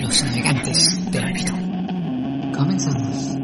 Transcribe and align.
Los 0.00 0.22
navegantes 0.24 1.10
del 1.10 1.24
olvido. 1.24 1.52
Comenzamos. 2.56 3.34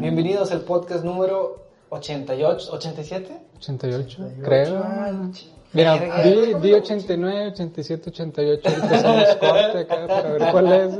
Bienvenidos 0.00 0.50
al 0.52 0.62
podcast 0.62 1.04
número 1.04 1.64
88, 1.90 2.72
87. 2.72 3.38
88, 3.56 4.30
creo. 4.42 4.82
Ay, 4.84 5.32
Mira, 5.72 5.98
di, 6.22 6.54
di 6.60 6.72
89, 6.72 7.46
87, 7.52 8.10
88. 8.10 8.68
Ahorita 8.68 8.96
hacemos 8.96 9.36
corte 9.36 9.78
acá 9.78 10.06
para 10.06 10.30
ver 10.32 10.42
cuál 10.52 10.72
es. 10.72 10.98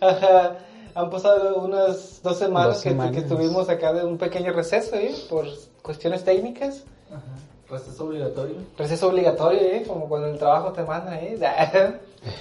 Ajá. 0.00 0.56
Han 0.94 1.08
pasado 1.10 1.60
unas 1.62 2.20
dos 2.22 2.36
semanas, 2.38 2.74
Dos 2.74 2.82
que- 2.82 2.88
semanas. 2.90 3.12
Que, 3.14 3.20
estuvimos 3.20 3.68
acá 3.68 3.92
de 3.92 4.04
un 4.04 4.18
pequeño 4.18 4.52
receso, 4.52 4.96
¿eh? 4.96 5.14
Por 5.28 5.46
cuestiones 5.82 6.24
técnicas. 6.24 6.84
Pues 7.08 7.20
es 7.76 8.00
obligatorio. 8.00 8.56
Receso 8.76 9.08
obligatorio, 9.08 9.60
¿eh? 9.60 9.84
Como 9.86 10.08
cuando 10.08 10.28
el 10.28 10.38
trabajo 10.38 10.72
te 10.72 10.82
manda, 10.82 11.18
¿eh? 11.20 11.38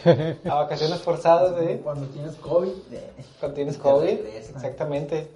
A 0.50 0.56
vacaciones 0.56 1.00
forzadas, 1.00 1.54
¿eh? 1.62 1.80
Cuando 1.84 2.06
tienes 2.08 2.36
COVID. 2.36 2.70
eh, 2.92 3.12
Cuando 3.40 3.56
tienes 3.56 3.78
COVID. 3.78 4.20
Exactamente. 4.36 5.28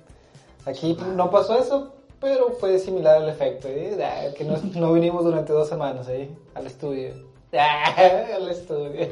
Aquí 0.65 0.97
no 1.15 1.29
pasó 1.29 1.57
eso, 1.59 1.93
pero 2.19 2.51
fue 2.59 2.79
similar 2.79 3.17
al 3.17 3.29
efecto, 3.29 3.67
¿eh? 3.67 4.33
Que 4.37 4.43
no, 4.43 4.57
no 4.75 4.93
vinimos 4.93 5.23
durante 5.23 5.53
dos 5.53 5.67
semanas, 5.69 6.07
¿eh? 6.09 6.29
Al 6.55 6.65
estudio. 6.67 7.13
Al 7.53 8.49
estudio. 8.49 9.07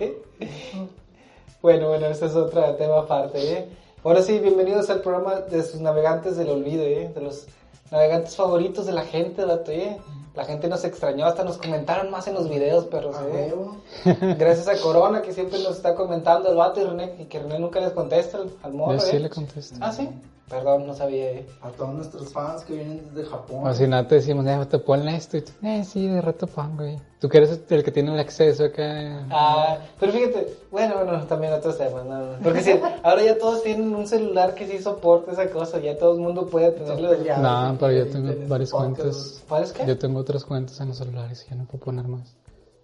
Bueno, 1.62 1.90
bueno, 1.90 2.08
ese 2.08 2.26
es 2.26 2.36
otro 2.36 2.74
tema 2.76 3.00
aparte, 3.00 3.54
¿eh? 3.54 3.68
Ahora 4.04 4.24
sí, 4.24 4.40
bienvenidos 4.40 4.90
al 4.90 5.02
programa 5.02 5.42
de 5.42 5.62
sus 5.62 5.80
navegantes 5.80 6.36
del 6.38 6.50
olvido, 6.50 6.84
¿eh? 6.84 7.12
De 7.14 7.22
los 7.22 7.46
navegantes 7.92 8.36
favoritos 8.36 8.88
de 8.88 8.94
la 8.94 9.04
gente, 9.04 9.44
¿eh? 9.68 9.98
La 10.34 10.46
gente 10.46 10.70
nos 10.70 10.84
extrañó, 10.86 11.26
hasta 11.26 11.44
nos 11.44 11.58
comentaron 11.58 12.10
más 12.10 12.26
en 12.28 12.36
los 12.36 12.50
videos, 12.50 12.86
¿eh? 12.86 13.54
huevo. 13.54 13.78
Gracias 14.38 14.68
a 14.70 14.82
Corona, 14.82 15.22
que 15.22 15.34
siempre 15.34 15.60
nos 15.60 15.76
está 15.76 15.94
comentando 15.94 16.50
el 16.50 16.56
vato 16.56 16.80
y 16.80 16.86
René, 16.86 17.16
y 17.20 17.26
que 17.26 17.40
René 17.40 17.60
nunca 17.60 17.82
les 17.82 17.92
contesta 17.92 18.40
al, 18.64 18.74
morro, 18.74 18.94
Yo 18.94 19.00
sí 19.00 19.18
¿eh? 19.18 19.20
le 19.20 19.30
contesto. 19.30 19.76
Ah, 19.82 19.92
sí. 19.92 20.10
Perdón, 20.52 20.86
no 20.86 20.94
sabía, 20.94 21.32
¿eh? 21.32 21.48
A 21.62 21.70
todos 21.70 21.94
nuestros 21.94 22.34
fans 22.34 22.66
que 22.66 22.74
vienen 22.74 23.02
desde 23.14 23.30
Japón. 23.30 23.66
O 23.66 23.74
si 23.74 23.88
no 23.88 24.06
te 24.06 24.16
decimos, 24.16 24.46
eh, 24.46 24.66
te 24.70 24.80
ponle 24.80 25.16
esto 25.16 25.38
y 25.38 25.44
tú, 25.44 25.54
eh, 25.64 25.86
sí, 25.86 26.06
de 26.06 26.20
rato 26.20 26.46
pongo, 26.46 26.84
güey. 26.84 27.00
Tú 27.22 27.30
que 27.30 27.38
eres 27.38 27.62
el 27.70 27.84
que 27.84 27.92
tiene 27.92 28.14
el 28.14 28.20
acceso 28.20 28.66
acá. 28.66 29.28
Ah, 29.30 29.78
pero 29.98 30.12
fíjate, 30.12 30.58
bueno, 30.70 30.96
bueno, 30.96 31.24
también 31.26 31.54
otros 31.54 31.78
temas, 31.78 32.04
no, 32.04 32.20
no. 32.20 32.40
Porque 32.44 32.62
sí, 32.62 32.78
ahora 33.04 33.24
ya 33.24 33.38
todos 33.38 33.64
tienen 33.64 33.96
un 33.96 34.08
celular 34.08 34.54
que 34.54 34.68
sí 34.68 34.82
soporta 34.82 35.32
esa 35.32 35.50
cosa, 35.50 35.80
ya 35.80 35.98
todo 35.98 36.16
el 36.16 36.20
mundo 36.20 36.48
puede 36.48 36.72
tenerlo. 36.72 37.12
No, 37.38 37.78
pero 37.80 37.92
yo 37.94 38.08
tengo 38.08 38.34
varias 38.48 38.72
cuentas. 38.72 39.44
¿Cuáles 39.48 39.72
qué? 39.72 39.86
Yo 39.86 39.98
tengo 39.98 40.21
otras 40.22 40.46
cuentas 40.46 40.80
en 40.80 40.90
los 40.90 40.98
celulares 40.98 41.46
y 41.46 41.50
ya 41.50 41.56
no 41.56 41.66
puedo 41.66 41.86
poner 41.86 42.08
más. 42.08 42.36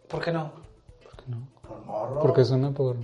¿Por 0.07 0.23
qué 0.23 0.31
no? 0.31 0.51
¿Por 1.03 1.15
qué 1.15 1.23
no? 1.31 1.47
Por 1.67 1.85
morro. 1.85 2.19
Porque 2.21 2.41
es 2.41 2.49
una 2.51 2.71
por, 2.71 2.95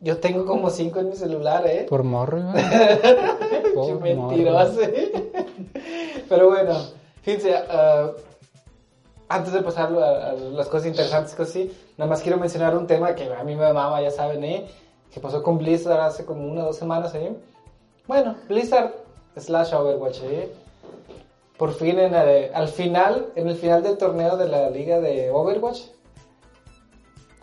Yo 0.00 0.18
tengo 0.18 0.46
como 0.46 0.70
cinco 0.70 1.00
en 1.00 1.10
mi 1.10 1.16
celular, 1.16 1.66
¿eh? 1.66 1.86
por 1.88 2.02
morro, 2.04 2.40
güey. 2.52 2.64
Qué 2.64 3.70
Por 3.74 4.00
mentiroso. 4.00 4.80
¿eh? 4.82 5.30
Pero 6.28 6.48
bueno, 6.48 6.74
fíjense, 7.22 7.54
ah, 7.56 8.10
antes 9.28 9.52
de 9.52 9.62
pasar 9.62 9.92
a, 9.94 10.30
a 10.30 10.32
las 10.34 10.68
cosas 10.68 10.86
interesantes, 10.88 11.38
así, 11.38 11.70
nada 11.96 12.08
más 12.08 12.20
quiero 12.20 12.38
mencionar 12.38 12.76
un 12.76 12.86
tema 12.86 13.14
que 13.14 13.32
a 13.32 13.44
mí 13.44 13.54
me 13.54 13.72
mama, 13.72 14.00
ya 14.00 14.10
saben, 14.10 14.42
¿eh? 14.44 14.66
Que 15.12 15.20
pasó 15.20 15.42
con 15.42 15.58
Blizzard 15.58 16.00
hace 16.00 16.24
como 16.24 16.46
una 16.46 16.62
o 16.62 16.66
dos 16.66 16.76
semanas, 16.76 17.14
¿eh? 17.14 17.32
Bueno, 18.06 18.36
Blizzard 18.48 18.92
slash 19.36 19.74
Overwatch, 19.74 20.22
¿eh? 20.22 20.52
Por 21.60 21.74
fin, 21.74 21.98
en 21.98 22.14
el- 22.14 22.54
al 22.54 22.68
final, 22.68 23.32
en 23.36 23.46
el 23.50 23.54
final 23.54 23.82
del 23.82 23.98
torneo 23.98 24.38
de 24.38 24.48
la 24.48 24.70
liga 24.70 24.98
de 24.98 25.30
Overwatch, 25.30 25.82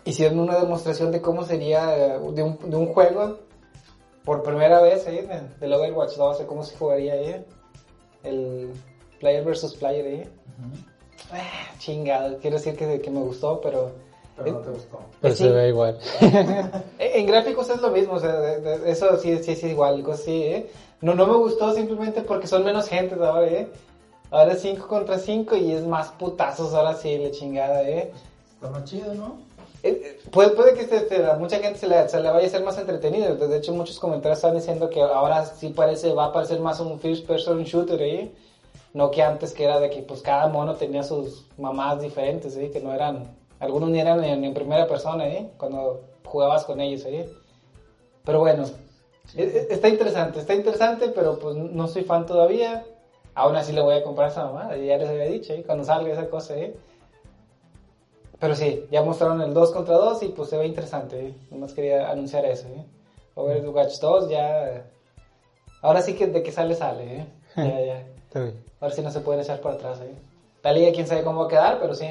hicieron 0.04 0.40
una 0.40 0.58
demostración 0.58 1.12
de 1.12 1.20
cómo 1.20 1.44
sería 1.44 1.96
eh, 1.96 2.18
de 2.32 2.42
un, 2.42 2.58
de 2.68 2.76
un 2.76 2.86
juego 2.92 3.38
por 4.24 4.42
primera 4.42 4.80
vez 4.80 5.06
¿eh? 5.06 5.22
de- 5.22 5.60
del 5.60 5.72
Overwatch 5.72 6.16
2, 6.16 6.40
de 6.40 6.46
cómo 6.46 6.64
se 6.64 6.76
jugaría 6.76 7.12
ahí. 7.12 7.46
El 8.24 8.70
player 9.20 9.44
versus 9.44 9.76
player 9.76 10.04
ahí. 10.04 10.28
Ah, 11.30 11.70
chingado, 11.78 12.38
quiero 12.38 12.56
decir 12.56 12.76
que, 12.76 13.00
que 13.00 13.10
me 13.12 13.20
gustó, 13.20 13.60
pero 13.60 13.92
Pero 14.36 14.52
no 14.54 14.58
te 14.58 14.70
gustó. 14.70 14.98
Pero 15.20 15.34
Sí. 15.36 15.44
se 15.44 15.50
ve 15.50 15.68
igual. 15.68 15.96
en 16.98 17.26
gráficos 17.26 17.70
es 17.70 17.80
lo 17.80 17.90
mismo, 17.90 18.14
o 18.14 18.18
sea, 18.18 18.54
eso 18.84 19.16
sí, 19.18 19.38
sí, 19.44 19.54
sí, 19.54 19.68
igual, 19.68 20.02
cosas 20.02 20.22
así, 20.22 20.42
¿eh? 20.42 20.70
No, 21.02 21.14
no 21.14 21.24
me 21.28 21.36
gustó 21.36 21.72
simplemente 21.72 22.22
porque 22.22 22.48
son 22.48 22.64
menos 22.64 22.88
gente 22.88 23.14
ahora, 23.14 23.46
¿eh? 23.46 23.68
Ahora 24.30 24.52
es 24.52 24.60
5 24.62 24.86
contra 24.88 25.18
5 25.18 25.56
y 25.56 25.72
es 25.72 25.84
más 25.84 26.08
putazos, 26.12 26.74
ahora 26.74 26.94
sí, 26.94 27.16
la 27.18 27.30
chingada, 27.30 27.82
¿eh? 27.88 28.12
Está 28.54 28.68
más 28.70 28.84
chido, 28.84 29.14
¿no? 29.14 29.38
Eh, 29.82 30.02
eh, 30.04 30.20
Puede, 30.30 30.50
puede 30.50 30.74
que 30.74 30.82
este- 30.82 30.96
este, 30.98 31.24
a 31.26 31.34
mucha 31.34 31.58
gente 31.60 31.78
se 31.78 31.86
le, 31.86 32.08
se 32.08 32.20
le 32.20 32.28
vaya 32.30 32.44
a 32.44 32.48
hacer 32.48 32.62
más 32.62 32.76
entretenido. 32.76 33.36
De 33.36 33.56
hecho, 33.56 33.72
muchos 33.72 33.98
comentarios 33.98 34.38
están 34.38 34.54
diciendo 34.54 34.90
que 34.90 35.00
ahora 35.00 35.46
sí 35.46 35.68
parece, 35.70 36.12
va 36.12 36.26
a 36.26 36.32
parecer 36.32 36.60
más 36.60 36.80
un 36.80 36.98
first 36.98 37.26
person 37.26 37.62
shooter, 37.64 38.02
¿eh? 38.02 38.30
No 38.92 39.10
que 39.10 39.22
antes 39.22 39.52
que 39.54 39.64
era 39.64 39.78
de 39.78 39.88
que 39.90 40.02
pues 40.02 40.20
cada 40.20 40.46
mono 40.48 40.74
tenía 40.74 41.02
sus 41.04 41.46
mamás 41.56 42.00
diferentes, 42.00 42.56
¿eh? 42.56 42.70
Que 42.70 42.80
no 42.80 42.92
eran, 42.92 43.28
algunos 43.60 43.88
ni 43.90 43.98
eran 44.00 44.22
en, 44.24 44.44
en 44.44 44.52
primera 44.52 44.86
persona, 44.88 45.26
¿eh? 45.28 45.48
Cuando 45.56 46.00
jugabas 46.24 46.64
con 46.64 46.80
ellos, 46.80 47.04
¿eh? 47.06 47.28
Pero 48.24 48.40
bueno, 48.40 48.64
e- 49.36 49.42
e- 49.42 49.66
está 49.72 49.88
interesante, 49.88 50.40
está 50.40 50.54
interesante, 50.54 51.08
pero 51.14 51.38
pues 51.38 51.54
no 51.56 51.86
soy 51.88 52.02
fan 52.02 52.26
todavía. 52.26 52.84
Aún 53.38 53.54
así 53.54 53.72
le 53.72 53.80
voy 53.82 53.94
a 53.94 54.02
comprar 54.02 54.28
a 54.28 54.32
esa 54.32 54.44
mamá, 54.46 54.76
ya 54.76 54.96
les 54.96 55.08
había 55.08 55.26
dicho, 55.26 55.52
¿eh? 55.52 55.62
Cuando 55.64 55.84
salga 55.84 56.12
esa 56.12 56.28
cosa, 56.28 56.56
¿eh? 56.56 56.74
Pero 58.40 58.54
sí, 58.56 58.84
ya 58.90 59.02
mostraron 59.02 59.40
el 59.42 59.54
2 59.54 59.70
contra 59.72 59.94
2 59.96 60.22
y 60.24 60.28
pues 60.28 60.48
se 60.48 60.56
ve 60.56 60.66
interesante. 60.66 61.28
¿eh? 61.28 61.34
Nomás 61.50 61.72
quería 61.72 62.10
anunciar 62.10 62.44
eso. 62.46 62.66
¿eh? 62.68 62.84
Overwatch 63.36 63.98
2 64.00 64.28
ya... 64.30 64.84
Ahora 65.82 66.02
sí 66.02 66.14
que 66.14 66.26
de 66.26 66.42
que 66.42 66.50
sale, 66.52 66.74
sale. 66.74 67.16
¿eh? 67.18 67.26
Ya, 67.56 67.80
ya. 67.80 67.98
Está 68.26 68.40
bien. 68.40 68.64
Ahora 68.80 68.94
sí 68.94 69.02
no 69.02 69.10
se 69.10 69.20
pueden 69.20 69.40
echar 69.42 69.60
para 69.60 69.74
atrás. 69.76 70.00
¿eh? 70.02 70.14
La 70.62 70.72
liga 70.72 70.92
quién 70.92 71.06
sabe 71.06 71.22
cómo 71.24 71.40
va 71.40 71.46
a 71.46 71.48
quedar, 71.48 71.80
pero 71.80 71.94
sí. 71.94 72.08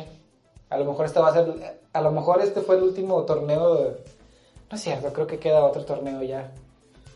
A 0.70 0.78
lo 0.78 0.86
mejor 0.86 1.06
este 1.06 1.20
va 1.20 1.30
a 1.30 1.34
ser... 1.34 1.80
A 1.94 2.02
lo 2.02 2.12
mejor 2.12 2.42
este 2.42 2.62
fue 2.62 2.76
el 2.78 2.84
último 2.84 3.24
torneo... 3.24 3.76
de- 3.76 3.92
No 4.70 4.76
es 4.78 4.82
cierto, 4.82 5.12
creo 5.14 5.28
que 5.28 5.40
queda 5.40 5.64
otro 5.66 5.84
torneo 5.86 6.22
ya. 6.24 6.52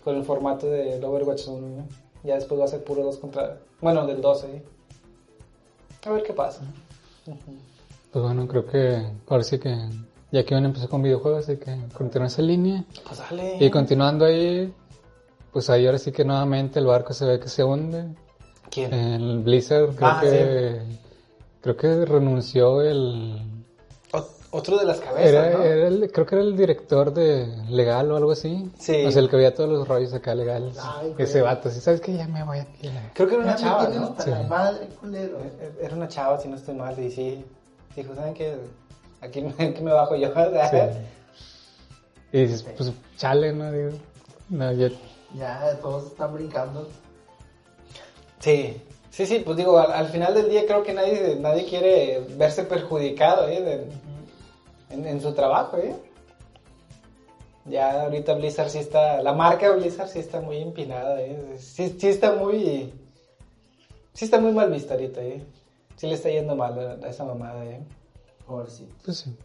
Con 0.04 0.16
el 0.18 0.24
formato 0.24 0.68
del 0.68 1.04
Overwatch 1.04 1.48
1. 1.48 1.68
¿eh? 1.80 1.84
Ya 2.24 2.36
después 2.36 2.60
va 2.60 2.66
a 2.66 2.68
ser 2.68 2.84
puro 2.84 3.04
2 3.04 3.18
contra... 3.18 3.58
Bueno, 3.80 4.06
del 4.06 4.22
12. 4.22 4.48
¿eh? 4.48 4.64
A 6.06 6.12
ver 6.12 6.24
qué 6.24 6.34
pasa. 6.34 6.62
Pues 8.12 8.24
bueno, 8.26 8.48
creo 8.48 8.66
que 8.66 9.06
ahora 9.28 9.44
sí 9.44 9.60
que 9.60 9.76
ya 10.32 10.46
que 10.46 10.54
van 10.56 10.64
a 10.64 10.68
empezar 10.68 10.88
con 10.90 11.02
videojuegos, 11.02 11.44
así 11.50 11.58
que 11.58 11.78
continúa 11.94 12.28
esa 12.28 12.42
línea. 12.42 12.84
Pues 13.06 13.20
dale. 13.20 13.58
Y 13.60 13.70
continuando 13.70 14.26
ahí, 14.26 14.74
pues 15.52 15.70
ahí 15.70 15.86
ahora 15.86 15.98
sí 15.98 16.12
que 16.12 16.24
nuevamente 16.24 16.80
el 16.80 16.86
barco 16.86 17.14
se 17.14 17.26
ve 17.26 17.40
que 17.40 17.50
se 17.50 17.64
hunde. 17.64 18.06
¿Quién? 18.70 18.94
El 18.94 19.40
Blizzard 19.40 19.96
creo 19.96 20.10
Ah, 20.10 20.20
que 20.22 20.82
creo 21.62 21.76
que 21.78 22.06
renunció 22.06 22.82
el 22.82 23.42
Otro 24.54 24.78
de 24.78 24.86
las 24.86 25.00
cabezas, 25.00 25.30
era, 25.32 25.50
¿no? 25.58 25.64
era 25.64 25.88
el- 25.88 26.12
creo 26.12 26.26
que 26.26 26.36
era 26.36 26.44
el 26.44 26.58
director 26.58 27.14
de 27.14 27.48
legal 27.70 28.12
o 28.12 28.18
algo 28.18 28.32
así. 28.32 28.70
Sí. 28.78 29.06
O 29.06 29.12
sea, 29.12 29.22
el 29.22 29.30
que 29.30 29.38
veía 29.38 29.54
todos 29.54 29.70
los 29.70 29.88
rollos 29.88 30.14
acá 30.14 30.36
legales. 30.36 30.78
Ay, 30.82 31.16
Ese 31.18 31.42
vato, 31.42 31.70
sí, 31.70 31.80
sabes 31.80 32.02
que 32.02 32.14
ya 32.14 32.28
me 32.28 32.44
voy 32.44 32.60
aquí. 32.60 32.90
Creo 33.14 33.28
que 33.30 33.36
era 33.36 33.44
una 33.44 33.56
Ya 33.56 33.62
chava, 33.62 33.88
¿no? 33.88 34.04
hasta 34.08 34.24
Sí. 34.24 34.30
la 34.30 34.44
madre, 34.44 34.88
culero. 35.00 35.38
Era 35.82 35.96
una 35.96 36.08
chava, 36.10 36.38
si 36.38 36.50
no 36.50 36.58
estoy 36.58 36.76
mal, 36.76 37.00
y 37.00 37.10
sí. 37.12 37.46
Dijo, 37.96 38.14
¿saben 38.14 38.34
qué? 38.34 38.58
Aquí, 39.22 39.42
me- 39.42 39.54
aquí 39.70 39.82
me 39.82 39.94
bajo 39.94 40.16
yo. 40.16 40.28
Sí. 40.34 40.78
Y 42.34 42.42
dices, 42.44 42.64
pues 42.78 42.92
chale, 43.18 43.52
¿no? 43.54 43.72
Digo, 43.72 43.90
no, 44.50 44.72
yo- 44.74 44.88
Ya 45.38 45.78
todos 45.82 46.08
están 46.08 46.34
brincando. 46.34 46.88
Sí, 48.40 48.82
sí, 49.10 49.26
sí, 49.26 49.42
pues 49.46 49.58
digo, 49.58 49.78
al, 49.78 49.92
al 49.92 50.08
final 50.08 50.34
del 50.34 50.50
día 50.50 50.66
creo 50.66 50.82
que 50.84 50.94
nadie, 50.94 51.38
nadie 51.40 51.66
quiere 51.66 52.22
verse 52.38 52.64
perjudicado 52.64 53.48
¿eh? 53.48 53.62
de- 53.62 54.11
en, 54.92 55.06
en 55.06 55.22
su 55.22 55.34
trabajo, 55.34 55.78
¿eh? 55.78 55.96
Ya 57.66 58.04
ahorita 58.04 58.34
Blizzard 58.34 58.70
sí 58.70 58.80
está, 58.80 59.22
la 59.22 59.34
marca 59.34 59.70
Blizzard 59.72 60.08
sí 60.10 60.20
está 60.20 60.42
muy 60.42 60.58
empinada, 60.58 61.22
¿eh? 61.22 61.56
Sí, 61.60 61.96
sí 62.00 62.08
está 62.08 62.34
muy, 62.34 62.92
sí 64.14 64.26
está 64.26 64.40
muy 64.40 64.52
mal 64.52 64.72
vista 64.72 64.96
ahorita, 64.96 65.22
¿eh? 65.22 65.44
Sí 65.96 66.08
le 66.08 66.16
está 66.16 66.30
yendo 66.30 66.56
mal 66.56 66.80
a, 67.04 67.06
a 67.06 67.10
esa 67.10 67.24
mamada, 67.24 67.64
¿eh? 67.66 67.82
Pobrecito. 68.48 68.94
Pues 69.06 69.18
sí. 69.20 69.36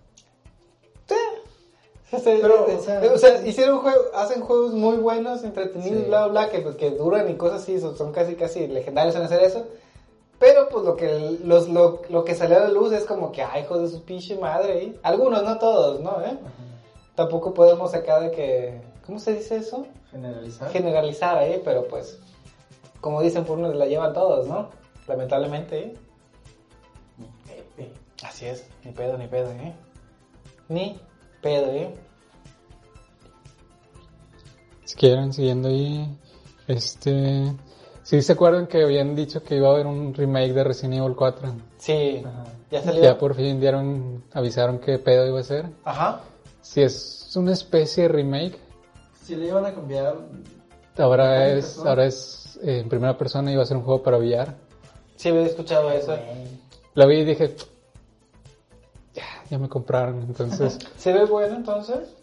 Pero, 2.25 2.67
o 2.67 2.81
sea- 2.81 3.03
o 3.13 3.19
sea, 3.19 3.47
hicieron 3.47 3.81
juegos, 3.81 4.07
hacen 4.15 4.41
juegos 4.41 4.73
muy 4.73 4.97
buenos, 4.97 5.43
entretenidos, 5.43 6.03
Sí. 6.03 6.09
bla, 6.09 6.29
bla, 6.29 6.49
que, 6.49 6.61
pues, 6.61 6.77
que 6.77 6.93
duran 6.93 7.29
y 7.29 7.35
cosas 7.35 7.63
así, 7.63 7.81
son, 7.81 7.97
son 7.99 8.13
casi, 8.13 8.37
casi 8.37 8.69
legendarios 8.69 9.17
en 9.17 9.23
hacer 9.23 9.43
eso. 9.43 9.67
Pero, 10.39 10.69
pues, 10.69 10.85
lo 10.85 10.97
que, 10.97 11.39
los, 11.45 11.69
lo, 11.69 12.03
lo 12.11 12.25
que 12.25 12.35
salió 12.35 12.59
a 12.59 12.61
la 12.61 12.69
luz 12.69 12.93
es 12.93 13.05
como 13.05 13.33
que, 13.33 13.43
ay, 13.43 13.63
hijo 13.63 13.79
de 13.79 13.89
su 13.89 14.03
pinche 14.03 14.37
madre, 14.37 14.85
¿eh? 14.85 15.01
Algunos, 15.03 15.43
no 15.43 15.59
todos, 15.59 16.01
¿no? 16.01 16.21
¿Eh? 16.21 16.39
Tampoco 17.15 17.55
podemos 17.55 17.93
sacar 17.93 18.21
de 18.23 18.31
que, 18.31 18.81
¿cómo 19.07 19.19
se 19.19 19.35
dice 19.35 19.57
eso? 19.57 19.87
Generalizar. 20.11 20.71
Generalizar, 20.71 21.43
¿eh? 21.43 21.63
Pero, 21.65 21.89
pues, 21.89 22.19
como 23.01 23.23
dicen, 23.23 23.45
por 23.45 23.59
uno 23.59 23.73
la 23.73 23.87
llevan 23.87 24.13
todos, 24.13 24.47
¿no? 24.47 24.69
Lamentablemente, 25.07 25.79
¿eh? 25.79 25.97
Así 28.23 28.47
es, 28.47 28.67
ni 28.85 28.93
pedo, 28.93 29.17
ni 29.19 29.29
pedo, 29.29 29.51
¿eh? 29.53 29.75
Ni 30.69 31.01
pedo, 31.43 31.71
¿eh? 31.71 31.95
Si 34.85 34.97
quieren, 34.97 35.33
siguiendo 35.33 35.69
ahí, 35.69 36.09
este... 36.67 37.55
Sí, 38.07 38.23
¿se 38.23 38.35
acuerdan 38.35 38.69
que 38.69 38.85
habían 38.85 39.17
dicho 39.17 39.43
que 39.43 39.57
iba 39.57 39.67
a 39.69 39.73
haber 39.73 39.85
un 39.89 40.15
remake 40.15 40.53
de 40.53 40.63
Resident 40.63 40.95
Evil 40.95 41.17
4? 41.17 41.53
Sí, 41.77 42.23
Ajá. 42.25 42.45
ya 42.71 42.81
salió. 42.81 43.03
Ya 43.03 43.19
por 43.19 43.35
fin 43.35 43.59
dieron, 43.59 44.23
avisaron 44.33 44.79
qué 44.79 45.01
pedo 45.01 45.27
iba 45.27 45.41
a 45.41 45.43
ser. 45.43 45.67
Ajá. 45.83 46.21
Si 46.63 46.83
es 46.83 47.33
una 47.35 47.53
especie 47.53 48.05
de 48.05 48.09
remake, 48.11 48.61
Si 49.25 49.35
le 49.35 49.49
iban 49.49 49.65
a 49.67 49.75
cambiar. 49.75 50.19
ahora 50.99 51.49
es, 51.49 51.79
ahora 51.79 52.05
es 52.05 52.61
eh, 52.63 52.79
en 52.79 52.89
primera 52.89 53.19
persona 53.19 53.51
y 53.51 53.57
va 53.57 53.65
a 53.65 53.67
ser 53.67 53.77
un 53.77 53.83
juego 53.83 54.05
para 54.05 54.19
VR. 54.19 54.55
Sí, 55.17 55.31
había 55.31 55.43
escuchado 55.43 55.91
eso. 55.91 56.17
Lo 56.95 57.09
vi 57.09 57.17
y 57.17 57.25
dije, 57.25 57.57
ya, 59.15 59.25
ya 59.51 59.59
me 59.59 59.69
compraron, 59.69 60.23
entonces... 60.23 60.79
¿Se 60.97 61.13
ve 61.13 61.25
bueno 61.25 61.57
entonces? 61.57 62.15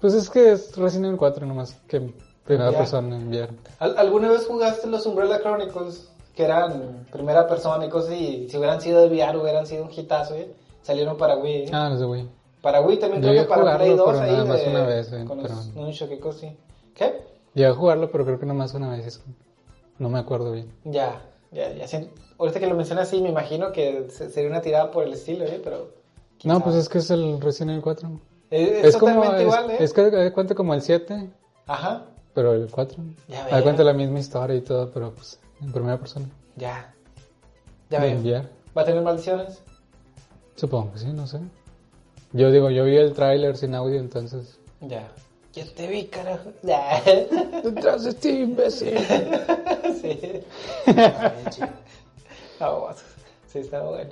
Pues 0.00 0.12
es 0.12 0.28
que 0.28 0.50
es 0.50 0.76
Resident 0.76 1.06
Evil 1.06 1.18
4 1.18 1.46
nomás 1.46 1.74
que 1.86 2.12
primera 2.56 2.76
persona 2.78 3.16
en 3.16 3.28
VR. 3.28 3.48
¿Al- 3.78 3.98
¿Alguna 3.98 4.30
vez 4.30 4.46
jugaste 4.46 4.86
los 4.86 5.06
Umbrella 5.06 5.40
Chronicles? 5.40 6.08
Que 6.34 6.44
eran 6.44 7.06
primera 7.12 7.46
persona 7.46 7.84
y 7.84 7.88
cosas 7.88 8.12
y 8.12 8.48
si 8.48 8.56
hubieran 8.56 8.80
sido 8.80 9.00
de 9.02 9.08
VR 9.08 9.36
hubieran 9.38 9.66
sido 9.66 9.84
un 9.84 9.90
hitazo, 9.92 10.34
¿eh? 10.36 10.50
Salieron 10.82 11.16
para 11.16 11.36
Wii. 11.36 11.64
¿eh? 11.64 11.70
Ah, 11.72 11.88
los 11.90 12.00
de 12.00 12.06
Wii. 12.06 12.28
Para 12.62 12.80
Wii 12.80 12.98
también 12.98 13.22
Llegué 13.22 13.44
creo 13.44 13.48
que 13.48 13.48
para 13.62 13.76
Play 13.78 13.90
jugarlo, 13.90 14.04
2 14.04 14.12
pero 14.12 14.24
ahí 14.24 14.32
nada 14.32 14.44
más 14.44 14.60
de- 14.64 14.70
una 14.70 14.86
vez, 14.86 15.12
¿eh? 15.12 15.24
con 15.26 15.38
Pero- 15.42 15.54
y 15.54 16.18
cosas 16.18 16.42
así. 16.44 16.56
¿Qué? 16.94 17.20
Llegué 17.54 17.68
a 17.68 17.74
jugarlo, 17.74 18.10
pero 18.10 18.24
creo 18.24 18.38
que 18.38 18.46
nomás 18.46 18.72
una 18.74 18.90
vez. 18.90 19.06
es- 19.06 19.22
No 19.98 20.08
me 20.08 20.18
acuerdo 20.18 20.52
bien. 20.52 20.72
Ya, 20.84 21.20
ya, 21.50 21.72
ya. 21.74 21.86
sí. 21.88 22.08
Ahorita 22.38 22.58
que 22.60 22.66
lo 22.66 22.74
mencionas 22.74 23.08
así, 23.08 23.20
me 23.20 23.28
imagino 23.28 23.70
que 23.72 24.06
se- 24.08 24.30
sería 24.30 24.48
una 24.48 24.60
tirada 24.62 24.90
por 24.90 25.04
el 25.04 25.12
estilo, 25.12 25.44
¿eh? 25.44 25.60
Pero... 25.62 25.88
No, 26.44 26.54
sabe. 26.54 26.64
pues 26.64 26.76
es 26.76 26.88
que 26.88 26.98
es 26.98 27.10
el 27.10 27.38
Resident 27.40 27.70
Evil 27.72 27.82
4. 27.82 28.10
Es, 28.50 28.84
Es, 28.84 28.96
como, 28.96 29.14
totalmente 29.16 29.42
es, 29.42 29.48
igual, 29.54 29.70
¿eh? 29.72 29.76
es 29.80 29.92
que 29.92 30.32
cuenta 30.32 30.54
como 30.54 30.72
el 30.74 30.80
7, 30.80 31.28
Ajá. 31.66 32.06
Pero 32.34 32.54
el 32.54 32.70
4. 32.70 33.02
Ya 33.28 33.62
cuenta 33.62 33.82
la 33.84 33.92
misma 33.92 34.20
historia 34.20 34.56
y 34.56 34.60
todo, 34.60 34.90
pero 34.90 35.12
pues 35.12 35.38
en 35.60 35.72
primera 35.72 35.98
persona. 35.98 36.26
Ya. 36.56 36.94
Ya 37.90 38.00
veo. 38.00 38.20
VR. 38.20 38.48
¿Va 38.76 38.82
a 38.82 38.84
tener 38.84 39.02
maldiciones? 39.02 39.62
Supongo 40.56 40.92
que 40.92 40.98
sí, 41.00 41.06
no 41.12 41.26
sé. 41.26 41.40
Yo 42.32 42.50
digo, 42.50 42.70
yo 42.70 42.84
vi 42.84 42.96
el 42.96 43.12
tráiler 43.12 43.56
sin 43.56 43.74
audio, 43.74 43.98
entonces... 43.98 44.58
Ya. 44.80 45.10
Yo 45.52 45.64
te 45.72 45.88
vi, 45.88 46.06
carajo. 46.06 46.52
Ya. 46.62 47.02
Detrás 47.64 48.04
de 48.04 48.14
ti, 48.14 48.28
imbécil. 48.28 48.96
sí. 50.00 50.20
Ay. 50.86 51.34
Sí, 53.46 53.58
está 53.58 53.82
bueno. 53.82 54.10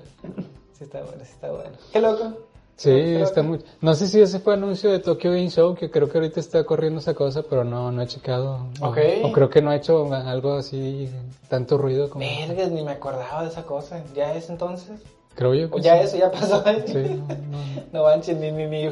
Sí, 0.73 0.85
está 0.85 1.03
bueno, 1.03 1.25
sí, 1.25 1.31
está 1.33 1.51
bueno. 1.51 1.77
Qué 1.93 2.01
loco. 2.01 2.48
Sí, 2.79 2.91
está 2.93 3.43
muy... 3.43 3.59
No 3.81 3.93
sé 3.95 4.07
si 4.07 4.21
ese 4.21 4.39
fue 4.39 4.55
anuncio 4.55 4.89
de 4.93 5.01
Tokyo 5.01 5.33
Game 5.33 5.51
Show, 5.51 5.75
que 5.75 5.91
creo 5.91 6.09
que 6.09 6.17
ahorita 6.19 6.39
está 6.39 6.63
corriendo 6.63 7.01
esa 7.01 7.13
cosa, 7.13 7.43
pero 7.43 7.65
no, 7.65 7.91
no 7.91 8.01
he 8.03 8.07
checado. 8.07 8.69
O- 8.81 8.91
Ok. 8.91 8.99
O, 9.25 9.33
creo 9.33 9.51
que 9.51 9.61
no 9.61 9.71
ha 9.71 9.77
hecho 9.77 10.13
algo 10.15 10.55
así, 10.55 11.11
tanto 11.49 11.77
ruido 11.77 12.09
como... 12.09 12.25
Vergas, 12.25 12.71
ni 12.71 12.85
me 12.85 12.93
acordaba 12.93 13.43
de 13.43 13.49
esa 13.49 13.65
cosa. 13.65 14.01
¿Ya 14.15 14.33
es 14.33 14.49
entonces? 14.49 15.01
Creo 15.35 15.55
yo 15.55 15.67
¿O 15.67 15.71
que 15.77 15.83
ya 15.83 15.99
sí. 15.99 16.05
eso 16.05 16.17
ya 16.19 16.31
pasó? 16.31 16.63
Sí, 16.87 16.95
no, 17.29 17.35
no. 17.35 17.59
No 17.93 18.03
manches, 18.05 18.39
ni, 18.39 18.53
ni, 18.53 18.67
ni, 18.67 18.91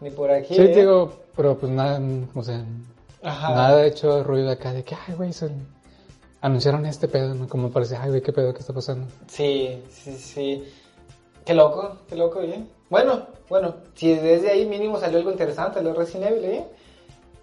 ni 0.00 0.10
por 0.10 0.32
aquí. 0.32 0.52
Sí, 0.56 0.62
¿eh? 0.62 0.74
digo, 0.74 1.12
pero 1.36 1.56
pues 1.56 1.70
nada, 1.70 2.00
o 2.34 2.42
sea, 2.42 2.64
Ajá. 3.22 3.50
nada 3.54 3.78
ha 3.78 3.86
hecho 3.86 4.24
ruido 4.24 4.50
acá 4.50 4.72
de 4.72 4.82
que, 4.82 4.96
ay, 5.06 5.14
güey, 5.14 5.32
se- 5.32 5.50
anunciaron 6.40 6.84
este 6.86 7.06
pedo, 7.06 7.32
¿no? 7.34 7.48
Como 7.48 7.70
parece, 7.70 7.94
ay, 7.96 8.08
güey, 8.08 8.22
qué 8.22 8.32
pedo, 8.32 8.52
qué 8.52 8.58
está 8.58 8.72
pasando. 8.72 9.06
Sí, 9.28 9.80
sí, 9.88 10.16
sí. 10.18 10.64
Qué 11.44 11.54
loco, 11.54 11.96
qué 12.08 12.16
loco, 12.16 12.40
¿eh? 12.42 12.62
Bueno, 12.88 13.26
bueno, 13.48 13.74
si 13.94 14.14
desde 14.14 14.50
ahí 14.50 14.66
mínimo 14.66 14.98
salió 14.98 15.18
algo 15.18 15.32
interesante, 15.32 15.82
lo 15.82 15.92
Resident 15.94 16.30
Evil, 16.30 16.44
¿eh? 16.44 16.64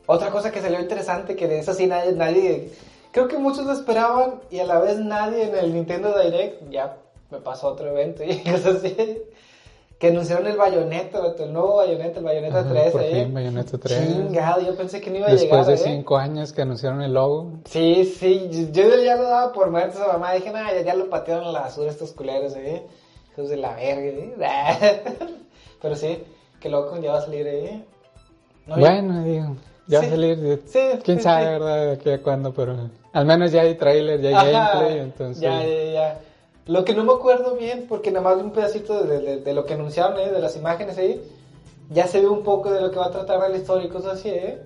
Otra 0.06 0.30
cosa 0.32 0.52
que 0.52 0.62
salió 0.62 0.80
interesante, 0.80 1.36
que 1.36 1.48
de 1.48 1.60
eso 1.60 1.74
sí 1.74 1.86
nadie, 1.86 2.14
nadie, 2.14 2.72
creo 3.12 3.28
que 3.28 3.38
muchos 3.38 3.66
lo 3.66 3.74
esperaban 3.74 4.42
y 4.50 4.60
a 4.60 4.66
la 4.66 4.80
vez 4.80 4.98
nadie 5.00 5.44
en 5.50 5.56
el 5.56 5.74
Nintendo 5.74 6.18
Direct, 6.20 6.70
ya 6.72 6.98
me 7.30 7.40
pasó 7.40 7.68
otro 7.68 7.90
evento 7.90 8.24
y 8.28 8.38
cosas 8.40 8.78
así, 8.78 8.96
que 10.00 10.08
anunciaron 10.08 10.48
el 10.48 10.56
Bayonetta, 10.56 11.20
el 11.38 11.52
nuevo 11.52 11.76
Bayonetta, 11.76 12.20
el 12.20 12.26
Bayonetta 12.26 12.60
Ajá, 12.62 12.70
3, 12.70 12.92
por 12.92 13.04
¿eh? 13.04 13.24
fin, 13.26 13.34
Bayonetta 13.34 13.78
3. 13.78 14.08
Chingado, 14.08 14.62
yo 14.62 14.76
pensé 14.76 15.02
que 15.02 15.10
no 15.10 15.18
iba 15.18 15.28
a 15.28 15.32
Después 15.32 15.52
llegar, 15.52 15.66
de 15.66 15.74
¿eh? 15.74 15.78
cinco 15.78 16.18
años 16.18 16.54
que 16.54 16.62
anunciaron 16.62 17.02
el 17.02 17.14
logo, 17.14 17.60
Sí, 17.66 18.06
sí, 18.06 18.48
yo 18.50 18.88
yo 18.90 19.04
ya 19.04 19.18
lo 19.18 19.24
daba 19.24 19.52
por 19.52 19.70
muerto 19.70 20.02
a 20.04 20.14
mamá. 20.14 20.34
Dije, 20.34 20.52
nah, 20.52 20.72
ya, 20.72 20.82
ya 20.82 20.94
lo 20.96 21.10
patearon 21.10 21.44
a 21.48 21.52
la 21.52 21.60
basura 21.62 21.92
estos 21.92 22.14
culeros, 22.14 22.56
eh. 22.56 22.82
Hijos 23.34 23.50
de 23.50 23.58
la 23.58 23.76
verga, 23.76 24.04
eh. 24.08 25.04
Pero 25.82 25.96
sí, 25.96 26.24
qué 26.60 26.70
loco, 26.70 27.00
ya 27.00 27.12
va 27.14 27.20
a 27.20 27.22
salir, 27.22 27.48
eh. 27.48 27.84
No, 28.68 28.78
bueno, 28.78 29.24
digo, 29.24 29.56
ya 29.88 30.00
va 30.00 30.06
Sí. 30.06 30.08
a 30.08 30.16
salir, 30.16 30.62
Sí, 30.66 30.80
quién 31.04 31.18
sí, 31.18 31.24
sabe. 31.24 31.46
¿verdad? 31.46 31.86
De 31.86 31.92
aquí 31.94 32.10
a 32.12 32.22
cuándo, 32.22 32.54
pero 32.54 32.76
al 33.14 33.26
menos 33.26 33.52
ya 33.52 33.62
hay 33.62 33.76
trailer, 33.76 34.20
ya 34.22 34.30
hay 34.30 34.54
Ajá, 34.56 34.72
gameplay, 34.80 35.00
entonces... 35.00 35.42
Ya, 35.42 35.64
ya, 35.66 35.84
ya. 35.92 36.20
Lo 36.68 36.86
que 36.86 36.94
no 36.94 37.04
me 37.04 37.14
acuerdo 37.14 37.56
bien, 37.56 37.86
porque 37.90 38.12
nada 38.12 38.24
más 38.36 38.44
un 38.44 38.52
pedacito 38.52 39.04
de, 39.04 39.20
de- 39.20 39.40
de 39.42 39.54
lo 39.54 39.66
que 39.66 39.74
anunciaron, 39.74 40.20
eh, 40.20 40.30
de 40.30 40.40
las 40.40 40.56
imágenes 40.56 40.98
ahí. 41.00 41.20
Ya 41.90 42.06
se 42.06 42.22
ve 42.22 42.28
un 42.28 42.44
poco 42.44 42.72
de 42.72 42.80
lo 42.82 42.92
que 42.92 43.00
va 43.00 43.08
a 43.08 43.12
tratar 43.12 43.50
la 43.50 43.58
historia 43.58 43.88
y 43.88 43.90
cosas 43.90 44.20
así, 44.20 44.30
eh. 44.30 44.62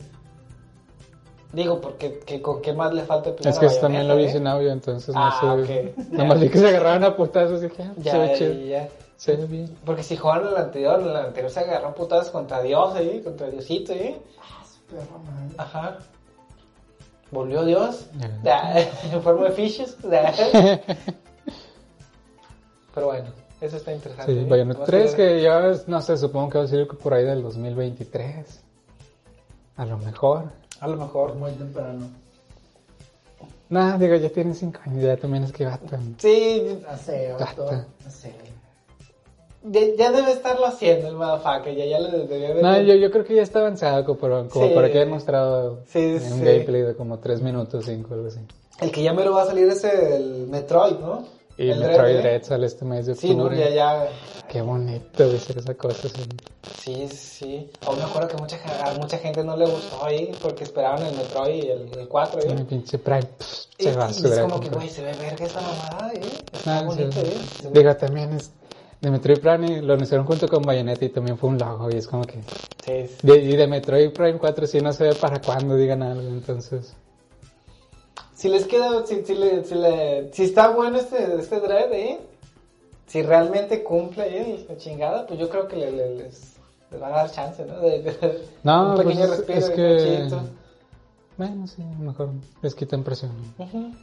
Digo, 1.53 1.79
porque 1.79 2.19
que, 2.25 2.41
con 2.41 2.61
qué 2.61 2.73
más 2.73 2.91
le 2.93 3.03
falta 3.03 3.29
Es 3.47 3.59
que 3.59 3.67
eso 3.67 3.79
también 3.79 4.07
lo 4.07 4.15
vi 4.17 4.27
sin 4.29 4.47
audio, 4.47 4.71
entonces 4.71 5.13
no 5.13 5.21
Ah, 5.23 5.37
sé. 5.39 5.45
ok. 5.93 5.97
Nomás 6.11 6.39
vi 6.41 6.49
que 6.49 6.57
se 6.57 6.67
agarraban 6.67 7.03
a 7.03 7.15
putazos 7.15 7.59
y 7.61 7.67
dije, 7.69 7.83
ah, 7.83 7.93
Ya, 7.97 8.11
se 8.11 8.17
ve 8.17 8.27
ya, 8.27 8.35
chido. 8.37 8.53
ya. 8.65 8.89
Se 9.17 9.35
ve 9.35 9.45
bien. 9.45 9.77
Porque 9.85 10.01
si 10.03 10.17
jugaron 10.17 10.47
el 10.49 10.57
anterior, 10.57 10.99
el 10.99 11.15
anterior 11.15 11.51
se 11.51 11.59
agarró 11.59 11.93
putadas 11.93 12.31
contra 12.31 12.61
Dios, 12.63 12.95
¿eh? 12.97 13.21
Contra 13.23 13.49
Diosito, 13.51 13.93
¿eh? 13.93 14.19
Ah, 14.41 14.63
su 14.65 14.81
perra 14.93 15.17
madre. 15.23 15.55
Ajá. 15.57 15.97
¿Volvió 17.31 17.63
Dios? 17.63 18.07
En 19.13 19.21
forma 19.21 19.45
de 19.45 19.51
fishes. 19.51 19.95
Pero 22.95 23.07
bueno, 23.07 23.25
eso 23.61 23.77
está 23.77 23.91
interesante. 23.93 24.33
Sí, 24.33 24.39
¿eh? 24.39 24.45
Bayonetta 24.47 24.79
Vamos 24.79 24.89
a 24.89 24.91
3 24.91 25.17
ver. 25.17 25.35
que 25.37 25.41
ya, 25.41 25.71
no 25.87 26.01
sé, 26.01 26.17
supongo 26.17 26.49
que 26.49 26.57
va 26.59 26.63
a 26.63 26.67
salir 26.67 26.87
por 26.87 27.13
ahí 27.13 27.23
del 27.25 27.41
2023. 27.41 28.63
A 29.77 29.85
lo 29.85 29.97
mejor. 29.97 30.51
A 30.83 30.87
lo 30.87 30.97
mejor. 30.97 31.35
Muy 31.35 31.51
temprano. 31.53 32.09
Nah, 33.69 33.97
digo, 33.97 34.15
ya 34.15 34.29
tienen 34.29 34.53
5 34.53 34.79
años, 34.85 35.01
ya 35.01 35.15
también 35.17 35.45
es 35.45 35.53
que 35.53 35.63
gata. 35.63 35.97
Sí, 36.17 36.77
No 36.83 36.97
sé, 36.97 37.31
vato. 37.39 37.71
No 37.71 38.11
sé. 38.11 38.33
ya, 39.63 39.81
ya 39.97 40.11
debe 40.11 40.31
estarlo 40.33 40.65
haciendo 40.65 41.07
el 41.07 41.15
motherfucker. 41.15 41.73
Ya, 41.73 41.85
ya 41.85 41.99
lo 42.01 42.11
debería 42.11 42.49
haber. 42.49 42.61
No, 42.63 42.81
yo, 42.81 42.95
yo 42.95 43.09
creo 43.11 43.23
que 43.23 43.33
ya 43.35 43.41
está 43.41 43.59
avanzado 43.59 44.03
como, 44.05 44.49
como 44.49 44.67
Sí. 44.67 44.73
para 44.75 44.91
que 44.91 44.97
hayan 44.99 45.09
mostrado 45.09 45.79
Sí, 45.87 46.15
un 46.15 46.19
sí. 46.19 46.43
gameplay 46.43 46.81
de 46.81 46.95
como 46.95 47.17
3 47.19 47.41
minutos, 47.41 47.85
5, 47.85 48.13
algo 48.13 48.27
así. 48.27 48.39
El 48.81 48.91
que 48.91 49.01
ya 49.01 49.13
me 49.13 49.23
lo 49.23 49.31
va 49.31 49.43
a 49.43 49.45
salir 49.45 49.67
es 49.69 49.83
el 49.85 50.47
Metroid, 50.49 50.97
¿no? 50.99 51.23
Y 51.57 51.69
el 51.69 51.79
Metroid 51.79 52.15
¿eh? 52.15 52.19
Dread 52.19 52.43
sale 52.43 52.65
este 52.65 52.85
mes 52.85 53.05
de 53.05 53.15
Sí, 53.15 53.35
no, 53.35 53.43
octubre. 53.43 53.59
ya, 53.59 53.69
ya. 53.69 54.07
Qué 54.49 54.61
bonito 54.61 55.29
de 55.29 55.39
ser 55.39 55.57
esa 55.57 55.73
cosa. 55.75 56.09
sí. 56.09 56.25
Sí, 56.75 57.07
sí. 57.07 57.69
Aún 57.85 57.97
me 57.99 58.03
acuerdo 58.03 58.27
que 58.27 58.37
mucha, 58.37 58.57
a 58.85 58.93
mucha 58.93 59.17
gente 59.17 59.43
no 59.43 59.55
le 59.55 59.65
gustó 59.65 60.03
ahí 60.03 60.31
porque 60.41 60.63
esperaban 60.65 61.03
el 61.03 61.15
Metroid 61.15 61.53
y 61.63 61.69
el, 61.69 61.87
el 61.99 62.07
4, 62.07 62.41
¿eh? 62.41 62.55
Mi 62.55 62.63
pinche 62.63 62.97
Prime 62.97 63.23
pff, 63.23 63.65
Y- 63.77 63.83
se 63.83 63.93
va 63.93 64.09
y 64.11 64.25
es 64.25 64.39
como 64.39 64.59
que, 64.59 64.69
güey, 64.69 64.89
se 64.89 65.01
ve 65.03 65.13
verga 65.13 65.45
esta 65.45 65.61
mamada, 65.61 66.11
¿eh? 66.13 66.21
Está 66.51 66.79
Ah, 66.79 66.81
bonito, 66.83 67.11
sí. 67.11 67.19
¿eh? 67.19 67.37
Ve- 67.71 67.79
Digo, 67.79 67.95
también 67.95 68.33
es 68.33 68.51
de 68.99 69.11
Metroid 69.11 69.39
Prime 69.39 69.81
lo 69.81 69.93
anunciaron 69.93 70.25
junto 70.25 70.47
con 70.49 70.65
Bayonetta 70.65 71.05
y 71.05 71.09
también 71.09 71.37
fue 71.37 71.49
un 71.49 71.59
logo 71.59 71.91
y 71.91 71.95
es 71.97 72.07
como 72.07 72.25
que... 72.25 72.39
Sí, 72.81 73.07
sí. 73.07 73.27
De, 73.27 73.37
y 73.37 73.55
de 73.55 73.67
Metroid 73.67 74.11
Prime 74.11 74.37
4 74.39 74.65
sí 74.67 74.81
no 74.81 74.91
se 74.93 75.03
ve 75.05 75.15
para 75.15 75.41
cuándo 75.41 75.75
digan 75.75 76.01
algo, 76.03 76.27
entonces... 76.27 76.93
Si 78.43 78.49
les 78.49 78.65
queda, 78.67 79.05
si, 79.05 79.23
si, 79.23 79.35
le, 79.35 79.63
si, 79.63 79.73
le, 79.73 80.29
si 80.33 80.43
está 80.43 80.67
bueno 80.71 80.97
este, 80.97 81.39
este 81.39 81.61
Dread, 81.61 81.93
¿eh? 81.93 82.19
Si 83.07 83.21
realmente 83.21 83.83
cumple, 83.83 84.25
¿eh? 84.37 84.65
La 84.67 84.75
chingada, 84.75 85.25
pues 85.25 85.39
yo 85.39 85.47
creo 85.47 85.65
que 85.69 85.77
le- 85.77 85.93
le- 85.93 86.15
les, 86.15 86.55
les 86.91 86.99
van 86.99 87.13
a 87.13 87.15
dar 87.19 87.31
chance, 87.31 87.63
¿no? 87.65 87.79
De, 87.79 88.01
de- 88.01 88.45
No, 88.63 88.89
un 88.89 88.95
pues 88.95 89.07
pequeño 89.07 89.23
es- 89.23 89.29
respiro 89.29 89.59
es 89.59 89.69
y 89.69 89.73
que-. 89.75 90.29
Bueno, 91.37 91.67
sí, 91.67 91.83
mejor 92.01 92.31
les 92.61 92.75
quitan 92.75 93.01
presión. 93.05 93.31
Ujú. 93.57 93.93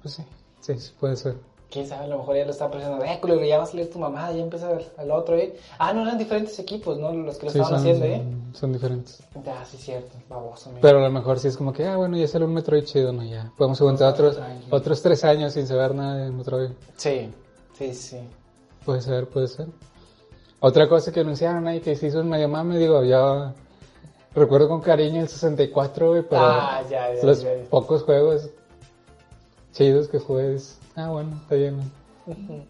Pues 0.00 0.14
sí, 0.14 0.22
sí, 0.60 0.78
sí 0.78 0.92
puede 1.00 1.16
ser. 1.16 1.34
Quién 1.72 1.86
sabe, 1.88 2.04
a 2.04 2.08
lo 2.08 2.18
mejor 2.18 2.36
ya 2.36 2.44
lo 2.44 2.50
está 2.50 2.70
presionando. 2.70 3.04
Eh, 3.04 3.18
culero, 3.20 3.42
ya 3.44 3.56
va 3.58 3.64
a 3.64 3.66
salir 3.66 3.90
tu 3.90 3.98
mamá, 3.98 4.30
ya 4.30 4.42
empieza 4.42 4.70
el, 4.72 4.84
el 4.98 5.10
otro, 5.10 5.36
¿eh? 5.36 5.56
Ah, 5.78 5.92
no, 5.92 6.02
eran 6.02 6.18
diferentes 6.18 6.58
equipos, 6.58 6.98
¿no? 6.98 7.12
Los 7.12 7.38
que 7.38 7.46
lo 7.46 7.52
Sí, 7.52 7.58
estaban 7.58 7.80
son, 7.82 7.90
haciendo, 7.90 8.04
¿eh? 8.06 8.22
son, 8.52 8.72
diferentes. 8.72 9.22
Ah, 9.46 9.64
sí, 9.64 9.78
cierto, 9.78 10.14
baboso, 10.28 10.68
amigo. 10.68 10.82
Pero 10.82 10.98
a 10.98 11.02
lo 11.02 11.10
mejor 11.10 11.38
sí 11.40 11.48
es 11.48 11.56
como 11.56 11.72
que, 11.72 11.84
ah, 11.86 11.96
bueno, 11.96 12.16
ya 12.18 12.28
sale 12.28 12.44
un 12.44 12.52
Metroid 12.54 12.84
chido, 12.84 13.12
¿no? 13.12 13.24
Ya. 13.24 13.50
Podemos 13.56 13.80
aguantar 13.80 14.12
otros, 14.12 14.38
otros 14.70 15.00
tres 15.02 15.24
años 15.24 15.54
sin 15.54 15.66
saber 15.66 15.94
nada 15.94 16.16
de 16.18 16.30
Metroid. 16.30 16.70
Sí, 16.96 17.30
sí, 17.76 17.94
sí. 17.94 18.18
Puede 18.84 19.00
ser, 19.00 19.26
puede 19.28 19.48
ser. 19.48 19.66
Otra 20.60 20.88
cosa 20.88 21.10
que 21.10 21.20
anunciaron 21.20 21.66
ahí 21.66 21.80
que 21.80 21.96
se 21.96 22.06
hizo 22.06 22.20
en 22.20 22.28
medio 22.28 22.48
mame, 22.48 22.78
digo, 22.78 23.02
ya 23.02 23.52
recuerdo 24.34 24.68
con 24.68 24.80
cariño 24.80 25.22
el 25.22 25.28
64, 25.28 26.08
güey, 26.10 26.22
pero 26.22 26.42
Ah, 26.42 26.82
ya, 26.88 27.14
ya, 27.14 27.24
los 27.24 27.42
ya. 27.42 27.50
pocos 27.70 28.02
juegos 28.02 28.50
chidos 29.72 30.08
que 30.08 30.18
jugué, 30.18 30.54
es, 30.54 30.78
ah, 30.96 31.08
bueno, 31.10 31.38
está 31.42 31.54
bien. 31.54 31.76
¿no? 31.78 31.84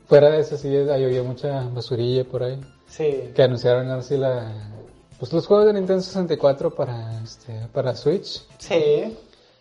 Fuera 0.07 0.31
de 0.31 0.41
eso, 0.41 0.57
sí, 0.57 0.75
había 0.77 1.23
mucha 1.23 1.69
basurilla 1.75 2.25
por 2.25 2.43
ahí. 2.43 2.61
Sí. 2.87 3.31
Que 3.35 3.43
anunciaron 3.43 3.89
ahora 3.91 4.03
sí 4.03 4.17
la... 4.17 4.51
Pues 5.19 5.33
los 5.33 5.47
juegos 5.47 5.67
de 5.67 5.75
Nintendo 5.75 6.03
64 6.03 6.75
para, 6.75 7.23
este, 7.23 7.69
para 7.73 7.95
Switch, 7.95 8.45
Sí. 8.59 9.17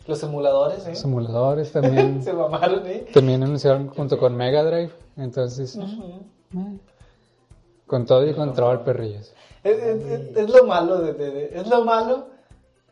Los 0.08 0.24
emuladores, 0.24 0.88
¿eh? 0.88 0.96
simuladores 0.96 1.72
también. 1.72 2.24
Se 2.24 2.34
mamaron, 2.34 2.86
¿eh? 2.88 3.06
También 3.13 3.44
anunciaron 3.44 3.89
junto 3.89 4.18
con 4.18 4.36
Mega 4.36 4.63
Drive, 4.63 4.91
entonces... 5.18 5.75
eh, 5.77 6.80
Con 7.86 8.06
todo 8.06 8.25
y 8.27 8.34
control, 8.34 8.84
perrillos. 8.84 9.34
Es, 9.63 9.77
es- 9.77 10.03
es- 10.06 10.38
es 10.38 10.50
lo 10.50 10.65
malo 10.65 11.00
de, 11.01 11.13
de- 11.13 11.32
de- 11.32 11.60
es 11.60 11.68
lo 11.68 11.86
malo 11.86 12.27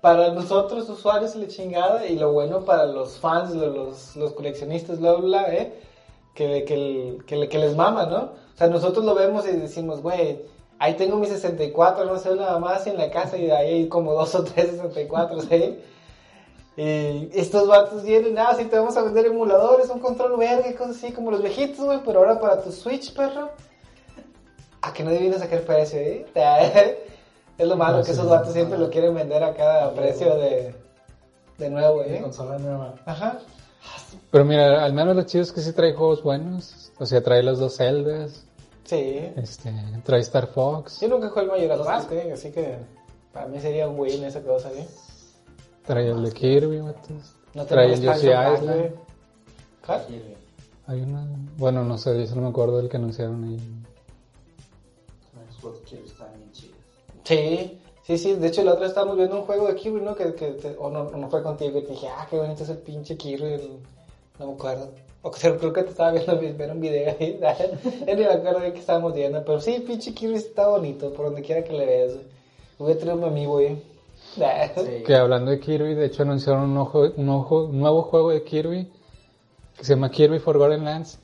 para 0.01 0.31
nosotros 0.31 0.89
usuarios 0.89 1.35
la 1.35 1.47
chingada 1.47 2.05
y 2.05 2.15
lo 2.17 2.31
bueno 2.31 2.63
para 2.65 2.85
los 2.85 3.17
fans, 3.17 3.53
lo- 3.53 3.67
los, 3.67 4.15
los 4.15 4.33
coleccionistas, 4.33 4.99
bla, 4.99 5.13
bla, 5.13 5.53
¿eh? 5.53 5.73
Que, 6.33 6.63
que, 6.63 7.17
que, 7.25 7.49
que 7.49 7.57
les 7.57 7.75
mama, 7.75 8.05
¿no? 8.05 8.17
O 8.53 8.57
sea, 8.57 8.67
nosotros 8.67 9.03
lo 9.05 9.13
vemos 9.15 9.45
y 9.47 9.51
decimos, 9.51 10.01
güey, 10.01 10.41
ahí 10.79 10.93
tengo 10.95 11.17
mi 11.17 11.27
64, 11.27 12.05
no 12.05 12.17
sé, 12.17 12.33
nada 12.35 12.59
más 12.59 12.87
en 12.87 12.97
la 12.97 13.09
casa 13.11 13.37
y 13.37 13.49
ahí 13.51 13.73
hay 13.73 13.87
como 13.89 14.13
dos 14.13 14.33
o 14.35 14.43
tres 14.43 14.71
64, 14.71 15.41
¿sí? 15.49 15.79
Y 16.77 17.29
estos 17.37 17.67
vatos 17.67 18.03
vienen, 18.03 18.35
nada, 18.35 18.55
si 18.55 18.63
te 18.65 18.77
vamos 18.79 18.95
a 18.95 19.01
vender 19.03 19.25
emuladores, 19.25 19.89
un 19.89 19.99
control 19.99 20.37
verga 20.37 20.69
y 20.69 20.75
cosas 20.75 20.95
así 20.95 21.11
como 21.11 21.29
los 21.31 21.41
viejitos, 21.41 21.83
güey, 21.85 21.99
pero 22.05 22.19
ahora 22.19 22.39
para 22.39 22.61
tu 22.61 22.71
Switch, 22.71 23.13
perro. 23.13 23.49
A 24.81 24.93
que 24.93 25.03
no 25.03 25.09
adivinas 25.09 25.41
a 25.41 25.49
qué 25.49 25.57
precio, 25.57 25.99
¿eh? 25.99 26.25
Es 27.59 27.67
lo 27.67 27.75
malo 27.77 27.97
Ah, 27.97 27.99
que 27.99 28.05
sí. 28.07 28.11
esos 28.13 28.27
vatos 28.27 28.53
siempre 28.53 28.79
lo 28.79 28.89
quieren 28.89 29.13
vender 29.13 29.43
a 29.43 29.53
cada 29.53 29.93
precio 29.93 30.35
de, 30.37 30.73
de 31.57 31.69
nuevo, 31.69 32.01
De 32.01 32.17
¿eh? 32.17 32.21
consola 32.21 32.57
nueva. 32.57 32.95
Ajá. 33.05 33.37
Pero 34.31 34.45
mira, 34.45 34.83
al 34.83 34.93
menos 34.93 35.15
lo 35.15 35.21
chido 35.23 35.43
es 35.43 35.51
que 35.51 35.61
sí 35.61 35.71
trae 35.73 35.93
juegos 35.93 36.23
buenos. 36.23 36.91
O 36.99 37.05
sea, 37.05 37.21
trae 37.21 37.43
los 37.43 37.59
dos 37.59 37.75
Zeldas, 37.77 38.45
Sí. 38.85 39.19
este, 39.35 39.71
trae 40.03 40.21
Star 40.21 40.47
Fox, 40.47 40.99
Yo 41.01 41.07
nunca 41.09 41.29
jugué 41.29 41.41
el 41.43 41.47
Majora's 41.69 41.85
Mask, 41.85 42.11
¿eh? 42.13 42.31
Así 42.33 42.51
que 42.51 42.77
para 43.31 43.45
mí 43.47 43.59
sería 43.59 43.87
un 43.87 43.99
win 43.99 44.23
esa 44.23 44.41
cosa, 44.41 44.71
¿eh? 44.71 44.87
trae 45.85 46.09
el 46.09 46.23
de 46.23 46.31
Kirby, 46.31 46.79
vatos. 46.79 47.35
No 47.53 47.65
trae 47.65 47.93
el 47.93 48.01
Yoshi 48.01 48.27
Island. 48.29 48.95
¿Cuál? 49.85 50.05
Hay 50.87 51.01
una, 51.01 51.25
bueno, 51.57 51.83
no 51.83 51.97
sé, 51.97 52.17
yo 52.19 52.25
solo 52.25 52.41
me 52.41 52.49
acuerdo 52.49 52.77
del 52.77 52.89
que 52.89 52.97
anunciaron 52.97 53.43
ahí. 53.43 53.59
Sí, 57.29 57.79
sí, 58.03 58.17
sí. 58.17 58.33
De 58.33 58.48
hecho, 58.48 58.63
la 58.63 58.71
otra 58.71 58.81
vez 58.81 58.89
estábamos 58.89 59.17
viendo 59.17 59.36
un 59.38 59.43
juego 59.43 59.67
de 59.67 59.75
Kirby, 59.75 60.01
¿no? 60.01 60.15
Que, 60.15 60.33
que 60.33 60.48
te- 60.53 60.75
o 60.79 60.89
no, 60.89 61.03
no 61.12 61.29
fue 61.29 61.43
contigo 61.43 61.77
y 61.79 61.83
te 61.83 61.91
dije, 61.91 62.07
ah, 62.07 62.25
qué 62.29 62.38
bonito 62.38 62.63
es 62.63 62.69
el 62.69 62.77
pinche 62.79 63.15
Kirby. 63.17 63.53
el- 63.53 63.79
No 64.39 64.48
me 64.48 64.53
acuerdo. 64.53 64.91
O 65.21 65.31
sea, 65.33 65.55
creo 65.59 65.71
que 65.74 65.83
te 65.83 65.89
estaba 65.91 66.12
viendo 66.12 66.39
ver 66.39 66.71
un 66.71 66.79
video 66.81 67.15
ahí. 67.19 67.39
Ni 68.07 68.15
me 68.15 68.25
acuerdo 68.25 68.59
de 68.62 68.74
qué 68.74 68.79
estábamos 68.79 69.13
viendo. 69.13 69.43
Pero 69.45 69.62
sí, 69.62 69.83
pinche 69.86 70.13
Kirby 70.13 70.36
está 70.36 70.67
bonito, 70.69 71.13
por 71.13 71.25
donde 71.27 71.41
quiera 71.43 71.63
que 71.63 71.74
le 71.74 71.86
veas. 71.86 72.13
Voy 72.79 72.93
a 72.93 72.98
traer 72.98 73.15
un 73.17 73.24
amigo, 73.25 73.53
güey. 73.53 73.77
Sí. 74.36 75.03
Que 75.05 75.15
hablando 75.15 75.50
de 75.51 75.59
Kirby, 75.59 75.95
de 75.95 76.05
hecho 76.05 76.24
anunciaron 76.24 76.69
un, 76.71 76.77
ojo, 76.77 77.12
un, 77.15 77.29
ojo- 77.29 77.65
un 77.65 77.79
nuevo 77.79 78.03
juego 78.03 78.29
de 78.31 78.43
Kirby 78.43 78.88
que 79.77 79.83
se 79.83 79.93
llama 79.95 80.09
Kirby 80.12 80.39
Forgotten 80.39 80.83
Lands. 80.83 81.19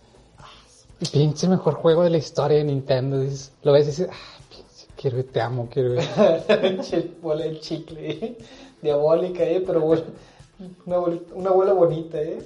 Pinche 1.11 1.47
mejor 1.47 1.73
juego 1.75 2.03
de 2.03 2.09
la 2.09 2.17
historia 2.17 2.57
de 2.57 2.63
Nintendo. 2.63 3.19
Dices- 3.19 3.51
lo 3.63 3.73
ves 3.73 3.83
y 3.85 3.89
dices, 3.89 4.09
ah, 4.11 4.15
Kirby, 5.05 5.23
te 5.25 5.39
amo. 5.39 5.69
Pinche 5.69 7.11
bola 7.21 7.43
de 7.43 7.59
chicle. 7.59 8.37
Diabólica, 8.81 9.43
¿eh? 9.43 9.63
Pero 9.63 9.81
bueno, 9.81 10.01
una, 10.87 10.97
bolita- 10.97 11.33
una 11.35 11.49
abuela 11.51 11.73
bonita, 11.73 12.19
¿eh? 12.19 12.39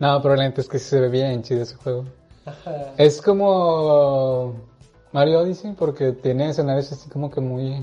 No, 0.00 0.20
pero 0.20 0.34
la 0.34 0.46
es 0.48 0.68
que 0.68 0.80
se 0.80 0.98
ve 0.98 1.08
bien 1.08 1.44
chido 1.44 1.62
ese 1.62 1.76
juego. 1.76 2.04
Ajá. 2.46 2.94
Es 2.96 3.22
como 3.22 4.54
Mario 5.12 5.38
Odyssey 5.38 5.74
porque 5.78 6.10
tiene 6.14 6.48
escenarios 6.50 6.90
así 6.90 7.08
como 7.08 7.30
que 7.30 7.40
muy... 7.40 7.76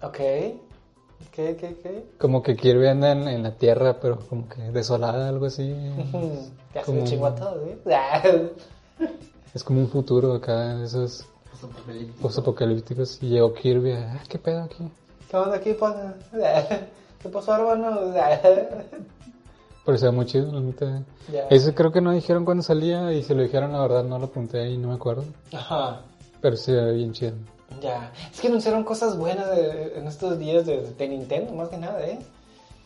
Ok. 0.00 0.18
¿Qué, 0.18 1.56
qué, 1.56 1.56
qué? 1.82 2.06
Como 2.20 2.40
que 2.40 2.54
Kirby 2.54 2.86
anda 2.86 3.10
en, 3.10 3.26
en 3.26 3.42
la 3.42 3.56
tierra, 3.56 3.98
pero 4.00 4.20
como 4.28 4.48
que 4.48 4.62
desolada, 4.70 5.28
algo 5.28 5.46
así. 5.46 5.74
Ya 6.72 6.84
se 6.84 6.86
Como- 6.86 7.34
todos, 7.34 7.66
¿eh? 7.66 8.52
Es 9.54 9.64
como 9.64 9.80
un 9.80 9.88
futuro 9.88 10.34
acá, 10.34 10.80
esos 10.84 11.24
Postapocalíptico. 11.60 12.22
post-apocalípticos. 12.22 13.22
Y 13.22 13.28
llegó 13.30 13.52
Kirby, 13.54 13.92
ah, 13.92 14.22
¿qué 14.28 14.38
pedo 14.38 14.62
aquí? 14.62 14.88
¿Qué 15.30 15.36
onda 15.36 15.56
aquí, 15.56 15.72
pana? 15.74 16.14
¿Qué 17.22 17.28
pasó, 17.28 17.54
hermano? 17.56 18.12
Pero 19.84 19.98
se 19.98 20.06
ve 20.06 20.12
muy 20.12 20.26
chido, 20.26 20.50
la 20.52 20.60
neta. 20.60 21.02
Ya. 21.32 21.46
Ese 21.48 21.72
creo 21.74 21.92
que 21.92 22.00
no 22.00 22.12
dijeron 22.12 22.44
cuándo 22.44 22.62
salía 22.62 23.12
y 23.12 23.22
si 23.22 23.34
lo 23.34 23.42
dijeron, 23.42 23.72
la 23.72 23.80
verdad 23.80 24.04
no 24.04 24.18
lo 24.18 24.26
apunté 24.26 24.68
y 24.68 24.76
no 24.78 24.88
me 24.88 24.94
acuerdo. 24.94 25.24
Ajá. 25.52 26.00
Pero 26.40 26.56
se 26.56 26.72
ve 26.72 26.92
bien 26.92 27.12
chido. 27.12 27.34
Ya. 27.80 28.12
Es 28.32 28.40
que 28.40 28.48
anunciaron 28.48 28.82
cosas 28.84 29.16
buenas 29.16 29.48
de- 29.50 29.92
en 29.98 30.06
estos 30.06 30.38
días 30.38 30.66
de, 30.66 30.80
de 30.92 31.08
Nintendo, 31.08 31.52
más 31.52 31.68
que 31.68 31.76
nada, 31.78 32.04
¿eh? 32.04 32.18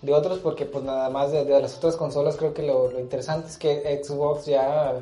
De 0.02 0.12
otros, 0.14 0.38
porque 0.38 0.64
pues 0.66 0.84
nada 0.84 1.08
más 1.10 1.32
de, 1.32 1.44
de 1.44 1.60
las 1.60 1.76
otras 1.76 1.96
consolas 1.96 2.36
creo 2.36 2.52
que 2.54 2.62
lo, 2.66 2.90
lo 2.90 3.00
interesante 3.00 3.48
es 3.48 3.58
que 3.58 4.02
Xbox 4.02 4.46
ya 4.46 4.94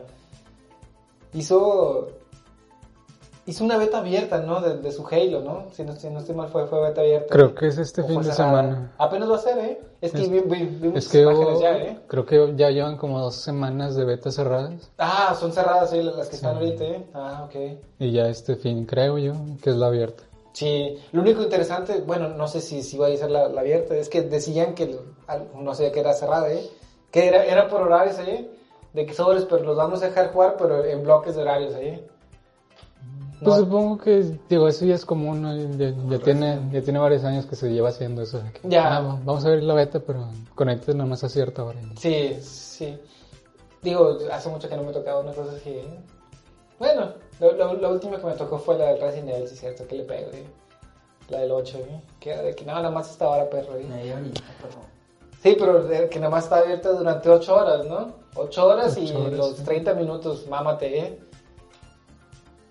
hizo 1.35 2.09
hizo 3.49 3.65
una 3.65 3.77
beta 3.79 3.99
abierta, 3.99 4.39
¿no? 4.41 4.61
De, 4.61 4.77
de 4.79 4.93
su 4.93 5.07
Halo, 5.07 5.41
¿no? 5.41 5.67
Si 5.73 5.83
no, 5.83 5.97
si 5.97 6.09
no 6.11 6.19
estoy 6.21 6.35
mal, 6.35 6.49
fue, 6.49 6.67
fue 6.67 6.81
beta 6.81 7.01
abierta. 7.01 7.33
Creo 7.35 7.55
que 7.55 7.67
es 7.69 7.79
este 7.79 8.03
¿O 8.03 8.07
fin 8.07 8.23
de 8.23 8.33
semana. 8.33 8.93
Apenas 8.99 9.31
va 9.31 9.37
a 9.37 9.41
ser, 9.41 9.59
¿eh? 9.59 9.81
Es 10.01 10.13
que 10.13 10.23
Es- 10.23 10.31
vi, 10.31 10.41
vi- 10.41 10.65
vi 10.67 10.89
muchas 10.89 11.05
Es 11.07 11.09
que 11.11 11.23
imágenes 11.23 11.49
hubo- 11.57 11.61
ya, 11.61 11.77
¿eh? 11.79 11.99
creo 12.07 12.27
que 12.27 12.53
ya 12.57 12.71
llevan 12.71 12.97
como 12.97 13.19
dos 13.21 13.37
semanas 13.37 13.97
de 13.97 14.05
beta 14.05 14.31
cerradas. 14.31 14.91
Ah, 14.99 15.35
son 15.39 15.53
cerradas, 15.53 15.91
sí, 15.91 16.03
las 16.03 16.29
que 16.29 16.37
están 16.37 16.57
ahorita, 16.57 16.85
¿eh? 16.85 17.05
Ah, 17.15 17.47
ok. 17.49 17.79
Y 17.99 18.13
ya 18.13 18.29
este 18.29 18.57
fin, 18.57 18.85
creo 18.87 19.19
yo, 19.19 19.33
que 19.63 19.71
es 19.71 19.77
la 19.77 19.87
abierta. 19.87 20.23
Sí, 20.53 20.99
lo 21.13 21.23
único 21.23 21.43
interesante, 21.43 22.01
bueno, 22.01 22.29
no 22.29 22.49
sé 22.49 22.61
si, 22.61 22.83
si 22.83 22.99
va 22.99 23.07
a 23.07 23.17
ser 23.17 23.31
la, 23.31 23.49
la 23.49 23.61
abierta, 23.61 23.95
es 23.97 24.09
que 24.09 24.23
decían 24.23 24.75
que, 24.75 24.99
no 25.55 25.75
sé, 25.75 25.91
que 25.93 26.01
era 26.01 26.13
cerrada, 26.15 26.51
¿eh? 26.53 26.69
Que 27.11 27.29
era, 27.29 27.45
era 27.45 27.69
por 27.69 27.83
horarios, 27.83 28.19
¿eh? 28.19 28.51
De 28.93 29.07
que 29.07 29.15
sobres, 29.15 29.45
pero 29.45 29.63
los 29.65 29.77
vamos 29.77 30.03
a 30.03 30.07
dejar 30.07 30.33
jugar, 30.33 30.57
pero 30.59 30.85
en 30.85 31.03
bloques 31.03 31.35
de 31.37 31.43
horarios, 31.43 31.75
¿eh? 31.77 32.03
Pues 33.41 33.57
No, 33.57 33.65
supongo 33.65 33.99
que, 33.99 34.37
digo, 34.49 34.67
eso 34.69 34.85
ya 34.85 34.95
es 34.97 35.05
común, 35.05 35.43
¿no? 35.43 35.57
ya, 35.57 35.93
ya 36.09 36.19
tiene, 36.19 36.61
ya 36.73 36.83
tiene 36.83 36.99
varios 36.99 37.23
años 37.25 37.47
que 37.47 37.55
se 37.57 37.71
lleva 37.71 37.91
haciendo 37.91 38.23
eso. 38.23 38.43
que, 38.53 38.69
Ya. 38.69 38.97
ah, 38.99 39.01
vamos 39.25 39.45
a 39.45 39.51
ver 39.51 39.63
la 39.63 39.75
beta, 39.75 40.01
pero 40.01 40.27
conectes 40.55 40.95
nada 40.95 41.09
más 41.09 41.23
a 41.25 41.29
cierta 41.29 41.63
hora. 41.65 41.79
sí, 41.97 42.37
sí. 42.43 42.99
Digo, 43.81 44.19
hace 44.33 44.49
mucho 44.49 44.69
que 44.69 44.77
no 44.77 44.83
me 44.83 44.93
tocaba 44.93 45.21
una 45.21 45.33
cosa 45.33 45.53
así, 45.53 45.71
¿eh? 45.71 46.01
Bueno, 46.81 47.13
lo, 47.39 47.53
lo- 47.53 47.75
la 47.75 47.89
última 47.91 48.19
que 48.19 48.27
me 48.27 48.33
tocó 48.35 48.59
fue 48.59 48.77
la 48.77 48.87
del 48.87 49.01
Resident 49.01 49.29
Evil, 49.31 49.47
sí 49.49 49.55
es 49.55 49.61
cierto, 49.61 49.87
que 49.87 49.95
le 49.97 50.03
pego, 50.05 50.31
¿eh? 50.33 50.45
La 51.29 51.39
del 51.41 51.53
8, 51.53 51.79
¿eh? 51.79 52.01
Que 52.19 52.31
era 52.33 52.43
de 52.43 52.55
que 52.57 52.65
no, 52.65 52.73
nada 52.75 52.91
más 52.91 53.11
esta 53.11 53.29
hora, 53.29 53.49
perro, 53.49 53.77
¿eh? 53.77 53.87
Sí, 55.43 55.55
pero 55.57 55.87
que 56.11 56.19
nada 56.19 56.31
más 56.31 56.45
está 56.45 56.57
abierta 56.59 56.91
durante 56.91 57.29
8 57.31 57.55
horas, 57.55 57.87
¿no? 57.87 58.15
8 58.35 58.67
horas 58.67 58.99
y 58.99 59.15
horas, 59.15 59.33
los 59.33 59.57
sí. 59.57 59.63
30 59.65 59.95
minutos, 59.95 60.47
mámate, 60.49 60.99
¿eh? 60.99 61.19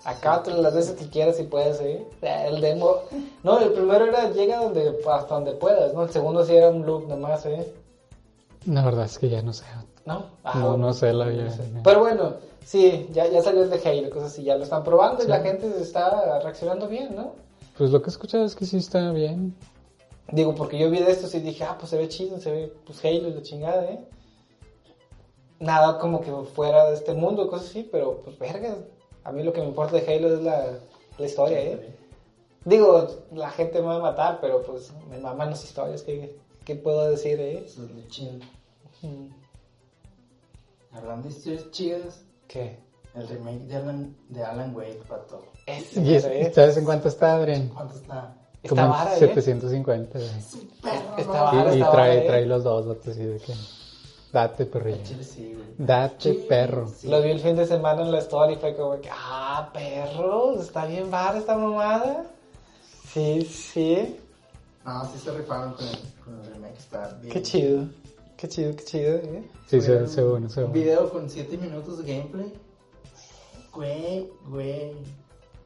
Acá 0.08 0.42
las 0.46 0.74
veces 0.74 0.96
que 0.96 1.10
quieras 1.10 1.36
si 1.36 1.44
puedes, 1.44 1.82
¿eh? 1.82 2.02
El 2.22 2.62
demo... 2.62 2.96
No, 3.44 3.60
el 3.60 3.74
primero 3.74 4.06
era 4.06 4.30
llega 4.32 4.64
donde, 4.64 4.98
hasta 5.06 5.36
donde 5.36 5.52
puedas, 5.52 5.94
¿no? 5.94 6.04
El 6.04 6.10
segundo 6.12 6.46
sí 6.46 6.56
era 6.56 6.70
un 6.70 6.86
loop 6.86 7.10
nomás, 7.10 7.46
¿eh? 7.46 7.74
La 8.66 8.86
verdad 8.86 9.04
es 9.04 9.20
que 9.20 9.28
ya 9.28 9.42
no 9.42 9.52
sé. 9.52 9.66
¿No? 10.06 10.28
No, 10.56 10.78
no 10.78 10.94
sé 10.94 11.12
la 11.12 11.26
no 11.26 11.32
ya- 11.32 11.52
sé. 11.52 11.64
ya. 11.74 11.82
Pero 11.84 12.00
bueno, 12.00 12.36
sí, 12.66 13.10
ya, 13.12 13.28
ya 13.28 13.42
salió 13.44 13.64
el 13.64 13.70
de 13.70 13.82
Halo, 13.86 14.10
cosas 14.10 14.32
así, 14.32 14.44
ya 14.44 14.56
lo 14.56 14.64
están 14.64 14.86
probando 14.86 15.26
y 15.26 15.28
la 15.28 15.42
gente 15.42 15.70
se 15.74 15.82
está 15.84 16.40
reaccionando 16.40 16.88
bien, 16.88 17.14
¿no? 17.14 17.34
Pues 17.78 17.92
lo 17.92 18.02
que 18.02 18.08
he 18.08 18.12
escuchado 18.12 18.46
es 18.46 18.56
que 18.56 18.66
sí 18.66 18.78
está 18.78 19.12
bien. 19.12 19.54
Digo, 20.32 20.56
porque 20.56 20.80
yo 20.80 20.90
vi 20.90 21.00
de 21.00 21.12
estos 21.12 21.36
y 21.36 21.42
dije, 21.42 21.66
ah, 21.66 21.76
pues 21.78 21.90
se 21.90 21.98
ve 21.98 22.08
chido, 22.08 22.40
se 22.40 22.50
ve, 22.52 22.74
pues 22.86 23.04
Halo 23.04 23.28
y 23.28 23.34
la 23.34 23.42
chingada, 23.42 23.84
¿eh? 23.84 24.00
Nada 25.60 26.00
como 26.00 26.22
que 26.22 26.32
fuera 26.56 26.86
de 26.86 26.94
este 26.96 27.14
mundo, 27.14 27.50
cosas 27.50 27.68
así, 27.72 27.88
pero 27.92 28.22
pues 28.24 28.40
verga. 28.40 28.76
A 29.28 29.32
mí 29.34 29.44
lo 29.44 29.52
que 29.52 29.60
me 29.60 29.68
importa 29.68 29.98
de 29.98 30.16
Halo 30.16 30.34
es 30.36 30.42
la, 30.42 30.80
la 31.18 31.26
historia, 31.26 31.60
¿eh? 31.60 31.96
Digo, 32.64 33.08
la 33.34 33.50
gente 33.50 33.80
me 33.82 33.88
va 33.88 33.96
a 33.98 34.00
matar, 34.00 34.40
pero 34.40 34.62
pues 34.64 34.92
me 35.10 35.18
maman 35.20 35.50
las 35.50 35.64
historias, 35.66 36.02
¿qué, 36.02 36.38
qué 36.64 36.76
puedo 36.76 37.10
decir, 37.10 37.38
eh? 37.42 37.64
Eso 37.66 37.84
es 37.84 38.08
chido. 38.08 38.32
Mm. 39.02 39.28
Hablando 40.94 41.28
de 41.28 41.34
historias 41.36 41.70
chidas, 41.72 42.22
¿Qué? 42.48 42.80
El 43.16 43.28
remake 43.28 43.66
de 43.68 43.76
Alan, 43.76 44.16
de 44.30 44.44
Alan 44.44 44.74
Wake, 44.76 45.02
pato. 45.10 45.44
Ese, 45.66 46.00
¿Y 46.02 46.16
es- 46.16 46.24
¿eh? 46.26 46.52
sabes 46.56 46.78
en 46.78 46.86
cuánto 46.86 47.10
está, 47.10 47.36
Adrián? 47.36 47.70
¿Cuánto 47.74 47.96
está? 47.96 48.34
Está 48.64 48.70
Como 48.70 48.82
en 48.84 48.90
vara, 48.92 49.16
¿eh? 49.16 49.20
750. 49.20 50.20
güey. 50.20 50.30
Perro, 50.82 51.18
Está 51.18 51.44
vara. 51.44 51.76
Y, 51.76 51.78
y 51.80 51.82
está 51.82 51.92
trae, 51.92 52.10
vara, 52.10 52.24
¿eh? 52.24 52.28
trae 52.28 52.46
los 52.46 52.64
dos, 52.64 52.88
vato, 52.88 53.12
así 53.12 53.24
de 53.24 53.38
que... 53.40 53.54
Date, 54.32 54.66
perrillo. 54.66 55.04
Chile 55.04 55.24
sí, 55.24 55.54
güey. 55.54 55.68
Date, 55.78 56.34
perro. 56.50 56.88
Sí. 56.88 57.08
Lo 57.08 57.22
vi 57.22 57.32
el 57.32 57.40
fin 57.40 57.56
de 57.56 57.66
semana 57.66 58.02
en 58.02 58.12
la 58.12 58.20
story 58.20 58.54
y 58.54 58.58
fue 58.58 58.76
como 58.76 59.00
que, 59.00 59.10
ah, 59.12 59.70
perros, 59.74 60.62
está 60.62 60.86
bien 60.86 61.10
vara 61.10 61.38
esta 61.38 61.56
mamada. 61.58 62.26
Sí, 63.14 63.42
sí. 63.44 64.18
No, 64.86 65.06
sí 65.06 65.20
se 65.20 65.32
rifaron 65.32 65.74
con 65.74 65.86
el, 65.88 65.98
con 66.24 66.40
el 66.40 66.54
remake, 66.54 66.78
está 66.78 67.18
bien. 67.22 67.34
Qué 67.34 67.42
chido. 67.42 67.86
Qué 68.38 68.48
chido, 68.48 68.76
qué 68.76 68.84
chido. 68.84 69.16
¿eh? 69.16 69.50
Sí, 69.68 69.82
se, 69.82 70.08
se 70.08 70.24
bueno, 70.24 70.50
se 70.50 70.64
Un 70.64 70.72
bueno. 70.72 70.86
video 70.86 71.10
con 71.10 71.30
7 71.30 71.58
minutos 71.58 72.04
de 72.04 72.14
gameplay. 72.14 72.54
Güey, 73.74 74.30
güey, 74.48 74.92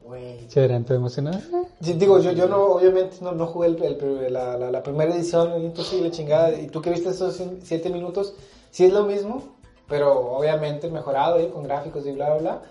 güey. 0.04 0.48
¿te 0.48 0.94
emocionas? 0.94 1.44
Sí, 1.82 1.94
digo, 1.94 2.20
yo, 2.20 2.32
yo 2.32 2.48
no, 2.48 2.64
obviamente 2.66 3.18
no, 3.22 3.32
no 3.32 3.48
jugué 3.48 3.68
el- 3.70 3.84
el- 3.84 4.34
la, 4.34 4.58
la, 4.58 4.72
la 4.72 4.84
primera 4.84 5.14
edición, 5.14 5.62
imposible, 5.64 6.12
chingada. 6.12 6.52
Y 6.60 6.68
tú 6.68 6.82
que 6.82 6.90
viste 6.92 7.10
esos 7.10 7.40
cin- 7.40 7.60
siete 7.64 7.90
minutos, 7.90 8.34
sí 8.72 8.86
es 8.86 8.94
lo 8.94 9.04
mismo, 9.06 9.44
pero 9.88 10.38
obviamente 10.38 10.90
mejorado, 10.90 11.38
¿eh? 11.40 11.50
con 11.52 11.64
gráficos 11.64 12.06
y 12.06 12.12
bla, 12.12 12.30
bla, 12.36 12.40
bla. 12.40 12.62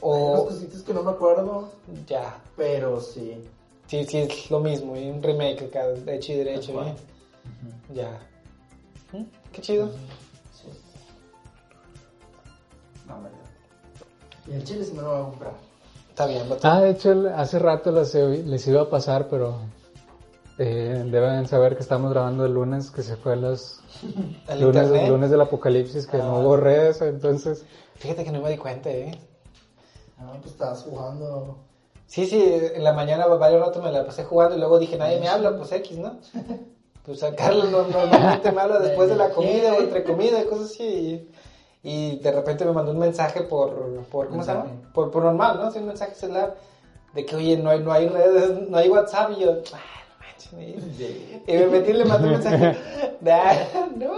Hay 0.00 0.22
unas 0.22 0.40
O 0.40 0.46
cositas 0.46 0.82
que 0.82 0.94
no 0.94 1.02
me 1.02 1.10
acuerdo, 1.10 1.70
ya, 2.06 2.40
pero 2.56 3.00
sí. 3.00 3.42
sí, 3.88 4.04
sí 4.04 4.18
es 4.18 4.50
lo 4.50 4.60
mismo, 4.60 4.94
¿eh? 4.96 5.10
un 5.10 5.22
remake 5.22 5.64
acá, 5.64 5.88
de 5.88 6.16
hecho 6.16 6.32
y 6.32 6.36
derecho. 6.36 6.82
¿eh? 6.84 6.94
ya. 7.94 8.20
¿Mm? 9.12 9.22
Qué 9.52 9.60
chido. 9.60 9.90
sí. 10.54 10.68
No, 13.08 13.16
me 13.18 13.28
Y 14.52 14.56
el 14.56 14.64
chile 14.64 14.84
sí 14.84 14.92
me 14.92 15.02
lo 15.02 15.08
voy 15.10 15.18
a 15.20 15.24
comprar. 15.30 15.67
Está 16.18 16.26
bien. 16.26 16.42
Ah, 16.64 16.80
de 16.80 16.90
hecho, 16.90 17.30
hace 17.36 17.60
rato 17.60 17.92
les, 17.92 18.12
les 18.12 18.66
iba 18.66 18.82
a 18.82 18.90
pasar, 18.90 19.28
pero 19.28 19.54
eh, 20.58 21.04
deben 21.08 21.46
saber 21.46 21.76
que 21.76 21.82
estamos 21.82 22.10
grabando 22.10 22.44
el 22.44 22.54
lunes, 22.54 22.90
que 22.90 23.02
se 23.04 23.14
fue 23.14 23.36
los 23.36 23.78
El 24.48 24.60
lunes, 24.62 25.08
lunes 25.08 25.30
del 25.30 25.40
apocalipsis, 25.42 26.08
que 26.08 26.18
no 26.18 26.24
Ah. 26.24 26.38
hubo 26.40 26.56
redes, 26.56 27.00
entonces... 27.02 27.64
Fíjate 27.94 28.24
que 28.24 28.32
no 28.32 28.40
me 28.40 28.50
di 28.50 28.56
cuenta, 28.56 28.90
¿eh? 28.90 29.12
No, 30.18 30.32
pues 30.40 30.54
estabas 30.54 30.82
jugando. 30.82 31.58
Sí, 32.08 32.26
sí, 32.26 32.42
en 32.74 32.82
la 32.82 32.94
mañana 32.94 33.26
varios 33.28 33.60
rato 33.64 33.80
me 33.80 33.92
la 33.92 34.04
pasé 34.04 34.24
jugando 34.24 34.56
y 34.56 34.58
luego 34.58 34.80
dije, 34.80 34.96
nadie 34.98 35.20
me 35.20 35.28
habla, 35.28 35.56
pues 35.56 35.70
X, 35.70 35.98
¿no? 35.98 36.18
Pues 37.06 37.22
a 37.22 37.32
Carlos 37.36 37.70
no- 37.70 37.84
normalmente 37.86 38.50
me 38.50 38.60
habla 38.60 38.80
después 38.80 39.08
de 39.08 39.14
la 39.14 39.30
comida 39.30 39.72
o 39.72 39.82
entre 39.82 40.02
comida 40.02 40.42
y 40.42 40.46
cosas 40.46 40.70
así. 40.72 41.30
Y, 41.90 42.18
de 42.18 42.32
repente 42.32 42.64
me 42.66 42.72
mandó 42.72 42.92
un 42.92 42.98
mensaje 42.98 43.40
por, 43.42 43.72
por 44.10 44.28
¿cómo 44.28 44.42
se 44.42 44.52
llama? 44.52 44.66
Por, 44.92 45.10
por 45.10 45.22
normal, 45.24 45.58
¿no? 45.58 45.70
Sí, 45.70 45.78
un 45.78 45.86
mensaje 45.86 46.14
celular 46.14 46.54
de 47.14 47.24
que, 47.24 47.34
oye, 47.34 47.56
no 47.56 47.70
hay, 47.70 47.80
no 47.80 47.92
hay 47.92 48.08
redes, 48.08 48.68
no 48.68 48.76
hay 48.76 48.90
WhatsApp. 48.90 49.30
Y 49.36 49.40
yo, 49.40 49.52
ah, 49.72 49.78
no 50.50 50.60
manches. 50.60 51.00
Y, 51.00 51.42
y 51.46 51.56
me 51.56 51.66
metí 51.68 51.90
y 51.90 51.94
le 51.94 52.04
mandé 52.04 52.26
un 52.26 52.32
mensaje, 52.34 52.76
"Nah, 53.22 53.54
no. 53.96 54.12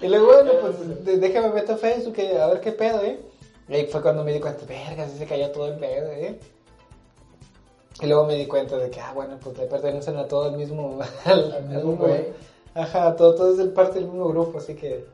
Y 0.00 0.08
luego, 0.08 0.26
bueno, 0.26 0.50
pues 0.60 1.20
déjame 1.20 1.50
meter 1.50 1.72
a 1.72 1.78
Facebook 1.78 2.14
eh, 2.18 2.40
a 2.40 2.48
ver 2.48 2.60
qué 2.60 2.72
pedo, 2.72 3.00
¿eh? 3.02 3.20
Y 3.68 3.74
ahí 3.74 3.86
fue 3.86 4.02
cuando 4.02 4.24
me 4.24 4.32
di 4.32 4.40
cuenta, 4.40 4.66
verga, 4.66 5.06
se 5.08 5.24
cayó 5.26 5.50
todo 5.52 5.68
el 5.68 5.76
pedo, 5.76 6.10
¿eh? 6.10 6.38
Y 8.02 8.06
luego 8.06 8.26
me 8.26 8.34
di 8.34 8.46
cuenta 8.46 8.76
de 8.76 8.90
que, 8.90 9.00
ah, 9.00 9.12
bueno, 9.14 9.38
pues 9.40 9.56
le 9.56 9.66
pertenecen 9.66 10.16
a 10.16 10.26
todo 10.26 10.48
el 10.48 10.56
mismo... 10.56 10.98
Al, 11.24 11.44
mismo 11.44 11.56
al 11.56 11.64
mismo- 11.68 11.96
güey. 11.96 12.24
Ajá, 12.74 13.14
todo, 13.14 13.36
todo 13.36 13.54
es 13.54 13.60
el 13.60 13.70
parte 13.70 14.00
del 14.00 14.08
mismo 14.08 14.28
grupo, 14.28 14.58
así 14.58 14.74
que... 14.74 15.06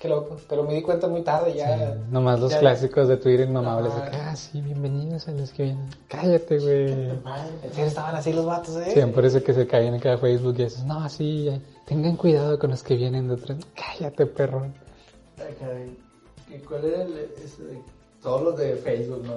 Qué 0.00 0.08
loco. 0.08 0.36
Pero 0.48 0.62
me 0.64 0.72
di 0.74 0.80
cuenta 0.82 1.08
muy 1.08 1.22
tarde 1.22 1.52
ya. 1.54 1.76
Sí, 1.76 2.00
nomás 2.10 2.40
los 2.40 2.50
ya- 2.52 2.58
clásicos 2.60 3.06
de 3.08 3.18
Twitter 3.18 3.46
inmamables, 3.48 3.94
de 3.94 4.10
que, 4.10 4.16
ah, 4.16 4.34
sí, 4.34 4.60
bienvenidos 4.62 5.28
a 5.28 5.32
los 5.32 5.50
que 5.50 5.64
vienen. 5.64 5.86
Cállate, 6.08 6.58
güey. 6.58 7.12
Madre, 7.22 7.50
En 7.62 7.70
serio 7.70 7.84
estaban 7.86 8.16
así 8.16 8.32
los 8.32 8.46
vatos, 8.46 8.76
¿eh? 8.76 8.92
Siempre 8.92 9.26
eso 9.28 9.42
que 9.42 9.52
se 9.52 9.66
caen 9.66 9.92
en 9.94 10.00
cada 10.00 10.16
Facebook 10.16 10.54
y 10.58 10.62
eso, 10.62 10.82
no, 10.86 11.06
sí, 11.10 11.50
tengan 11.86 12.16
cuidado 12.16 12.58
con 12.58 12.70
los 12.70 12.82
que 12.82 12.96
vienen 12.96 13.28
de 13.28 13.34
atrás. 13.34 13.58
Cállate, 13.74 14.24
perro. 14.24 14.62
Ay, 15.38 15.54
caray. 15.58 15.98
¿Y 16.48 16.58
¿Cuál 16.60 16.84
era 16.86 17.02
el, 17.02 17.28
ese 17.44 17.62
de- 17.64 17.82
todos 18.22 18.42
los 18.42 18.56
de 18.56 18.76
Facebook, 18.76 19.22
no? 19.26 19.34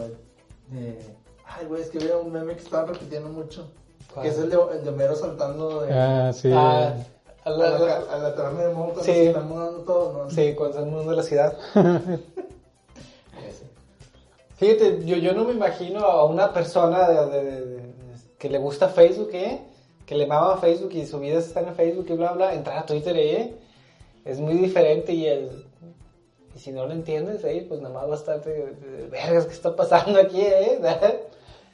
Ay, 1.46 1.66
güey, 1.68 1.82
es 1.82 1.90
que 1.90 1.98
había 2.00 2.18
un 2.18 2.32
meme 2.32 2.54
que 2.56 2.62
estaban 2.64 2.88
repitiendo 2.88 3.28
mucho. 3.30 3.68
¿Cuál? 4.14 4.24
Que 4.26 4.32
es 4.32 4.38
el 4.40 4.50
de, 4.50 4.58
el 4.78 4.84
de 4.84 4.90
Homero 4.90 5.16
saltando 5.16 5.82
de, 5.82 5.94
Ah, 5.94 6.32
sí. 6.34 6.50
Ah, 6.54 6.96
a 7.46 7.50
a 7.50 7.52
la- 7.52 7.70
la, 7.72 7.80
la- 7.80 7.96
a 8.14 8.18
la 8.18 8.36
cuando 8.36 8.96
Sí. 9.04 9.12
se 9.12 9.28
están 9.28 9.48
mudando 9.50 9.80
todo, 9.82 10.24
¿no? 10.24 10.30
Sí, 10.30 10.54
cuando 10.56 10.78
están 10.78 10.92
mudando 10.92 11.14
la 11.14 11.24
ciudad. 11.24 11.58
Fíjate, 14.56 15.04
yo, 15.06 15.18
yo 15.18 15.34
no 15.34 15.44
me 15.46 15.54
imagino 15.54 16.00
a 16.06 16.26
una 16.26 16.54
persona 16.54 17.08
de- 17.10 17.26
de- 17.32 17.44
de- 17.52 17.66
de- 17.66 17.94
que 18.38 18.50
le 18.50 18.58
gusta 18.60 18.88
Facebook, 18.90 19.30
¿eh? 19.34 19.62
Que 20.06 20.16
le 20.16 20.26
mama 20.28 20.58
Facebook 20.58 20.92
y 20.94 21.06
su 21.06 21.20
vida 21.20 21.40
está 21.40 21.62
en 21.62 21.74
Facebook 21.76 22.06
y 22.10 22.14
bla, 22.14 22.34
bla, 22.34 22.54
entrar 22.54 22.78
a 22.80 22.86
Twitter, 22.86 23.16
¿eh? 23.18 23.56
Es 24.26 24.40
muy 24.40 24.54
diferente 24.54 25.12
y 25.14 25.26
el... 25.28 25.66
Y 26.56 26.60
si 26.60 26.72
no 26.72 26.86
lo 26.86 26.94
entiendes, 26.94 27.44
¿eh? 27.44 27.66
Pues 27.68 27.82
nada 27.82 28.06
más 28.08 28.26
de- 28.26 29.08
vergas, 29.12 29.48
¿qué 29.48 29.54
está 29.54 29.76
pasando 29.76 30.20
aquí, 30.20 30.42
eh? 30.42 30.80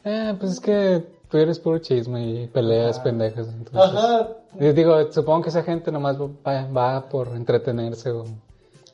Ah, 0.05 0.34
pues 0.39 0.53
es 0.53 0.60
que 0.62 1.03
tú 1.30 1.38
eres 1.38 1.60
puro 1.60 1.78
chisme 1.80 2.26
y 2.26 2.48
peleas 2.48 2.96
Ajá. 2.98 3.04
pendejas. 3.04 3.48
Entonces, 3.48 3.96
Ajá, 4.00 4.28
Yo 4.60 4.74
digo, 4.74 5.12
supongo 5.12 5.44
que 5.44 5.50
esa 5.50 5.63
gente 5.63 5.92
nomás 5.92 6.18
va, 6.20 6.65
va 6.68 7.08
por 7.10 7.28
entretenerse 7.30 8.12
o 8.12 8.26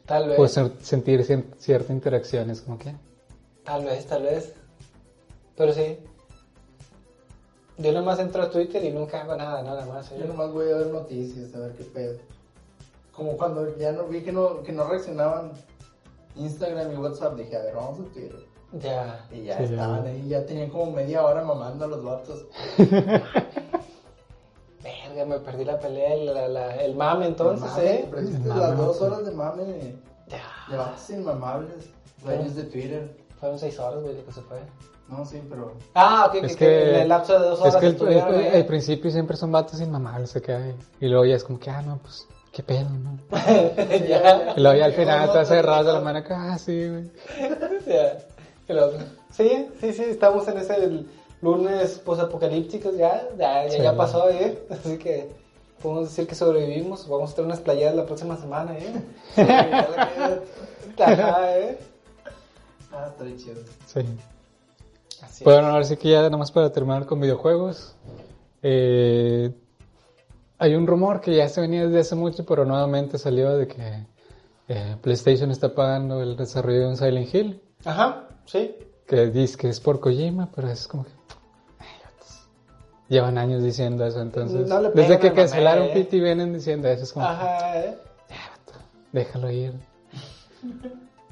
tal 0.06 0.28
vez, 0.28 0.38
por 0.38 0.48
sen- 0.48 0.78
sentir 0.82 1.24
cierta 1.58 1.94
interacción. 1.94 2.50
Es 2.50 2.62
como 2.62 2.78
que, 2.78 2.94
tal 3.64 3.86
vez, 3.86 4.06
tal 4.06 4.24
vez. 4.24 4.54
Pero 5.56 5.74
sí. 5.74 5.98
Yo 7.78 7.92
nomás 7.92 8.20
entro 8.20 8.42
a 8.44 8.50
Twitter 8.50 8.84
y 8.86 8.90
nunca 8.92 9.22
hago 9.22 9.36
nada, 9.36 9.62
nada 9.62 9.86
más. 9.86 10.10
¿eh? 10.12 10.16
Yo 10.20 10.26
nomás 10.28 10.52
voy 10.52 10.70
a 10.72 10.78
ver 10.78 10.88
noticias, 10.88 11.54
a 11.56 11.60
ver 11.60 11.72
qué 11.74 11.84
pedo. 11.84 12.18
Como 13.14 13.36
cuando 13.38 13.78
ya 13.78 13.92
no 13.92 14.06
vi 14.06 14.22
que 14.22 14.32
no, 14.32 14.62
que 14.64 14.72
no 14.72 14.88
reaccionaban 14.88 15.52
Instagram 16.36 16.92
y 16.94 16.96
WhatsApp, 16.98 17.36
dije, 17.38 17.56
a 17.58 17.64
ver, 17.64 17.76
vamos 17.76 18.00
a 18.00 18.14
Twitter. 18.14 18.45
Ya. 18.82 19.26
Y 19.32 19.44
ya 19.44 19.58
Sí. 19.58 19.64
estaban 19.64 20.06
ahí, 20.06 20.28
ya 20.28 20.46
tenían 20.46 20.70
como 20.70 20.92
media 20.92 21.24
hora 21.24 21.44
mamando 21.44 21.86
a 21.86 21.88
los 21.88 22.04
vatos. 22.04 22.46
Verga, 24.84 25.26
me 25.26 25.40
perdí 25.40 25.66
la 25.66 25.80
pelea, 25.80 26.14
el, 26.14 26.26
la- 26.26 26.48
la- 26.48 26.76
el 26.76 26.96
mame 26.96 27.28
entonces, 27.28 27.70
Mame, 27.72 27.86
¿eh? 27.92 28.08
Perdiste 28.10 28.48
Mame, 28.48 28.62
las 28.62 28.78
dos 28.78 28.98
sí. 28.98 29.04
horas 29.04 29.26
de 29.26 29.32
mame 29.32 29.96
Ya. 30.28 30.44
de 30.70 30.78
vatos 30.78 31.10
inmamables, 31.10 31.90
dueños 32.24 32.56
de 32.56 32.64
Twitter. 32.64 33.18
Fueron 33.40 33.58
seis 33.58 33.80
horas, 33.80 34.02
güey, 34.04 34.16
que 34.24 34.32
se 34.32 34.42
fue. 34.42 34.58
No, 35.08 35.24
sí, 35.26 35.42
pero 35.50 35.74
Ah, 35.94 36.26
ok, 36.30 36.44
Es 36.44 36.56
que, 36.56 36.66
que 36.66 37.02
el 37.02 37.10
lapso 37.10 37.40
de 37.40 37.48
dos 37.50 37.62
horas 37.62 37.76
es 37.76 37.80
que 37.80 37.86
el, 37.88 37.94
estuvieron, 37.94 38.34
el- 38.36 38.42
¿eh? 38.42 38.58
el 38.60 38.66
principio 38.66 39.10
siempre 39.12 39.38
son 39.38 39.52
vatos 39.52 39.80
inmamables 39.82 40.36
acá. 40.36 40.60
Y, 41.00 41.06
y 41.06 41.10
luego 41.10 41.26
ya 41.26 41.36
es 41.36 41.44
como 41.44 41.60
que, 41.60 41.70
ah, 41.70 41.82
no, 41.82 41.98
pues, 42.00 42.28
qué 42.52 42.62
pedo, 42.64 42.90
¿no? 42.90 43.18
ya. 44.08 44.54
Y 44.56 44.60
luego 44.62 44.78
ya 44.78 44.86
al 44.86 44.94
final 44.94 45.28
No, 45.28 45.34
no, 45.36 45.46
cerrado 45.46 45.84
de 45.84 45.90
no. 45.94 45.98
la 46.00 46.04
mano 46.04 46.20
acá, 46.20 46.54
ah, 46.54 46.58
sí, 46.58 46.90
güey. 46.90 47.12
ya. 47.88 48.18
Qué 48.68 48.74
loco. 48.74 48.98
Sí, 49.32 49.68
sí, 49.80 49.94
sí, 49.94 50.04
estamos 50.04 50.48
en 50.48 50.58
ese 50.58 50.76
el 50.76 51.08
lunes 51.42 52.00
posapocalípticos 52.00 52.98
ya, 52.98 53.28
ya, 53.38 53.66
ya, 53.66 53.72
Sí. 53.72 53.82
ya 53.82 53.96
pasó, 53.96 54.30
¿eh? 54.30 54.66
Así 54.70 54.98
que 54.98 55.30
podemos 55.82 56.06
decir 56.10 56.28
que 56.28 56.36
sobrevivimos. 56.36 57.08
Vamos 57.08 57.32
a 57.32 57.36
tener 57.36 57.48
unas 57.48 57.60
playadas 57.60 57.96
la 57.96 58.06
próxima 58.06 58.38
semana, 58.38 58.76
¿eh? 58.78 58.94
la. 60.98 61.06
Ajá, 61.06 61.58
¿eh? 61.60 61.78
Ah, 62.92 63.08
estaría 63.12 63.36
chido. 63.38 63.62
Sí. 63.86 64.00
Así 65.22 65.44
Bueno, 65.44 65.68
ahora 65.68 65.84
sí 65.84 65.98
que 65.98 66.10
ya 66.10 66.22
nada 66.24 66.38
más 66.38 66.52
para 66.52 66.72
terminar 66.72 67.06
con 67.06 67.20
videojuegos. 67.20 67.96
Eh, 68.64 69.52
hay 70.58 70.76
un 70.76 70.88
rumor 70.88 71.22
que 71.22 71.36
ya 71.36 71.48
se 71.50 71.62
venía 71.62 71.86
desde 71.86 72.00
hace 72.00 72.16
mucho, 72.16 72.46
pero 72.46 72.66
nuevamente 72.66 73.18
salió 73.18 73.56
de 73.58 73.68
que 73.68 74.06
eh, 74.70 74.96
PlayStation 75.02 75.52
está 75.52 75.76
pagando 75.76 76.22
el 76.22 76.36
desarrollo 76.38 76.80
de 76.82 76.88
un 76.88 76.98
Silent 76.98 77.34
Hill. 77.36 77.62
Ajá, 77.84 78.25
sí. 78.46 78.76
Que 79.08 79.28
dice 79.28 79.58
que 79.58 79.70
es 79.70 79.80
por 79.80 80.00
Kojima, 80.00 80.50
pero 80.54 80.70
es 80.70 80.88
como 80.88 81.06
que... 81.06 81.12
Llevan 83.08 83.38
años 83.38 83.62
diciendo 83.62 84.04
eso, 84.06 84.20
entonces... 84.22 84.68
No 84.68 84.82
le 84.82 84.90
desde 84.90 85.20
que 85.20 85.32
cancelaron 85.32 85.86
¿eh? 85.86 85.92
PT 85.94 86.20
vienen 86.20 86.54
diciendo 86.54 86.88
eso, 86.88 87.04
es 87.04 87.14
como... 87.14 87.26
que, 87.26 87.32
Ajá, 87.32 87.80
¿eh? 87.80 87.98
Déjalo 89.12 89.52
ir. 89.52 89.74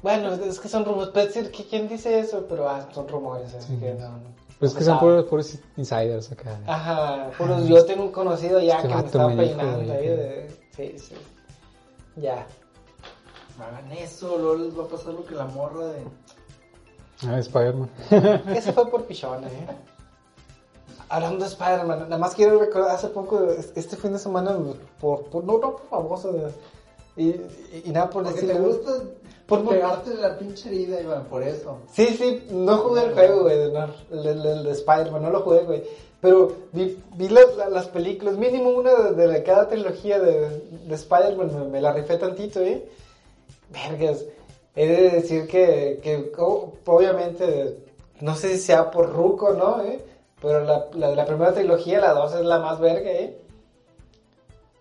Bueno, 0.02 0.32
es 0.34 0.60
que 0.60 0.68
son 0.68 0.84
rumores. 0.84 1.10
Puede 1.10 1.26
decir 1.26 1.50
que 1.50 1.64
quién 1.64 1.88
dice 1.88 2.18
eso, 2.18 2.46
pero 2.48 2.68
ah, 2.68 2.88
son 2.92 3.08
rumores, 3.08 3.54
Sí. 3.58 3.76
que 3.76 3.94
no. 3.94 4.08
no. 4.08 4.34
Pues 4.58 4.72
no 4.72 4.78
que 4.78 4.84
son 4.84 4.98
puros, 4.98 5.24
puros 5.24 5.58
insiders 5.76 6.30
acá. 6.30 6.58
Ajá, 6.66 7.30
puros. 7.36 7.66
Yo 7.66 7.84
tengo 7.84 8.04
un 8.04 8.12
conocido 8.12 8.60
ya 8.60 8.76
Este 8.76 8.88
que 8.88 8.94
me 8.94 9.00
estaba 9.00 9.28
me 9.28 9.36
peinando 9.36 9.92
ahí. 9.92 10.08
De... 10.08 10.58
Sí, 10.76 10.98
sí. 10.98 11.14
Ya. 12.16 12.46
No 13.58 13.64
hagan 13.64 13.92
eso, 13.92 14.36
luego 14.38 14.56
les 14.56 14.78
va 14.78 14.84
a 14.84 14.88
pasar 14.88 15.14
lo 15.14 15.24
que 15.24 15.34
la 15.34 15.46
morra 15.46 15.86
de... 15.86 16.04
Ah, 17.28 17.38
Spider-Man. 17.38 17.90
Ese 18.56 18.72
fue 18.72 18.90
por 18.90 19.04
pichón, 19.04 19.44
eh. 19.44 19.66
Hablando 21.08 21.44
de 21.44 21.50
Spider-Man, 21.50 22.00
nada 22.08 22.18
más 22.18 22.34
quiero 22.34 22.58
recordar, 22.58 22.90
hace 22.94 23.08
poco, 23.08 23.46
este 23.76 23.96
fin 23.96 24.12
de 24.12 24.18
semana, 24.18 24.56
por, 25.00 25.24
por 25.26 25.44
no, 25.44 25.54
no 25.58 25.76
por 25.76 25.86
famoso, 25.88 26.34
Y, 27.16 27.28
y, 27.28 27.82
y 27.84 27.90
nada 27.90 28.10
por 28.10 28.24
decirle. 28.24 28.54
te 28.54 28.60
gusta 28.60 28.90
Por- 29.46 29.62
por 29.62 29.74
pegarte 29.74 30.14
la 30.14 30.38
pinche 30.38 30.68
herida, 30.70 31.00
Iván, 31.00 31.24
por 31.24 31.42
eso. 31.42 31.78
Sí, 31.92 32.06
sí, 32.18 32.46
no 32.50 32.78
jugué 32.78 33.04
el 33.04 33.12
juego, 33.14 33.42
güey, 33.42 33.60
el, 33.60 33.76
el- 34.10 34.46
el 34.46 34.62
de 34.64 34.70
Spider-Man, 34.72 35.22
no 35.22 35.30
lo 35.30 35.40
jugué, 35.42 35.60
güey. 35.64 35.84
Pero 36.20 36.52
vi, 36.72 36.98
vi 37.16 37.28
las, 37.28 37.54
la- 37.56 37.68
las 37.68 37.86
películas, 37.88 38.36
mínimo 38.38 38.70
una 38.70 38.94
de, 39.10 39.28
de 39.28 39.42
cada 39.42 39.68
trilogía 39.68 40.18
de, 40.18 40.48
de 40.86 40.94
Spider-Man, 40.94 41.50
me, 41.54 41.64
me 41.68 41.80
la 41.82 41.92
rifé 41.92 42.16
tantito, 42.16 42.60
¿eh? 42.60 42.88
Vergas, 43.70 44.24
he 44.76 44.86
de 44.86 45.10
decir 45.10 45.46
que, 45.46 46.00
que 46.02 46.32
o- 46.38 46.72
obviamente, 46.86 47.78
no 48.20 48.34
sé 48.34 48.50
si 48.50 48.58
sea 48.58 48.90
por 48.90 49.12
Ruco, 49.12 49.52
¿no? 49.52 49.82
¿Eh? 49.82 50.04
Pero 50.42 50.60
la, 50.64 50.86
la 50.94 51.08
de 51.10 51.16
la 51.16 51.24
primera 51.24 51.52
trilogía, 51.54 52.00
la 52.00 52.12
dos 52.12 52.34
es 52.34 52.44
la 52.44 52.58
más 52.58 52.78
verga, 52.80 53.10
¿eh? 53.10 53.38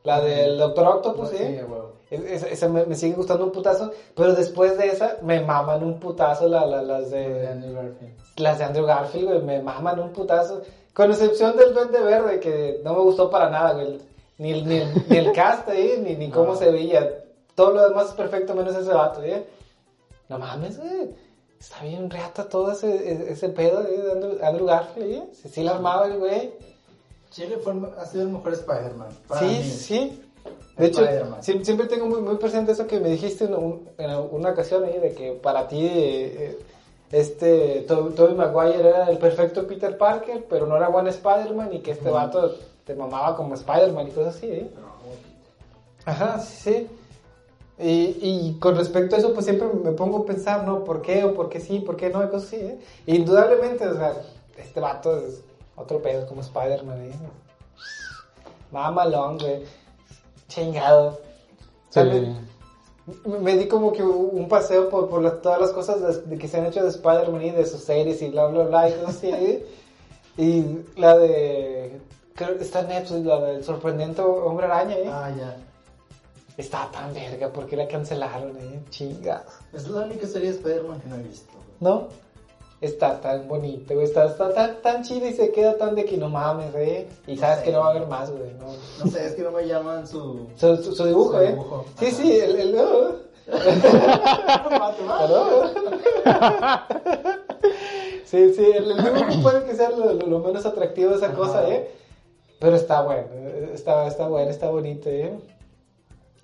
La 0.04 0.20
del 0.20 0.58
Doctor 0.58 0.88
Octopus, 0.88 1.30
Sí, 1.30 1.38
¿eh? 1.40 1.66
Es- 2.12 2.44
es- 2.44 2.44
Esa 2.52 2.68
me, 2.68 2.86
me 2.86 2.96
sigue 2.96 3.16
gustando 3.16 3.46
un 3.46 3.52
putazo, 3.52 3.92
pero 4.16 4.34
después 4.36 4.78
de 4.78 4.88
esa 4.88 5.18
me 5.22 5.40
maman 5.42 5.84
un 5.84 6.00
putazo 6.00 6.48
la- 6.48 6.66
la- 6.66 6.82
las 6.84 7.10
De 7.10 7.30
de 7.30 7.48
Andrew 7.48 7.74
Garfield. 7.74 8.14
las 8.38 8.58
de 8.60 8.64
Andrew 8.66 8.86
Garfield, 8.86 9.26
güey, 9.28 9.42
me 9.42 9.62
maman 9.62 10.00
un 10.00 10.10
putazo. 10.12 10.62
Con 10.94 11.10
excepción 11.10 11.56
del 11.58 11.74
Duende 11.74 12.02
Verde, 12.04 12.40
que 12.40 12.82
no 12.84 12.94
me 12.94 13.00
gustó 13.02 13.30
para 13.30 13.50
nada, 13.50 13.74
güey. 13.74 14.00
Ni, 14.38 14.52
el- 14.52 14.68
ni, 14.68 14.84
ni 15.10 15.18
el 15.18 15.32
cast 15.32 15.68
ahí, 15.70 16.00
ni, 16.04 16.16
ni 16.16 16.30
cómo 16.30 16.52
No. 16.54 16.56
se 16.56 16.70
veía. 16.70 17.24
Todo 17.56 17.72
lo 17.72 17.88
demás 17.88 18.08
es 18.10 18.14
perfecto, 18.14 18.54
menos 18.54 18.76
ese 18.76 18.92
vato, 18.94 19.24
¿eh? 19.24 19.46
No 20.34 20.40
mames, 20.40 20.78
güey. 20.80 21.12
Está 21.60 21.84
bien 21.84 22.10
reata 22.10 22.50
todo 22.50 22.72
ese, 22.72 22.94
ese, 23.12 23.32
ese 23.34 23.50
pedo 23.50 23.82
¿eh? 23.88 23.98
de 24.02 24.12
Andrew, 24.12 24.38
Andrew 24.44 24.66
Garfield, 24.66 25.12
¿eh? 25.12 25.24
Sí, 25.42 25.50
sí 25.50 25.64
la 25.64 25.72
armaba 25.72 26.08
el 26.08 26.18
güey. 26.18 26.52
Chile 27.30 27.58
fue, 27.64 27.74
ha 28.00 28.06
sido 28.06 28.24
el 28.24 28.30
mejor 28.30 28.54
Spider-Man. 28.54 29.10
Sí, 29.40 29.46
mí. 29.46 29.64
sí. 29.64 30.22
De 30.78 30.88
hecho, 30.88 31.02
siempre 31.64 31.88
tengo 31.88 32.08
muy, 32.08 32.20
muy 32.22 32.36
presente 32.38 32.72
eso 32.72 32.88
que 32.88 33.00
me 33.00 33.10
dijiste 33.10 33.46
en, 33.46 33.54
un- 33.54 33.88
en 33.98 34.10
una 34.32 34.50
ocasión 34.50 34.84
ahí, 34.84 35.00
de 35.00 35.14
que 35.14 35.32
para 35.34 35.68
ti 35.68 35.86
eh, 35.86 36.36
eh, 36.36 36.60
este 37.12 37.86
To- 37.88 38.10
Tobey 38.10 38.34
Maguire 38.36 38.80
era 38.90 39.10
el 39.10 39.18
perfecto 39.20 39.66
Peter 39.68 39.96
Parker, 39.98 40.46
pero 40.50 40.66
no 40.66 40.76
era 40.76 40.90
buen 40.90 41.08
Spider-Man 41.08 41.74
y 41.74 41.80
que 41.80 41.92
este 41.92 42.10
vato 42.10 42.56
te 42.86 42.96
mamaba 42.96 43.38
como 43.38 43.54
Spider-Man 43.54 44.08
y 44.08 44.12
cosas 44.12 44.36
así, 44.36 44.48
¿eh? 44.48 44.70
Ajá, 46.06 46.40
sí, 46.40 46.72
sí. 46.72 46.88
Y, 47.80 48.18
y 48.22 48.58
con 48.60 48.76
respecto 48.78 49.16
a 49.16 49.20
eso, 49.20 49.34
pues 49.34 49.46
siempre 49.46 49.68
me 49.68 49.92
pongo 49.92 50.20
a 50.20 50.26
pensar, 50.26 50.64
¿no? 50.66 50.84
¿Por 50.84 51.02
qué 51.02 51.24
o 51.24 51.34
por 51.34 51.50
qué 51.50 51.60
sí, 51.60 51.80
por 51.80 51.96
qué 51.98 52.10
no? 52.10 52.24
Y 52.24 52.28
cosas 52.30 52.48
así, 52.48 52.58
¿eh? 52.58 52.80
Indudablemente, 53.08 53.88
o 53.88 53.96
sea, 53.96 54.14
este 54.58 54.80
vato 54.80 55.18
es 55.18 55.42
otro 55.76 56.02
pedo 56.02 56.28
como 56.28 56.42
Spider-Man, 56.42 57.02
¿eh? 57.02 57.14
Mamalón, 58.72 59.38
güey. 59.38 59.64
Chingado. 60.48 61.20
Sí. 61.90 62.00
Me- 62.02 62.44
Me 63.40 63.58
di 63.58 63.68
como 63.68 63.92
que 63.92 64.02
un 64.04 64.48
paseo 64.48 64.88
por, 64.90 65.10
por 65.10 65.22
las- 65.22 65.42
todas 65.42 65.60
las 65.60 65.72
cosas 65.72 66.00
de, 66.02 66.22
de 66.30 66.38
que 66.38 66.48
se 66.48 66.58
han 66.58 66.66
hecho 66.68 66.82
de 66.84 66.90
Spider-Man 66.90 67.42
y 67.42 67.52
de 67.52 67.66
sus 67.66 67.82
series 67.82 68.22
y 68.22 68.30
bla, 68.30 68.46
bla, 68.48 68.64
bla 68.64 68.90
y 68.90 68.94
cosas 68.94 69.18
así. 69.18 69.30
¿eh? 69.30 69.66
Y 70.38 70.66
la 70.96 71.18
de... 71.18 72.00
Creo 72.34 72.56
está 72.60 72.82
Netflix, 72.84 73.26
la 73.26 73.40
del 73.42 73.64
sorprendente 73.64 74.22
Hombre 74.22 74.66
Araña, 74.68 74.96
¿eh? 74.96 75.06
Ah, 75.08 75.32
ya. 75.38 75.58
Está 76.58 76.90
tan 76.92 77.14
verga, 77.14 77.52
¿por 77.52 77.66
qué 77.66 77.76
la 77.76 77.88
cancelaron, 77.88 78.56
eh? 78.58 78.80
Chingado. 78.90 79.44
Es 79.74 79.88
la 79.90 80.02
única 80.02 80.28
serie 80.28 80.52
de 80.52 80.58
Spider-Man 80.58 81.02
que 81.02 81.10
no 81.10 81.16
he 81.16 81.24
visto. 81.24 81.52
¿No? 81.80 82.08
Está 82.80 83.20
tan 83.22 83.48
bonito, 83.48 83.94
güey. 83.96 84.06
Está, 84.06 84.26
está 84.26 84.54
tan, 84.54 84.82
tan 84.82 85.04
chido 85.04 85.26
y 85.26 85.34
se 85.34 85.52
queda 85.52 85.78
tan 85.78 85.96
de 85.96 86.06
que 86.06 86.18
no 86.18 86.30
mames, 86.30 86.74
eh. 86.76 87.08
Y 87.28 87.38
sabes 87.38 87.64
que 87.64 87.72
no 87.72 87.80
va 87.80 87.88
a 87.88 87.90
haber 87.92 88.08
más, 88.08 88.30
güey. 88.30 88.52
No. 88.60 88.68
No 89.04 89.12
sé, 89.12 89.26
es 89.26 89.34
que 89.36 89.42
no 89.42 89.52
me 89.52 89.66
llaman 89.66 90.06
su... 90.08 90.48
Su, 90.58 90.78
su- 90.78 90.94
su 90.94 91.06
dibujo, 91.06 91.32
Su 91.34 91.40
eh. 91.40 91.48
dibujo, 91.52 91.86
Sí, 92.00 92.06
ajá. 92.08 92.16
sí, 92.18 92.40
el. 92.40 92.56
el 92.60 92.78
oh. 92.80 93.16
sí, 98.26 98.54
sí, 98.54 98.66
el, 98.76 98.92
el 98.92 99.04
dibujo 99.04 99.42
puede 99.42 99.66
que 99.66 99.76
sea 99.76 99.90
lo, 99.90 100.14
lo- 100.14 100.28
lo 100.28 100.40
menos 100.40 100.66
atractivo 100.66 101.12
de 101.12 101.18
esa 101.18 101.28
Ajá. 101.28 101.36
cosa, 101.36 101.70
eh. 101.70 101.90
Pero 102.60 102.76
está 102.76 103.02
bueno, 103.02 103.24
eh, 103.34 103.72
está, 103.74 104.08
está 104.08 104.28
bueno, 104.28 104.50
está 104.50 104.70
bonito, 104.70 105.10
eh. 105.10 105.34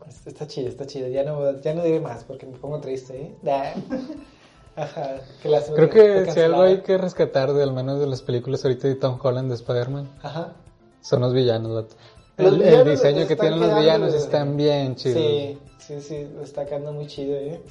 Está, 0.08 0.30
está 0.30 0.48
chido, 0.48 0.70
está 0.70 0.86
chido. 0.86 1.08
Ya 1.08 1.24
no, 1.24 1.60
ya 1.62 1.74
no 1.74 1.84
diré 1.84 2.00
más 2.00 2.24
porque 2.24 2.46
me 2.46 2.58
pongo 2.58 2.80
triste, 2.80 3.22
eh. 3.22 3.36
Nah. 3.42 3.74
Ajá, 4.76 5.20
qué 5.42 5.50
lástima 5.50 5.76
Creo 5.76 5.90
que 5.90 6.32
si 6.32 6.40
algo 6.40 6.62
hay 6.62 6.82
que 6.82 6.98
rescatar 6.98 7.52
de 7.52 7.64
al 7.64 7.74
menos 7.74 8.00
de 8.00 8.08
las 8.08 8.22
películas 8.22 8.64
ahorita 8.64 8.88
de 8.88 8.96
Tom 8.96 9.20
Holland 9.22 9.50
de 9.50 9.56
Spider-Man 9.56 10.10
Ajá. 10.22 10.54
son 11.02 11.20
los 11.22 11.34
villanos, 11.34 11.74
vato. 11.74 11.96
El, 12.38 12.86
diseño 12.86 13.28
que 13.28 13.36
tienen 13.36 13.60
los 13.60 13.78
villanos 13.78 14.14
están 14.14 14.56
bien 14.56 14.96
chidos. 14.96 15.18
Sí, 15.18 15.58
sí, 15.80 16.02
sí, 16.02 16.28
está 16.42 16.66
quedando 16.66 16.94
muy 16.94 17.08
chido, 17.08 17.36
eh. 17.36 17.62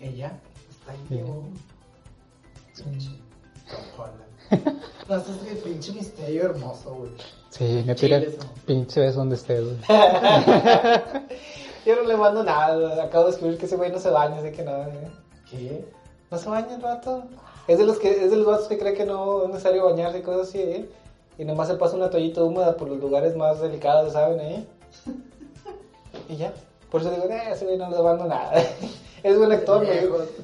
¿Ella? 0.00 0.40
Está 0.70 0.92
ahí, 0.92 0.98
Sí. 1.08 1.20
güey. 1.20 1.42
Pinche 2.84 3.10
Tom 3.68 3.84
Holland. 3.98 4.82
No, 5.08 5.16
eso 5.16 5.32
es 5.32 5.52
el 5.52 5.58
pinche 5.58 5.92
misterio 5.92 6.42
hermoso, 6.44 6.94
güey. 6.94 7.10
Sí, 7.50 7.82
me 7.86 7.94
tira 7.94 8.22
pinche 8.66 9.00
beso 9.00 9.18
donde 9.18 9.36
estés, 9.36 9.64
güey. 9.64 9.76
Yo 11.86 11.96
no 11.96 12.02
le 12.02 12.16
mando 12.16 12.44
nada, 12.44 13.02
acabo 13.02 13.24
de 13.24 13.30
escribir 13.30 13.58
que 13.58 13.66
ese 13.66 13.76
güey 13.76 13.90
no 13.90 13.98
se 13.98 14.10
baña, 14.10 14.38
así 14.38 14.52
que 14.52 14.62
nada, 14.62 14.88
eh. 14.88 15.08
¿Qué? 15.50 15.84
¿No 16.30 16.36
se 16.36 16.48
baña 16.50 16.74
el 16.74 16.82
rato? 16.82 17.24
Es 17.66 17.78
de 17.78 17.86
los 17.86 17.98
que, 17.98 18.10
es 18.10 18.30
de 18.30 18.36
los 18.36 18.46
vatos 18.46 18.68
que 18.68 18.78
cree 18.78 18.92
que 18.92 19.06
no 19.06 19.44
es 19.44 19.48
necesario 19.48 19.86
bañarse 19.86 20.18
y 20.18 20.22
cosas 20.22 20.48
así, 20.48 20.58
eh. 20.58 20.88
Y 21.38 21.44
nomás 21.44 21.68
se 21.68 21.74
pasa 21.74 21.96
una 21.96 22.10
toallita 22.10 22.42
húmeda 22.42 22.76
por 22.76 22.88
los 22.88 22.98
lugares 22.98 23.34
más 23.36 23.60
delicados, 23.60 24.12
¿saben, 24.12 24.40
eh? 24.40 24.66
Y 26.28 26.36
ya. 26.36 26.52
Por 26.90 27.00
eso 27.00 27.10
digo, 27.10 27.24
eh, 27.24 27.52
ese 27.52 27.64
güey 27.64 27.78
no 27.78 27.90
le 27.90 28.02
mando 28.02 28.26
nada. 28.26 28.52
Es 29.22 29.36
buen 29.36 29.50
actor, 29.50 29.84
güey. 29.84 29.98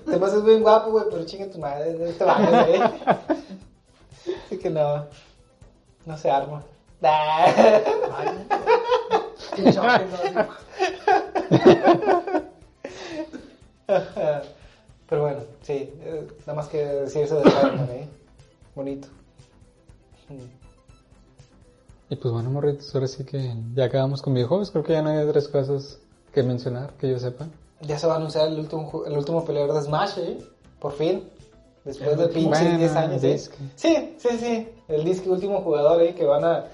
Además 0.08 0.32
es 0.32 0.42
bien 0.42 0.60
guapo, 0.60 0.90
güey, 0.90 1.04
pero 1.08 1.24
chinga 1.24 1.46
tu 1.46 1.60
madre, 1.60 1.92
no 1.92 2.10
te 2.10 2.24
bañas, 2.24 2.68
eh. 2.68 2.80
Así 4.46 4.58
que 4.58 4.68
no, 4.68 5.06
no 6.06 6.18
se 6.18 6.28
arma. 6.28 6.64
Pero 15.08 15.22
bueno, 15.22 15.40
sí, 15.62 15.92
eh, 16.02 16.26
nada 16.40 16.54
más 16.54 16.68
que 16.68 16.78
decir 16.78 17.22
eso 17.22 17.36
de 17.40 17.48
Spider-Man, 17.48 17.90
¿eh? 17.90 18.08
Bonito. 18.74 19.08
Y 22.08 22.16
pues 22.16 22.32
bueno, 22.32 22.50
morritos, 22.50 22.94
ahora 22.94 23.06
sí 23.06 23.24
que 23.24 23.54
ya 23.74 23.84
acabamos 23.84 24.22
con 24.22 24.34
videojuegos. 24.34 24.70
Creo 24.70 24.84
que 24.84 24.94
ya 24.94 25.02
no 25.02 25.10
hay 25.10 25.18
otras 25.18 25.48
cosas 25.48 25.98
que 26.32 26.42
mencionar 26.42 26.94
que 26.94 27.10
yo 27.10 27.18
sepa. 27.18 27.46
Ya 27.82 27.98
se 27.98 28.06
va 28.06 28.14
a 28.14 28.16
anunciar 28.16 28.48
el 28.48 28.58
último, 28.58 29.04
el 29.06 29.16
último 29.16 29.44
peleador 29.44 29.74
de 29.74 29.82
Smash, 29.82 30.18
¿eh? 30.18 30.38
Por 30.80 30.92
fin. 30.92 31.28
Después 31.84 32.12
El 32.12 32.18
de 32.18 32.28
pinches 32.28 32.62
Bueno, 32.62 32.78
10 32.78 32.96
años, 32.96 33.24
¿eh? 33.24 33.38
Sí, 33.76 34.14
sí, 34.16 34.28
sí. 34.38 34.68
El 34.88 35.04
disque 35.04 35.28
último 35.28 35.60
jugador 35.60 36.00
ahí 36.00 36.14
que 36.14 36.24
van 36.24 36.44
a... 36.44 36.64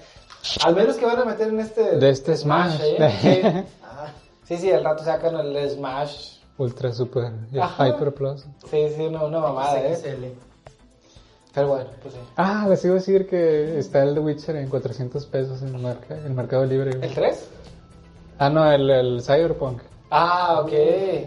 Al 0.63 0.75
menos 0.75 0.95
que 0.97 1.05
van 1.05 1.19
a 1.19 1.25
meter 1.25 1.49
en 1.49 1.59
este... 1.59 1.97
De 1.97 2.09
este 2.09 2.35
Smash. 2.35 2.79
¿eh? 2.81 3.65
Ah, 3.83 4.07
Sí, 4.43 4.55
sí, 4.57 4.63
sí, 4.63 4.71
al 4.71 4.83
rato 4.83 5.03
sacan 5.03 5.35
el 5.35 5.69
Smash. 5.69 6.37
Ultra 6.57 6.91
Super 6.93 7.31
y 7.51 7.59
Ajá. 7.59 7.87
Hyper 7.87 8.13
Plus. 8.13 8.45
Sí, 8.69 8.87
sí, 8.95 9.01
una, 9.03 9.23
una 9.23 9.39
mamada, 9.39 9.79
¿eh? 9.79 9.95
XXL. 9.95 10.25
Pero 11.53 11.67
bueno, 11.67 11.89
pues 12.01 12.13
sí. 12.13 12.19
Ah, 12.37 12.65
les 12.69 12.83
iba 12.85 12.93
a 12.93 12.97
decir 12.97 13.27
que 13.27 13.77
está 13.77 14.03
el 14.03 14.13
The 14.13 14.19
Witcher 14.19 14.55
en 14.55 14.69
400 14.69 15.25
pesos 15.25 15.61
en 15.61 15.75
el, 15.75 15.81
marca, 15.81 16.15
en 16.15 16.35
Mercado 16.35 16.65
Libre. 16.65 16.91
¿El 17.01 17.13
3? 17.13 17.49
Ah, 18.39 18.49
no, 18.49 18.69
el, 18.71 18.89
el 18.89 19.21
Cyberpunk. 19.21 19.81
Ah, 20.13 20.59
ok. 20.61 20.71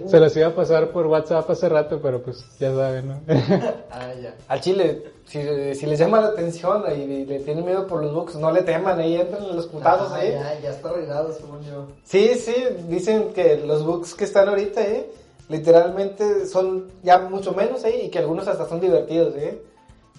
Se 0.08 0.20
los 0.20 0.36
iba 0.36 0.48
a 0.48 0.54
pasar 0.54 0.90
por 0.90 1.06
WhatsApp 1.06 1.48
hace 1.50 1.70
rato, 1.70 2.00
pero 2.02 2.22
pues 2.22 2.44
ya 2.60 2.70
saben, 2.74 3.08
¿no? 3.08 3.20
Ah, 3.90 4.12
ya. 4.20 4.34
Al 4.46 4.60
chile, 4.60 5.04
si, 5.24 5.40
si 5.74 5.86
les 5.86 5.98
llama 5.98 6.20
la 6.20 6.28
atención 6.28 6.84
y, 6.94 7.24
le 7.24 7.40
tienen 7.40 7.64
miedo 7.64 7.86
por 7.86 8.02
los 8.02 8.12
bugs, 8.12 8.34
no 8.36 8.52
le 8.52 8.62
teman, 8.62 8.98
ahí 8.98 9.16
entran 9.16 9.42
en 9.44 9.56
los 9.56 9.66
putazos, 9.68 10.12
Ah, 10.12 10.22
¿eh? 10.22 10.32
ya, 10.32 10.60
ya 10.60 10.70
está 10.70 10.90
arreglado, 10.90 11.32
según 11.32 11.62
yo. 11.62 11.86
Sí, 12.04 12.34
sí, 12.34 12.54
dicen 12.88 13.32
que 13.32 13.56
los 13.56 13.86
bugs 13.86 14.14
que 14.14 14.24
están 14.24 14.48
ahorita, 14.50 14.82
¿eh? 14.82 15.10
Literalmente 15.48 16.44
son 16.46 16.90
ya 17.02 17.18
mucho 17.20 17.52
menos, 17.52 17.82
¿eh? 17.84 18.04
Y 18.04 18.10
que 18.10 18.18
algunos 18.18 18.46
hasta 18.48 18.68
son 18.68 18.80
divertidos, 18.80 19.34
¿eh? 19.36 19.62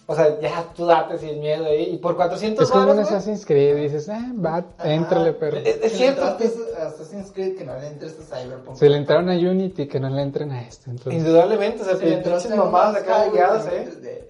O 0.08 0.16
sea, 0.16 0.40
ya 0.40 0.64
tú 0.76 0.86
date 0.86 1.18
sin 1.18 1.40
miedo, 1.40 1.66
¿eh? 1.66 1.82
Y 1.82 1.98
por 1.98 2.16
400 2.16 2.64
es 2.64 2.72
como 2.72 2.92
un 2.92 3.00
Assassin's 3.00 3.44
Creed, 3.44 3.76
dices, 3.78 4.08
ah, 4.10 4.32
va, 4.44 4.64
éntrale, 4.84 5.34
pero... 5.34 5.58
Es- 5.58 5.80
es 5.82 5.92
Si 5.94 5.98
cierto. 5.98 6.24
a 6.24 6.38
Assassin's 6.86 7.32
Creed, 7.32 7.58
que 7.58 7.66
no 7.66 7.76
le 7.80 7.88
entres 7.88 8.16
a 8.20 8.38
Cyberpunk. 8.38 8.78
Se 8.78 8.88
le 8.88 8.98
entraron 8.98 9.30
a 9.30 9.34
Unity, 9.34 9.88
que 9.88 10.00
no 10.00 10.10
le 10.12 10.22
entren 10.22 10.52
a 10.52 10.62
este, 10.62 10.92
entonces... 10.92 11.14
Indudablemente, 11.22 11.82
o 11.82 11.86
sea, 11.86 11.96
Si 11.96 12.06
le 12.06 12.18
pinches 12.18 12.56
mamadas 12.56 12.94
No 12.94 13.00
acá 13.00 13.30
guiadas, 13.32 13.66
no 13.66 13.72
¿eh? 13.72 14.28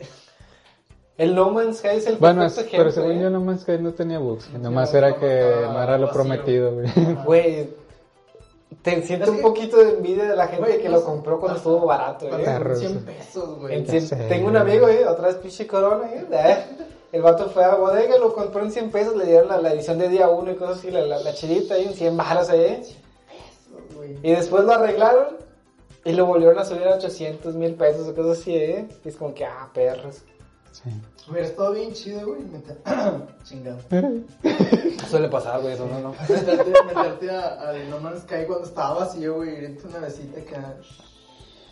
El 1.18 1.34
No 1.36 1.50
Man's 1.52 1.78
Sky 1.80 1.88
es 1.98 2.08
el 2.08 2.18
Bueno, 2.18 2.46
es- 2.46 2.54
perfecto 2.54 2.78
pero 2.78 2.90
ejemplo, 2.90 3.04
según 3.12 3.20
¿eh? 3.20 3.24
yo 3.24 3.30
No 3.30 3.42
Man's 3.42 3.62
Sky 3.62 3.78
no 3.80 3.94
tenía 3.94 4.20
bugs, 4.20 4.46
Sí, 4.46 4.58
nomás 4.58 4.92
no, 4.94 4.98
era 4.98 5.16
que 5.18 5.40
estaba 5.56 5.74
no 5.74 5.84
era 5.84 5.98
lo 5.98 6.08
vacío. 6.08 6.14
prometido, 6.22 6.74
güey. 6.74 6.88
Güey, 7.26 7.70
te 8.86 9.02
siento 9.02 9.32
un 9.32 9.38
que- 9.38 9.42
poquito 9.44 9.78
de 9.84 9.90
envidia 9.96 10.24
de 10.26 10.36
la 10.36 10.48
gente 10.48 10.64
Güey, 10.68 10.82
que 10.82 10.90
no 10.90 10.98
lo 10.98 11.04
compró 11.04 11.40
cuando 11.40 11.58
estuvo 11.58 11.86
barato, 11.86 12.28
¿eh? 12.28 12.42
Perro, 12.44 12.74
en 12.74 12.80
100 12.80 12.92
sí. 12.92 12.98
pesos, 13.06 13.60
güey. 13.60 13.84
Tengo 13.84 14.48
un 14.48 14.52
güey. 14.54 14.56
amigo, 14.62 14.88
¿eh? 14.88 15.06
Otra 15.08 15.28
vez 15.28 15.36
pinche 15.38 15.66
corona, 15.68 16.10
¿eh? 16.14 16.66
El 17.12 17.22
vato 17.22 17.50
fue 17.50 17.64
a 17.64 17.76
bodega, 17.76 18.18
lo 18.18 18.34
compró 18.34 18.62
en 18.64 18.72
100 18.72 18.92
pesos, 18.92 19.16
le 19.16 19.26
dieron 19.26 19.48
la, 19.48 19.58
la 19.62 19.72
edición 19.74 19.98
de 19.98 20.10
día 20.10 20.28
1 20.30 20.52
y 20.52 20.56
cosas 20.56 20.78
así, 20.80 20.92
la, 20.92 21.02
la, 21.02 21.20
la 21.20 21.34
chidita 21.34 21.76
ahí 21.76 21.86
en 21.86 21.94
100 21.94 22.18
baros 22.18 22.50
ahí. 22.50 22.82
güey. 23.96 24.18
Y 24.22 24.32
después 24.32 24.64
lo 24.66 24.74
arreglaron 24.74 25.38
y 26.04 26.12
lo 26.12 26.26
volvieron 26.26 26.60
a 26.60 26.66
subir 26.66 26.88
a 26.88 26.96
800 26.96 27.56
mil 27.56 27.74
pesos 27.76 28.08
o 28.08 28.14
cosas 28.16 28.40
así, 28.40 28.56
¿eh? 28.56 28.88
Y 29.04 29.10
es 29.10 29.16
como 29.16 29.34
que, 29.34 29.46
ah, 29.46 29.70
perros. 29.74 30.18
Sí. 30.72 30.90
Hubiera 31.28 31.48
estado 31.48 31.74
bien 31.74 31.92
chido, 31.94 32.28
güey. 32.28 32.42
meter- 32.44 32.78
Chingado. 33.44 33.80
Suele 35.10 35.28
pasar, 35.30 35.62
güey, 35.62 35.74
eso 35.74 35.88
no, 35.88 36.00
no. 36.00 36.12
Meterte, 36.30 36.72
meterte 36.86 37.30
a, 37.32 37.70
a 37.70 37.74
No 37.90 38.00
Man's 38.00 38.22
Sky 38.22 38.46
cuando 38.48 38.66
estaba 38.66 39.00
vacío, 39.00 39.36
güey. 39.36 39.56
Irte 39.64 39.88
una 39.88 40.00
besita 40.00 40.40
acá. 40.40 40.76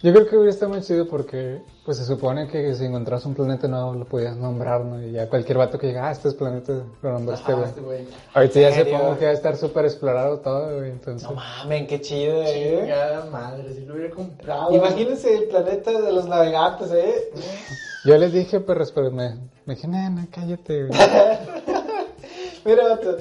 Yo 0.02 0.12
creo 0.12 0.28
que 0.28 0.36
hubiera 0.36 0.52
estado 0.52 0.74
muy 0.74 0.82
chido 0.82 1.08
porque, 1.08 1.62
pues 1.86 1.98
se 1.98 2.04
supone 2.04 2.50
que 2.50 2.74
si 2.76 2.84
encontrabas 2.84 3.26
un 3.26 3.36
planeta 3.36 3.70
nuevo 3.70 3.94
lo 3.94 4.04
podías 4.06 4.36
nombrar, 4.36 4.82
¿no? 4.84 5.02
Y 5.02 5.14
ya 5.14 5.30
cualquier 5.30 5.58
vato 5.58 5.80
que 5.80 5.88
llega, 5.88 6.10
ah, 6.10 6.12
este 6.12 6.28
es 6.28 6.34
planeta, 6.34 6.84
lo 7.02 7.12
nombraste, 7.14 7.54
güey. 7.54 7.66
este 7.66 7.80
güey. 7.82 8.08
Ahorita 8.34 8.60
ya 8.60 8.84
supongo 8.84 9.18
que 9.18 9.26
va 9.26 9.32
a 9.32 9.34
estar 9.34 9.56
súper 9.56 9.86
explorado 9.86 10.40
todo, 10.40 10.76
güey, 10.80 10.90
entonces. 10.92 11.26
No 11.30 11.36
mames, 11.36 11.88
qué 11.88 12.02
chido, 12.02 12.44
¿eh? 12.44 12.80
Chingada 12.82 13.26
madre, 13.32 13.74
si 13.74 13.86
lo 13.86 13.94
hubiera 13.94 14.14
comprado. 14.14 14.76
Imagínense 14.76 15.38
el 15.38 15.46
planeta 15.46 15.92
de 16.02 16.12
los 16.12 16.28
navegantes, 16.28 16.92
¿eh? 16.92 17.32
Yo 18.06 18.18
les 18.18 18.34
dije, 18.34 18.60
perros, 18.60 18.92
pero 18.92 19.12
me, 19.12 19.36
me 19.66 19.76
dije, 19.76 19.88
nena, 19.88 20.28
cállate, 20.32 20.86
güey. 20.88 21.00
Mira, 22.66 22.90
vato, 22.90 23.18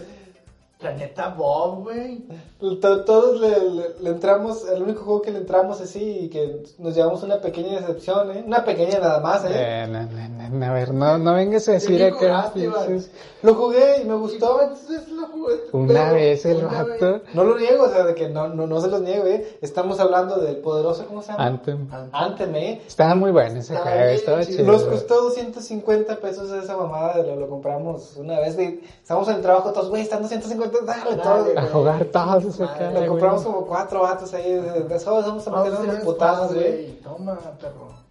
Planeta 0.78 1.28
Bob, 1.28 1.84
güey. 1.84 2.24
to- 2.58 3.04
todos 3.04 3.40
le, 3.40 3.50
le- 3.70 3.94
le 4.00 4.10
entramos, 4.10 4.68
el 4.68 4.82
único 4.82 5.04
juego 5.04 5.22
que 5.22 5.30
le 5.30 5.38
entramos 5.38 5.80
así 5.80 6.02
y 6.22 6.28
que 6.28 6.64
nos 6.78 6.94
llevamos 6.96 7.22
una 7.22 7.40
pequeña 7.40 7.78
decepción, 7.80 8.30
¿eh? 8.36 8.42
Una 8.44 8.64
pequeña 8.64 8.98
nada 8.98 9.20
más, 9.20 9.44
¿eh? 9.44 9.50
Eh, 9.52 9.86
no, 9.88 10.02
no, 10.02 10.28
no, 10.28 10.41
a 10.42 10.72
ver, 10.72 10.92
no, 10.92 11.18
no 11.18 11.34
vengas 11.34 11.68
a 11.68 11.72
decir 11.72 12.02
acá, 12.02 12.16
jugaste, 12.18 12.60
pinches. 12.60 13.10
Lo 13.42 13.54
jugué 13.54 14.02
y 14.02 14.04
me 14.04 14.14
gustó. 14.14 14.62
Entonces 14.62 15.08
lo 15.08 15.26
jugué. 15.26 15.54
Una 15.72 15.94
pero 15.94 16.14
vez 16.14 16.46
el 16.46 16.56
una 16.64 16.82
vato, 16.82 17.12
vez. 17.12 17.22
No 17.34 17.44
lo 17.44 17.58
niego, 17.58 17.84
o 17.84 17.88
sea, 17.88 18.04
de 18.04 18.14
que 18.14 18.28
no, 18.28 18.48
no, 18.48 18.66
no 18.66 18.80
se 18.80 18.88
los 18.88 19.00
niego, 19.00 19.26
¿eh? 19.26 19.58
Estamos 19.60 20.00
hablando 20.00 20.36
del 20.36 20.56
poderoso, 20.56 21.06
¿cómo 21.06 21.22
se 21.22 21.32
llama? 21.32 21.46
Anthem. 21.46 21.88
Anthem, 22.12 22.54
¿eh? 22.56 22.82
Estaba 22.86 23.14
muy 23.14 23.30
bueno 23.30 23.58
ese 23.58 23.74
Estaba 23.74 23.96
juego, 23.96 24.10
estaba 24.10 24.44
chido. 24.44 24.64
Nos 24.64 24.84
costó 24.84 25.22
250 25.22 26.16
pesos 26.16 26.50
esa 26.50 26.76
mamada, 26.76 27.22
lo, 27.22 27.36
lo 27.36 27.48
compramos 27.48 28.16
una 28.16 28.38
vez. 28.40 28.56
De, 28.56 28.80
estamos 29.02 29.28
en 29.28 29.36
el 29.36 29.42
trabajo 29.42 29.72
todos, 29.72 29.88
güey, 29.88 30.02
están 30.02 30.22
250, 30.22 30.78
dale, 30.84 31.16
Dale, 31.16 31.22
todo. 31.22 31.58
A 31.58 31.62
jugar 31.66 32.04
todos 32.06 32.44
ese 32.44 32.62
Madre, 32.64 32.78
cara, 32.78 33.00
Lo 33.00 33.06
compramos 33.08 33.42
como 33.42 33.66
cuatro 33.66 34.02
vatos 34.02 34.32
ahí, 34.34 34.52
de, 34.52 34.60
de, 34.60 34.98
todos 34.98 35.26
vamos 35.26 35.46
a 35.46 35.50
Vamos 35.50 35.68
a 35.68 35.80
meternos 35.80 36.04
putadas, 36.04 36.50
espacio, 36.50 36.60
güey. 36.60 37.00
Toma, 37.00 37.38
perro. 37.60 38.01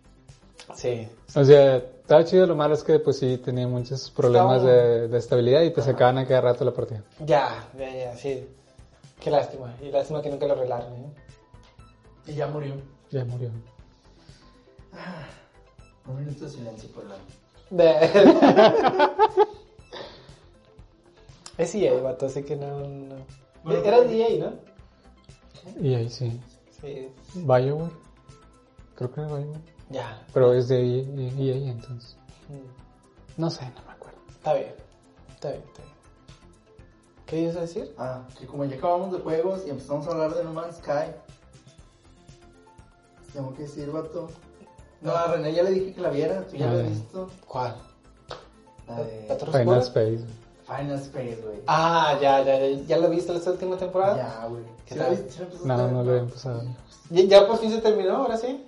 Sí. 0.75 1.07
O 1.35 1.43
sea, 1.43 1.75
estaba 1.77 2.23
chido, 2.25 2.45
lo 2.47 2.55
malo 2.55 2.73
es 2.73 2.83
que 2.83 2.99
pues 2.99 3.19
sí 3.19 3.37
tenía 3.37 3.67
muchos 3.67 4.09
problemas 4.11 4.63
de, 4.63 5.07
de 5.07 5.17
estabilidad 5.17 5.61
y 5.61 5.71
te 5.71 5.81
sacaban 5.81 6.17
a 6.17 6.27
cada 6.27 6.41
rato 6.41 6.65
la 6.65 6.71
partida. 6.73 7.03
Ya, 7.25 7.67
ya, 7.77 7.89
ya, 7.95 8.15
sí. 8.15 8.47
Qué 9.19 9.29
lástima. 9.31 9.75
Y 9.81 9.91
lástima 9.91 10.21
que 10.21 10.29
nunca 10.29 10.47
lo 10.47 10.53
arreglaron, 10.53 10.93
¿eh? 10.93 11.11
Y 12.27 12.33
ya 12.33 12.47
murió. 12.47 12.75
Ya 13.11 13.23
murió. 13.25 13.49
Un 16.07 16.19
minuto 16.19 16.45
de 16.45 16.49
silencio 16.51 16.89
por 16.91 17.05
la. 17.05 17.15
De- 17.69 18.09
es 21.57 21.75
EA, 21.75 21.93
vato, 22.01 22.25
así 22.25 22.43
que 22.43 22.55
no, 22.55 22.79
no. 22.87 23.15
Bueno, 23.63 23.83
Era 23.83 24.01
de 24.01 24.21
EA, 24.21 24.45
¿no? 24.49 24.53
Y 25.79 25.93
ahí 25.93 26.09
sí. 26.09 26.39
Sí. 26.81 27.09
Bioware. 27.35 27.91
Creo 28.95 29.11
que 29.11 29.21
era 29.21 29.29
Bioware. 29.29 29.59
Ya. 29.91 30.21
Pero 30.33 30.53
es 30.53 30.67
de 30.67 30.99
EA, 31.01 31.33
EA, 31.37 31.71
entonces. 31.71 32.15
Mm. 32.49 33.41
No 33.41 33.49
sé, 33.49 33.65
no 33.75 33.81
me 33.85 33.91
acuerdo. 33.91 34.17
Está 34.29 34.53
bien. 34.53 34.73
Está 35.33 35.49
bien, 35.49 35.63
está 35.67 35.81
bien. 35.83 35.95
¿Qué 37.25 37.39
ibas 37.41 37.55
a 37.55 37.61
decir? 37.61 37.95
Ah, 37.97 38.21
que 38.37 38.45
como 38.45 38.65
ya 38.65 38.75
acabamos 38.77 39.11
de 39.13 39.19
juegos 39.19 39.63
y 39.65 39.69
empezamos 39.69 40.07
a 40.07 40.11
hablar 40.11 40.33
de 40.35 40.43
No 40.43 40.53
Man's 40.53 40.77
Sky. 40.77 41.11
Tengo 43.33 43.53
que 43.53 43.63
decir, 43.63 43.89
vato. 43.91 44.27
No, 45.01 45.11
a 45.15 45.27
René 45.27 45.53
ya 45.53 45.63
le 45.63 45.71
dije 45.71 45.93
que 45.93 46.01
la 46.01 46.09
viera, 46.09 46.45
tú 46.47 46.57
ya 46.57 46.67
la 46.67 46.73
Ah. 46.73 46.83
has 46.83 46.89
visto. 46.89 47.29
¿Cuál? 47.47 47.75
La 48.87 48.95
de 49.03 49.27
¿La 49.29 49.35
Final? 49.59 49.79
Space. 49.81 50.25
Final 50.65 50.99
Space, 50.99 51.39
güey. 51.43 51.61
Ah, 51.67 52.17
ya, 52.21 52.43
ya, 52.43 52.59
ya. 52.59 52.81
¿Ya 52.85 52.97
lo 52.97 53.09
viste 53.09 53.35
esta 53.35 53.51
última 53.51 53.77
temporada? 53.77 54.17
Ya, 54.17 54.45
güey. 54.47 54.63
¿Qué 54.85 54.93
¿Sí 54.93 54.99
la 54.99 55.05
tal? 55.07 55.67
la 55.67 55.77
No, 55.77 55.87
no 55.91 56.03
lo 56.03 56.15
he 56.15 56.19
empezado. 56.19 56.61
¿Ya, 57.09 57.23
ya 57.23 57.47
por 57.47 57.57
fin 57.57 57.71
se 57.71 57.79
terminó, 57.81 58.17
ahora 58.17 58.37
sí? 58.37 58.67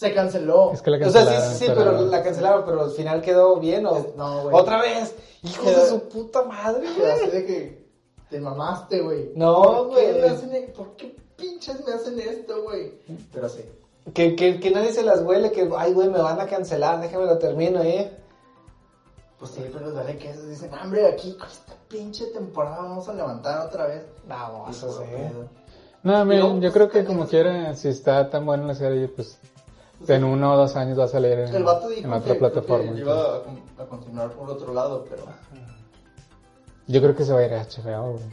Se 0.00 0.14
canceló. 0.14 0.72
Es 0.72 0.80
que 0.80 0.90
la 0.90 1.06
O 1.06 1.10
sea, 1.10 1.20
sí, 1.20 1.26
cancelaron. 1.28 1.52
sí, 1.58 1.64
sí, 1.66 1.72
pero 1.76 2.00
la 2.06 2.22
cancelaron, 2.22 2.64
pero 2.64 2.84
al 2.84 2.90
final 2.90 3.20
quedó 3.20 3.56
bien 3.56 3.84
o... 3.84 4.06
No, 4.16 4.44
güey. 4.44 4.56
Otra 4.56 4.80
vez. 4.80 5.14
Hijos 5.42 5.66
de 5.66 5.86
su 5.90 6.08
puta 6.08 6.42
madre, 6.44 6.86
Quedó 6.96 7.12
así 7.12 7.20
güey. 7.26 7.30
de 7.32 7.46
que 7.46 7.86
te 8.30 8.40
mamaste, 8.40 9.02
güey. 9.02 9.32
No, 9.34 9.62
¿Por 9.62 9.90
qué 9.96 10.10
güey. 10.12 10.20
me 10.22 10.28
hacen 10.28 10.54
e- 10.54 10.68
¿Por 10.74 10.96
qué 10.96 11.14
pinches 11.36 11.84
me 11.86 11.92
hacen 11.92 12.18
esto, 12.18 12.62
güey? 12.62 12.94
Pero 13.30 13.48
sí. 13.50 13.62
Que, 14.14 14.34
que, 14.36 14.58
que 14.58 14.70
nadie 14.70 14.92
se 14.94 15.02
las 15.02 15.20
huele, 15.20 15.52
que, 15.52 15.68
ay, 15.76 15.92
güey, 15.92 16.08
me 16.08 16.18
van 16.22 16.40
a 16.40 16.46
cancelar, 16.46 16.98
déjame 17.02 17.26
lo 17.26 17.36
termino, 17.36 17.82
¿eh? 17.82 18.10
Pues 19.38 19.50
sí, 19.52 19.64
pero 19.72 19.90
dale 19.92 20.16
que 20.18 20.30
esos 20.30 20.48
dicen, 20.48 20.70
"Ah, 20.72 20.82
hombre, 20.84 21.06
aquí 21.06 21.34
con 21.34 21.48
esta 21.48 21.74
pinche 21.88 22.26
temporada 22.26 22.82
vamos 22.82 23.08
a 23.08 23.14
levantar 23.14 23.66
otra 23.66 23.86
vez. 23.86 24.04
Vamos, 24.26 24.68
Y 24.68 24.70
eso 24.70 24.98
sí. 24.98 25.04
No, 26.02 26.24
miren, 26.24 26.40
No, 26.42 26.54
yo 26.54 26.60
pues, 26.60 26.72
creo 26.72 26.88
que 26.90 26.98
está 27.00 27.12
como 27.12 27.26
quiera, 27.26 27.74
si 27.74 27.88
está 27.88 28.30
tan 28.30 28.46
buena 28.46 28.64
la 28.64 28.74
serie, 28.74 29.08
pues 29.08 29.38
en 30.08 30.24
uno 30.24 30.52
o 30.52 30.56
dos 30.56 30.76
años 30.76 30.98
va 30.98 31.04
a 31.04 31.08
salir 31.08 31.32
en, 31.38 31.54
El 31.54 31.62
vato 31.64 31.88
dijo 31.88 32.06
en 32.06 32.12
otra 32.12 32.32
que, 32.34 32.38
plataforma. 32.38 32.92
que 32.94 33.00
iba 33.00 33.36
a, 33.36 33.42
con- 33.42 33.62
a 33.78 33.88
continuar 33.88 34.30
por 34.32 34.50
otro 34.50 34.72
lado, 34.72 35.04
pero 35.08 35.24
Yo 36.86 37.00
creo 37.00 37.14
que 37.14 37.24
se 37.24 37.32
va 37.32 37.40
a 37.40 37.44
ir 37.46 37.54
a 37.54 37.62
HBO, 37.64 38.12
güey. 38.12 38.24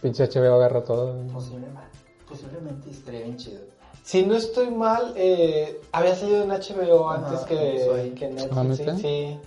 Pinche 0.00 0.26
HBO 0.28 0.54
agarra 0.54 0.84
todo. 0.84 1.14
güey. 1.14 1.28
posiblemente, 1.28 1.80
posiblemente 2.28 2.90
estaría 2.90 3.20
bien 3.22 3.36
chido. 3.36 3.60
Si 4.02 4.24
no 4.24 4.36
estoy 4.36 4.70
mal, 4.70 5.14
eh, 5.16 5.80
había 5.90 6.14
salido 6.14 6.42
en 6.44 6.50
HBO 6.50 7.10
Ajá, 7.10 7.26
antes 7.26 7.44
que, 7.46 7.58
ahí. 7.92 8.10
que 8.10 8.26
en 8.26 8.38
¿Ah, 8.52 8.62
Netflix, 8.62 9.00
sí. 9.00 9.40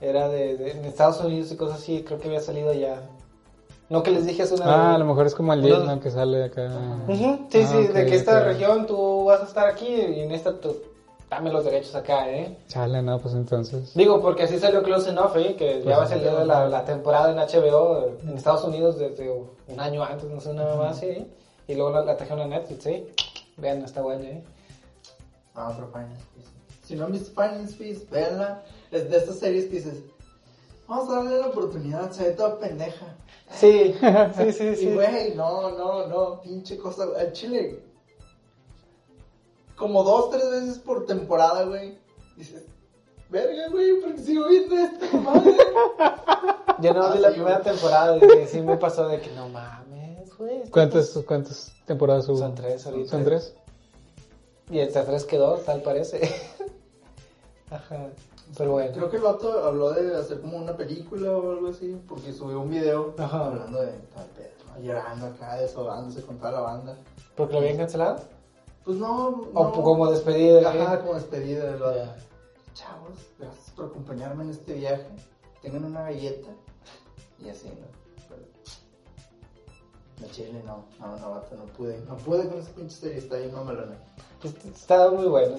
Era 0.00 0.28
de, 0.28 0.56
de- 0.56 0.70
en 0.72 0.84
Estados 0.84 1.20
Unidos 1.20 1.50
y 1.52 1.56
cosas 1.56 1.78
así, 1.80 2.02
creo 2.04 2.18
que 2.20 2.28
había 2.28 2.40
salido 2.40 2.72
ya. 2.72 3.02
No 3.92 4.02
que 4.02 4.10
les 4.10 4.24
dije 4.24 4.42
hace 4.42 4.54
una 4.54 4.64
Ah, 4.64 4.94
a 4.94 4.98
lo 4.98 5.04
mejor 5.04 5.26
es 5.26 5.34
como 5.34 5.52
el 5.52 5.60
10, 5.60 5.80
Una- 5.80 5.96
¿no? 5.96 6.00
Que 6.00 6.10
sale 6.10 6.44
acá. 6.44 6.70
Sí, 7.08 7.24
Ah, 7.26 7.38
sí, 7.50 7.86
de 7.88 8.06
que 8.06 8.14
esta 8.14 8.40
región 8.42 8.86
tú 8.86 9.24
vas 9.26 9.42
a 9.42 9.44
estar 9.44 9.66
aquí 9.68 9.86
y 9.86 10.20
en 10.20 10.30
esta 10.32 10.58
tú 10.58 10.74
dame 11.28 11.50
los 11.52 11.62
derechos 11.64 11.94
acá, 11.94 12.26
¿eh? 12.30 12.56
Chale, 12.68 13.02
no, 13.02 13.18
pues 13.18 13.34
entonces. 13.34 13.92
Digo, 13.94 14.18
porque 14.22 14.44
así 14.44 14.58
salió 14.58 14.82
Close 14.82 15.10
Enough, 15.10 15.36
¿eh? 15.36 15.56
Que 15.56 15.78
ya 15.80 15.84
Pues, 15.84 15.98
va 15.98 16.02
a 16.04 16.06
salir 16.06 16.32
la, 16.32 16.68
la 16.68 16.84
temporada 16.86 17.30
en 17.32 17.36
HBO 17.36 18.16
en 18.22 18.34
Estados 18.34 18.64
Unidos 18.64 18.96
desde 18.98 19.30
un 19.30 19.78
año 19.78 20.02
antes, 20.02 20.30
no 20.30 20.40
sé, 20.40 20.54
nada 20.54 20.74
más, 20.76 20.98
¿sí? 20.98 21.30
Y 21.68 21.74
luego 21.74 21.90
la, 21.90 22.00
la 22.02 22.16
trajeron 22.16 22.40
a 22.40 22.46
Netflix, 22.46 22.82
¿sí? 22.84 23.06
Vean, 23.58 23.82
está 23.82 24.00
buena, 24.00 24.24
¿eh? 24.24 24.42
Ah, 25.54 25.70
pero 25.76 25.88
Final 25.88 26.12
Space. 26.12 26.48
Si 26.86 26.94
no 26.94 27.04
han 27.04 27.12
visto 27.12 27.30
Final 27.30 27.64
Space, 27.66 28.06
véanla. 28.10 28.62
Es 28.90 29.10
de 29.10 29.18
estas 29.18 29.38
series 29.38 29.66
que 29.66 29.74
dices, 29.76 29.98
vamos 30.88 31.10
a 31.10 31.16
darle 31.16 31.40
la 31.40 31.46
oportunidad, 31.48 32.10
se 32.10 32.24
ve 32.24 32.30
toda 32.30 32.58
pendeja. 32.58 33.14
Sí, 33.54 33.94
sí, 34.36 34.52
sí, 34.52 34.76
sí. 34.76 34.88
Y 34.88 34.94
güey, 34.94 35.34
no, 35.34 35.70
no, 35.70 36.06
no, 36.06 36.40
pinche 36.40 36.76
cosa. 36.78 37.04
El 37.18 37.32
chile, 37.32 37.82
como 39.76 40.02
dos, 40.04 40.30
tres 40.30 40.50
veces 40.50 40.78
por 40.78 41.06
temporada, 41.06 41.64
güey. 41.64 41.98
Dices, 42.36 42.64
verga, 43.28 43.68
güey, 43.70 44.00
porque 44.00 44.18
sigo 44.18 44.48
viendo 44.48 44.76
esta 44.76 45.16
madre. 45.18 45.56
Yo 46.80 46.94
no 46.94 47.02
Ah, 47.04 47.12
vi 47.14 47.18
la 47.20 47.28
sí, 47.28 47.34
primera 47.34 47.58
güey. 47.60 47.72
temporada 47.74 48.16
y 48.16 48.46
sí 48.46 48.60
me 48.60 48.76
pasó 48.76 49.06
de 49.08 49.20
que 49.20 49.30
no 49.32 49.48
mames, 49.48 50.36
güey. 50.36 50.68
¿Cuántas, 50.70 51.10
¿Cuántas 51.26 51.72
temporadas 51.86 52.28
hubo? 52.28 52.38
Son 52.38 52.54
tres 52.54 52.86
ahorita. 52.86 53.10
¿Son 53.10 53.24
tres? 53.24 53.54
Y 54.70 54.80
hasta 54.80 55.04
tres 55.04 55.24
quedó, 55.24 55.56
tal 55.58 55.82
parece. 55.82 56.20
Ajá. 57.70 58.08
Pero 58.56 58.72
bueno. 58.72 58.92
Creo 58.92 59.10
que 59.10 59.16
el 59.16 59.22
vato 59.22 59.64
habló 59.64 59.92
de 59.92 60.16
hacer 60.16 60.40
como 60.40 60.58
una 60.58 60.76
película 60.76 61.30
o 61.30 61.52
algo 61.52 61.68
así, 61.68 61.98
porque 62.08 62.32
subió 62.32 62.60
un 62.60 62.70
video 62.70 63.14
Ajá. 63.18 63.46
hablando 63.46 63.80
de 63.80 63.92
tal 64.14 64.26
pedo, 64.36 64.82
llorando 64.82 65.26
acá, 65.26 65.56
desahogándose 65.56 66.22
con 66.22 66.36
toda 66.38 66.52
la 66.52 66.60
banda. 66.60 66.96
¿Porque 67.36 67.54
lo 67.54 67.60
habían 67.60 67.78
cancelado? 67.78 68.20
Pues 68.84 68.98
no, 68.98 69.28
O 69.54 69.64
no. 69.64 69.72
como 69.72 70.10
despedida. 70.10 70.60
¿eh? 70.60 70.66
Ajá, 70.82 71.00
como 71.00 71.14
despedida 71.14 71.64
del 71.72 71.80
vato. 71.80 71.96
Ya. 71.96 72.16
Chavos, 72.74 73.18
gracias 73.38 73.70
por 73.76 73.86
acompañarme 73.86 74.44
en 74.44 74.50
este 74.50 74.74
viaje. 74.74 75.06
Tengan 75.62 75.84
una 75.84 76.02
galleta. 76.02 76.48
Y 77.38 77.48
así, 77.48 77.68
¿no? 77.68 77.86
Pero... 78.28 78.42
No, 80.20 80.26
chile, 80.32 80.62
no. 80.66 80.84
No, 81.00 81.16
no, 81.18 81.30
vato, 81.30 81.56
no 81.56 81.64
pude. 81.66 81.98
No 82.08 82.16
pude 82.16 82.48
con 82.48 82.58
esa 82.58 82.70
pinche 82.72 82.96
serie, 82.96 83.18
está 83.18 83.36
ahí 83.36 83.50
mamalona. 83.50 83.96
Está 84.74 85.10
muy 85.10 85.26
bueno. 85.26 85.56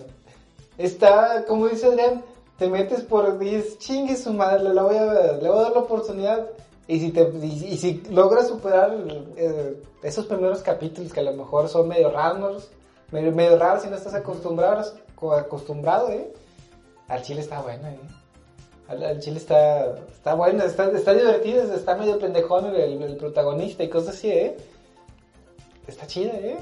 Está, 0.78 1.46
como 1.46 1.68
dice 1.68 1.86
Adrián, 1.88 2.24
te 2.64 2.70
metes 2.70 3.02
por 3.04 3.38
dices, 3.40 3.78
chingue 3.78 4.16
su 4.16 4.32
madre, 4.34 4.64
le, 4.74 4.82
voy 4.82 4.96
a 4.96 5.34
le 5.34 5.50
voy 5.50 5.60
a 5.60 5.64
dar 5.64 5.72
la 5.74 5.80
oportunidad. 5.80 6.48
Y 6.88 7.00
si, 7.00 7.12
te, 7.12 7.30
y, 7.42 7.78
si 7.78 8.04
logras 8.10 8.48
superar 8.48 8.96
eh, 9.36 9.82
esos 10.02 10.26
primeros 10.26 10.62
capítulos 10.62 11.12
que 11.12 11.20
a 11.20 11.24
lo 11.24 11.34
mejor 11.34 11.68
son 11.68 11.88
medio 11.88 12.10
raros, 12.10 12.70
medio, 13.12 13.32
medio 13.32 13.58
raros 13.58 13.84
si 13.84 13.90
no 13.90 13.96
estás 13.96 14.14
acostumbrado, 14.14 14.84
co- 15.16 15.34
acostumbrado, 15.34 16.10
¿eh? 16.10 16.34
Al 17.08 17.22
chile 17.22 17.42
está 17.42 17.62
bueno, 17.62 17.88
¿eh? 17.88 18.00
Al, 18.88 19.04
al 19.04 19.20
chile 19.20 19.38
está, 19.38 19.96
está 20.08 20.34
bueno, 20.34 20.64
está, 20.64 20.90
está 20.92 21.14
divertido, 21.14 21.64
está 21.74 21.96
medio 21.96 22.18
pendejón 22.20 22.66
el, 22.76 23.02
el 23.02 23.16
protagonista 23.18 23.84
y 23.84 23.90
cosas 23.90 24.16
así, 24.16 24.30
¿eh? 24.30 24.58
Está 25.88 26.06
chida, 26.08 26.34
¿eh? 26.34 26.58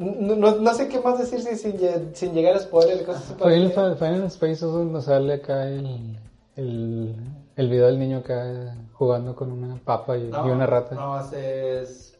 No, 0.00 0.34
no, 0.36 0.54
no 0.56 0.74
sé 0.74 0.88
qué 0.88 0.98
más 1.00 1.18
decir 1.18 1.40
sin, 1.42 1.58
sin, 1.58 2.14
sin 2.16 2.32
llegar 2.32 2.54
a 2.56 2.60
spoiler 2.60 3.02
y 3.02 3.04
cosas 3.04 3.22
así. 3.24 3.34
Final, 3.34 3.72
porque- 3.74 3.96
Final 3.96 4.24
Space 4.24 4.52
es 4.52 4.60
donde 4.62 5.02
sale 5.02 5.34
acá 5.34 5.68
el, 5.68 6.18
el, 6.56 7.14
el 7.56 7.68
video 7.68 7.86
del 7.86 7.98
niño 7.98 8.18
acá 8.18 8.74
jugando 8.94 9.34
con 9.36 9.52
una 9.52 9.76
papa 9.76 10.16
y, 10.16 10.22
y 10.30 10.50
una 10.50 10.66
rata. 10.66 10.94
No, 10.94 11.20
ese 11.20 11.82
es 11.82 12.14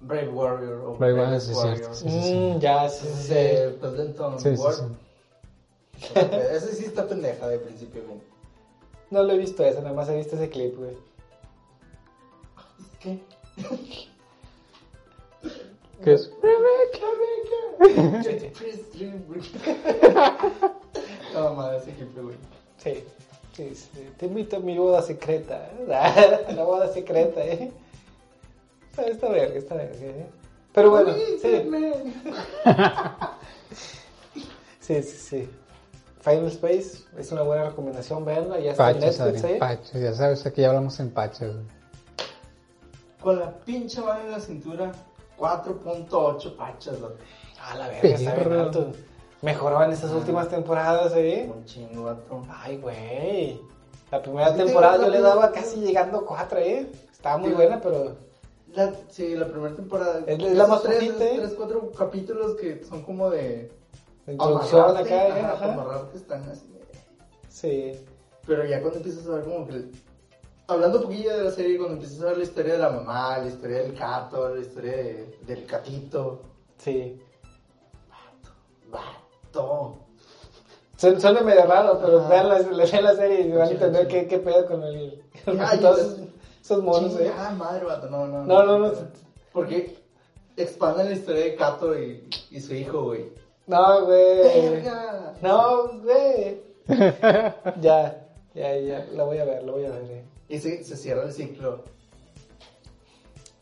Brave 0.00 0.28
Warrior 0.28 0.74
o 0.84 0.94
Brave 0.96 1.40
sí, 1.40 1.52
Warrior. 1.52 1.76
cierto, 1.76 1.94
sí. 1.94 2.06
Mm, 2.54 2.58
ya, 2.60 2.88
sí, 2.88 3.04
sí, 3.06 3.10
Ese 3.10 3.22
sí. 3.24 3.34
de 3.34 3.70
Pleasanton 3.80 4.38
Sí, 4.40 4.56
sí, 4.56 4.62
Ward. 4.62 4.74
sí. 4.74 4.84
Ese 6.54 6.74
sí 6.76 6.84
está 6.84 7.04
pendeja 7.08 7.48
de 7.48 7.58
principio, 7.58 8.02
güey. 8.06 8.20
No 9.10 9.24
lo 9.24 9.32
he 9.32 9.38
visto 9.38 9.64
ese, 9.64 9.80
nada 9.82 9.94
más 9.94 10.08
he 10.08 10.16
visto 10.16 10.36
ese 10.36 10.48
clip, 10.50 10.76
güey. 10.78 10.92
¿Qué? 13.00 13.18
¿Qué 16.02 16.14
es? 16.14 16.30
No, 21.34 21.54
madre, 21.54 21.78
ese 21.78 21.92
clip, 21.92 22.18
güey. 22.22 22.36
Sí, 22.78 23.04
sí, 23.54 23.74
sí. 23.74 24.10
Te 24.16 24.26
invito 24.26 24.56
a 24.56 24.60
mi 24.60 24.78
boda 24.78 25.02
secreta. 25.02 25.70
¿eh? 25.72 26.46
La 26.54 26.64
boda 26.64 26.92
secreta, 26.92 27.44
¿eh? 27.44 27.72
Está, 28.90 29.02
está 29.04 29.28
verga, 29.28 29.58
está 29.58 29.74
verga, 29.74 29.96
¿eh? 30.06 30.26
Pero 30.72 30.90
bueno, 30.90 31.14
sí. 31.14 31.40
Sí, 34.80 35.02
sí, 35.02 35.16
sí. 35.18 35.50
Final 36.20 36.46
Space 36.46 37.04
es 37.18 37.30
una 37.30 37.42
buena 37.42 37.64
recomendación, 37.68 38.24
verla. 38.24 38.58
Ya 38.58 38.70
está 38.70 38.90
en 38.92 39.00
Netflix, 39.00 39.44
¿eh? 39.44 39.58
Ya 39.94 40.14
sabes, 40.14 40.46
aquí 40.46 40.62
ya 40.62 40.68
hablamos 40.68 40.98
en 41.00 41.10
pachas. 41.10 41.52
güey. 41.52 41.66
Con 43.20 43.38
la 43.38 43.52
pinche 43.60 44.00
mano 44.00 44.24
en 44.24 44.30
la 44.30 44.40
cintura, 44.40 44.92
4.8 45.38 46.56
pachas, 46.56 47.00
loco. 47.00 47.14
Ah, 47.60 47.74
la 47.76 47.88
verga, 47.88 48.08
está 48.08 48.34
bien 48.34 48.52
alto. 48.52 48.92
Mejoró 49.42 49.82
en 49.84 49.92
estas 49.92 50.10
últimas 50.12 50.48
temporadas, 50.48 51.12
¿eh? 51.14 51.50
Un 51.54 51.64
chingo, 51.64 52.04
vato. 52.04 52.42
Ay, 52.50 52.76
güey. 52.78 53.60
La 54.10 54.20
primera 54.22 54.50
Sí, 54.52 54.56
temporada 54.58 54.96
yo 55.04 55.08
le 55.08 55.20
daba 55.20 55.52
casi 55.52 55.76
llegando 55.80 56.18
a 56.18 56.26
4, 56.26 56.58
¿eh? 56.60 56.86
Estaba 57.12 57.36
muy 57.38 57.50
Sí. 57.50 57.54
buena, 57.54 57.80
pero... 57.80 58.16
La, 58.74 58.92
sí, 59.08 59.34
la 59.34 59.46
primera 59.46 59.74
temporada. 59.74 60.22
Es 60.26 60.40
la 60.42 60.66
más 60.66 60.82
tres, 60.82 60.98
flojita, 60.98 61.24
¿eh? 61.24 61.34
tres, 61.38 61.54
cuatro 61.56 61.90
capítulos 61.92 62.54
que 62.56 62.84
son 62.84 63.02
como 63.02 63.30
de. 63.30 63.72
Introducción 64.26 64.82
amarrarte, 64.82 65.14
acá, 65.14 65.28
¿eh? 65.38 65.40
ajá, 65.42 65.66
Ajá. 65.72 66.08
están 66.14 66.42
así. 66.50 66.66
Sí. 67.48 67.92
Pero 68.46 68.66
ya 68.66 68.80
cuando 68.82 68.98
empiezas 68.98 69.26
a 69.26 69.30
ver 69.30 69.44
como 69.44 69.66
que... 69.66 69.84
Hablando 70.68 70.98
un 70.98 71.04
poquillo 71.04 71.36
de 71.36 71.44
la 71.44 71.50
serie, 71.50 71.78
cuando 71.78 71.94
empiezas 71.94 72.20
a 72.22 72.26
ver 72.26 72.36
la 72.38 72.44
historia 72.44 72.72
de 72.74 72.78
la 72.78 72.90
mamá, 72.90 73.38
la 73.38 73.46
historia 73.46 73.78
del 73.78 73.96
gato, 73.96 74.54
la 74.54 74.60
historia 74.60 74.92
de- 74.92 75.38
del 75.46 75.66
gatito. 75.66 76.42
Sí. 76.76 77.18
Vato. 78.90 79.96
Suena, 80.96 81.20
suena 81.20 81.40
medio 81.40 81.64
raro, 81.66 81.98
pero 82.00 82.18
Ajá. 82.20 82.28
vean 82.28 82.48
la, 82.48 82.58
vean 82.58 83.04
la 83.04 83.14
serie 83.14 83.40
y 83.42 83.50
van 83.52 83.68
a 83.68 83.70
entender 83.70 84.08
qué, 84.08 84.26
qué 84.26 84.38
pedo 84.38 84.66
con 84.66 84.82
el... 84.82 85.22
Con 85.44 85.60
Ay, 85.60 85.78
todos 85.80 85.98
esos, 86.00 86.18
esos 86.60 86.82
monos, 86.82 87.18
¿eh? 87.20 87.32
Ah, 87.36 87.50
madre, 87.56 87.84
vato. 87.84 88.10
No, 88.10 88.26
no, 88.26 88.44
No, 88.44 88.62
no, 88.64 88.78
no. 88.78 88.92
Porque 89.52 89.96
expanden 90.56 91.06
la 91.06 91.12
historia 91.14 91.44
de 91.44 91.54
Kato 91.56 91.98
y, 91.98 92.28
y 92.50 92.60
su 92.60 92.74
hijo, 92.74 93.04
güey. 93.04 93.32
No, 93.66 94.04
güey. 94.04 94.82
No, 95.40 95.88
güey. 96.02 96.60
Ya, 97.80 98.26
ya, 98.54 98.76
ya. 98.76 99.06
La 99.12 99.24
voy 99.24 99.38
a 99.38 99.44
ver, 99.44 99.62
la 99.62 99.72
voy 99.72 99.84
a 99.84 99.90
ver, 99.90 100.02
eh. 100.10 100.24
Y 100.48 100.58
se, 100.58 100.82
se 100.84 100.96
cierra 100.96 101.24
el 101.24 101.32
ciclo. 101.32 101.84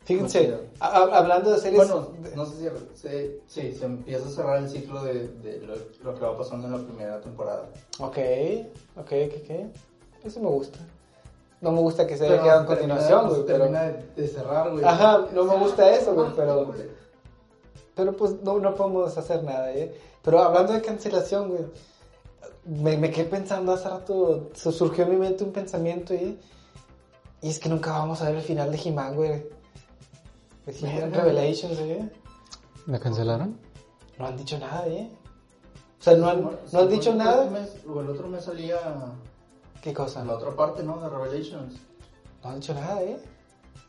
Fíjense, 0.05 0.57
a- 0.79 1.17
hablando 1.17 1.51
de 1.51 1.57
series... 1.59 1.75
Bueno, 1.91 2.07
no 2.33 2.45
se 2.45 2.55
cierra. 2.57 2.77
Se, 2.93 3.41
sí, 3.47 3.73
se 3.73 3.85
empieza 3.85 4.25
a 4.27 4.31
cerrar 4.31 4.57
el 4.59 4.69
ciclo 4.69 5.03
de, 5.03 5.27
de 5.27 5.59
lo, 5.59 5.75
lo 6.03 6.15
que 6.17 6.21
va 6.25 6.37
pasando 6.37 6.67
en 6.67 6.73
la 6.73 6.79
primera 6.87 7.19
temporada. 7.19 7.63
Ok, 7.99 8.17
ok, 8.95 9.11
ok, 9.25 9.33
ok. 9.43 10.25
Eso 10.25 10.39
me 10.39 10.47
gusta. 10.47 10.79
No 11.59 11.71
me 11.71 11.81
gusta 11.81 12.07
que 12.07 12.15
se 12.15 12.25
haya 12.25 12.41
quedado 12.41 12.61
en 12.61 12.67
continuación, 12.67 13.21
se 13.23 13.27
güey, 13.29 13.45
pero... 13.47 13.57
termina 13.59 13.83
de, 14.15 14.27
cerrar, 14.29 14.71
güey. 14.71 14.85
Ajá, 14.85 15.25
no 15.33 15.43
me 15.43 15.57
gusta 15.57 15.93
eso, 15.93 16.13
güey, 16.13 16.27
Ah, 16.29 16.33
pero-. 16.35 16.73
Pero 17.95 18.15
pues 18.15 18.41
no, 18.43 18.59
no 18.59 18.75
podemos 18.75 19.17
hacer 19.17 19.43
nada, 19.43 19.73
¿eh? 19.73 19.93
Pero 20.21 20.39
hablando 20.39 20.71
de 20.71 20.81
cancelación, 20.81 21.49
güey, 21.49 21.65
me, 22.65 22.95
me 22.95 23.09
quedé 23.11 23.25
pensando 23.25 23.73
hace 23.73 23.89
rato, 23.89 24.51
surgió 24.53 25.03
en 25.05 25.09
mi 25.09 25.15
mente 25.17 25.43
un 25.43 25.51
pensamiento, 25.51 26.13
¿eh? 26.13 26.37
Y 27.41 27.49
es 27.49 27.59
que 27.59 27.69
nunca 27.69 27.91
vamos 27.91 28.21
a 28.21 28.25
ver 28.29 28.35
el 28.37 28.41
final 28.41 28.71
de 28.71 28.77
He-Man, 28.83 29.15
güey. 29.15 29.45
De 30.65 30.71
He-Man. 30.79 31.13
Revelations, 31.13 31.79
¿eh? 31.79 32.09
¿La 32.87 32.99
cancelaron? 32.99 33.57
No 34.17 34.25
han 34.27 34.37
dicho 34.37 34.57
nada, 34.57 34.87
¿eh? 34.87 35.09
O 35.99 36.03
sea, 36.03 36.15
no 36.15 36.29
han, 36.29 36.41
no 36.71 36.79
han 36.79 36.89
dicho 36.89 37.11
El 37.11 37.17
nada. 37.17 37.49
mes- 37.49 37.75
o 37.87 38.01
el 38.01 38.09
otro 38.09 38.27
mes 38.27 38.43
salía 38.45 38.77
¿Qué 39.81 39.93
cosa? 39.93 40.23
la 40.25 40.33
otra 40.33 40.51
parte, 40.55 40.83
¿no? 40.83 40.99
De 40.99 41.09
Revelations. 41.09 41.75
No 42.43 42.49
han 42.49 42.59
dicho 42.59 42.73
nada, 42.73 43.01
¿eh? 43.03 43.19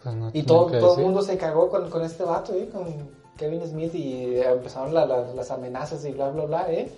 Pues 0.03 0.15
no 0.15 0.31
Y 0.33 0.43
todo, 0.43 0.67
todo 0.67 0.97
el 0.99 1.03
mundo 1.05 1.23
se 1.23 1.37
cagó 1.39 1.69
con, 1.71 1.89
con 1.91 2.03
este 2.03 2.25
vato, 2.25 2.53
¿eh? 2.55 2.69
Con 2.73 3.11
Kevin 3.37 3.67
Smith 3.67 3.95
y 3.95 4.39
empezaron 4.41 4.93
la- 4.95 5.07
la- 5.07 5.33
las 5.35 5.51
amenazas 5.51 6.05
y 6.05 6.13
bla, 6.13 6.31
bla, 6.31 6.45
bla, 6.45 6.73
¿eh? 6.73 6.91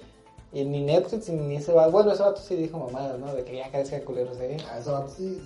Y 0.52 0.64
ni 0.64 0.80
Netflix 0.82 1.28
ni 1.28 1.56
ese 1.56 1.72
vato, 1.72 1.92
bueno, 1.92 2.12
ese 2.12 2.22
vato 2.22 2.40
sí 2.40 2.56
dijo 2.56 2.78
mamadas, 2.78 3.18
¿no? 3.20 3.32
De 3.32 3.44
que 3.44 3.56
ya 3.56 3.70
crezcan 3.70 4.00
culeros, 4.00 4.36
¿eh? 4.40 4.56
Ah, 4.70 4.78
ese 4.78 4.90
vato 4.90 5.10
sí. 5.16 5.40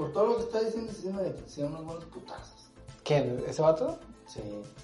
Por 0.00 0.12
todo 0.14 0.26
lo 0.28 0.36
que 0.38 0.42
está 0.44 0.60
diciendo, 0.60 0.90
sí 0.98 1.08
me 1.08 1.28
hicieron 1.46 1.74
unos 1.74 1.84
buenos 1.84 2.04
putazos. 2.06 2.70
¿Quién? 3.04 3.44
¿Ese 3.46 3.60
vato? 3.60 3.98
Sí. 4.26 4.40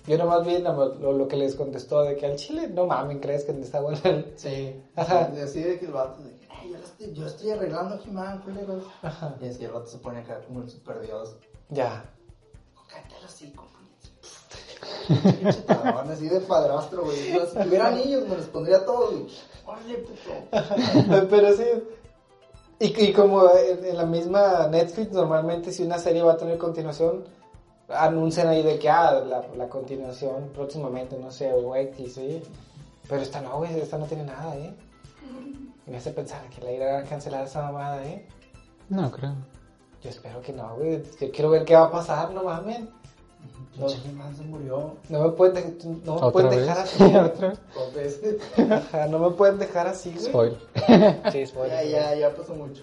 Yo 0.06 0.18
nomás 0.18 0.44
vi 0.44 0.58
lo, 0.58 1.12
lo- 1.14 1.26
que 1.26 1.36
les 1.38 1.54
contestó 1.54 2.02
de 2.02 2.16
que 2.16 2.26
al 2.26 2.36
chile, 2.36 2.68
no 2.68 2.84
mames, 2.86 3.16
crees 3.22 3.44
que 3.44 3.52
está 3.52 3.80
bueno. 3.80 3.98
Sí. 4.36 4.78
Ajá. 4.94 5.32
Y 5.34 5.40
Así 5.40 5.62
de 5.62 5.78
que 5.78 5.86
el 5.86 5.92
vato 5.92 6.22
de 6.22 6.34
que, 6.36 6.46
"Ay, 6.50 6.70
yo, 6.70 6.76
estoy, 6.76 7.12
yo 7.14 7.26
estoy 7.26 7.50
arreglando 7.52 7.94
a 7.94 7.98
He-Man, 8.06 8.42
culeros. 8.42 8.84
Ajá. 9.00 9.34
Y 9.40 9.48
así 9.48 9.64
el 9.64 9.70
vato 9.72 9.86
se 9.86 9.96
pone 9.98 10.18
acá 10.18 10.42
como 10.42 10.60
el 10.60 10.68
super 10.68 11.00
dios. 11.00 11.36
Ya. 11.70 12.04
Cállate 12.88 13.14
así, 13.24 13.54
así 16.10 16.28
de 16.28 16.40
padrastro, 16.40 17.04
güey. 17.04 17.16
Si 17.16 17.58
tuviera 17.62 17.90
niños, 17.90 18.28
me 18.28 18.36
los 18.36 18.46
pondría 18.46 18.84
todos, 18.84 19.12
güey. 19.14 19.26
Órale, 19.64 19.94
puto. 19.98 21.26
Pero 21.30 21.56
sí. 21.56 21.64
Y, 22.78 23.04
y 23.04 23.12
como 23.12 23.50
en, 23.54 23.84
en 23.84 23.96
la 23.96 24.04
misma 24.04 24.68
Netflix, 24.68 25.12
normalmente 25.12 25.72
si 25.72 25.82
una 25.82 25.98
serie 25.98 26.22
va 26.22 26.34
a 26.34 26.36
tener 26.36 26.58
continuación, 26.58 27.24
anuncian 27.88 28.48
ahí 28.48 28.62
de 28.62 28.78
que, 28.78 28.88
ah, 28.88 29.22
la, 29.26 29.46
la 29.56 29.68
continuación 29.68 30.50
próximamente, 30.54 31.16
no 31.18 31.30
sé, 31.30 31.52
o 31.52 31.74
X, 31.74 32.14
¿sí? 32.14 32.42
Pero 33.08 33.22
esta 33.22 33.40
no, 33.40 33.58
güey, 33.58 33.78
esta 33.80 33.98
no 33.98 34.06
tiene 34.06 34.24
nada, 34.24 34.56
¿eh? 34.56 34.74
Me 35.86 35.96
hace 35.96 36.10
pensar 36.10 36.48
que 36.50 36.60
la 36.62 36.72
irán 36.72 37.04
a 37.04 37.08
cancelar 37.08 37.44
esa 37.44 37.62
mamada, 37.62 38.04
¿eh? 38.04 38.26
No, 38.88 39.10
creo. 39.10 39.34
Yo 40.02 40.10
espero 40.10 40.40
que 40.42 40.52
no, 40.52 40.76
güey. 40.76 41.02
Yo 41.20 41.30
quiero 41.30 41.50
ver 41.50 41.64
qué 41.64 41.76
va 41.76 41.84
a 41.84 41.90
pasar, 41.90 42.32
no 42.32 42.42
mames. 42.42 42.80
Murió 43.78 44.92
No 45.08 45.20
me 45.24 45.30
pueden, 45.30 45.54
de- 45.78 45.84
no 46.04 46.14
me 46.14 46.20
¿Otra 46.20 46.30
pueden 46.30 46.50
dejar 46.50 46.78
así. 46.78 47.04
¿Otra 47.16 47.48
vez? 47.48 47.58
dos 47.74 47.94
veces. 47.94 48.36
Ajá, 48.70 49.06
no 49.08 49.18
me 49.18 49.30
pueden 49.30 49.58
dejar 49.58 49.86
así, 49.86 50.10
güey. 50.12 50.24
Spoiler. 50.26 50.58
Sí, 51.32 51.46
spoiler. 51.46 51.88
Ya, 51.88 52.12
ya, 52.12 52.14
ya 52.14 52.34
pasó 52.34 52.54
mucho. 52.54 52.82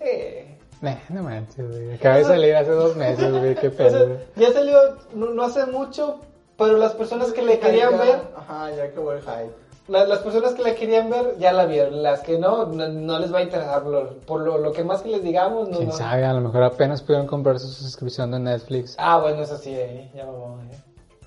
Eh. 0.00 0.58
Nah, 0.80 0.96
no 1.08 1.22
manches, 1.22 1.66
güey. 1.70 1.94
Acaba 1.94 2.16
de 2.18 2.24
salir 2.24 2.54
hace 2.56 2.70
dos 2.70 2.94
meses, 2.96 3.30
güey. 3.30 3.54
Qué 3.54 3.68
O 3.68 3.72
pedo. 3.72 3.90
sea, 4.06 4.16
ya 4.36 4.52
salió 4.52 4.78
no, 5.14 5.30
no 5.30 5.44
hace 5.44 5.64
mucho, 5.66 6.20
pero 6.58 6.76
las 6.76 6.92
personas 6.94 7.32
que 7.32 7.42
le 7.42 7.58
querían 7.58 7.96
ver, 7.98 8.20
Ajá, 8.36 8.70
ya 8.72 8.84
acabó 8.84 9.12
el 9.12 9.20
hype. 9.22 9.52
La- 9.88 10.06
las 10.06 10.18
personas 10.20 10.54
que 10.54 10.62
la 10.62 10.74
querían 10.74 11.10
ver 11.10 11.36
ya 11.38 11.52
la 11.52 11.66
vieron, 11.66 12.02
las 12.02 12.20
que 12.20 12.38
no, 12.38 12.66
no, 12.66 12.88
no 12.88 13.18
les 13.18 13.32
va 13.32 13.38
a 13.38 13.42
interesar, 13.42 13.82
por 13.82 13.92
lo, 13.92 14.16
por 14.20 14.40
lo, 14.40 14.58
lo 14.58 14.72
que 14.72 14.82
más 14.84 15.02
que 15.02 15.08
les 15.10 15.22
digamos, 15.22 15.68
no, 15.68 15.76
Quién 15.78 15.88
no. 15.90 15.94
sabe, 15.94 16.24
a 16.24 16.32
lo 16.32 16.40
mejor 16.40 16.62
apenas 16.62 17.02
pudieron 17.02 17.26
comprar 17.26 17.58
su 17.58 17.68
suscripción 17.68 18.30
de 18.30 18.38
Netflix. 18.40 18.94
Ah, 18.98 19.18
bueno, 19.18 19.42
eso 19.42 19.56
sí, 19.58 19.70
eh, 19.74 20.10
ya 20.14 20.24
mamó, 20.26 20.58
eh. 20.62 20.76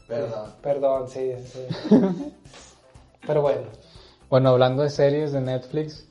Verdad. 0.10 0.45
Perdón, 0.62 1.08
sí, 1.10 1.34
sí. 1.45 1.66
pero 3.28 3.41
bueno, 3.41 3.62
Bueno, 4.30 4.49
hablando 4.49 4.84
de 4.84 4.89
series 4.89 5.32
de 5.34 5.41
Netflix, 5.41 6.05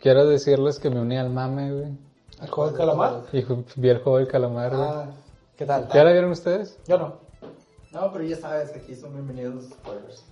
quiero 0.00 0.26
decirles 0.26 0.78
que 0.78 0.90
me 0.90 1.00
uní 1.00 1.16
al 1.16 1.30
mame, 1.30 1.72
güey. 1.72 1.88
¿el 2.42 2.48
juego 2.50 2.70
del 2.70 2.78
calamar? 2.78 3.22
Y 3.32 3.44
vi 3.76 3.88
el 3.90 3.98
juego 3.98 4.18
del 4.18 4.28
calamar, 4.28 4.70
güey. 4.74 4.88
Ah, 4.88 5.06
¿qué 5.56 5.66
tal? 5.66 5.88
¿Ya 5.92 6.04
la 6.04 6.12
vieron 6.12 6.30
ustedes? 6.32 6.78
Yo 6.86 6.98
no. 6.98 7.14
No, 7.92 8.12
pero 8.12 8.24
ya 8.24 8.36
sabes, 8.36 8.70
aquí 8.74 8.94
son 8.94 9.12
bienvenidos 9.12 9.54
los 9.54 9.64
spoilers. 9.66 10.24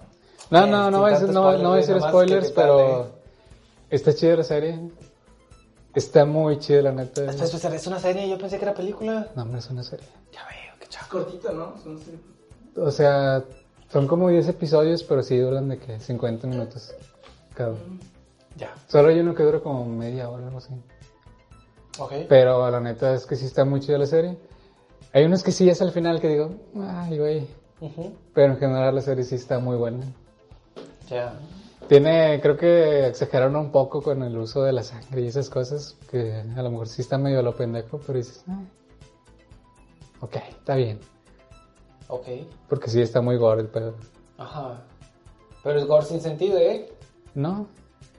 No, 0.51 0.59
Bien, 0.61 0.71
no, 0.71 0.85
sin 0.85 0.93
no 0.93 1.01
voy 1.01 1.11
a 1.11 1.15
decir, 1.19 1.29
no, 1.29 1.43
spoiler, 1.43 1.63
no 1.63 1.69
voy 1.69 1.79
a 1.79 1.81
decir 1.81 2.01
spoilers, 2.01 2.51
pero 2.53 3.11
está 3.91 4.15
chida 4.15 4.37
la 4.37 4.45
serie. 4.45 4.81
Está 5.95 6.25
muy 6.25 6.59
chida, 6.59 6.83
la 6.83 6.93
neta. 6.93 7.25
Espera, 7.25 7.45
espera, 7.45 7.75
es 7.77 7.87
una 7.87 7.99
serie, 7.99 8.29
yo 8.29 8.39
pensé 8.39 8.57
que 8.59 8.65
era 8.65 8.75
película. 8.75 9.29
No, 9.35 9.43
hombre, 9.43 9.59
es 9.59 9.69
una 9.71 9.83
serie. 9.83 10.07
Ya 10.33 10.41
veo, 10.45 10.75
qué 10.79 10.85
Es 10.85 10.91
chaco. 10.91 11.19
cortita, 11.19 11.53
¿no? 11.53 11.77
Son 11.83 11.97
así. 11.97 12.19
O 12.77 12.91
sea, 12.91 13.43
son 13.91 14.07
como 14.07 14.29
10 14.29 14.49
episodios, 14.49 15.03
pero 15.03 15.23
sí 15.23 15.37
duran 15.39 15.69
de 15.69 15.79
que 15.79 15.99
50 15.99 16.47
minutos 16.47 16.95
cada 17.55 17.71
uno. 17.71 17.99
Ya. 18.57 18.75
Solo 18.87 19.09
hay 19.09 19.19
uno 19.21 19.35
que 19.35 19.43
dura 19.43 19.61
como 19.61 19.85
media 19.87 20.29
hora, 20.31 20.47
algo 20.47 20.59
así. 20.59 20.75
Ok. 21.99 22.13
Pero 22.29 22.71
la 22.71 22.81
neta 22.81 23.15
es 23.15 23.27
que 23.27 23.35
sí 23.37 23.47
está 23.47 23.65
muy 23.65 23.81
chida 23.81 23.99
la 23.99 24.07
serie. 24.07 24.37
Hay 25.13 25.25
unos 25.25 25.43
que 25.43 25.53
sí 25.53 25.69
es 25.69 25.81
al 25.83 25.91
final 25.91 26.21
que 26.21 26.29
digo, 26.29 26.51
ay, 26.81 27.19
güey. 27.19 27.47
Pero 28.35 28.53
en 28.53 28.59
general 28.59 28.95
la 28.95 29.01
serie 29.01 29.25
sí 29.25 29.35
está 29.37 29.59
muy 29.59 29.77
buena. 29.77 30.05
Ya. 31.11 31.33
Tiene, 31.89 32.41
creo 32.43 32.57
que 32.57 33.07
exageraron 33.07 33.57
un 33.57 33.71
poco 33.73 34.03
con 34.03 34.23
el 34.23 34.37
uso 34.37 34.63
de 34.63 34.73
la 34.73 34.83
sangre 34.83 35.23
y 35.23 35.29
esas 35.29 35.49
cosas, 35.49 35.97
que 36.11 36.35
a 36.57 36.63
lo 36.63 36.71
mejor 36.71 36.89
sí 36.89 37.01
está 37.03 37.17
medio 37.17 37.39
a 37.39 37.43
lo 37.43 37.57
pendejo, 37.57 37.99
pero 38.07 38.19
dices, 38.19 38.45
ah, 38.49 38.61
ok, 40.21 40.37
está 40.51 40.75
bien. 40.75 41.01
Ok. 42.09 42.27
Porque 42.69 42.91
sí 42.91 43.01
está 43.01 43.21
muy 43.23 43.37
gore 43.37 43.63
el 43.63 43.69
pedo. 43.69 43.95
Ajá. 44.37 44.83
Pero 45.63 45.79
es 45.79 45.87
gore 45.87 46.05
sin 46.05 46.21
sentido, 46.21 46.59
¿eh? 46.59 46.93
No, 47.35 47.67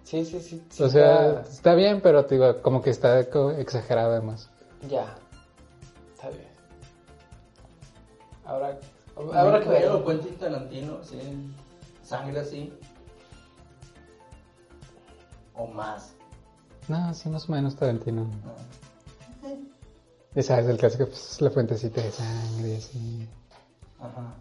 Sí, 0.04 0.26
sí, 0.26 0.40
sí. 0.40 0.64
sí 0.72 0.82
o 0.84 0.90
sea, 0.90 1.28
está- 1.28 1.42
está 1.42 1.76
bien, 1.76 2.02
pero 2.02 2.26
te 2.26 2.34
digo, 2.36 2.62
como 2.64 2.82
que 2.82 2.90
está 2.90 3.20
exagerado 3.20 4.12
además. 4.14 4.50
Ya. 4.90 5.16
Está 6.16 6.30
bien. 6.30 6.48
Ahora, 8.44 8.80
ahora 9.16 9.60
que 9.62 9.70
verlo. 9.70 10.04
Quentin 10.04 10.36
Tarantino, 10.38 11.04
sí. 11.04 11.20
Sangre 12.10 12.39
así. 12.39 12.74
O 15.55 15.68
más. 15.68 16.14
No, 16.88 17.14
sí, 17.14 17.30
más 17.30 17.47
o 17.47 17.51
menos 17.51 17.76
Tarantino. 17.76 18.28
Ah, 18.45 19.49
Ya 20.34 20.43
sabes, 20.43 20.68
el 20.68 20.78
caso 20.78 20.97
que 20.97 21.05
pues, 21.05 21.39
la 21.41 21.51
fuentecita 21.51 22.01
de 22.01 22.12
sangre 22.12 22.70
y 22.70 22.76
así. 22.78 23.28
Ajá. 23.99 24.34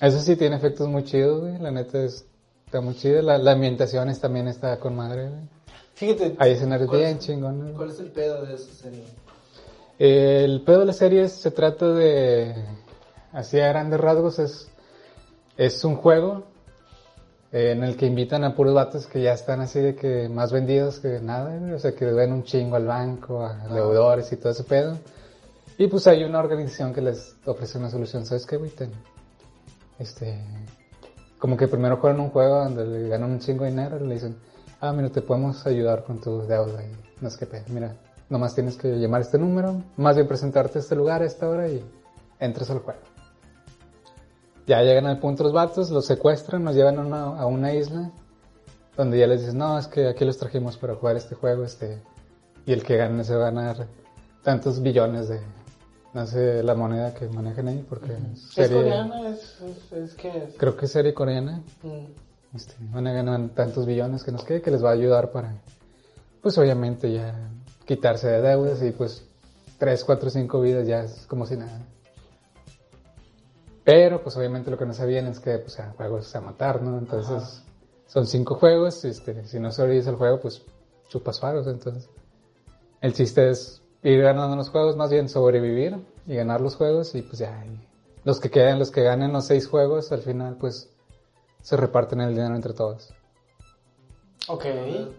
Eso 0.00 0.18
sí 0.20 0.34
tiene 0.36 0.56
efectos 0.56 0.88
muy 0.88 1.04
chidos, 1.04 1.42
güey. 1.42 1.58
La 1.58 1.70
neta 1.70 2.02
es, 2.02 2.24
está 2.66 2.80
muy 2.80 2.96
chida. 2.96 3.22
La, 3.22 3.38
la 3.38 3.52
ambientación 3.52 4.08
es- 4.08 4.20
también 4.20 4.48
está 4.48 4.80
con 4.80 4.96
madre, 4.96 5.28
güey. 5.28 5.40
Fíjate. 5.94 6.34
Hay 6.40 6.52
escenarios 6.52 6.88
¿Cuál 6.88 7.02
bien 7.02 7.16
es- 7.18 7.24
chingones. 7.24 7.76
¿Cuál 7.76 7.90
es 7.90 8.00
el 8.00 8.10
pedo 8.10 8.44
de 8.44 8.54
esa 8.54 8.72
serie? 8.72 9.04
El 10.00 10.62
pedo 10.62 10.80
de 10.80 10.86
la 10.86 10.92
serie 10.92 11.28
se 11.28 11.52
trata 11.52 11.88
de, 11.92 12.52
así 13.32 13.60
a 13.60 13.68
grandes 13.68 14.00
rasgos, 14.00 14.40
es, 14.40 14.68
es 15.56 15.84
un 15.84 15.96
juego 15.96 16.44
eh, 17.52 17.72
en 17.72 17.84
el 17.84 17.96
que 17.96 18.06
invitan 18.06 18.42
a 18.44 18.54
puros 18.54 18.74
vatos 18.74 19.06
que 19.06 19.22
ya 19.22 19.32
están 19.32 19.60
así 19.60 19.80
de 19.80 19.94
que 19.94 20.28
más 20.28 20.52
vendidos 20.52 20.98
que 20.98 21.20
nada, 21.20 21.74
o 21.74 21.78
sea, 21.78 21.94
que 21.94 22.06
ven 22.06 22.32
un 22.32 22.42
chingo 22.42 22.76
al 22.76 22.86
banco, 22.86 23.44
a 23.44 23.68
deudores 23.68 24.32
y 24.32 24.36
todo 24.36 24.52
ese 24.52 24.64
pedo. 24.64 24.98
Y 25.78 25.86
pues 25.86 26.06
hay 26.06 26.24
una 26.24 26.40
organización 26.40 26.92
que 26.92 27.00
les 27.00 27.36
ofrece 27.44 27.78
una 27.78 27.90
solución, 27.90 28.26
¿sabes 28.26 28.46
qué, 28.46 28.56
güey? 28.56 28.70
Ten, 28.70 28.90
Este, 29.98 30.40
como 31.38 31.56
que 31.56 31.68
primero 31.68 31.98
juegan 31.98 32.20
un 32.20 32.30
juego 32.30 32.64
donde 32.64 32.86
le 32.86 33.08
ganan 33.08 33.30
un 33.30 33.38
chingo 33.38 33.64
de 33.64 33.70
dinero 33.70 34.04
y 34.04 34.08
le 34.08 34.14
dicen, 34.14 34.36
ah, 34.80 34.92
mira, 34.92 35.10
te 35.10 35.22
podemos 35.22 35.64
ayudar 35.66 36.04
con 36.04 36.20
tu 36.20 36.42
deuda 36.42 36.82
y 36.82 36.90
no 37.20 37.30
sé 37.30 37.38
qué 37.38 37.46
pedo, 37.46 37.64
mira, 37.68 37.94
nomás 38.28 38.54
tienes 38.54 38.76
que 38.76 38.88
llamar 38.98 39.20
a 39.20 39.24
este 39.24 39.38
número, 39.38 39.80
más 39.96 40.16
bien 40.16 40.26
presentarte 40.26 40.78
a 40.78 40.82
este 40.82 40.96
lugar 40.96 41.22
a 41.22 41.26
esta 41.26 41.48
hora 41.48 41.68
y 41.68 41.84
entras 42.40 42.70
al 42.70 42.80
juego. 42.80 43.13
Ya 44.66 44.82
llegan 44.82 45.06
al 45.06 45.18
punto 45.18 45.42
los 45.44 45.52
vatos, 45.52 45.90
los 45.90 46.06
secuestran, 46.06 46.64
nos 46.64 46.74
llevan 46.74 46.98
a 46.98 47.02
una, 47.02 47.22
a 47.40 47.46
una 47.46 47.72
isla 47.74 48.10
donde 48.96 49.18
ya 49.18 49.26
les 49.26 49.40
dices, 49.40 49.54
no, 49.54 49.78
es 49.78 49.86
que 49.88 50.08
aquí 50.08 50.24
los 50.24 50.38
trajimos 50.38 50.76
para 50.78 50.94
jugar 50.94 51.16
este 51.16 51.34
juego, 51.34 51.64
este, 51.64 52.00
y 52.64 52.72
el 52.72 52.82
que 52.84 52.96
gane 52.96 53.24
se 53.24 53.34
va 53.34 53.48
a 53.48 53.50
ganar 53.50 53.86
tantos 54.42 54.80
billones 54.80 55.28
de, 55.28 55.40
no 56.14 56.26
sé, 56.26 56.62
la 56.62 56.74
moneda 56.74 57.12
que 57.12 57.28
manejan 57.28 57.68
ahí, 57.68 57.84
porque 57.88 58.12
es 58.12 58.44
¿Es 58.44 58.52
serie- 58.54 58.76
coreana? 58.82 59.28
¿Es, 59.30 59.58
es, 59.60 59.92
es 59.92 60.14
que 60.14 60.28
es? 60.44 60.54
creo 60.56 60.76
que 60.76 60.86
es 60.86 60.92
serie 60.92 61.12
coreana, 61.12 61.60
Mm. 61.82 62.56
este, 62.56 62.74
van 62.92 63.06
a 63.08 63.12
ganar 63.12 63.48
tantos 63.50 63.84
billones 63.84 64.22
que 64.22 64.30
nos 64.32 64.44
quede 64.44 64.62
que 64.62 64.70
les 64.70 64.82
va 64.84 64.90
a 64.90 64.94
ayudar 64.94 65.30
para, 65.32 65.52
pues 66.40 66.56
obviamente 66.56 67.12
ya 67.12 67.34
quitarse 67.84 68.28
de 68.28 68.40
deudas 68.40 68.80
y 68.82 68.92
pues 68.92 69.24
3, 69.78 70.04
4, 70.04 70.30
5 70.30 70.60
vidas 70.60 70.86
ya 70.86 71.00
es 71.02 71.26
como 71.26 71.44
si 71.46 71.56
nada. 71.56 71.80
Pero 73.84 74.22
pues 74.22 74.36
obviamente 74.36 74.70
lo 74.70 74.78
que 74.78 74.86
no 74.86 74.94
sabían 74.94 75.26
es 75.26 75.40
que 75.40 75.58
pues 75.58 75.78
eran 75.78 75.92
juegos 75.92 76.34
a 76.34 76.40
matar, 76.40 76.82
¿no? 76.82 76.98
Entonces 76.98 77.62
son 78.06 78.26
5 78.26 78.54
juegos, 78.54 79.04
este, 79.04 79.44
si 79.46 79.60
no 79.60 79.70
sobrevives 79.70 80.06
el 80.06 80.16
juego 80.16 80.40
pues 80.40 80.62
chupas 81.08 81.38
faros, 81.38 81.66
entonces 81.66 82.08
el 83.02 83.12
chiste 83.12 83.50
es 83.50 83.82
ir 84.02 84.22
ganando 84.22 84.56
los 84.56 84.70
juegos, 84.70 84.96
más 84.96 85.10
bien 85.10 85.28
sobrevivir 85.28 85.98
y 86.26 86.34
ganar 86.34 86.60
los 86.60 86.76
juegos 86.76 87.14
y 87.14 87.22
pues 87.22 87.38
ya 87.38 87.64
y 87.66 87.78
los 88.24 88.40
que 88.40 88.50
queden, 88.50 88.78
los 88.78 88.90
que 88.90 89.02
ganen 89.02 89.32
los 89.32 89.46
6 89.46 89.68
juegos 89.68 90.12
al 90.12 90.22
final 90.22 90.56
pues 90.56 90.90
se 91.60 91.76
reparten 91.76 92.20
el 92.20 92.34
dinero 92.34 92.54
entre 92.54 92.72
todos. 92.72 93.12
Ok. 94.48 94.64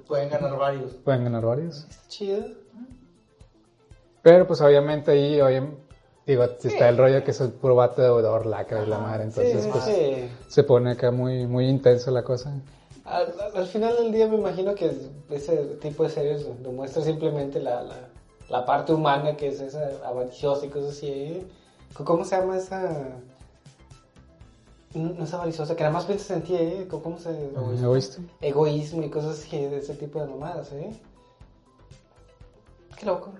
Pueden 0.07 0.29
ganar 0.29 0.57
varios. 0.57 0.93
Pueden 0.93 1.23
ganar 1.23 1.43
varios. 1.43 1.85
Está 1.89 2.07
chido. 2.07 2.45
Pero 4.21 4.47
pues 4.47 4.61
obviamente 4.61 5.11
ahí, 5.11 5.39
digo, 6.25 6.43
está 6.43 6.89
el 6.89 6.97
rollo 6.97 7.23
que 7.23 7.31
es 7.31 7.41
el 7.41 7.51
puro 7.51 7.75
vato 7.75 8.01
deudor, 8.01 8.45
lacra 8.45 8.83
y 8.83 8.87
la 8.87 8.97
madre, 8.99 9.23
entonces 9.25 9.63
sí, 9.63 9.69
pues 9.71 9.83
sí. 9.83 10.29
se 10.47 10.63
pone 10.63 10.91
acá 10.91 11.11
muy, 11.11 11.45
muy 11.45 11.67
intenso 11.67 12.11
la 12.11 12.23
cosa. 12.23 12.51
Al, 13.03 13.33
al- 13.39 13.57
al 13.57 13.67
final 13.67 13.95
del 13.97 14.11
día 14.11 14.27
me 14.27 14.35
imagino 14.35 14.73
que 14.73 14.91
ese 15.29 15.57
tipo 15.81 16.03
de 16.03 16.09
series 16.09 16.45
demuestra 16.63 17.03
simplemente 17.03 17.59
la, 17.59 17.83
la, 17.83 18.07
la 18.49 18.65
parte 18.65 18.93
humana 18.93 19.37
que 19.37 19.49
es 19.49 19.59
esa 19.59 19.91
avariciosa 20.03 20.65
y 20.65 20.69
cosas 20.69 20.91
así. 20.91 21.07
¿eh? 21.09 21.45
¿Cómo 22.03 22.25
se 22.25 22.35
llama 22.35 22.57
esa...? 22.57 23.09
No 24.95 25.23
es 25.25 25.33
avariciosa, 25.33 25.75
que 25.75 25.83
nada 25.83 25.93
más 25.93 26.05
piensas 26.05 26.31
en 26.37 26.43
ti, 26.43 26.55
¿eh? 26.55 26.87
¿Cómo 26.89 27.19
se...? 27.19 27.29
¿Oíste? 27.85 28.21
Egoísmo 28.41 29.03
y 29.03 29.09
cosas 29.09 29.37
así, 29.39 29.57
de 29.65 29.77
ese 29.79 29.93
tipo 29.93 30.19
de 30.21 30.27
mamadas, 30.27 30.71
¿eh? 30.71 30.89
Qué 32.97 33.05
loco. 33.05 33.33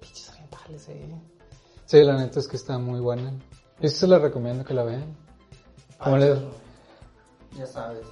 Pinches 0.00 0.30
orientales, 0.30 0.88
¿eh? 0.88 1.14
Sí, 1.86 2.02
la 2.02 2.16
neta 2.16 2.40
es 2.40 2.48
que 2.48 2.56
está 2.56 2.78
muy 2.78 3.00
buena. 3.00 3.32
Yo 3.80 3.88
sí 3.88 3.94
se 3.96 4.06
la 4.06 4.18
recomiendo 4.18 4.64
que 4.64 4.74
la 4.74 4.82
vean. 4.84 5.16
Como 6.02 6.16
le-. 6.18 6.36
Ya 7.56 7.66
sabes. 7.66 8.04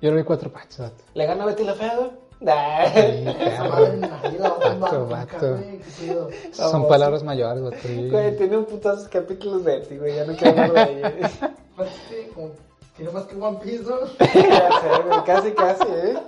Yo 0.00 0.10
le 0.10 0.16
doy 0.16 0.24
cuatro 0.24 0.52
pachos, 0.52 0.78
vato. 0.80 1.02
¿Le 1.14 1.26
gana 1.26 1.44
Betty 1.46 1.64
la 1.64 1.74
Fea, 1.74 1.96
güey? 1.96 2.10
Nah. 2.40 2.84
Sí, 2.92 3.00
Esa 3.00 3.62
perro. 3.62 3.68
madre 3.70 3.96
me 3.96 4.06
imagino, 4.06 4.42
Vato, 4.42 4.78
vato, 4.78 5.06
vato. 5.06 5.56
güey, 5.56 5.78
qué 5.78 5.84
chido. 5.98 6.28
Son 6.52 6.86
palabras 6.86 7.22
mayores, 7.22 7.62
vato. 7.62 7.88
y- 7.88 8.10
Güey, 8.10 8.36
tiene 8.36 8.58
un 8.58 8.66
putazo 8.66 9.08
capítulos 9.10 9.64
Betty, 9.64 9.96
güey. 9.96 10.16
Ya 10.16 10.26
no 10.26 10.36
quiero 10.36 10.62
hablar 10.62 10.88
de 10.88 10.98
ella. 11.18 11.54
Pues 11.76 11.90
sí, 12.08 12.28
como- 12.34 12.50
Tiene 12.96 13.10
más 13.12 13.24
que 13.24 13.36
One 13.36 13.58
Piece, 13.62 13.84
¿no? 13.84 14.00
ya 14.18 14.80
sé, 14.80 15.02
güey. 15.06 15.24
Casi, 15.24 15.52
casi, 15.52 15.84
¿eh? 15.88 16.18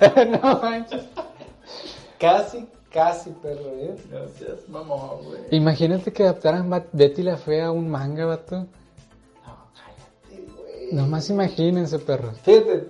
no 0.42 0.60
manches. 0.60 1.02
Casi, 2.18 2.66
casi, 2.92 3.30
perro, 3.30 3.70
¿eh? 3.76 3.96
Gracias, 4.10 4.68
mamá, 4.68 5.14
güey. 5.22 5.40
Imagínate 5.50 6.12
que 6.12 6.24
adaptaran 6.24 6.70
Betty 6.92 7.22
la 7.22 7.36
Fea 7.36 7.66
a 7.66 7.72
un 7.72 7.88
manga, 7.88 8.26
vato. 8.26 8.56
No, 8.56 8.66
cállate, 9.74 10.52
güey. 10.54 10.92
Nomás 10.92 11.30
imagínense, 11.30 11.98
perro. 11.98 12.32
Fíjate, 12.42 12.88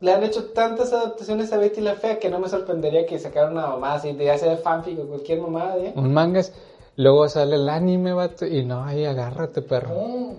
le 0.00 0.12
han 0.12 0.22
hecho 0.22 0.50
tantas 0.50 0.92
adaptaciones 0.92 1.52
a 1.52 1.58
Betty 1.58 1.80
la 1.80 1.94
Fea 1.94 2.18
que 2.18 2.28
no 2.28 2.38
me 2.38 2.48
sorprendería 2.48 3.06
que 3.06 3.18
sacaran 3.18 3.52
una 3.52 3.68
mamá 3.68 3.94
así, 3.94 4.12
de 4.12 4.26
ya 4.26 4.38
sea 4.38 4.50
de 4.50 4.58
fanfic 4.58 4.98
o 4.98 5.06
cualquier 5.06 5.40
mamada, 5.40 5.78
¿eh? 5.78 5.92
Un 5.96 6.12
manga 6.12 6.40
es... 6.40 6.52
Luego 6.96 7.28
sale 7.28 7.56
el 7.56 7.68
anime, 7.68 8.12
vato, 8.12 8.46
y 8.46 8.64
no, 8.64 8.84
ahí 8.84 9.04
agárrate, 9.04 9.62
perro. 9.62 9.94
No, 9.94 10.36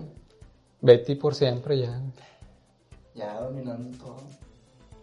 Betty 0.80 1.14
por 1.16 1.34
siempre 1.34 1.78
ya. 1.78 2.00
Ya 3.14 3.40
dominando 3.40 3.96
todo. 3.98 4.16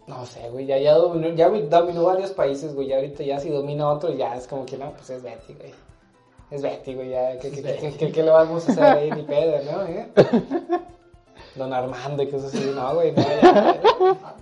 No 0.08 0.26
sé, 0.26 0.50
güey, 0.50 0.66
ya, 0.66 0.78
ya, 0.78 0.96
dominó, 0.96 1.30
ya 1.30 1.50
dominó 1.50 2.04
varios 2.04 2.32
países, 2.32 2.76
güey, 2.76 2.88
ya 2.90 2.98
ahorita 2.98 3.24
ya 3.24 3.40
si 3.40 3.50
domina 3.50 3.90
otro, 3.90 4.12
ya 4.14 4.36
es 4.36 4.48
como 4.48 4.66
que 4.66 4.78
no, 4.78 4.92
pues 4.92 5.10
es 5.10 5.24
Betty, 5.24 5.54
güey. 5.54 5.74
Es 6.52 6.62
Betty, 6.62 6.94
güey, 6.94 7.10
ya, 7.12 7.40
¿qué, 7.40 7.50
qué, 7.52 7.62
qué, 7.62 7.94
qué- 7.98 8.12
qué 8.12 8.24
le 8.24 8.30
vamos 8.32 8.68
a 8.68 8.72
hacer 8.74 8.84
ahí? 8.84 9.12
Ni 9.12 9.22
pedo, 9.24 9.58
¿no? 9.72 9.84
¿Eh? 9.86 10.10
Don 11.56 11.72
Armando 11.74 12.22
y 12.24 12.30
cosas 12.30 12.54
así, 12.54 12.72
no, 12.76 12.96
güey, 12.96 13.12
no, 13.14 13.22
ya, 13.22 13.42
ya. 13.42 14.36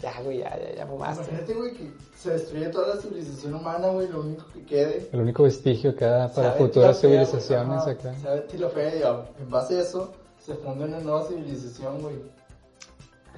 Ya, 0.00 0.20
güey, 0.22 0.38
ya, 0.38 0.58
ya, 0.58 0.74
ya 0.76 0.86
mamaste. 0.86 1.22
Imagínate, 1.24 1.54
güey, 1.54 1.72
que 1.72 1.90
se 2.16 2.30
destruye 2.30 2.68
toda 2.68 2.94
la 2.94 3.00
civilización 3.00 3.54
humana, 3.54 3.88
güey, 3.88 4.06
lo 4.08 4.20
único 4.20 4.44
que 4.52 4.62
quede. 4.64 5.08
El 5.12 5.20
único 5.20 5.44
vestigio 5.44 5.96
que 5.96 6.04
da 6.04 6.28
para 6.28 6.52
futuras 6.52 7.00
civilizaciones 7.00 7.82
acá. 7.86 8.10
ajá, 8.10 8.20
sea 8.20 8.34
Betty 8.34 8.58
la 8.58 8.68
Fea, 8.68 8.96
y 8.96 9.02
a- 9.02 9.24
en 9.40 9.50
base 9.50 9.78
a 9.78 9.82
eso, 9.82 10.12
se 10.38 10.54
funda 10.54 10.84
una 10.84 10.98
nueva 11.00 11.24
civilización, 11.26 12.02
güey. 12.02 12.16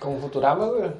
Como 0.00 0.18
Futurama, 0.18 0.66
güey. 0.66 0.90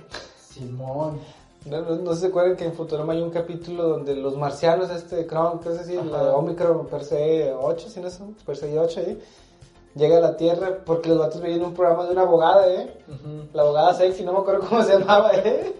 Simón. 0.53 1.18
No, 1.66 1.80
no, 1.82 1.97
no 1.97 2.14
se 2.14 2.28
acuerdan 2.28 2.57
que 2.57 2.64
en 2.64 2.72
Futurama 2.74 3.12
hay 3.12 3.20
un 3.22 3.30
capítulo 3.30 3.88
donde 3.88 4.14
los 4.14 4.36
marcianos, 4.36 4.88
este 4.90 5.26
Kron, 5.26 5.59
¿qué 5.61 5.70
es? 5.70 5.88
Ajá. 5.99 6.05
La 6.05 6.36
Omicron 6.36 6.86
Perse 6.86 7.53
8, 7.53 7.88
si 7.88 8.01
no 8.01 8.09
es 8.09 8.20
Perse 8.44 8.78
8, 8.78 9.01
¿eh? 9.01 9.18
Llega 9.97 10.18
a 10.18 10.20
la 10.20 10.36
Tierra 10.36 10.78
porque 10.84 11.09
los 11.09 11.18
vatos 11.18 11.40
veían 11.40 11.62
un 11.64 11.74
programa 11.74 12.05
de 12.05 12.12
una 12.12 12.22
abogada, 12.22 12.68
¿eh? 12.72 12.92
La 13.53 13.62
abogada 13.62 13.94
sexy, 13.94 14.22
no 14.24 14.32
me 14.32 14.38
acuerdo 14.40 14.68
cómo 14.68 14.82
se 14.82 14.99
llamaba, 14.99 15.30
¿eh? 15.34 15.74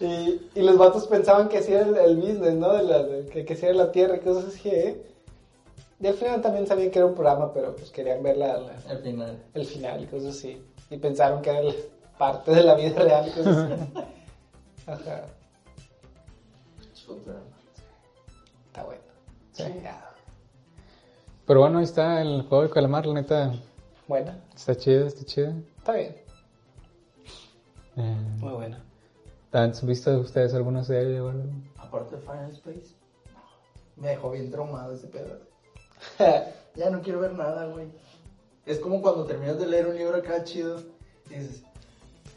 Y, 0.00 0.48
y 0.56 0.62
los 0.62 0.76
vatos 0.76 1.06
pensaban 1.06 1.48
que 1.48 1.58
hacía 1.58 1.82
el, 1.82 1.94
el 1.96 2.16
business, 2.16 2.54
¿no? 2.54 2.72
De 2.72 2.82
la, 2.82 3.02
de- 3.04 3.26
que, 3.26 3.44
que 3.44 3.54
hacía 3.54 3.72
la 3.72 3.92
Tierra 3.92 4.16
y 4.16 4.20
cosas 4.20 4.46
así, 4.46 4.68
¿eh? 4.68 5.06
Y 6.00 6.06
al 6.08 6.14
final 6.14 6.40
también 6.42 6.66
sabían 6.66 6.90
que 6.90 6.98
era 6.98 7.06
un 7.06 7.14
programa, 7.14 7.52
pero 7.52 7.76
pues 7.76 7.90
querían 7.92 8.20
ver 8.22 8.36
la, 8.36 8.56
la- 8.58 8.72
Al 8.88 8.98
final. 8.98 9.38
el 9.54 9.64
final 9.64 10.08
cosas 10.10 10.34
así. 10.36 10.60
Y 10.90 10.96
pensaron 10.96 11.40
que 11.40 11.50
era 11.50 11.60
el 11.60 11.74
parte 12.22 12.52
de 12.52 12.62
la 12.62 12.74
vida 12.76 13.02
real. 13.02 13.26
y 13.26 13.30
cosas 13.32 13.56
así. 13.56 13.92
Ajá, 14.86 15.24
está 18.66 18.84
bueno. 18.84 19.02
Sí. 19.50 19.64
Pero 21.46 21.60
bueno, 21.60 21.78
ahí 21.78 21.84
está 21.84 22.22
el 22.22 22.42
juego 22.42 22.62
de 22.62 22.70
calamar, 22.70 23.06
la 23.06 23.14
neta. 23.14 23.52
Bueno, 24.06 24.32
Está 24.54 24.76
chido, 24.76 25.06
está 25.06 25.24
chido. 25.24 25.52
está 25.78 25.92
bien. 25.94 26.16
Eh, 27.96 28.16
Muy 28.38 28.52
bueno. 28.52 28.76
¿Han 29.52 29.72
visto 29.82 30.16
ustedes 30.20 30.54
alguna 30.54 30.84
serie 30.84 31.20
o 31.20 31.28
algo? 31.28 31.50
Aparte 31.76 32.16
de 32.16 32.22
Final 32.22 32.50
Space, 32.52 32.94
no, 33.34 34.02
me 34.02 34.08
dejó 34.10 34.30
bien 34.30 34.48
traumado 34.50 34.94
ese 34.94 35.08
pedo. 35.08 35.40
Ya 36.74 36.88
no 36.88 37.02
quiero 37.02 37.20
ver 37.20 37.34
nada, 37.34 37.66
güey. 37.66 37.86
Es 38.64 38.78
como 38.78 39.02
cuando 39.02 39.26
terminas 39.26 39.58
de 39.58 39.66
leer 39.66 39.88
un 39.88 39.94
libro 39.94 40.16
acá 40.16 40.42
chido 40.42 40.80
y 41.28 41.34
dices, 41.34 41.64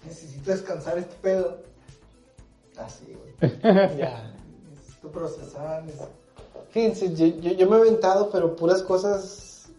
necesito 0.06 0.52
descansar 0.52 0.98
este 0.98 1.16
pedo. 1.22 1.58
Así, 2.78 3.06
güey. 3.40 3.60
ya. 3.98 4.34
Necesito 4.70 5.12
procesar. 5.12 5.84
necesito- 5.84 6.10
Fíjense, 6.70 7.14
yo, 7.16 7.28
yo, 7.28 7.52
yo 7.54 7.70
me 7.70 7.78
he 7.78 7.80
aventado, 7.80 8.30
pero 8.30 8.56
puras 8.56 8.82
cosas. 8.84 9.70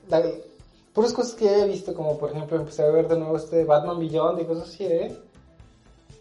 puras 0.94 1.12
cosas 1.12 1.34
que 1.34 1.44
ya 1.44 1.64
he 1.64 1.68
visto, 1.68 1.92
como 1.94 2.16
por 2.18 2.30
ejemplo 2.30 2.56
empecé 2.56 2.82
a 2.84 2.90
ver 2.90 3.06
de 3.08 3.18
nuevo 3.18 3.36
este 3.36 3.64
Batman 3.64 3.98
Beyond 3.98 4.40
y 4.40 4.44
cosas 4.44 4.68
así, 4.68 4.84
¿eh? 4.86 5.16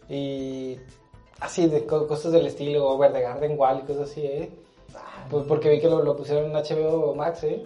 Y. 0.09 0.77
Así, 1.39 1.67
de 1.67 1.85
co- 1.85 2.07
cosas 2.07 2.31
del 2.31 2.45
estilo, 2.47 2.87
Over 2.87 3.11
the 3.13 3.21
Garden 3.21 3.57
Wall 3.59 3.79
y 3.79 3.87
cosas 3.87 4.09
así, 4.09 4.21
¿eh? 4.25 4.51
Pues 5.29 5.45
porque 5.47 5.69
vi 5.69 5.79
que 5.79 5.87
lo, 5.89 6.03
lo 6.03 6.15
pusieron 6.15 6.45
en 6.45 6.53
HBO 6.53 7.15
Max, 7.15 7.43
¿eh? 7.43 7.65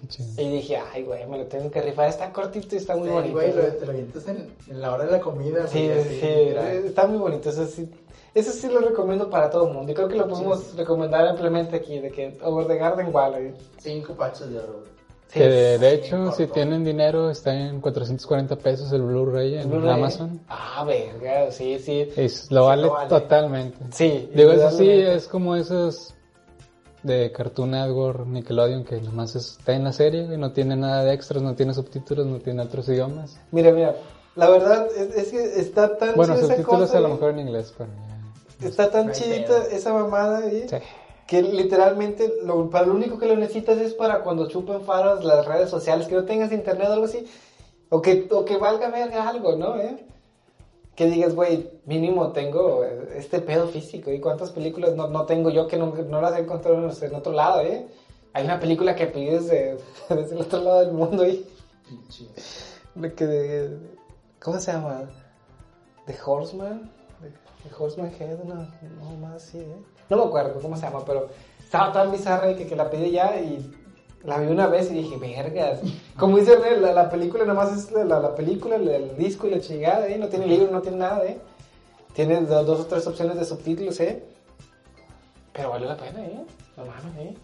Qué 0.00 0.06
chido. 0.08 0.28
Y 0.42 0.48
dije, 0.50 0.76
ay, 0.92 1.02
güey, 1.02 1.26
me 1.26 1.38
lo 1.38 1.44
tengo 1.46 1.70
que 1.70 1.82
rifar. 1.82 2.08
Está 2.08 2.32
cortito 2.32 2.74
y 2.74 2.78
está 2.78 2.96
muy 2.96 3.08
Sí, 3.08 3.14
bonito. 3.14 3.34
güey, 3.34 3.52
lo- 3.52 3.62
te 3.62 3.84
lo 3.86 3.92
avientas 3.92 4.28
en, 4.28 4.50
en 4.68 4.80
la 4.80 4.94
hora 4.94 5.04
de 5.04 5.12
la 5.12 5.20
comida. 5.20 5.66
Sí, 5.66 5.78
sí, 5.78 5.90
así, 5.90 6.20
sí, 6.20 6.26
mira. 6.48 6.72
está 6.72 7.06
muy 7.06 7.18
bonito. 7.18 7.50
Eso 7.50 7.66
sí, 7.66 7.88
eso 8.34 8.52
sí 8.52 8.68
lo 8.68 8.80
recomiendo 8.80 9.28
para 9.28 9.50
todo 9.50 9.66
el 9.68 9.74
mundo. 9.74 9.92
Y 9.92 9.94
creo 9.94 10.08
que 10.08 10.16
lo 10.16 10.28
podemos 10.28 10.74
recomendar 10.76 11.26
ampliamente 11.26 11.76
aquí, 11.76 11.98
de 11.98 12.10
que 12.10 12.38
Over 12.42 12.66
the 12.66 12.76
Garden 12.76 13.14
Wall. 13.14 13.34
¿eh? 13.36 13.54
Cinco 13.78 14.14
pachos 14.14 14.50
de 14.50 14.58
oro, 14.58 14.72
güey. 14.80 14.96
Sí, 15.28 15.40
Que 15.40 15.48
de, 15.48 15.78
de 15.78 15.90
sí, 15.90 15.96
hecho, 15.96 16.16
corto. 16.18 16.36
si 16.36 16.46
tienen 16.46 16.84
dinero, 16.84 17.30
está 17.30 17.52
en 17.52 17.80
440 17.80 18.56
pesos 18.56 18.92
el 18.92 19.02
Blu-ray 19.02 19.58
en 19.58 19.68
Blu-ray. 19.68 19.90
Amazon. 19.94 20.40
Ah, 20.48 20.84
verga, 20.86 21.50
sí, 21.50 21.78
sí. 21.80 22.08
Es, 22.16 22.48
lo, 22.52 22.66
vale 22.66 22.82
lo 22.82 22.92
vale. 22.92 23.08
totalmente. 23.08 23.76
Sí, 23.90 24.30
Digo, 24.32 24.52
eso 24.52 24.70
sí, 24.70 24.88
es 24.88 25.26
como 25.26 25.56
esos 25.56 26.14
de 27.06 27.32
Cartoon 27.32 27.70
Network, 27.70 28.26
Nickelodeon, 28.26 28.84
que 28.84 29.00
nomás 29.00 29.34
está 29.36 29.74
en 29.74 29.84
la 29.84 29.92
serie 29.92 30.22
y 30.22 30.36
no 30.36 30.52
tiene 30.52 30.76
nada 30.76 31.04
de 31.04 31.14
extras, 31.14 31.42
no 31.42 31.54
tiene 31.54 31.72
subtítulos, 31.72 32.26
no 32.26 32.38
tiene 32.38 32.62
otros 32.62 32.88
idiomas. 32.88 33.40
Mira, 33.52 33.72
mira, 33.72 33.96
la 34.34 34.50
verdad 34.50 34.88
es, 34.96 35.16
es 35.16 35.30
que 35.30 35.60
está 35.60 35.96
tan 35.96 36.14
Bueno, 36.14 36.36
subtítulos 36.36 36.88
cosa, 36.88 36.98
a 36.98 37.00
lo 37.00 37.10
mejor 37.10 37.30
en 37.30 37.40
inglés, 37.40 37.72
pero 37.76 37.90
ya. 38.60 38.66
Está 38.68 38.90
tan 38.90 39.12
chidita 39.12 39.66
esa 39.70 39.92
mamada. 39.92 40.42
Sí. 40.50 40.76
Que 41.26 41.42
literalmente, 41.42 42.32
lo, 42.44 42.70
para 42.70 42.86
lo 42.86 42.94
único 42.94 43.18
que 43.18 43.26
lo 43.26 43.36
necesitas 43.36 43.78
es 43.78 43.94
para 43.94 44.20
cuando 44.20 44.48
chupen 44.48 44.82
faros 44.82 45.24
las 45.24 45.44
redes 45.44 45.70
sociales, 45.70 46.06
que 46.06 46.14
no 46.14 46.24
tengas 46.24 46.52
internet 46.52 46.88
o 46.88 46.92
algo 46.92 47.04
así, 47.06 47.26
o 47.88 48.00
que, 48.00 48.28
o 48.30 48.44
que 48.44 48.56
valga 48.56 48.90
verga 48.90 49.28
algo, 49.28 49.56
¿no? 49.56 49.76
¿Eh? 49.76 50.06
Que 50.96 51.06
digas, 51.06 51.34
güey, 51.34 51.70
mínimo 51.84 52.32
tengo 52.32 52.82
este 53.14 53.40
pedo 53.40 53.68
físico, 53.68 54.10
¿y 54.10 54.18
cuántas 54.18 54.50
películas 54.50 54.94
no, 54.94 55.08
no 55.08 55.26
tengo 55.26 55.50
yo 55.50 55.68
que 55.68 55.76
no, 55.76 55.94
no 55.94 56.20
las 56.22 56.34
he 56.36 56.40
encontrado 56.40 56.78
en, 56.78 57.14
otro 57.14 57.32
lado, 57.32 57.60
¿eh? 57.60 57.86
Hay 58.32 58.44
una 58.44 58.58
película 58.58 58.96
que 58.96 59.06
pides 59.06 59.46
de, 59.48 59.78
desde 60.08 60.34
el 60.34 60.40
otro 60.40 60.62
lado 60.62 60.80
del 60.80 60.92
mundo. 60.92 61.24
Pinche. 61.86 62.26
De 62.94 63.14
que 63.14 63.26
de- 63.26 63.78
¿Cómo 64.40 64.58
se 64.58 64.72
llama? 64.72 65.02
¿The 66.06 66.16
Horseman? 66.24 66.90
¿The, 67.20 67.68
The 67.68 67.74
Horseman 67.78 68.12
Head? 68.18 68.38
No, 68.44 68.54
no 68.54 69.16
más 69.20 69.34
así, 69.34 69.58
¿eh? 69.58 69.76
No 70.08 70.16
me 70.16 70.24
acuerdo 70.24 70.60
cómo 70.62 70.76
se 70.76 70.82
llama, 70.82 71.04
pero 71.04 71.28
estaba 71.58 71.92
tan 71.92 72.10
bizarra 72.10 72.56
que, 72.56 72.66
que 72.66 72.76
la 72.76 72.88
pedí 72.88 73.10
ya 73.10 73.38
y 73.40 73.70
la 74.24 74.38
vi 74.38 74.48
una 74.48 74.66
vez 74.66 74.90
y 74.90 74.94
dije, 74.94 75.16
vergas. 75.18 75.80
Como 76.18 76.38
dice 76.38 76.56
René, 76.56 76.78
la, 76.80 76.92
la 76.92 77.10
película 77.10 77.44
nada 77.44 77.54
más 77.62 77.76
es 77.76 77.92
la, 77.92 78.04
la, 78.04 78.20
la 78.20 78.34
película, 78.34 78.76
el, 78.76 78.88
el 78.88 79.16
disco 79.16 79.46
y 79.46 79.50
la 79.50 79.60
chingada, 79.60 80.08
¿eh? 80.08 80.18
No 80.18 80.28
tiene 80.28 80.46
libro, 80.46 80.70
no 80.72 80.80
tiene 80.82 80.96
nada, 80.98 81.24
¿eh? 81.24 81.38
Tiene 82.14 82.40
do- 82.42 82.64
dos 82.64 82.80
o 82.80 82.86
tres 82.86 83.06
opciones 83.06 83.36
de 83.38 83.44
subtítulos, 83.44 84.00
¿eh? 84.00 84.24
Pero 85.52 85.70
vale 85.70 85.86
la 85.86 85.96
pena, 85.96 86.20
¿eh? 86.24 86.44
No 86.76 86.84
mames, 86.84 87.16
¿eh? 87.18 87.34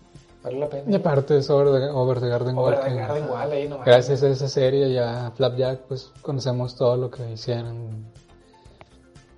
Vale 0.42 0.58
la 0.58 0.68
pena. 0.68 0.90
Y 0.90 0.94
aparte 0.94 1.38
es 1.38 1.48
Over 1.50 1.80
the, 1.80 1.88
Over 1.90 2.20
the 2.20 2.28
Garden 2.28 2.58
Over 2.58 2.74
Wall, 2.74 2.82
the 2.84 2.88
que 2.90 2.96
Garden 2.96 3.28
Wall, 3.30 3.52
¿eh? 3.52 3.68
No 3.68 3.78
mames. 3.78 3.86
Gracias 3.86 4.22
a 4.22 4.28
esa 4.28 4.48
serie 4.48 4.88
y 4.88 4.98
a 4.98 5.30
Flapjack, 5.36 5.80
pues 5.82 6.10
conocemos 6.20 6.74
todo 6.76 6.96
lo 6.96 7.10
que 7.10 7.30
hicieron 7.32 8.10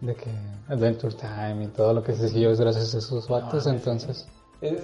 de 0.00 0.14
que 0.14 0.30
Adventure 0.68 1.14
Time 1.14 1.64
y 1.64 1.66
todo 1.68 1.92
lo 1.92 2.02
que 2.02 2.14
se 2.14 2.28
siguió 2.28 2.50
es 2.50 2.60
gracias 2.60 2.94
a 2.94 2.98
esos 2.98 3.28
vatos, 3.28 3.66
entonces 3.66 4.26
Es, 4.60 4.82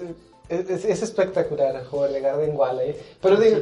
es- 0.51 0.85
es 0.85 1.01
espectacular 1.03 1.75
el 1.75 1.85
juego 1.85 2.07
de 2.07 2.19
Garden 2.21 2.55
Wall, 2.55 2.79
¿eh? 2.81 3.01
Pero 3.21 3.37
digo, 3.37 3.57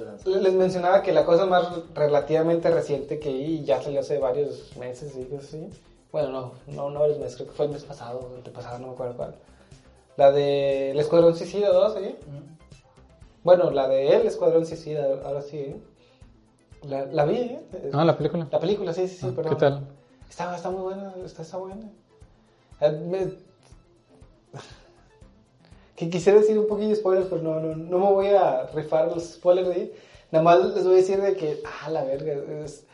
lanza. 0.00 0.28
les 0.28 0.52
mencionaba 0.54 1.02
que 1.02 1.12
la 1.12 1.24
cosa 1.24 1.46
más 1.46 1.68
relativamente 1.94 2.70
reciente 2.70 3.18
que 3.18 3.32
vi, 3.32 3.64
ya 3.64 3.82
salió 3.82 4.00
hace 4.00 4.18
varios 4.18 4.76
meses 4.76 5.14
cosas 5.26 5.46
así. 5.48 5.70
Bueno, 6.12 6.30
no, 6.30 6.52
no, 6.68 6.90
no 6.90 7.00
varios 7.00 7.18
meses, 7.18 7.36
creo 7.36 7.48
que 7.48 7.54
fue 7.54 7.66
el 7.66 7.72
mes 7.72 7.84
pasado, 7.84 8.20
o 8.20 8.34
antepasado, 8.36 8.78
no 8.78 8.88
me 8.88 8.92
acuerdo 8.94 9.16
cuál. 9.16 9.34
La 10.16 10.30
de 10.32 10.90
El 10.92 10.98
Escuadrón 11.00 11.36
Suicida 11.36 11.68
2, 11.70 11.96
¿eh? 11.98 12.16
Bueno, 13.44 13.70
la 13.70 13.88
de 13.88 14.16
El 14.16 14.26
Escuadrón 14.26 14.66
Suicida, 14.66 15.06
ahora 15.24 15.42
sí, 15.42 15.58
¿eh? 15.58 15.76
La, 16.82 17.06
la 17.06 17.24
vi, 17.24 17.36
¿eh? 17.38 17.60
Ah, 17.92 18.04
la 18.04 18.16
película. 18.16 18.46
La 18.50 18.60
película, 18.60 18.92
sí, 18.92 19.08
sí, 19.08 19.16
sí, 19.16 19.26
Ah, 19.28 19.32
perdón. 19.34 19.54
¿Qué 19.54 19.60
tal? 19.60 19.86
Está, 20.28 20.54
está 20.56 20.70
muy 20.70 20.82
buena, 20.82 21.14
está, 21.24 21.42
está 21.42 21.56
buena. 21.56 21.90
Eh, 22.80 22.90
me- 22.90 23.47
Que 25.98 26.08
quisiera 26.08 26.38
decir 26.38 26.56
un 26.58 26.68
poquillo 26.68 26.90
de 26.90 26.94
spoilers, 26.96 27.26
pero 27.28 27.42
no, 27.42 27.58
no, 27.58 27.74
no 27.74 27.98
me 27.98 28.12
voy 28.12 28.28
a 28.28 28.66
rifar 28.74 29.08
los 29.08 29.24
spoilers 29.32 29.68
de 29.68 29.74
ahí. 29.74 29.92
Nada 30.30 30.44
más 30.44 30.64
les 30.74 30.84
voy 30.84 30.92
a 30.94 30.96
decir 30.98 31.20
de 31.20 31.34
que, 31.34 31.60
ah, 31.64 31.90
la 31.90 32.04
verga, 32.04 32.34
es- 32.64 32.84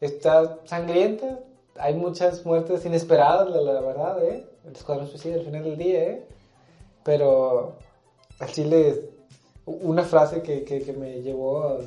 está 0.00 0.58
sangrienta. 0.64 1.40
Hay 1.78 1.94
muchas 1.94 2.46
muertes 2.46 2.84
inesperadas, 2.86 3.50
la, 3.50 3.60
la 3.60 3.80
verdad, 3.80 4.24
¿eh? 4.24 4.46
El 4.64 4.72
escuadrón 4.74 5.08
suicida 5.08 5.34
al 5.34 5.42
final 5.44 5.64
del 5.64 5.76
día, 5.76 6.02
¿eh? 6.04 6.26
Pero 7.02 7.74
al 8.38 8.48
chile, 8.48 9.10
una 9.66 10.02
frase 10.04 10.40
que, 10.40 10.64
que, 10.64 10.80
que 10.82 10.92
me 10.94 11.20
llevó 11.20 11.64
a- 11.64 11.80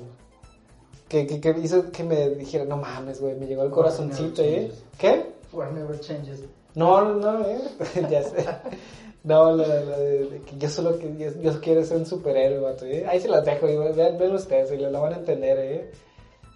que, 1.08 1.26
que, 1.26 1.56
hizo 1.64 1.92
que 1.92 2.04
me 2.04 2.30
dijera, 2.32 2.66
no 2.66 2.78
mames, 2.78 3.20
güey, 3.22 3.34
me 3.36 3.48
llegó 3.48 3.62
al 3.64 3.72
corazoncito, 3.72 4.44
¿eh? 4.44 4.72
¿Qué? 5.00 5.26
For 5.52 5.72
never 5.72 6.00
changes. 6.02 6.44
No, 6.76 7.02
no, 7.04 7.14
no, 7.16 7.46
¿eh? 7.48 7.62
ya 8.12 8.22
sé. 8.24 8.46
No, 9.28 9.54
la, 9.54 9.68
la 9.68 9.98
de, 9.98 10.26
de 10.26 10.42
que 10.42 10.58
yo 10.58 10.70
solo 10.70 10.98
que 10.98 11.14
yo, 11.18 11.30
yo 11.42 11.60
quiero 11.60 11.84
ser 11.84 11.98
un 11.98 12.06
superhéroe, 12.06 12.60
vato, 12.60 12.86
¿eh? 12.86 13.06
Ahí 13.06 13.20
se 13.20 13.28
las 13.28 13.44
dejo, 13.44 13.68
y 13.68 13.76
vean, 13.76 14.18
vean 14.18 14.34
ustedes, 14.34 14.72
y 14.72 14.78
la 14.78 15.00
van 15.00 15.14
a 15.16 15.18
entender, 15.18 15.60
¿eh? 15.60 15.92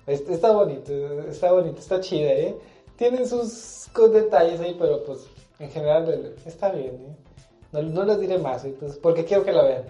Este, 0.08 0.34
está 0.34 0.54
bonito, 0.54 0.94
está 1.28 1.52
bonito, 1.52 1.80
está 1.80 2.00
chida, 2.00 2.32
¿eh? 2.32 2.56
Tiene 2.96 3.26
sus 3.26 3.90
detalles 4.14 4.62
ahí, 4.62 4.78
pero 4.80 5.04
pues 5.04 5.28
en 5.60 5.70
general 5.70 6.34
está 6.46 6.72
bien, 6.72 6.96
¿eh? 6.96 7.16
No, 7.74 7.82
no 7.82 8.06
les 8.06 8.22
diré 8.22 8.38
más. 8.38 8.66
Pues, 8.80 8.98
porque 9.00 9.26
quiero 9.26 9.44
que 9.44 9.52
la 9.52 9.64
vean. 9.64 9.84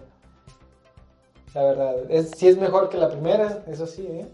La 1.54 1.64
verdad, 1.64 1.96
es, 2.10 2.32
sí 2.36 2.48
es 2.48 2.58
mejor 2.58 2.90
que 2.90 2.98
la 2.98 3.10
primera, 3.10 3.64
eso 3.68 3.86
sí, 3.86 4.08
¿eh? 4.08 4.28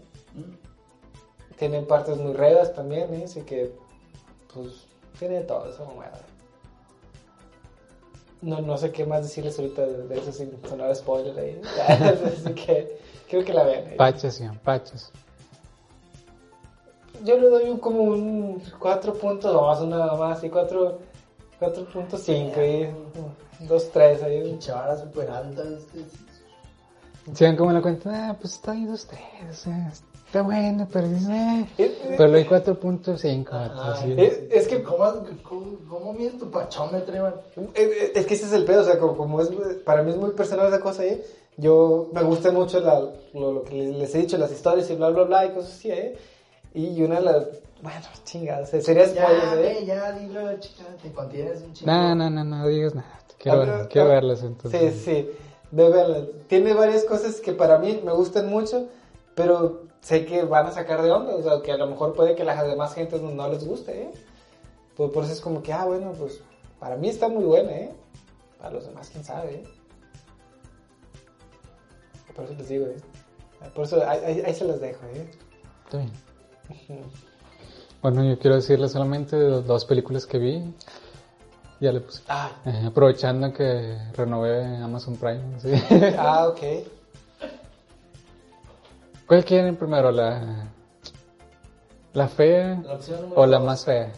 Tienen 1.58 1.86
partes 1.86 2.16
muy 2.16 2.32
redas 2.32 2.72
también, 2.72 3.12
¿eh? 3.12 3.24
Así 3.24 3.42
que, 3.42 3.72
pues, 4.54 4.86
tiene 5.18 5.42
todo 5.42 5.68
eso, 5.68 5.84
mamada. 5.84 6.22
No, 8.40 8.60
no 8.60 8.76
sé 8.78 8.92
qué 8.92 9.04
más 9.04 9.22
decirles 9.22 9.58
ahorita 9.58 9.82
de, 9.82 10.06
de 10.06 10.18
eso 10.18 10.32
sin 10.32 10.52
sonar 10.68 10.94
spoiler 10.94 11.38
ahí. 11.38 11.60
Así 11.88 12.52
que, 12.54 12.98
creo 13.28 13.44
que 13.44 13.52
la 13.52 13.64
vean. 13.64 13.88
¿eh? 13.88 13.94
Pachas, 13.96 14.34
sí, 14.34 14.44
pachas. 14.64 15.10
Yo 17.24 17.36
le 17.36 17.48
doy 17.48 17.68
un, 17.68 17.78
como 17.78 18.02
un 18.02 18.62
4.2, 18.62 19.88
nada 19.88 20.16
más, 20.16 20.44
y 20.44 20.50
4 20.50 20.98
4.5, 21.60 22.94
y 23.60 23.66
2, 23.66 23.90
3 23.90 24.22
ahí. 24.22 24.58
Si 27.34 27.44
ven 27.44 27.56
cómo 27.56 27.72
la 27.72 27.82
cuentan, 27.82 28.14
ah, 28.14 28.36
pues 28.40 28.54
está 28.54 28.72
ahí 28.72 28.86
dos, 28.86 29.06
tres, 29.06 29.20
o 29.50 29.52
sea, 29.52 29.92
está 30.28 30.42
bueno, 30.42 30.86
pero 30.92 31.06
eh. 31.08 31.10
Eh, 31.20 31.66
eh, 31.78 32.14
Pero 32.16 32.28
le 32.32 32.44
doy 32.44 32.58
4.5, 32.60 33.50
vato, 33.50 33.72
Ajá. 33.80 33.92
así. 33.92 34.14
eh, 34.16 34.48
es 34.52 34.68
que 34.68 34.82
¿Cómo, 34.82 35.04
cómo, 35.42 35.76
cómo 35.88 36.12
mides 36.12 36.38
tu 36.38 36.50
pachómetro, 36.50 37.16
Iván? 37.16 37.34
Eh, 37.56 37.70
eh, 37.74 38.12
Es 38.14 38.26
que 38.26 38.34
ese 38.34 38.46
es 38.46 38.52
el 38.52 38.64
pedo, 38.64 38.82
o 38.82 38.84
sea, 38.84 38.98
como, 38.98 39.16
como 39.16 39.40
es, 39.40 39.48
para 39.84 40.02
mí 40.02 40.10
es 40.12 40.16
muy 40.16 40.30
personal 40.30 40.68
esa 40.68 40.80
cosa, 40.80 41.04
¿eh? 41.04 41.24
Yo 41.56 42.10
me 42.12 42.22
gusta 42.22 42.52
mucho 42.52 42.78
la, 42.80 43.00
lo, 43.34 43.52
lo 43.52 43.62
que 43.64 43.74
les, 43.74 44.14
he 44.14 44.18
dicho, 44.18 44.38
las 44.38 44.52
historias 44.52 44.88
y 44.90 44.94
bla, 44.94 45.08
bla, 45.10 45.24
bla, 45.24 45.46
y 45.46 45.50
cosas 45.50 45.72
así, 45.72 45.90
¿eh? 45.90 46.16
Y 46.74 47.02
una 47.02 47.16
de 47.16 47.22
las, 47.22 47.46
bueno, 47.82 48.00
chingadas, 48.24 48.68
sería 48.70 49.04
ve, 49.06 49.78
¿eh? 49.80 49.84
ya, 49.86 50.12
dilo, 50.12 50.40
chica, 50.60 50.84
te 51.02 51.10
contienes 51.12 51.62
un 51.62 51.72
chingo. 51.72 51.90
No, 51.90 52.14
no, 52.14 52.30
no, 52.30 52.44
no 52.44 52.68
digas 52.68 52.94
nada. 52.94 53.18
Quiero, 53.38 53.62
Ah, 53.62 53.64
ver- 53.64 53.88
quiero 53.88 54.08
ah, 54.08 54.14
verlas 54.14 54.40
Sí, 54.40 54.46
entonces. 54.46 54.94
sí, 55.04 55.30
de 55.70 55.88
verlas. 55.90 56.22
Tiene 56.48 56.74
varias 56.74 57.04
cosas 57.04 57.36
que 57.40 57.52
para 57.52 57.78
mí 57.78 58.00
me 58.04 58.12
gustan 58.12 58.50
mucho, 58.50 58.86
pero 59.34 59.87
sé 60.08 60.24
que 60.24 60.42
van 60.44 60.66
a 60.66 60.70
sacar 60.72 61.02
de 61.02 61.10
onda, 61.10 61.34
o 61.34 61.42
sea, 61.42 61.60
que 61.62 61.70
a 61.72 61.76
lo 61.76 61.86
mejor 61.86 62.14
puede 62.14 62.34
que 62.34 62.42
a 62.42 62.46
las 62.46 62.66
demás 62.66 62.94
gente 62.94 63.20
no, 63.20 63.30
no 63.30 63.46
les 63.48 63.66
guste, 63.66 64.04
¿eh? 64.04 64.10
Pues 64.96 65.10
por 65.12 65.22
eso 65.24 65.34
es 65.34 65.40
como 65.42 65.62
que, 65.62 65.72
ah, 65.72 65.84
bueno, 65.84 66.12
pues 66.18 66.40
para 66.80 66.96
mí 66.96 67.08
está 67.10 67.28
muy 67.28 67.44
buena, 67.44 67.70
¿eh? 67.72 67.92
Para 68.58 68.70
los 68.70 68.86
demás, 68.86 69.10
quién 69.12 69.22
sabe, 69.22 69.54
¿eh? 69.56 69.64
Por 72.34 72.44
eso 72.46 72.54
les 72.54 72.68
digo, 72.68 72.86
¿eh? 72.86 72.96
Por 73.74 73.84
eso 73.84 74.02
ahí, 74.08 74.42
ahí- 74.46 74.54
se 74.54 74.64
los 74.64 74.80
dejo, 74.80 75.04
¿eh? 75.14 75.28
Está 75.84 75.98
bien. 75.98 76.12
Bueno, 78.00 78.24
yo 78.24 78.38
quiero 78.38 78.56
decirles 78.56 78.92
solamente 78.92 79.36
dos 79.36 79.84
películas 79.84 80.24
que 80.24 80.38
vi. 80.38 80.74
Ya 81.80 81.92
le 81.92 82.00
puse. 82.00 82.22
Ah, 82.28 82.50
Eh, 82.64 82.84
aprovechando 82.86 83.52
que 83.52 83.96
renové 84.14 84.64
Amazon 84.78 85.16
Prime. 85.16 85.60
¿sí? 85.60 85.72
ah, 86.18 86.48
ok. 86.48 86.60
¿Cuál 89.28 89.44
quieren 89.44 89.76
primero? 89.76 90.10
¿La, 90.10 90.72
la 92.14 92.28
fea 92.28 92.80
La 92.82 92.94
opción 92.94 93.32
o 93.36 93.46
la 93.46 93.58
dos. 93.58 93.66
más 93.66 93.84
fea? 93.84 94.12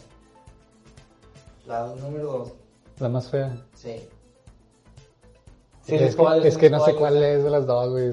La 1.67 1.87
número 1.87 2.31
dos. 2.31 2.53
La 2.99 3.09
más 3.09 3.29
fea. 3.29 3.55
Sí. 3.75 4.07
Sin 5.83 5.95
es, 5.95 6.13
spoilers, 6.13 6.41
que, 6.43 6.47
es 6.47 6.57
que 6.57 6.69
no 6.69 6.83
sé 6.85 6.95
cuál 6.95 7.21
es 7.21 7.43
de 7.43 7.49
las 7.49 7.65
dos, 7.67 7.89
güey. 7.89 8.11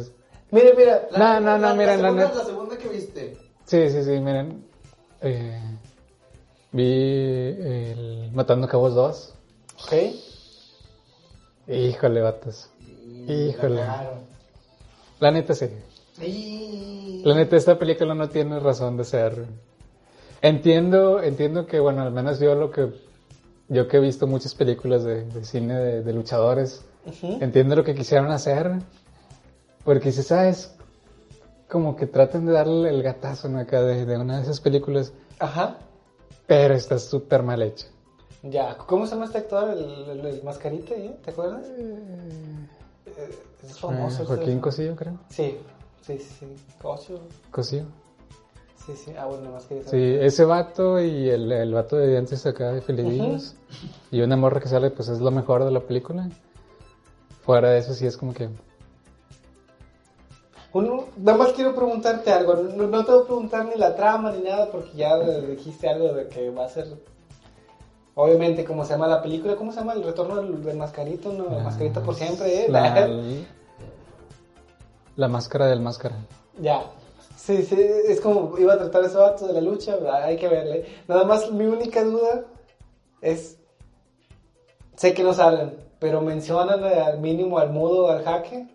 Mira, 0.50 0.70
mira. 0.76 1.08
No, 1.16 1.40
no, 1.40 1.58
no, 1.58 1.74
miren, 1.76 2.02
la 2.02 2.10
la 2.10 2.44
segunda 2.44 2.76
que 2.76 2.88
viste. 2.88 3.36
Sí, 3.64 3.90
sí, 3.90 4.02
sí, 4.02 4.10
miren. 4.18 4.66
Eh, 5.20 5.60
vi 6.72 6.92
el 7.60 8.30
Matando 8.32 8.66
Cabos 8.66 8.94
2. 8.94 9.34
Ok. 9.84 9.92
Híjole, 11.68 12.22
vatos. 12.22 12.70
Híjole. 13.28 13.76
la. 13.76 14.10
La 15.20 15.30
neta 15.30 15.54
sí. 15.54 15.68
Y... 16.20 17.22
La 17.24 17.34
neta, 17.34 17.56
esta 17.56 17.78
película 17.78 18.14
no 18.14 18.28
tiene 18.28 18.58
razón 18.60 18.96
de 18.96 19.04
ser. 19.04 19.46
Entiendo, 20.42 21.22
entiendo 21.22 21.66
que, 21.66 21.80
bueno, 21.80 22.02
al 22.02 22.12
menos 22.12 22.38
yo 22.40 22.54
lo 22.54 22.70
que. 22.70 22.92
Yo 23.70 23.86
que 23.86 23.98
he 23.98 24.00
visto 24.00 24.26
muchas 24.26 24.54
películas 24.54 25.04
de, 25.04 25.24
de 25.24 25.44
cine 25.44 25.74
de, 25.74 26.02
de 26.02 26.12
luchadores, 26.14 26.86
entiendo 27.22 27.76
lo 27.76 27.84
que 27.84 27.94
quisieron 27.94 28.30
hacer. 28.30 28.70
Porque 29.84 30.10
si 30.10 30.22
sabes, 30.22 30.74
como 31.68 31.94
que 31.94 32.06
tratan 32.06 32.46
de 32.46 32.52
darle 32.52 32.88
el 32.88 33.02
gatazo 33.02 33.48
¿no? 33.50 33.58
acá 33.58 33.82
de, 33.82 34.06
de 34.06 34.16
una 34.16 34.36
de 34.38 34.42
esas 34.44 34.60
películas, 34.60 35.12
Ajá. 35.38 35.76
pero 36.46 36.72
está 36.74 36.98
súper 36.98 37.42
mal 37.42 37.60
hecha. 37.60 37.88
Ya. 38.42 38.74
¿Cómo 38.78 39.04
se 39.06 39.12
llama 39.16 39.26
este 39.26 39.38
actor? 39.38 39.68
El, 39.70 40.18
el, 40.18 40.26
el 40.26 40.42
mascarita, 40.44 40.94
¿eh? 40.94 41.14
¿Te 41.22 41.30
acuerdas? 41.32 41.66
Eh, 41.76 41.98
es 43.68 43.78
famoso. 43.78 44.20
Eh, 44.20 44.22
este- 44.22 44.24
Joaquín 44.24 44.60
Cosillo, 44.60 44.96
creo. 44.96 45.18
Sí. 45.28 45.58
Sí, 46.02 46.18
sí. 46.18 46.46
Cocho. 46.80 47.20
Cosillo. 47.50 47.84
Sí, 48.86 48.96
sí. 48.96 49.12
Ah, 49.18 49.26
bueno, 49.26 49.50
mascarita. 49.50 49.90
Sí, 49.90 49.98
ese 49.98 50.44
vato 50.44 50.98
y 51.00 51.28
el, 51.28 51.52
el 51.52 51.74
vato 51.74 51.96
de 51.96 52.08
dientes 52.08 52.46
acá 52.46 52.72
de 52.72 52.80
Filidillos. 52.80 53.54
Y 54.10 54.22
una 54.22 54.36
morra 54.36 54.60
que 54.60 54.68
sale, 54.68 54.90
pues 54.90 55.08
es 55.08 55.20
lo 55.20 55.30
mejor 55.30 55.64
de 55.64 55.70
la 55.70 55.80
película. 55.80 56.28
Fuera 57.42 57.70
de 57.70 57.78
eso, 57.80 57.92
sí 57.92 58.06
es 58.06 58.16
como 58.16 58.32
que. 58.32 58.48
Uno, 60.72 61.04
nada 61.18 61.36
más 61.36 61.52
quiero 61.52 61.74
preguntarte 61.74 62.30
algo. 62.30 62.54
No, 62.54 62.86
no 62.86 63.04
te 63.04 63.12
voy 63.12 63.22
a 63.22 63.26
preguntar 63.26 63.66
ni 63.66 63.76
la 63.76 63.94
trama 63.94 64.32
ni 64.32 64.42
nada 64.42 64.70
porque 64.70 64.96
ya 64.96 65.18
dijiste 65.18 65.88
algo 65.88 66.12
de 66.14 66.28
que 66.28 66.50
va 66.50 66.64
a 66.64 66.68
ser. 66.68 66.86
Obviamente, 68.14 68.64
¿cómo 68.64 68.84
se 68.84 68.92
llama 68.92 69.06
la 69.06 69.22
película? 69.22 69.54
¿Cómo 69.56 69.70
se 69.70 69.80
llama? 69.80 69.92
El 69.92 70.02
retorno 70.02 70.36
del, 70.36 70.64
del 70.64 70.76
mascarito, 70.76 71.32
¿no? 71.32 71.56
El 71.56 71.62
mascarito 71.62 72.02
por 72.02 72.14
siempre, 72.14 72.64
¿eh? 72.64 72.68
La, 72.68 73.06
la 75.18 75.26
máscara 75.26 75.66
del 75.66 75.80
máscara. 75.80 76.14
Ya. 76.60 76.80
Sí, 77.36 77.64
sí, 77.64 77.76
es 78.08 78.20
como 78.20 78.56
iba 78.56 78.74
a 78.74 78.78
tratar 78.78 79.04
ese 79.04 79.16
vato 79.16 79.48
de 79.48 79.52
la 79.54 79.60
lucha, 79.60 79.96
hay 80.22 80.36
que 80.36 80.46
verle. 80.46 80.86
Nada 81.08 81.24
más 81.24 81.50
mi 81.50 81.64
única 81.64 82.04
duda 82.04 82.44
es, 83.20 83.58
sé 84.94 85.14
que 85.14 85.24
no 85.24 85.34
salen, 85.34 85.74
pero 85.98 86.20
mencionan 86.20 86.84
al 86.84 87.18
mínimo 87.18 87.58
al 87.58 87.70
mudo, 87.70 88.10
al 88.12 88.22
jaque. 88.22 88.68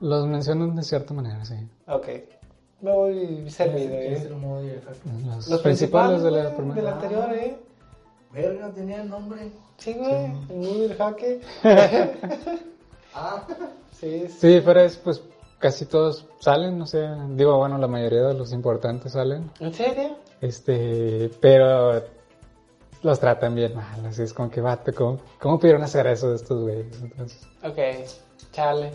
Los 0.00 0.26
mencionan 0.26 0.76
de 0.76 0.82
cierta 0.82 1.14
manera, 1.14 1.42
sí. 1.46 1.54
Ok, 1.86 2.08
me 2.82 2.92
voy 2.92 3.50
servido, 3.50 3.96
¿Quién 3.96 4.12
es 4.12 4.22
eh. 4.24 4.26
el 4.26 4.36
modo 4.36 4.64
y 4.64 4.68
el 4.70 4.82
jaque? 4.82 4.98
Los, 5.26 5.48
Los 5.48 5.62
principales, 5.62 6.22
de 6.22 6.30
la 6.30 6.54
primera. 6.54 6.74
del 6.74 6.92
anterior, 6.92 7.32
eh. 7.32 7.58
Verga, 8.32 8.70
tenía 8.70 9.00
el 9.02 9.08
nombre. 9.08 9.50
Sí, 9.78 9.94
güey, 9.94 10.24
el 10.26 10.56
mudo 10.56 10.76
y 10.76 10.82
el 10.84 10.94
jaque. 10.94 11.40
Ah, 13.14 13.44
Sí, 14.00 14.26
sí. 14.28 14.36
Sí, 14.40 14.62
pero 14.64 14.80
es 14.80 14.96
pues 14.96 15.20
casi 15.60 15.84
todos 15.86 16.26
salen, 16.40 16.82
o 16.82 16.86
sea, 16.86 17.16
digo, 17.30 17.56
bueno, 17.58 17.78
la 17.78 17.86
mayoría 17.86 18.22
de 18.22 18.34
los 18.34 18.52
importantes 18.52 19.12
salen. 19.12 19.50
¿En 19.60 19.72
serio? 19.72 20.16
Este, 20.40 21.30
pero 21.40 22.02
los 23.02 23.20
tratan 23.20 23.54
bien 23.54 23.74
mal, 23.76 24.04
así 24.06 24.22
es 24.22 24.32
como 24.32 24.50
que 24.50 24.60
vato, 24.60 24.92
¿cómo, 24.94 25.18
cómo 25.38 25.58
pudieron 25.60 25.82
hacer 25.82 26.06
eso 26.08 26.30
de 26.30 26.36
estos 26.36 26.60
güeyes? 26.60 27.00
Entonces, 27.02 27.46
Ok, 27.62 27.78
chale, 28.52 28.90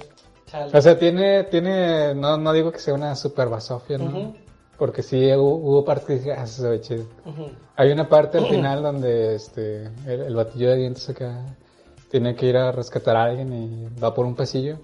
chale. 0.47 0.77
o 0.77 0.81
sea, 0.81 0.97
tiene, 0.99 1.43
tiene, 1.45 2.13
no, 2.15 2.37
no 2.37 2.51
digo 2.51 2.71
que 2.71 2.79
sea 2.79 2.93
una 2.95 3.15
super 3.15 3.47
basofia, 3.47 3.97
¿no? 3.97 4.33
Porque 4.77 5.03
sí 5.03 5.31
hubo, 5.33 5.55
hubo 5.55 5.85
partes 5.85 6.05
que 6.05 6.13
dije, 6.15 6.33
ah, 6.33 6.43
eso 6.43 6.69
ve 6.69 6.81
chido. 6.81 7.05
Hay 7.77 7.91
una 7.91 8.09
parte 8.09 8.39
al 8.39 8.45
final 8.49 8.83
donde 8.83 9.35
este, 9.35 9.85
el, 10.05 10.21
el 10.21 10.35
batillo 10.35 10.69
de 10.71 10.75
dientes 10.77 11.07
acá 11.09 11.55
tiene 12.11 12.35
que 12.35 12.47
ir 12.47 12.57
a 12.57 12.71
rescatar 12.71 13.15
a 13.15 13.23
alguien 13.23 13.53
y 13.53 13.99
va 14.01 14.13
por 14.13 14.25
un 14.25 14.35
pasillo. 14.35 14.77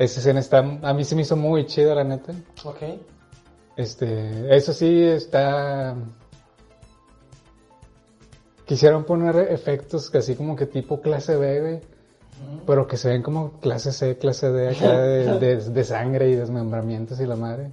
Esa 0.00 0.20
escena 0.20 0.40
está, 0.40 0.58
a 0.58 0.94
mí 0.94 1.04
se 1.04 1.14
me 1.14 1.22
hizo 1.22 1.36
muy 1.36 1.66
chida, 1.66 1.94
la 1.94 2.04
neta. 2.04 2.32
Ok. 2.64 2.78
Este, 3.76 4.56
eso 4.56 4.72
sí 4.72 5.02
está. 5.02 5.94
Quisieron 8.66 9.04
poner 9.04 9.36
efectos 9.52 10.14
así 10.14 10.36
como 10.36 10.56
que 10.56 10.66
tipo 10.66 11.00
clase 11.00 11.36
B, 11.36 11.60
güey. 11.60 11.80
Pero 12.66 12.86
que 12.86 12.96
se 12.96 13.10
ven 13.10 13.22
como 13.22 13.60
clase 13.60 13.92
C, 13.92 14.16
clase 14.16 14.50
D 14.50 14.70
acá 14.70 15.00
de, 15.02 15.38
de- 15.40 15.56
de 15.70 15.84
sangre 15.84 16.30
y 16.30 16.34
desmembramientos 16.34 17.20
y 17.20 17.26
la 17.26 17.36
madre. 17.36 17.70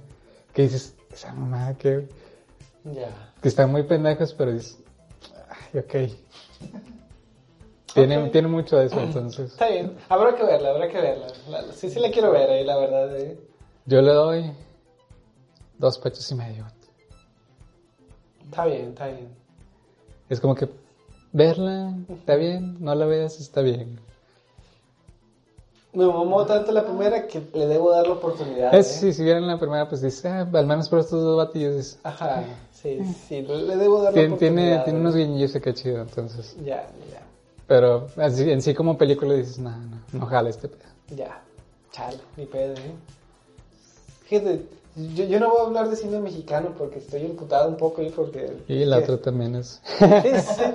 Que 0.52 0.62
dices, 0.62 0.94
esa 1.10 1.32
mamada 1.32 1.74
que, 1.78 2.08
Ya. 2.84 3.32
que 3.40 3.48
están 3.48 3.70
muy 3.70 3.84
pendejos, 3.84 4.34
pero 4.34 4.52
dices, 4.52 4.78
ay, 5.72 5.80
ok. 5.80 6.12
Tiene, 7.94 8.18
Ok. 8.24 8.32
tiene 8.32 8.48
mucho 8.48 8.76
de 8.76 8.86
eso, 8.86 9.00
entonces. 9.00 9.52
Está 9.52 9.68
bien, 9.68 9.96
habrá 10.08 10.34
que 10.36 10.42
verla, 10.44 10.70
habrá 10.70 10.88
que 10.88 11.00
verla. 11.00 11.26
La- 11.48 11.72
sí, 11.72 11.88
sí 11.90 11.98
la 11.98 12.10
quiero 12.10 12.30
ver 12.30 12.50
ahí, 12.50 12.64
la 12.64 12.76
verdad. 12.76 13.16
eh. 13.18 13.38
Yo 13.86 14.02
le 14.02 14.12
doy 14.12 14.52
dos 15.78 15.98
pechos 15.98 16.30
y 16.30 16.34
medio. 16.34 16.66
Está 18.44 18.66
bien, 18.66 18.88
está 18.90 19.06
bien. 19.06 19.28
Es 20.28 20.40
como 20.40 20.54
que 20.54 20.68
verla, 21.32 21.94
está 22.08 22.34
bien, 22.36 22.76
no 22.80 22.94
la 22.94 23.06
veas, 23.06 23.40
está 23.40 23.62
bien. 23.62 23.98
Me 25.94 26.06
mamó 26.06 26.44
tanto 26.44 26.70
la 26.70 26.84
primera 26.84 27.26
que 27.26 27.40
le 27.54 27.66
debo 27.66 27.90
dar 27.90 28.06
la 28.06 28.12
oportunidad. 28.12 28.74
Es, 28.74 28.86
¿eh? 28.96 28.98
sí, 29.00 29.12
si 29.14 29.24
vieron 29.24 29.46
la 29.46 29.58
primera, 29.58 29.88
pues 29.88 30.02
dices, 30.02 30.24
ah, 30.26 30.46
al 30.52 30.66
menos 30.66 30.88
por 30.88 30.98
estos 31.00 31.22
dos 31.22 31.36
batillos. 31.38 31.98
Ajá, 32.02 32.44
sí, 32.72 33.00
sí, 33.26 33.40
le 33.42 33.76
debo 33.76 34.02
dar 34.02 34.12
la 34.12 34.20
Tiene, 34.20 34.28
oportunidad. 34.34 34.38
tiene, 34.38 34.84
tiene 34.84 34.98
¿eh? 34.98 35.02
unos 35.02 35.16
guiñillos 35.16 35.52
que 35.52 35.74
chido, 35.74 36.02
entonces. 36.02 36.54
Ya, 36.62 36.86
ya, 37.10 37.22
Pero 37.68 38.08
así, 38.16 38.50
en 38.50 38.60
sí 38.62 38.74
como 38.74 38.98
película 38.98 39.34
dices, 39.34 39.58
no, 39.60 39.70
no, 39.70 40.00
no 40.12 40.26
jala 40.26 40.48
este 40.50 40.68
pedo. 40.68 40.88
ya. 41.10 41.42
Chale, 41.92 42.18
ni 42.36 42.44
pedo, 42.46 42.74
¿eh? 42.74 42.92
Fíjate, 44.24 44.62
yo, 45.14 45.24
yo 45.24 45.40
no 45.40 45.50
voy 45.50 45.60
a 45.60 45.66
hablar 45.66 45.88
de 45.88 45.96
cine 45.96 46.18
mexicano 46.20 46.74
porque 46.76 46.98
estoy 46.98 47.22
imputado 47.22 47.68
un 47.68 47.76
poco 47.76 48.00
ahí 48.02 48.10
porque... 48.14 48.56
Y 48.68 48.84
la 48.84 48.98
otra 48.98 49.18
también 49.20 49.54
es... 49.54 49.80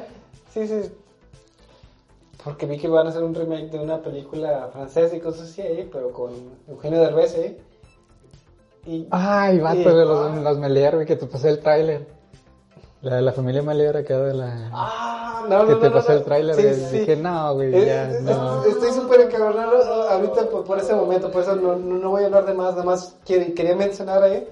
Sí, 0.54 0.68
sí, 0.68 0.68
sí. 0.84 0.92
Porque 2.44 2.66
vi 2.66 2.78
que 2.78 2.88
van 2.88 3.08
a 3.08 3.10
hacer 3.10 3.24
un 3.24 3.34
remake 3.34 3.70
de 3.72 3.80
una 3.80 4.02
película 4.02 4.70
francesa 4.74 5.16
y 5.16 5.20
cosas 5.20 5.50
así, 5.50 5.62
¿eh? 5.62 5.90
pero 5.92 6.12
con 6.12 6.32
Eugenio 6.68 7.00
Derbez, 7.00 7.36
¿eh? 7.36 7.58
Y, 8.86 9.08
Ay, 9.12 9.60
vato, 9.60 9.80
y- 9.80 9.84
los, 10.06 10.36
los 10.44 10.58
Melier, 10.58 11.06
que 11.06 11.16
te 11.16 11.26
pasé 11.26 11.50
el 11.50 11.60
tráiler. 11.60 12.06
La 13.02 13.16
de 13.18 13.22
la 13.22 13.32
familia 13.34 13.62
Melier 13.64 13.96
acá 13.98 14.18
de 14.20 14.34
la... 14.34 14.70
Ah, 14.74 15.23
no, 15.48 15.66
que 15.66 15.72
no, 15.74 15.80
te 15.80 15.90
no, 15.90 15.94
pasé 15.96 16.14
el 16.14 16.24
tráiler, 16.24 16.56
Sí, 16.56 16.86
sí. 16.90 17.00
Dije, 17.00 17.16
no, 17.16 17.54
güey, 17.56 17.76
Eh, 17.76 17.86
ya, 17.86 18.12
eh, 18.12 18.20
no. 18.22 18.64
Estoy 18.66 18.92
súper 18.92 19.22
encabronado 19.22 20.10
ahorita 20.10 20.50
por, 20.50 20.64
por 20.64 20.80
ese 20.80 20.94
momento, 20.94 21.32
por 21.32 21.44
eso 21.44 21.56
no, 21.56 22.10
voy 22.10 22.24
a 22.24 22.26
hablar 22.26 22.46
de 22.46 22.54
más, 22.54 22.72
nada 22.72 22.84
más 22.84 23.16
quería 23.26 23.76
mencionar 23.76 24.24
ahí 24.24 24.48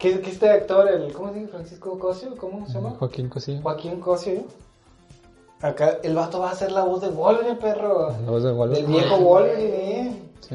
que, 0.00 0.20
que 0.20 0.30
este 0.30 0.48
actor, 0.48 0.88
el, 0.88 1.12
¿cómo 1.12 1.32
se 1.32 1.40
dice? 1.40 1.50
Francisco 1.50 1.98
Cosio, 1.98 2.34
¿cómo 2.36 2.66
se 2.66 2.72
llama? 2.72 2.96
Joaquín 2.98 3.28
Cosillo. 3.28 3.60
Joaquín 3.62 4.00
Cosio. 4.00 4.32
¿eh? 4.32 4.46
Acá 5.60 5.98
el 6.02 6.14
vato 6.14 6.40
va 6.40 6.48
a 6.48 6.52
hacer 6.52 6.72
la 6.72 6.84
voz 6.84 7.02
de 7.02 7.10
Wolverine, 7.10 7.56
perro. 7.56 8.08
La 8.24 8.30
voz 8.30 8.42
de 8.42 8.50
Wolverine. 8.50 8.88
Del 8.88 8.96
viejo 8.96 9.18
Wolverine, 9.18 10.00
¿eh? 10.00 10.22
Sí, 10.40 10.54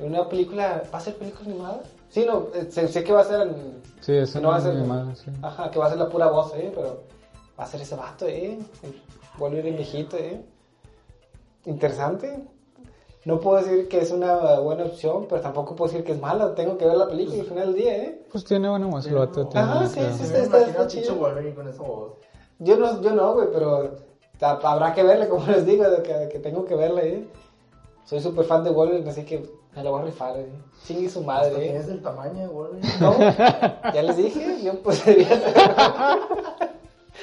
En 0.00 0.06
una 0.06 0.28
película, 0.28 0.82
¿va 0.92 0.98
a 0.98 1.00
ser 1.00 1.14
película 1.14 1.48
animada? 1.48 1.82
Sí, 2.08 2.26
no, 2.26 2.48
eh, 2.52 2.66
sé, 2.68 2.88
sé 2.88 3.04
que 3.04 3.12
va 3.12 3.20
a 3.20 3.24
ser 3.24 3.42
en... 3.42 3.54
sí, 4.00 4.12
es 4.12 4.32
que 4.32 4.40
no 4.40 4.48
va 4.48 4.56
a 4.56 4.60
ser... 4.60 4.72
animada, 4.72 5.14
sí. 5.14 5.30
Ajá, 5.40 5.70
que 5.70 5.78
va 5.78 5.86
a 5.86 5.90
ser 5.90 5.98
la 5.98 6.08
pura 6.08 6.28
voz, 6.28 6.52
¿eh? 6.56 6.72
Pero 6.74 7.04
va 7.58 7.64
a 7.64 7.66
ser 7.66 7.80
ese 7.80 7.94
vato, 7.96 8.26
¿eh? 8.26 8.58
El 8.82 9.02
Wolverine 9.38 9.76
viejito, 9.76 10.16
¿eh? 10.16 10.40
Interesante. 11.66 12.44
No 13.24 13.40
puedo 13.40 13.56
decir 13.62 13.88
que 13.88 14.00
es 14.00 14.10
una 14.10 14.58
buena 14.60 14.84
opción, 14.84 15.26
pero 15.28 15.40
tampoco 15.40 15.74
puedo 15.74 15.90
decir 15.90 16.04
que 16.04 16.12
es 16.12 16.20
mala. 16.20 16.54
Tengo 16.54 16.76
que 16.76 16.84
ver 16.86 16.96
la 16.96 17.06
película 17.08 17.40
al 17.40 17.46
final 17.46 17.66
del 17.68 17.74
día, 17.74 17.96
¿eh? 17.96 18.22
Pues 18.30 18.44
tiene 18.44 18.68
buena 18.68 18.86
voz, 18.86 19.06
el 19.06 19.14
vato 19.14 19.46
tiene 19.46 19.66
Ajá, 19.66 19.86
sí, 19.86 20.00
sí, 20.16 20.24
está- 20.24 20.38
está- 20.42 20.60
está 20.66 20.86
chido. 20.86 21.14
Wolverine 21.14 21.54
con 21.54 21.66
esa 21.68 21.82
voz. 21.82 22.12
Yo 22.58 22.76
no, 22.76 23.00
yo 23.00 23.12
no, 23.14 23.32
güey, 23.34 23.48
pero 23.52 23.96
habrá 24.40 24.92
que 24.92 25.02
verla, 25.02 25.28
como 25.28 25.46
les 25.46 25.64
digo, 25.64 25.88
de 25.88 26.02
que, 26.02 26.28
que 26.30 26.38
tengo 26.38 26.66
que 26.66 26.74
verla, 26.74 27.02
¿eh? 27.02 27.26
Soy 28.04 28.20
súper 28.20 28.44
fan 28.44 28.62
de 28.62 28.70
Wolverine, 28.70 29.08
así 29.08 29.24
que 29.24 29.50
me 29.74 29.82
la 29.82 29.88
voy 29.90 30.02
a 30.02 30.04
rifar, 30.04 30.36
¿eh? 30.38 30.52
Chingue 30.86 31.08
su 31.08 31.22
madre, 31.22 31.54
¿eh? 31.56 31.70
tienes 31.70 31.88
el 31.88 32.02
tamaño 32.02 32.40
de 32.42 32.48
Wolverine. 32.48 32.88
¿No? 33.00 33.18
Ya 33.94 34.02
les 34.02 34.16
dije, 34.18 34.62
yo 34.62 34.82
podría 34.82 35.28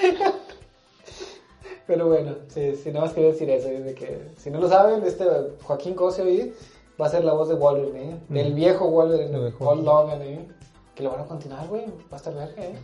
Pero 1.87 2.07
bueno, 2.07 2.35
sí, 2.47 2.75
sí, 2.75 2.89
nada 2.89 3.05
más 3.05 3.13
quería 3.13 3.31
decir 3.31 3.49
eso, 3.49 3.67
de 3.67 3.93
que 3.93 4.29
si 4.37 4.49
no 4.49 4.59
lo 4.59 4.69
saben, 4.69 5.03
este 5.03 5.25
Joaquín 5.63 5.93
Cosio 5.93 6.23
ahí 6.23 6.53
va 6.99 7.07
a 7.07 7.09
ser 7.09 7.23
la 7.23 7.33
voz 7.33 7.49
de 7.49 7.55
Wolverine, 7.55 8.11
¿eh? 8.11 8.19
Del 8.29 8.53
viejo 8.53 8.89
Wolverine, 8.89 9.35
El 9.35 9.41
viejo 9.41 9.65
Paul. 9.65 9.83
Logan, 9.83 10.21
¿eh? 10.21 10.47
Que 10.95 11.03
lo 11.03 11.11
van 11.11 11.21
a 11.21 11.25
continuar, 11.25 11.67
güey, 11.67 11.85
va 11.85 12.13
a 12.13 12.15
estar 12.15 12.33
verga, 12.33 12.63
¿eh? 12.63 12.75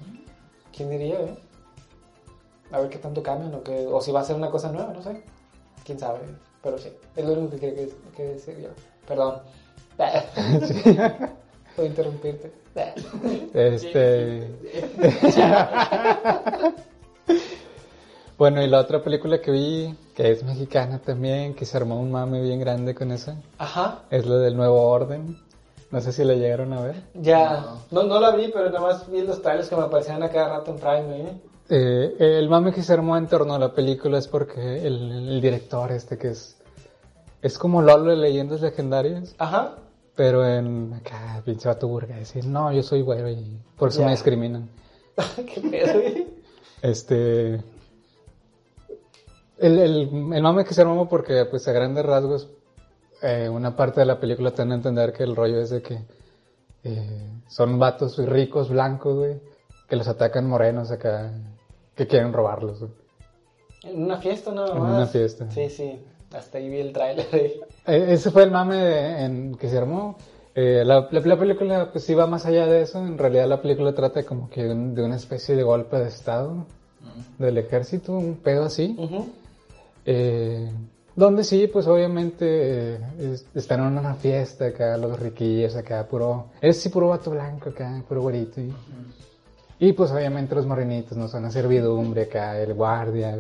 ¿Quién 0.76 0.89
diría, 0.89 1.22
eh? 1.22 1.38
A 2.72 2.80
ver 2.80 2.89
qué 2.89 2.97
tanto 2.97 3.24
cambian 3.24 3.53
o, 3.55 3.63
que, 3.63 3.88
o 3.88 4.01
si 4.01 4.11
va 4.11 4.22
a 4.22 4.26
ser 4.26 4.36
una 4.36 4.49
cosa 4.49 4.72
nueva, 4.72 4.91
no 4.93 5.01
sé. 5.01 5.24
Quién 5.86 5.99
sabe, 5.99 6.20
pero 6.61 6.78
sí, 6.78 6.89
es 7.15 7.26
lo 7.26 7.34
único 7.34 7.51
que 7.51 7.59
quería 7.59 7.86
que, 7.86 7.91
que 8.15 8.24
decir 8.24 8.57
yo. 8.59 8.70
Perdón. 9.07 9.41
Voy 11.78 11.86
a 11.86 11.89
interrumpirte. 11.89 12.51
Este. 13.53 14.47
Bueno, 18.38 18.62
y 18.64 18.68
la 18.68 18.80
otra 18.80 19.02
película 19.04 19.42
que 19.42 19.52
vi, 19.52 19.96
que 20.16 20.32
es 20.32 20.44
mexicana 20.44 21.00
también, 21.00 21.54
que 21.56 21.66
se 21.66 21.78
armó 21.78 22.00
un 22.00 22.12
mame 22.12 22.42
bien 22.42 22.60
grande 22.60 22.94
con 22.96 23.12
esa, 23.12 23.42
Ajá. 23.58 24.04
es 24.10 24.26
la 24.26 24.38
del 24.38 24.56
Nuevo 24.56 24.82
Orden. 24.88 25.40
No 25.90 26.02
sé 26.02 26.12
si 26.12 26.24
la 26.26 26.34
llegaron 26.34 26.74
a 26.74 26.82
ver. 26.82 27.04
Ya, 27.14 27.66
no, 27.92 28.04
no 28.04 28.20
la 28.20 28.32
vi, 28.36 28.50
pero 28.54 28.66
nada 28.66 28.82
más 28.82 29.10
vi 29.10 29.22
los 29.22 29.42
trailers 29.42 29.70
que 29.70 29.76
me 29.78 29.84
aparecían 29.84 30.22
a 30.22 30.30
cada 30.30 30.58
rato 30.58 30.72
en 30.72 30.78
Prime, 30.78 31.22
¿eh? 31.22 31.42
Eh, 31.70 32.16
el 32.40 32.50
mame 32.50 32.74
que 32.74 32.84
se 32.84 32.92
armó 32.94 33.16
en 33.18 33.28
torno 33.28 33.54
a 33.56 33.60
la 33.60 33.74
película 33.74 34.18
es 34.18 34.28
porque 34.28 34.86
el, 34.86 35.30
el 35.30 35.42
director 35.42 35.92
este 35.92 36.18
que 36.18 36.30
es... 36.30 36.58
Es 37.42 37.58
como 37.58 37.82
Lolo 37.82 38.10
de 38.12 38.18
Leyendas 38.18 38.62
Legendarias, 38.62 39.34
Ajá. 39.38 39.76
pero 40.16 40.46
en 40.46 40.94
acá, 40.94 41.42
pinche 41.46 41.70
vato 41.70 41.88
burga, 41.88 42.16
decir, 42.18 42.46
no, 42.46 42.74
yo 42.74 42.84
soy 42.84 43.02
güero 43.02 43.30
y 43.30 43.58
por 43.78 43.90
eso 43.90 44.04
me 44.04 44.12
discriminan. 44.12 44.70
Qué 45.36 45.62
pedo, 45.62 45.94
güey. 46.02 46.28
Este. 46.82 47.62
El, 49.60 49.80
el, 49.80 50.01
el 50.34 50.41
mame 50.43 50.66
que 50.66 50.74
se 50.74 50.82
armó 50.82 51.08
porque, 51.10 51.45
pues, 51.49 51.68
a 51.68 51.72
grandes 51.72 52.05
rasgos, 52.05 52.47
eh, 53.24 53.49
una 53.49 53.76
parte 53.76 53.99
de 54.01 54.05
la 54.05 54.20
película 54.20 54.51
te 54.51 54.62
a 54.62 54.66
entender 54.66 55.14
que 55.14 55.24
el 55.24 55.36
rollo 55.36 55.60
es 55.60 55.70
de 55.72 55.82
que 55.82 55.97
eh, 56.84 57.30
son 57.47 57.80
vatos 57.80 58.18
ricos, 58.18 58.70
blancos, 58.70 59.16
güey, 59.18 59.39
que 59.89 59.95
los 59.95 60.08
atacan 60.08 60.47
morenos 60.47 60.91
acá, 60.91 61.32
que 61.95 62.05
quieren 62.08 62.34
robarlos, 62.34 62.80
güey. 62.80 62.91
En 63.84 64.03
una 64.03 64.18
fiesta 64.18 64.51
nada 64.51 64.74
En 64.76 64.80
más. 64.84 64.95
una 64.95 65.05
fiesta. 65.08 65.49
Sí, 65.51 65.70
sí. 65.70 65.99
Hasta 66.34 66.58
ahí 66.58 66.70
vi 66.70 66.80
el 66.80 66.91
trailer. 66.93 67.26
¿eh? 67.32 67.60
Ese 68.10 68.32
fue 68.32 68.43
el 68.43 68.51
mame 68.51 68.76
de- 68.76 69.24
en 69.26 69.55
que 69.55 69.70
se 69.70 69.78
armó. 69.78 70.18
Eh, 70.53 70.84
la, 70.86 71.08
la- 71.10 71.20
la 71.22 71.38
película, 71.39 71.89
pues, 71.91 72.03
sí 72.03 72.14
va 72.14 72.28
más 72.28 72.45
allá 72.45 72.66
de 72.66 72.82
eso. 72.82 72.99
En 72.99 73.18
realidad, 73.18 73.47
la 73.47 73.62
película 73.62 73.93
trata 73.93 74.24
como 74.24 74.49
que 74.49 74.68
un- 74.68 74.93
de 74.93 75.03
una 75.03 75.16
especie 75.16 75.55
de 75.55 75.64
golpe 75.64 75.97
de 75.97 76.08
estado 76.10 76.66
del 77.39 77.58
ejército, 77.58 78.12
un 78.14 78.36
pedo 78.36 78.66
así. 78.66 78.95
Eh, 80.10 80.72
donde 81.18 81.43
sí, 81.43 81.68
pues 81.68 81.86
obviamente 81.88 82.45
eh, 82.95 82.99
es- 83.20 83.45
están 83.53 83.82
en 83.82 83.97
una 83.97 84.14
fiesta 84.16 84.68
acá, 84.68 84.95
los 84.97 85.20
riquillos 85.20 85.76
acá, 85.76 86.08
puro, 86.08 86.45
es 86.62 86.80
sí 86.82 86.88
puro 86.89 87.10
vato 87.10 87.32
blanco 87.32 87.70
acá, 87.72 88.01
puro 88.08 88.22
güerito. 88.22 88.62
Y, 88.62 88.74
y, 89.80 89.91
pues 89.93 90.10
obviamente 90.12 90.55
los 90.55 90.66
morenitos 90.66 91.18
no 91.18 91.28
son 91.28 91.43
la 91.43 91.51
servidumbre 91.51 92.24
acá, 92.24 92.58
el 92.60 92.74
guardia, 92.74 93.36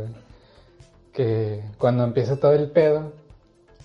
que 1.13 1.63
cuando 1.77 2.03
empieza 2.03 2.35
todo 2.35 2.51
el 2.53 2.69
pedo, 2.69 3.13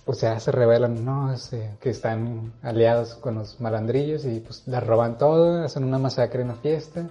pues 0.05 0.21
ya 0.21 0.39
se 0.41 0.51
revelan, 0.51 1.05
¿no? 1.05 1.33
Este, 1.33 1.71
que 1.81 1.91
están 1.91 2.53
aliados 2.63 3.15
con 3.15 3.37
los 3.37 3.61
malandrillos 3.61 4.25
y 4.25 4.41
pues 4.41 4.67
la 4.67 4.81
roban 4.81 5.17
todo, 5.19 5.63
hacen 5.63 5.85
una 5.85 5.99
masacre 5.99 6.43
en 6.43 6.49
la 6.49 6.55
fiesta. 6.57 7.09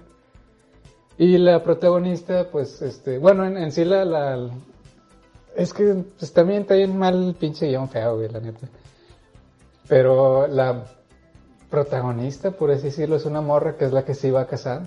Y 1.16 1.38
la 1.38 1.62
protagonista, 1.62 2.48
pues, 2.50 2.82
este, 2.82 3.18
bueno, 3.18 3.46
en, 3.46 3.70
sí 3.72 3.84
la, 3.84 4.04
es 5.56 5.72
que 5.72 6.04
pues, 6.18 6.32
también 6.32 6.62
está 6.62 6.74
bien 6.74 6.96
mal 6.96 7.28
el 7.28 7.34
pinche 7.34 7.68
guion 7.68 7.88
feo, 7.88 8.16
güey, 8.16 8.28
la 8.28 8.40
neta. 8.40 8.68
Pero 9.88 10.46
la 10.46 10.84
protagonista, 11.70 12.50
por 12.52 12.70
así 12.70 12.84
decirlo, 12.84 13.16
es 13.16 13.24
una 13.24 13.40
morra 13.40 13.76
que 13.76 13.86
es 13.86 13.92
la 13.92 14.04
que 14.04 14.14
se 14.14 14.28
iba 14.28 14.40
a 14.40 14.46
casar. 14.46 14.82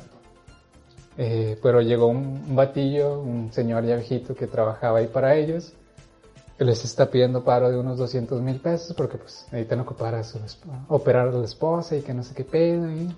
Eh, 1.18 1.58
pero 1.62 1.82
llegó 1.82 2.08
un, 2.08 2.44
un 2.48 2.56
batillo, 2.56 3.20
un 3.20 3.52
señor 3.52 3.86
ya 3.86 3.96
viejito 3.96 4.36
que 4.36 4.48
trabajaba 4.48 5.00
ahí 5.00 5.08
para 5.08 5.36
ellos, 5.36 5.74
que 6.58 6.66
les 6.66 6.84
está 6.84 7.10
pidiendo 7.10 7.44
paro 7.44 7.70
de 7.70 7.78
unos 7.78 7.98
200 7.98 8.42
mil 8.42 8.60
pesos 8.60 8.94
porque 8.96 9.18
pues 9.18 9.48
necesitan 9.52 9.80
ocupar 9.80 10.16
a 10.16 10.24
su 10.24 10.40
operar 10.90 11.30
a 11.30 11.32
la 11.32 11.46
esposa 11.46 11.96
y 11.96 12.02
que 12.02 12.14
no 12.14 12.22
sé 12.22 12.36
qué 12.36 12.44
pedo. 12.44 12.92
Y, 12.92 13.16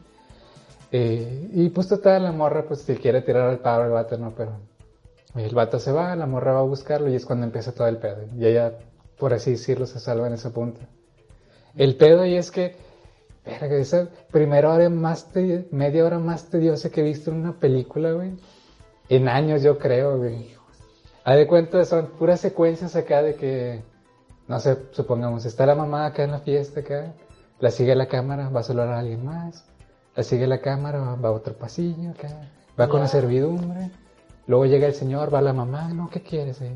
eh, 0.91 1.49
y 1.53 1.69
pues 1.69 1.87
total, 1.87 2.23
la 2.23 2.31
morra 2.31 2.63
pues 2.67 2.81
si 2.81 2.95
quiere 2.95 3.21
tirar 3.21 3.49
al 3.49 3.59
paro 3.59 3.85
el 3.85 3.91
vato, 3.91 4.17
no, 4.17 4.31
pero 4.31 4.51
el 5.35 5.53
vato 5.55 5.79
se 5.79 5.91
va, 5.91 6.15
la 6.15 6.25
morra 6.25 6.53
va 6.53 6.59
a 6.59 6.63
buscarlo 6.63 7.09
y 7.09 7.15
es 7.15 7.25
cuando 7.25 7.45
empieza 7.45 7.73
todo 7.73 7.87
el 7.87 7.97
pedo. 7.97 8.23
Y 8.35 8.45
ella, 8.45 8.73
por 9.19 9.33
así 9.33 9.51
decirlo, 9.51 9.85
se 9.85 9.99
salva 9.99 10.27
en 10.27 10.33
ese 10.33 10.49
punto. 10.49 10.81
El 11.75 11.95
pedo 11.95 12.21
ahí 12.21 12.35
es 12.35 12.49
que, 12.49 12.75
verga, 13.45 13.75
esa 13.77 14.07
primera 14.31 14.73
hora 14.73 14.89
más, 14.89 15.31
te- 15.31 15.67
media 15.71 16.05
hora 16.05 16.17
más 16.19 16.45
tediosa 16.45 16.89
que 16.89 17.01
he 17.01 17.03
visto 17.03 17.29
en 17.31 17.37
una 17.37 17.53
película, 17.59 18.11
güey. 18.13 18.31
En 19.09 19.27
años, 19.29 19.61
yo 19.61 19.77
creo, 19.77 20.17
güey. 20.17 20.55
A 21.23 21.35
de 21.35 21.45
cuenta, 21.45 21.83
son 21.85 22.07
puras 22.17 22.39
secuencias 22.39 22.95
acá 22.95 23.21
de 23.21 23.35
que, 23.35 23.81
no 24.47 24.59
sé, 24.59 24.77
supongamos, 24.91 25.45
está 25.45 25.65
la 25.65 25.75
mamá 25.75 26.05
acá 26.05 26.23
en 26.23 26.31
la 26.31 26.39
fiesta 26.39 26.79
acá, 26.79 27.13
la 27.59 27.69
sigue 27.69 27.95
la 27.95 28.07
cámara, 28.07 28.49
va 28.49 28.61
a 28.61 28.63
saludar 28.63 28.89
a 28.89 28.99
alguien 28.99 29.25
más, 29.25 29.65
la 30.15 30.23
sigue 30.23 30.47
la 30.47 30.59
cámara, 30.61 30.99
va, 30.99 31.15
va 31.15 31.29
a 31.29 31.33
otro 31.33 31.53
pasillo 31.53 32.11
acá, 32.11 32.49
va 32.79 32.87
con 32.87 33.01
la 33.01 33.07
servidumbre, 33.07 33.91
luego 34.47 34.65
llega 34.65 34.87
el 34.87 34.93
señor, 34.93 35.33
va 35.33 35.41
la 35.41 35.53
mamá, 35.53 35.89
no, 35.93 36.09
¿qué 36.09 36.21
quieres? 36.21 36.61
eh? 36.61 36.75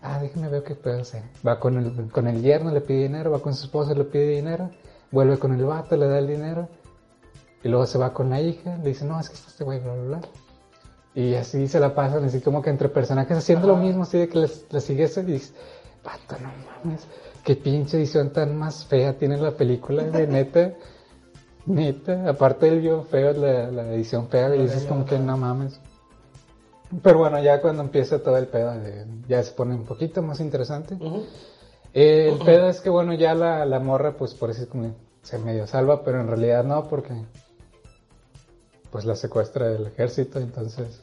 Ah, 0.00 0.18
déjame 0.20 0.48
ver 0.48 0.64
qué 0.64 0.74
puedo 0.74 1.00
hacer. 1.00 1.22
Va 1.46 1.60
con 1.60 1.76
el, 1.78 2.10
con 2.10 2.26
el 2.26 2.42
yerno, 2.42 2.72
le 2.72 2.80
pide 2.80 3.04
dinero, 3.04 3.30
va 3.30 3.40
con 3.40 3.54
su 3.54 3.66
esposa, 3.66 3.94
le 3.94 4.04
pide 4.04 4.28
dinero, 4.28 4.70
vuelve 5.10 5.38
con 5.38 5.52
el 5.52 5.64
vato, 5.64 5.96
le 5.96 6.08
da 6.08 6.18
el 6.18 6.26
dinero, 6.26 6.68
y 7.62 7.68
luego 7.68 7.86
se 7.86 7.98
va 7.98 8.12
con 8.12 8.30
la 8.30 8.40
hija, 8.40 8.78
le 8.78 8.88
dice, 8.88 9.04
no, 9.04 9.20
es 9.20 9.28
que 9.28 9.36
este 9.36 9.62
güey, 9.62 9.78
bla, 9.78 9.94
bla, 9.94 10.02
bla. 10.18 10.20
Y 11.14 11.34
así 11.34 11.68
se 11.68 11.78
la 11.78 11.94
pasan, 11.94 12.24
así 12.24 12.40
como 12.40 12.62
que 12.62 12.70
entre 12.70 12.88
personajes 12.88 13.36
haciendo 13.36 13.68
lo 13.68 13.76
mismo, 13.76 14.02
así 14.02 14.18
de 14.18 14.28
que 14.28 14.38
les 14.38 14.84
sigue 14.84 15.04
eso 15.04 15.20
y 15.20 15.24
dices, 15.24 15.54
vato, 16.02 16.42
no 16.42 16.50
mames, 16.84 17.06
qué 17.44 17.54
pinche 17.54 17.98
edición 17.98 18.32
tan 18.32 18.56
más 18.56 18.84
fea 18.86 19.16
tiene 19.16 19.36
la 19.36 19.52
película, 19.52 20.02
de 20.04 20.26
neta, 20.28 20.72
neta, 21.66 22.28
aparte 22.28 22.66
del 22.66 22.80
guion 22.80 23.06
feo, 23.06 23.32
la, 23.34 23.70
la 23.70 23.94
edición 23.94 24.26
fea, 24.28 24.52
y 24.56 24.62
dices 24.62 24.84
como 24.84 25.04
que 25.04 25.18
no 25.18 25.36
mames. 25.36 25.80
Pero 27.02 27.18
bueno, 27.18 27.42
ya 27.42 27.60
cuando 27.62 27.82
empieza 27.82 28.22
todo 28.22 28.36
el 28.36 28.48
pedo, 28.48 28.74
ya 29.28 29.42
se 29.42 29.52
pone 29.52 29.74
un 29.74 29.84
poquito 29.84 30.20
más 30.22 30.40
interesante. 30.40 30.96
Eh, 31.94 32.30
el 32.32 32.38
pedo 32.44 32.68
es 32.68 32.80
que 32.80 32.90
bueno, 32.90 33.14
ya 33.14 33.34
la, 33.34 33.64
la 33.64 33.78
morra, 33.80 34.12
pues 34.16 34.34
por 34.34 34.50
eso 34.50 34.62
es 34.62 34.68
como 34.68 34.94
se 35.22 35.38
medio 35.38 35.66
salva, 35.66 36.02
pero 36.04 36.20
en 36.20 36.26
realidad 36.28 36.64
no, 36.64 36.88
porque 36.88 37.14
pues 38.90 39.04
la 39.06 39.14
secuestra 39.16 39.68
del 39.68 39.86
ejército, 39.86 40.38
entonces... 40.38 41.00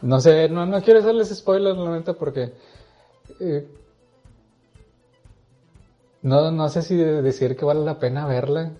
No 0.00 0.20
sé, 0.20 0.48
no, 0.48 0.64
no 0.66 0.80
quiero 0.82 1.00
hacerles 1.00 1.28
spoilers, 1.36 1.76
la 1.78 1.90
neta, 1.90 2.14
porque... 2.14 2.52
eh, 3.40 3.68
no, 6.22 6.50
no 6.52 6.68
sé 6.68 6.82
si 6.82 6.96
de- 6.96 7.20
decir 7.22 7.56
que 7.56 7.64
vale 7.64 7.84
la 7.84 7.98
pena 7.98 8.26
verla, 8.26 8.70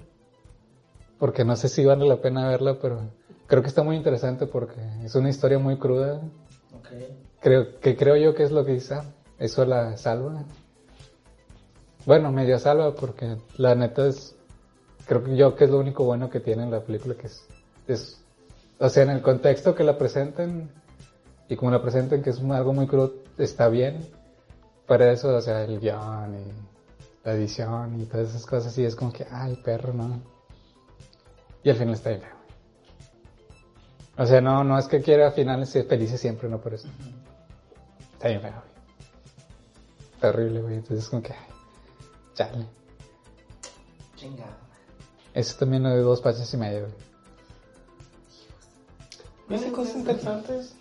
porque 1.18 1.44
no 1.44 1.56
sé 1.56 1.68
si 1.68 1.84
vale 1.84 2.06
la 2.06 2.16
pena 2.16 2.48
verla, 2.48 2.78
pero 2.80 3.00
creo 3.52 3.60
que 3.60 3.68
está 3.68 3.82
muy 3.82 3.96
interesante 3.96 4.46
porque 4.46 4.80
es 5.04 5.14
una 5.14 5.28
historia 5.28 5.58
muy 5.58 5.76
cruda. 5.76 6.22
Creo 7.38 7.78
que 7.80 7.98
creo 7.98 8.16
yo 8.16 8.34
que 8.34 8.44
es 8.44 8.50
lo 8.50 8.64
que 8.64 8.76
quizá 8.76 9.04
eso 9.38 9.66
la 9.66 9.94
salva. 9.98 10.46
Bueno, 12.06 12.32
medio 12.32 12.58
salva 12.58 12.94
porque 12.94 13.36
la 13.58 13.74
neta 13.74 14.06
es 14.06 14.34
creo 15.06 15.22
que 15.22 15.36
yo 15.36 15.54
que 15.54 15.64
es 15.64 15.70
lo 15.70 15.80
único 15.80 16.02
bueno 16.02 16.30
que 16.30 16.40
tiene 16.40 16.62
en 16.62 16.70
la 16.70 16.80
película 16.80 17.14
que 17.14 17.26
es 17.26 17.46
es 17.86 18.24
o 18.78 18.88
sea, 18.88 19.02
en 19.02 19.10
el 19.10 19.20
contexto 19.20 19.74
que 19.74 19.84
la 19.84 19.98
presentan 19.98 20.70
y 21.46 21.54
como 21.54 21.72
la 21.72 21.82
presentan 21.82 22.22
que 22.22 22.30
es 22.30 22.40
algo 22.40 22.72
muy 22.72 22.86
crudo 22.86 23.16
está 23.36 23.68
bien. 23.68 24.00
Para 24.86 25.12
eso, 25.12 25.28
o 25.28 25.40
sea, 25.42 25.62
el 25.64 25.78
guion 25.78 26.36
y 26.36 27.22
la 27.22 27.34
edición 27.34 28.00
y 28.00 28.06
todas 28.06 28.30
esas 28.30 28.46
cosas 28.46 28.78
y 28.78 28.86
es 28.86 28.96
como 28.96 29.12
que 29.12 29.26
ay, 29.30 29.60
perro, 29.62 29.92
no. 29.92 30.22
Y 31.62 31.68
al 31.68 31.76
final 31.76 31.92
está 31.92 32.08
bien. 32.08 32.31
O 34.18 34.26
sea, 34.26 34.40
no, 34.40 34.62
no 34.62 34.78
es 34.78 34.88
que 34.88 35.00
quiera 35.00 35.30
finales 35.32 35.72
felices 35.88 36.20
siempre, 36.20 36.48
no 36.48 36.60
por 36.60 36.74
eso. 36.74 36.88
Está 38.12 38.28
bien 38.28 38.40
feo, 38.40 38.52
güey. 38.52 38.72
Está 40.14 40.28
horrible, 40.28 40.60
güey. 40.62 40.74
Entonces, 40.76 41.08
como 41.08 41.22
que. 41.22 41.34
Chale. 42.34 42.66
Chingada. 44.16 44.58
Ese 45.34 45.58
también 45.58 45.82
lo 45.82 45.90
de 45.90 46.00
dos 46.00 46.20
pases 46.20 46.52
y 46.52 46.56
medio, 46.56 46.80
güey. 46.80 46.92
¿Viste 49.48 49.72
cosas 49.72 49.96
interesantes? 49.96 50.74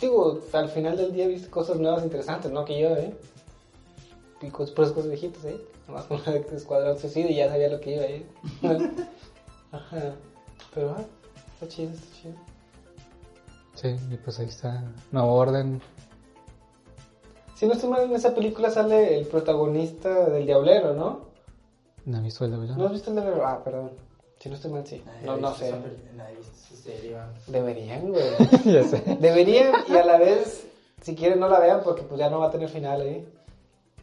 Digo, 0.00 0.40
al 0.52 0.68
final 0.68 0.96
del 0.96 1.12
día 1.12 1.28
viste 1.28 1.48
cosas 1.48 1.78
nuevas 1.78 2.02
interesantes, 2.02 2.50
¿no? 2.50 2.64
Que 2.64 2.80
yo, 2.80 2.96
¿eh? 2.96 3.14
Y 4.40 4.48
cosas, 4.48 4.74
puras 4.74 4.92
cosas 4.92 5.10
viejitas, 5.10 5.44
¿eh? 5.44 5.60
Nomás 5.86 6.04
con 6.04 6.20
la 6.24 6.32
de 6.32 6.56
Escuadrón 6.56 6.98
Suicida 6.98 7.28
y 7.28 7.36
ya 7.36 7.48
sabía 7.48 7.68
lo 7.68 7.80
que 7.80 7.94
iba, 7.94 8.04
¿eh? 8.04 8.26
Ajá. 9.72 10.14
Pero, 10.74 10.96
ah, 10.98 11.04
está 11.60 11.68
chido, 11.68 11.92
está 11.92 12.06
chido. 12.22 12.34
Sí, 13.74 13.96
y 14.10 14.16
pues 14.16 14.38
ahí 14.38 14.46
está. 14.46 14.82
Nuevo 15.12 15.34
orden. 15.34 15.80
Si 17.54 17.66
no 17.66 17.74
estoy 17.74 17.90
mal, 17.90 18.04
en 18.04 18.12
esa 18.14 18.34
película 18.34 18.70
sale 18.70 19.18
el 19.18 19.26
protagonista 19.26 20.30
del 20.30 20.46
Diablero, 20.46 20.94
¿no? 20.94 21.20
No 22.06 22.18
he 22.18 22.22
visto 22.22 22.46
el 22.46 22.52
Bellón. 22.52 22.78
¿No 22.78 22.86
has 22.86 22.92
visto 22.92 23.10
el 23.10 23.16
Diablero? 23.16 23.46
Ah, 23.46 23.62
perdón. 23.62 23.90
Si 24.38 24.48
no 24.48 24.54
estoy 24.54 24.70
mal, 24.70 24.86
sí. 24.86 25.02
Nadie 25.04 25.26
No, 25.26 25.36
no 25.36 25.54
sé. 25.54 25.70
Nadie 26.16 26.38
serie. 26.82 27.16
Deberían, 27.46 28.10
güey. 28.10 28.24
ya 28.64 28.84
sé. 28.84 29.02
Deberían 29.20 29.74
y 29.86 29.96
a 29.96 30.04
la 30.04 30.18
vez, 30.18 30.66
si 31.02 31.14
quieren 31.14 31.40
no 31.40 31.48
la 31.48 31.60
vean 31.60 31.82
porque 31.84 32.02
pues 32.02 32.18
ya 32.18 32.30
no 32.30 32.38
va 32.38 32.46
a 32.46 32.50
tener 32.50 32.70
final, 32.70 33.02
¿eh? 33.02 33.26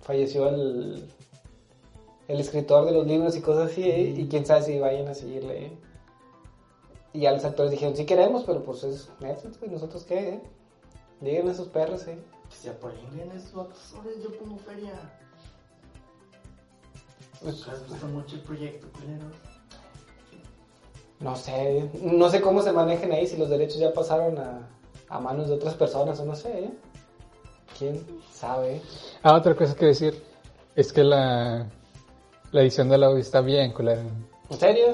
Falleció 0.01 0.47
el, 0.49 1.09
el 2.27 2.39
escritor 2.39 2.85
de 2.85 2.91
los 2.91 3.07
libros 3.07 3.35
y 3.35 3.41
cosas 3.41 3.71
así, 3.71 3.83
¿eh? 3.83 4.13
Y 4.15 4.27
quién 4.27 4.45
sabe 4.45 4.61
si 4.61 4.79
vayan 4.79 5.07
a 5.07 5.15
seguirle, 5.15 5.65
¿eh? 5.65 5.86
Y 7.13 7.21
ya 7.21 7.31
los 7.31 7.45
actores 7.45 7.71
dijeron, 7.71 7.95
sí 7.95 8.05
queremos, 8.05 8.43
pero 8.43 8.63
pues 8.63 8.83
es 8.83 9.09
Netflix, 9.19 9.61
¿nosotros 9.71 10.03
qué, 10.03 10.29
eh? 10.29 10.41
Díganle 11.21 11.51
a 11.51 11.55
sus 11.55 11.67
perros, 11.69 12.07
¿eh? 12.07 12.19
Que 12.49 12.55
se 12.55 12.69
apolinguen 12.69 13.31
esos 13.31 13.53
vatos. 13.53 13.93
Yo 14.21 14.37
pongo 14.37 14.57
feria. 14.59 14.93
Pues, 17.41 17.67
¿Has 17.67 17.87
visto 17.89 18.07
mucho 18.07 18.35
el 18.35 18.41
proyecto, 18.41 18.87
culero? 18.93 19.25
no 21.19 21.35
sé, 21.35 21.89
no 22.01 22.29
sé 22.29 22.41
cómo 22.41 22.61
se 22.61 22.71
manejen 22.71 23.11
ahí, 23.11 23.25
si 23.25 23.37
los 23.37 23.49
derechos 23.49 23.79
ya 23.79 23.91
pasaron 23.91 24.37
a, 24.37 24.67
a 25.09 25.19
manos 25.19 25.47
de 25.47 25.55
otras 25.55 25.73
personas 25.73 26.19
o 26.19 26.25
no 26.25 26.35
sé, 26.35 26.65
¿eh? 26.65 26.69
¿Quién 27.77 28.05
sabe? 28.31 28.81
Ah, 29.23 29.35
otra 29.35 29.55
cosa 29.55 29.75
que 29.75 29.87
decir 29.87 30.23
es 30.75 30.93
que 30.93 31.03
la, 31.03 31.67
la 32.51 32.61
edición 32.61 32.89
del 32.89 33.03
audio 33.03 33.19
está 33.19 33.41
bien, 33.41 33.71
culera. 33.71 34.03
¿En 34.49 34.57
serio? 34.59 34.87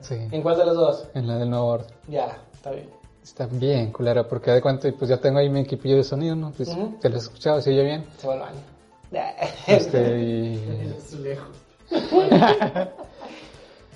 Sí, 0.00 0.16
¿En 0.30 0.42
cuál 0.42 0.58
de 0.58 0.66
los 0.66 0.76
dos? 0.76 1.08
en 1.14 1.26
la 1.26 1.36
del 1.38 1.50
nuevo 1.50 1.66
orden. 1.66 1.88
Ya, 2.08 2.38
está 2.52 2.70
bien. 2.70 2.90
Está 3.22 3.46
bien, 3.46 3.90
culera, 3.90 4.28
porque 4.28 4.52
de 4.52 4.62
cuánto, 4.62 4.88
pues 4.96 5.10
ya 5.10 5.16
tengo 5.16 5.38
ahí 5.40 5.48
mi 5.48 5.60
equipillo 5.60 5.96
de 5.96 6.04
sonido, 6.04 6.36
¿no? 6.36 6.52
Pues 6.52 6.70
te 7.00 7.08
lo 7.08 7.16
he 7.16 7.18
escuchado, 7.18 7.60
se 7.60 7.70
oye 7.70 7.82
bien. 7.82 8.06
Se 8.18 8.28
va 8.28 8.34
al 8.34 8.40
baño. 8.40 8.60
Este, 9.66 10.20
y. 10.22 10.94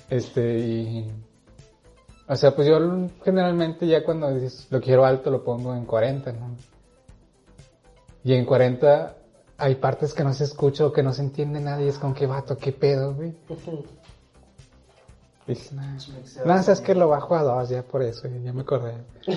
Este, 0.09 0.59
y. 0.59 1.11
O 2.27 2.35
sea, 2.35 2.53
pues 2.53 2.67
yo 2.67 2.77
generalmente 3.23 3.87
ya 3.87 4.03
cuando 4.03 4.33
dices, 4.33 4.67
lo 4.69 4.81
quiero 4.81 5.05
alto 5.05 5.31
lo 5.31 5.43
pongo 5.43 5.73
en 5.73 5.85
40, 5.85 6.33
¿no? 6.33 6.55
Y 8.23 8.33
en 8.33 8.45
40 8.45 9.15
hay 9.57 9.75
partes 9.75 10.13
que 10.13 10.23
no 10.23 10.33
se 10.33 10.43
escucha 10.43 10.85
o 10.85 10.91
que 10.91 11.03
no 11.03 11.13
se 11.13 11.21
entiende 11.21 11.59
nada 11.59 11.81
y 11.81 11.87
es 11.87 11.97
como 11.97 12.13
que 12.13 12.25
vato, 12.25 12.57
qué 12.57 12.71
pedo, 12.71 13.13
güey. 13.13 13.33
Nah. 15.73 15.97
Nada, 16.45 16.63
sabes 16.63 16.81
que 16.81 16.95
lo 16.95 17.09
bajo 17.09 17.35
a 17.35 17.43
dos 17.43 17.69
ya 17.69 17.81
por 17.83 18.01
eso, 18.03 18.27
ya 18.43 18.53
me 18.53 18.61
acordé. 18.61 18.93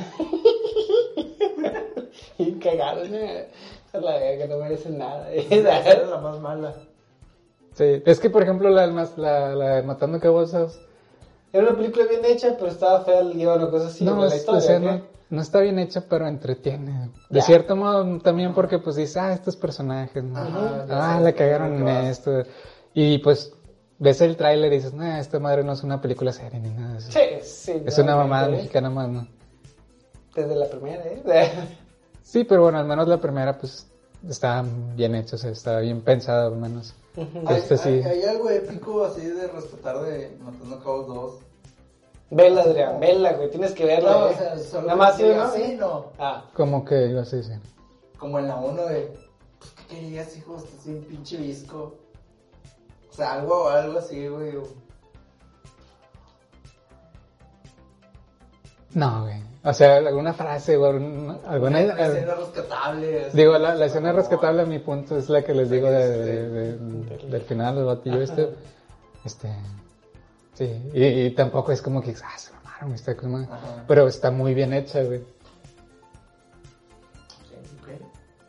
Y 2.39 2.53
cagado, 2.55 3.05
¿no? 3.09 3.17
Esa 3.17 3.49
es 3.93 4.03
la 4.03 4.19
que 4.19 4.47
no 4.49 4.59
merecen 4.59 4.99
nada. 4.99 5.31
Esa 5.33 5.79
es 5.93 6.09
la 6.09 6.19
más 6.19 6.39
mala. 6.41 6.75
Sí, 7.75 8.03
es 8.05 8.21
que 8.21 8.31
por 8.31 8.43
ejemplo 8.43 8.69
la, 8.71 8.87
la, 8.87 9.55
la 9.55 9.69
de 9.77 9.83
Matando 9.83 10.21
Cabozas, 10.21 10.81
Era 11.53 11.69
una 11.69 11.77
película 11.77 12.07
bien 12.07 12.25
hecha, 12.25 12.55
pero 12.59 12.71
estaba 12.71 13.05
fea 13.05 13.21
el 13.21 13.35
guion 13.35 13.63
o 13.63 13.71
cosas 13.71 13.93
así. 13.95 14.05
no, 14.05 14.17
la 14.21 14.27
es- 14.29 14.37
historia, 14.37 14.59
o 14.59 14.63
sea, 14.63 14.81
¿qué? 14.81 14.87
no, 14.87 15.03
no 15.31 15.43
está 15.43 15.61
bien 15.61 15.79
hecha, 15.79 16.05
pero 16.09 16.27
entretiene. 16.29 17.11
De 17.31 17.39
Ya. 17.41 17.43
cierto 17.43 17.75
modo 17.77 18.19
también 18.19 18.53
porque 18.55 18.79
pues 18.79 18.97
dices, 18.97 19.17
ah, 19.17 19.33
estos 19.33 19.57
personajes, 19.57 20.23
¿no? 20.23 20.39
Ajá, 20.39 20.87
ah, 20.91 21.21
la 21.21 21.33
cagaron 21.33 21.75
es 21.75 21.81
en 21.81 21.89
esto. 22.07 22.43
Y 22.95 23.19
pues 23.19 23.53
ves 23.99 24.21
el 24.21 24.37
tráiler 24.37 24.73
y 24.73 24.77
dices, 24.77 24.93
nah, 24.95 25.19
esta 25.19 25.39
madre 25.39 25.65
no 25.65 25.73
es 25.73 25.83
una 25.83 26.01
película 26.01 26.33
seria 26.33 26.59
ni 26.59 26.71
nada 26.71 26.93
de 26.95 26.99
eso. 26.99 27.13
Sí, 27.13 27.21
sí. 27.43 27.83
Es 27.87 27.99
una 27.99 28.17
mamada 28.17 28.49
¿eh? 28.49 28.53
mexicana 28.53 28.91
más, 28.91 29.09
¿no? 29.09 29.27
Desde 30.35 30.55
la 30.57 30.67
primera, 30.69 31.03
¿eh? 31.05 31.51
Sí, 32.23 32.45
pero 32.45 32.63
bueno, 32.63 32.79
al 32.79 32.87
menos 32.87 33.07
la 33.07 33.19
primera 33.21 33.57
pues 33.59 33.87
estaba 34.29 34.65
bien 34.97 35.15
hecha, 35.15 35.37
o 35.37 35.39
sea, 35.39 35.51
estaba 35.51 35.81
bien 35.81 36.01
pensada 36.01 36.47
al 36.47 36.57
menos. 36.57 36.95
¿Hay, 37.47 37.59
Este 37.59 37.77
sí. 37.77 37.89
hay, 37.89 38.03
hay 38.03 38.23
algo 38.25 38.51
épico 38.51 39.05
así 39.05 39.21
de 39.21 39.47
respetar 39.47 40.01
de 40.01 40.37
Matando 40.43 40.79
Cabos 40.83 41.07
2? 41.07 41.33
Vela, 42.31 42.63
Adrián, 42.63 42.99
vela, 42.99 43.35
güey. 43.35 43.51
Tienes 43.51 43.73
que 43.73 43.85
verla. 43.85 44.11
No, 44.11 44.21
güey. 44.23 44.35
o 44.35 44.37
sea, 44.37 44.59
solo 44.59 44.87
Nada 44.87 44.97
más, 44.97 45.17
¿sí 45.17 45.23
no? 45.23 45.51
sí, 45.53 45.77
no. 45.79 46.07
Ah, 46.19 46.45
Como 46.55 46.85
que 46.85 47.07
ibas 47.07 47.33
a 47.33 47.37
decir. 47.37 47.61
Como 48.19 48.39
en 48.39 48.49
la 48.49 48.57
1 48.57 48.87
de, 48.87 49.15
pues, 49.59 49.71
¿qué 49.73 49.95
querías, 49.97 50.37
hijo? 50.37 50.57
Estás 50.57 50.87
bien 50.87 51.05
pinche 51.05 51.37
visco. 51.37 51.95
Sea, 53.15 53.35
algo, 53.35 53.69
algo 53.69 53.99
así, 53.99 54.27
güey. 54.29 54.53
No, 58.95 59.23
güey. 59.23 59.43
O 59.65 59.73
sea, 59.73 59.97
alguna 59.97 60.35
frase 60.35 60.77
o 60.77 60.85
alguna... 60.87 61.39
alguna- 61.47 61.81
Una 61.85 62.07
escena 62.07 62.35
rescatable. 62.35 63.31
Digo, 63.33 63.59
la, 63.59 63.75
la 63.75 63.87
escena 63.87 64.13
rescatable 64.13 64.63
a 64.63 64.67
mi 64.67 64.79
punto 64.79 65.17
es 65.17 65.29
la 65.31 65.43
que 65.43 65.55
les 65.55 65.71
digo 65.71 65.89
de, 65.91 66.09
de- 66.19 66.49
de- 66.79 67.19
del 67.29 67.43
final, 67.43 67.75
del 67.77 67.85
batillo 67.87 68.21
este. 68.21 68.51
Este. 69.25 69.49
Sí, 70.53 70.91
y, 70.93 71.05
y 71.05 71.31
tampoco 71.31 71.73
es 71.73 71.81
como 71.83 72.03
que, 72.03 72.15
ah, 72.23 72.39
se 72.39 72.53
mamaron, 72.53 72.93
está 72.93 73.17
como- 73.17 73.39
Ajá. 73.39 73.85
Pero 73.89 74.07
está 74.07 74.31
muy 74.31 74.55
bien 74.55 74.73
hecha, 74.75 75.03
güey. 75.03 75.23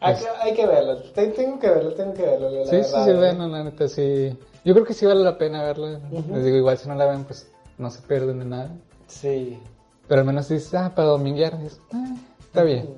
Hay 0.01 0.15
que, 0.17 0.27
hay 0.41 0.53
que 0.53 0.67
verlo. 0.67 0.97
Te- 1.13 1.27
Tengo 1.29 1.57
que 1.59 1.69
verlo, 1.69 1.93
tengo 1.93 2.13
que 2.13 2.21
verlo. 2.21 2.49
la 2.51 2.65
Sí, 2.65 2.83
sí, 2.83 2.91
sí, 3.03 3.09
¿eh? 3.09 3.15
bueno, 3.15 3.47
la 3.47 3.63
neta, 3.63 3.87
sí. 3.87 4.37
Yo 4.65 4.73
creo 4.73 4.85
que 4.85 4.93
sí 4.93 5.05
vale 5.05 5.23
la 5.23 5.37
pena 5.37 5.63
verla. 5.63 5.99
Les 6.33 6.43
digo, 6.43 6.57
igual 6.57 6.77
si 6.77 6.87
no 6.89 6.95
la 6.95 7.05
ven, 7.05 7.23
pues 7.23 7.47
no 7.77 7.89
se 7.91 8.01
pierden 8.01 8.39
de 8.39 8.45
nada. 8.45 8.71
Sí. 9.07 9.59
Pero 10.07 10.21
al 10.21 10.27
menos 10.27 10.49
dices, 10.49 10.73
ah, 10.73 10.91
para 10.95 11.09
dominguear, 11.09 11.57
dices, 11.61 11.79
ah, 11.93 12.15
está 12.39 12.63
bien. 12.63 12.89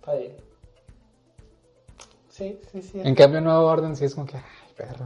Está 0.00 0.14
bien. 0.14 0.32
Sí, 2.30 2.58
sí, 2.72 2.82
sí. 2.82 3.00
En 3.04 3.14
cambio, 3.14 3.40
Nuevo 3.40 3.66
Orden 3.66 3.96
sí 3.96 4.04
es 4.06 4.14
como 4.14 4.26
que, 4.26 4.36
ay, 4.36 4.42
perro. 4.76 5.04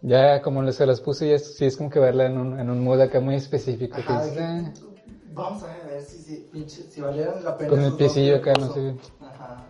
Ya 0.00 0.40
como 0.42 0.62
les- 0.62 0.76
se 0.76 0.86
las 0.86 1.00
puse, 1.00 1.28
ya 1.28 1.38
sí 1.38 1.64
es 1.66 1.76
como 1.76 1.90
que 1.90 1.98
verla 1.98 2.26
en 2.26 2.38
un, 2.38 2.58
en 2.60 2.70
un 2.70 2.82
mood 2.82 3.00
acá 3.00 3.20
muy 3.20 3.34
específico. 3.34 3.96
que 3.96 4.12
Ajá, 4.12 4.24
de 4.24 4.40
"Ah". 4.42 4.72
que, 4.74 4.88
Vamos 5.34 5.62
a 5.62 5.66
ver 5.66 6.02
si, 6.02 6.18
si, 6.22 6.36
pinche, 6.52 6.82
si 6.82 7.00
valieran 7.00 7.44
la 7.44 7.56
pena. 7.58 7.70
Con 7.70 7.80
el 7.80 7.92
piecillo 7.94 8.40
que 8.42 8.50
acá, 8.50 8.60
no 8.60 8.72
sé. 8.72 8.94
Ajá. 9.20 9.64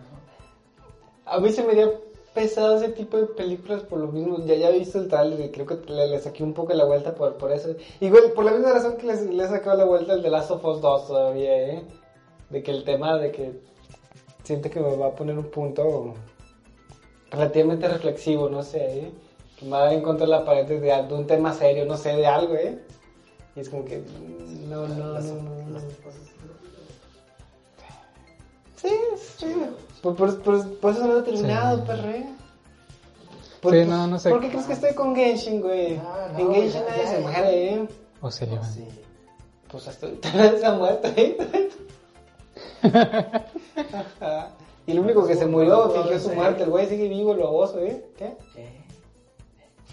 A 1.25 1.39
mí 1.39 1.49
se 1.51 1.63
me 1.63 1.71
haría 1.73 1.91
pesado 2.39 2.77
ese 2.77 2.89
tipo 2.89 3.17
de 3.17 3.25
películas 3.25 3.83
por 3.83 3.99
lo 3.99 4.07
mismo. 4.07 4.37
Ya 4.45 4.55
ya 4.55 4.69
he 4.69 4.79
visto 4.79 4.99
el 4.99 5.07
trailer 5.09 5.39
y 5.41 5.51
creo 5.51 5.65
que 5.65 5.77
le, 5.91 6.07
le 6.07 6.19
saqué 6.19 6.43
un 6.43 6.53
poco 6.53 6.73
la 6.73 6.85
vuelta 6.85 7.13
por, 7.13 7.35
por 7.37 7.51
eso. 7.51 7.75
Igual, 7.99 8.31
por 8.33 8.45
la 8.45 8.51
misma 8.51 8.71
razón 8.73 8.95
que 8.97 9.07
les- 9.07 9.25
le 9.29 9.43
he 9.43 9.47
sacado 9.47 9.77
la 9.77 9.83
vuelta 9.85 10.13
el 10.13 10.21
de 10.21 10.29
Last 10.29 10.51
of 10.51 10.63
Us 10.63 10.79
2 10.81 11.07
todavía, 11.07 11.53
¿eh? 11.73 11.83
De 12.49 12.63
que 12.63 12.71
el 12.71 12.83
tema 12.83 13.17
de 13.17 13.31
que 13.31 13.59
siente 14.43 14.69
que 14.69 14.79
me 14.79 14.95
va 14.95 15.07
a 15.07 15.15
poner 15.15 15.37
un 15.37 15.49
punto 15.51 16.13
relativamente 17.29 17.87
reflexivo, 17.87 18.49
no 18.49 18.63
sé, 18.63 18.99
¿eh? 19.01 19.11
Que 19.57 19.65
me 19.65 19.71
va 19.71 19.79
a 19.81 19.83
dar 19.85 19.93
en 19.93 20.01
contra 20.01 20.25
de 20.25 20.31
la 20.31 20.45
pared 20.45 20.65
de, 20.65 20.79
de 20.79 21.13
un 21.13 21.27
tema 21.27 21.53
serio, 21.53 21.85
no 21.85 21.97
sé, 21.97 22.15
de 22.15 22.25
algo, 22.25 22.55
¿eh? 22.55 22.79
Y 23.55 23.59
es 23.59 23.69
como 23.69 23.83
que, 23.83 24.01
no, 24.69 24.87
no, 24.87 24.95
no, 24.95 25.19
no, 25.19 25.19
no. 25.69 25.79
Sí, 28.77 28.95
sí. 29.37 29.45
Por, 30.01 30.15
por, 30.15 30.41
por, 30.41 30.77
por 30.77 30.91
eso 30.91 31.05
no 31.05 31.13
lo 31.13 31.19
he 31.19 31.23
terminado, 31.23 31.77
Sí. 31.77 31.83
perro, 31.87 32.09
¿eh? 32.09 32.25
Sí, 33.61 33.85
no, 33.89 34.07
no 34.07 34.19
sé. 34.19 34.29
¿Por 34.29 34.39
qué 34.41 34.49
crees 34.49 34.65
que 34.65 34.73
estoy 34.73 34.93
con 34.95 35.13
Genshin, 35.15 35.61
güey? 35.61 35.97
Ah, 35.97 36.29
no, 36.33 36.39
en 36.39 36.53
Genshin 36.53 36.81
nadie 36.87 37.07
se 37.07 37.19
muere, 37.19 37.73
¿eh? 37.73 37.87
O 38.21 38.31
se 38.31 38.45
llevan. 38.47 38.73
Sí. 38.73 38.85
Pues 39.69 39.87
hasta 39.87 40.05
ahorita 40.07 40.33
nadie 40.35 40.59
se 40.59 40.65
ha 40.65 40.71
muerto, 40.73 41.07
¿eh? 41.15 41.37
Y 44.87 44.91
el 44.93 44.99
único 44.99 45.27
que 45.27 45.35
se 45.35 45.45
murió 45.45 45.91
fingió 45.91 46.19
su 46.19 46.29
muerte, 46.31 46.63
el 46.63 46.69
güey 46.71 46.87
sigue 46.87 47.07
vivo, 47.09 47.33
el 47.33 47.39
baboso, 47.39 47.79
¿eh? 47.79 48.03
¿Qué? 48.17 48.35
¿Qué? 48.55 48.67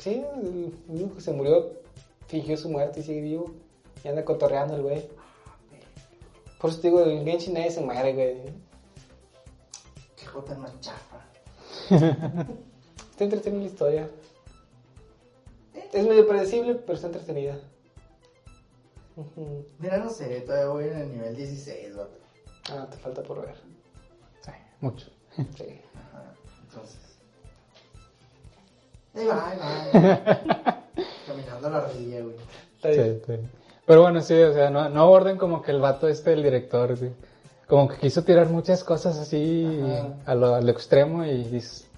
Sí, 0.00 0.24
el 0.40 0.72
único 0.88 1.16
que 1.16 1.20
se 1.20 1.32
murió 1.32 1.70
fingió 2.28 2.56
su 2.56 2.70
muerte 2.70 3.00
y 3.00 3.02
sigue 3.02 3.20
vivo. 3.20 3.50
Y 4.02 4.08
anda 4.08 4.24
cotorreando 4.24 4.74
el 4.76 4.82
güey. 4.82 5.06
Por 6.58 6.70
eso 6.70 6.80
te 6.80 6.88
digo, 6.88 7.02
en 7.04 7.26
Genshin 7.26 7.52
nadie 7.54 7.70
se 7.72 7.82
muere, 7.82 8.14
güey. 8.14 8.36
Qué 10.36 10.42
jota 10.42 10.54
más 10.56 10.80
chafa. 10.80 11.24
Está 13.10 13.24
entretenida 13.24 13.60
la 13.60 13.66
historia. 13.66 14.10
Es 15.92 16.06
medio 16.06 16.28
predecible, 16.28 16.74
pero 16.74 16.92
está 16.92 17.06
entretenida. 17.06 17.58
Mira, 19.78 19.96
no 19.96 20.10
sé, 20.10 20.42
todavía 20.42 20.68
voy 20.68 20.84
en 20.84 20.98
el 20.98 21.12
nivel 21.12 21.36
16, 21.36 21.96
vato. 21.96 22.18
Ah, 22.70 22.86
te 22.90 22.98
falta 22.98 23.22
por 23.22 23.40
ver. 23.40 23.56
Sí, 24.42 24.50
mucho. 24.80 25.06
Sí. 25.56 25.80
Ajá. 25.94 26.34
Entonces. 26.68 27.18
Ahí 29.14 29.26
va, 29.26 29.48
ahí 29.48 29.58
va, 29.58 29.82
ahí 29.82 29.90
va. 29.92 30.84
Caminando 31.26 31.68
a 31.68 31.70
la 31.70 31.80
rodilla, 31.80 32.20
güey. 32.20 32.36
Está 32.74 32.88
bien. 32.90 33.22
Sí, 33.26 33.32
sí. 33.36 33.48
Pero 33.86 34.02
bueno, 34.02 34.20
sí, 34.20 34.34
o 34.34 34.52
sea, 34.52 34.68
no, 34.68 34.88
no 34.90 35.00
aborden 35.00 35.38
como 35.38 35.62
que 35.62 35.70
el 35.70 35.80
vato 35.80 36.08
este, 36.08 36.34
el 36.34 36.42
director, 36.42 36.94
sí. 36.98 37.10
Como 37.66 37.88
que 37.88 37.98
quiso 37.98 38.22
tirar 38.22 38.48
muchas 38.48 38.84
cosas 38.84 39.18
así 39.18 39.66
a 40.24 40.34
lo, 40.34 40.54
a 40.54 40.60
lo 40.60 40.70
extremo 40.70 41.24
y 41.24 41.44
dices, 41.44 41.88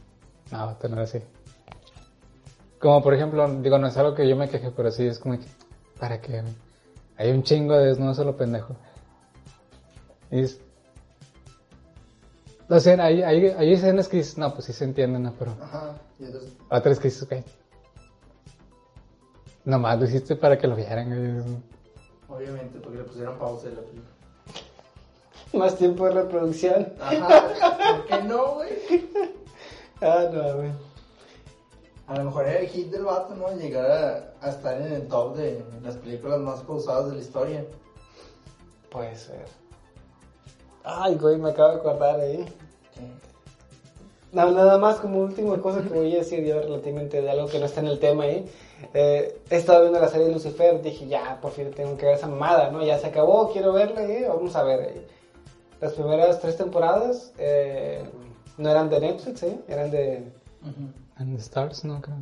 no, 0.51 0.67
vato, 0.67 0.89
no 0.89 0.95
era 0.95 1.05
así. 1.05 1.21
Como 2.79 3.03
por 3.03 3.15
ejemplo, 3.15 3.47
digo, 3.61 3.79
no 3.79 3.89
es 3.89 3.97
algo 3.97 4.15
que 4.15 4.29
yo 4.29 4.37
me 4.37 4.49
queje, 4.49 4.71
pero 4.71 4.91
sí 4.91 5.07
es 5.07 5.19
como 5.19 5.39
que, 5.39 5.47
¿para 5.99 6.21
qué? 6.21 6.43
Hay 7.17 7.31
un 7.33 7.43
chingo 7.43 7.75
de 7.75 7.87
desnudos 7.87 8.19
a 8.19 8.25
lo 8.25 8.37
pendejo. 8.37 8.77
Y 10.31 10.41
es... 10.41 10.61
O 12.71 12.79
sea, 12.81 13.03
hay, 13.03 13.23
hay, 13.23 13.47
hay 13.47 13.73
escenas 13.73 14.09
que 14.09 14.19
dices, 14.19 14.39
no, 14.39 14.53
pues 14.53 14.67
sí 14.67 14.73
se 14.73 14.85
entienden, 14.85 15.23
¿no? 15.23 15.33
Pero 15.39 15.57
Ajá. 15.61 15.95
Y 16.19 16.25
entonces, 16.27 16.53
otras 16.71 16.99
que 16.99 17.09
dices, 17.09 17.29
güey. 17.29 17.43
Nomás 19.65 19.99
lo 19.99 20.05
hiciste 20.05 20.37
para 20.37 20.57
que 20.57 20.67
lo 20.67 20.77
vieran, 20.77 21.63
obviamente, 22.29 22.79
porque 22.79 22.99
le 22.99 23.05
pusieron 23.05 23.39
pausa 23.39 23.69
en 23.69 23.75
la 23.75 23.81
película. 23.83 24.18
Más 25.53 25.77
tiempo 25.77 26.05
de 26.07 26.11
reproducción. 26.13 26.93
Ajá. 27.01 27.49
¿Por 27.97 28.07
qué 28.07 28.23
no, 28.25 28.55
güey? 28.55 28.71
Ah, 30.01 30.27
no, 30.33 30.57
güey. 30.57 30.71
A 32.07 32.17
lo 32.17 32.25
mejor 32.25 32.47
era 32.47 32.61
el 32.61 32.69
hit 32.69 32.91
del 32.91 33.05
vato, 33.05 33.35
¿no? 33.35 33.51
Llegar 33.57 33.91
a, 33.91 34.47
a 34.47 34.51
estar 34.51 34.81
en 34.81 34.93
el 34.93 35.09
top 35.09 35.37
de 35.37 35.63
las 35.83 35.97
películas 35.97 36.39
más 36.41 36.61
pausadas 36.61 37.11
de 37.11 37.17
la 37.17 37.21
historia. 37.23 37.65
Puede 38.91 39.15
ser. 39.17 39.45
Ay, 40.85 41.17
güey, 41.17 41.37
me 41.37 41.51
acabo 41.51 41.71
de 41.71 41.77
acordar 41.77 42.21
ahí. 42.21 42.47
No, 44.33 44.51
nada 44.51 44.77
más 44.79 44.97
como 44.97 45.21
última 45.21 45.61
cosa 45.61 45.83
que 45.83 45.89
voy 45.89 46.15
a 46.15 46.19
decir 46.19 46.45
yo 46.45 46.61
relativamente 46.61 47.21
de 47.23 47.31
algo 47.31 47.47
que 47.49 47.59
no 47.59 47.67
está 47.67 47.81
en 47.81 47.89
el 47.89 47.99
tema 47.99 48.25
ahí. 48.25 48.47
Eh, 48.95 49.41
he 49.51 49.57
estado 49.57 49.81
viendo 49.81 49.99
la 50.01 50.09
serie 50.09 50.27
de 50.27 50.33
Lucifer, 50.35 50.81
dije 50.83 51.07
ya, 51.09 51.39
por 51.41 51.51
fin 51.51 51.71
tengo 51.73 51.97
que 51.97 52.07
ver 52.07 52.15
esa 52.15 52.27
mamada, 52.27 52.71
¿no? 52.71 52.83
Ya 52.85 52.99
se 52.99 53.07
acabó, 53.07 53.51
quiero 53.53 53.73
verla, 53.73 54.03
¿eh? 54.05 54.27
vamos 54.29 54.55
a 54.55 54.63
ver. 54.63 54.81
eh. 54.81 55.07
Las 55.81 55.93
primeras 55.93 56.41
tres 56.41 56.57
temporadas 56.57 57.33
eh, 57.39 58.03
no 58.57 58.69
eran 58.69 58.91
de 58.91 59.01
Netflix, 59.01 59.43
¿eh? 59.45 59.61
Eran 59.69 59.91
de... 59.91 60.33
And 61.17 61.35
the 61.37 61.41
Stars, 61.41 61.85
no 61.85 62.01
creo. 62.01 62.17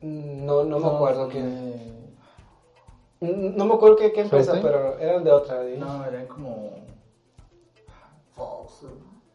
No, 0.00 0.64
no 0.64 0.78
me 0.78 0.86
acuerdo 0.86 1.28
qué... 1.28 1.40
eh, 3.20 3.52
No 3.56 3.64
me 3.64 3.74
acuerdo 3.74 3.96
qué, 3.96 4.12
qué 4.12 4.20
empresa, 4.22 4.52
pero 4.62 4.98
eran 4.98 5.24
de 5.24 5.30
otra. 5.32 5.64
¿eh? 5.66 5.76
No, 5.78 6.04
eran 6.04 6.26
como. 6.26 6.70
Fox. 8.32 8.82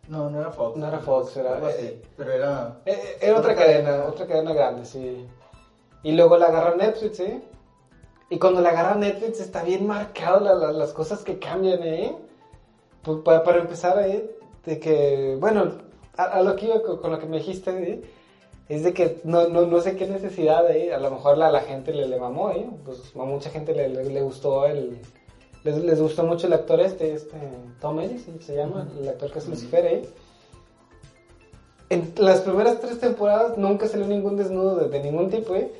No, 0.08 0.30
no 0.30 0.40
era 0.40 0.52
Fox. 0.52 0.78
No 0.78 0.88
era 0.88 1.00
Fox, 1.00 1.38
era- 1.38 1.56
Algo 1.56 1.68
así, 1.68 2.02
Pero 2.18 2.32
era. 2.32 2.78
Era 2.86 3.38
otra 3.40 3.56
cadena, 3.56 4.06
otra 4.06 4.26
cadena 4.28 4.54
grande, 4.54 4.86
sí. 4.86 5.26
Y 6.04 6.12
luego 6.14 6.38
la 6.38 6.48
agarra 6.48 6.76
Netflix, 6.76 7.20
¿eh? 7.20 7.42
Y 8.30 8.40
cuando 8.40 8.62
la 8.62 8.70
agarra 8.70 8.96
Netflix 8.96 9.40
está 9.40 9.64
bien 9.64 9.86
marcado 9.86 10.40
la- 10.40 10.56
la- 10.56 10.72
las 10.72 10.94
cosas 10.94 11.24
que 11.24 11.38
cambian, 11.40 11.84
¿eh? 11.84 12.16
Pues, 13.06 13.20
para, 13.20 13.44
para 13.44 13.60
empezar, 13.60 13.98
¿eh? 14.10 14.36
De 14.66 14.80
que, 14.80 15.38
bueno, 15.40 15.74
a, 16.18 16.24
a 16.24 16.42
lo 16.42 16.56
que 16.56 16.66
iba 16.66 16.82
con, 16.82 16.98
con 16.98 17.12
lo 17.12 17.20
que 17.20 17.28
me 17.28 17.38
dijiste, 17.38 17.72
¿eh? 17.72 18.02
Es 18.68 18.84
de 18.84 18.94
que 18.94 19.22
no, 19.24 19.48
no, 19.48 19.68
no 19.68 19.80
sé 19.80 19.96
qué 19.96 20.08
necesidad, 20.08 20.70
¿eh? 20.76 20.92
A 20.92 20.98
lo 20.98 21.12
mejor 21.12 21.38
la, 21.38 21.52
la 21.52 21.62
gente 21.62 21.94
le, 21.94 22.08
le 22.08 22.20
mamó, 22.20 22.50
¿eh? 22.50 22.68
Pues 22.84 23.14
a 23.16 23.24
mucha 23.24 23.52
gente 23.52 23.76
le, 23.76 23.90
le, 23.90 24.06
le 24.06 24.22
gustó 24.22 24.66
el... 24.66 24.98
Les, 25.64 25.78
les 25.78 26.02
gustó 26.02 26.24
mucho 26.24 26.48
el 26.48 26.54
actor 26.54 26.80
este, 26.80 27.14
este, 27.14 27.38
Tom 27.82 28.00
Ellis, 28.00 28.24
¿sí? 28.24 28.32
se 28.40 28.56
llama, 28.56 28.88
el 29.00 29.08
actor 29.08 29.32
que 29.32 29.40
es 29.40 29.48
Lucifer, 29.48 29.86
¿eh? 29.86 30.10
En 31.90 32.12
las 32.18 32.42
primeras 32.42 32.80
tres 32.80 33.00
temporadas 33.00 33.58
nunca 33.58 33.88
salió 33.88 34.08
ningún 34.08 34.36
desnudo 34.36 34.76
de, 34.76 34.90
de 34.90 35.04
ningún 35.04 35.30
tipo, 35.30 35.56
¿eh? 35.56 35.72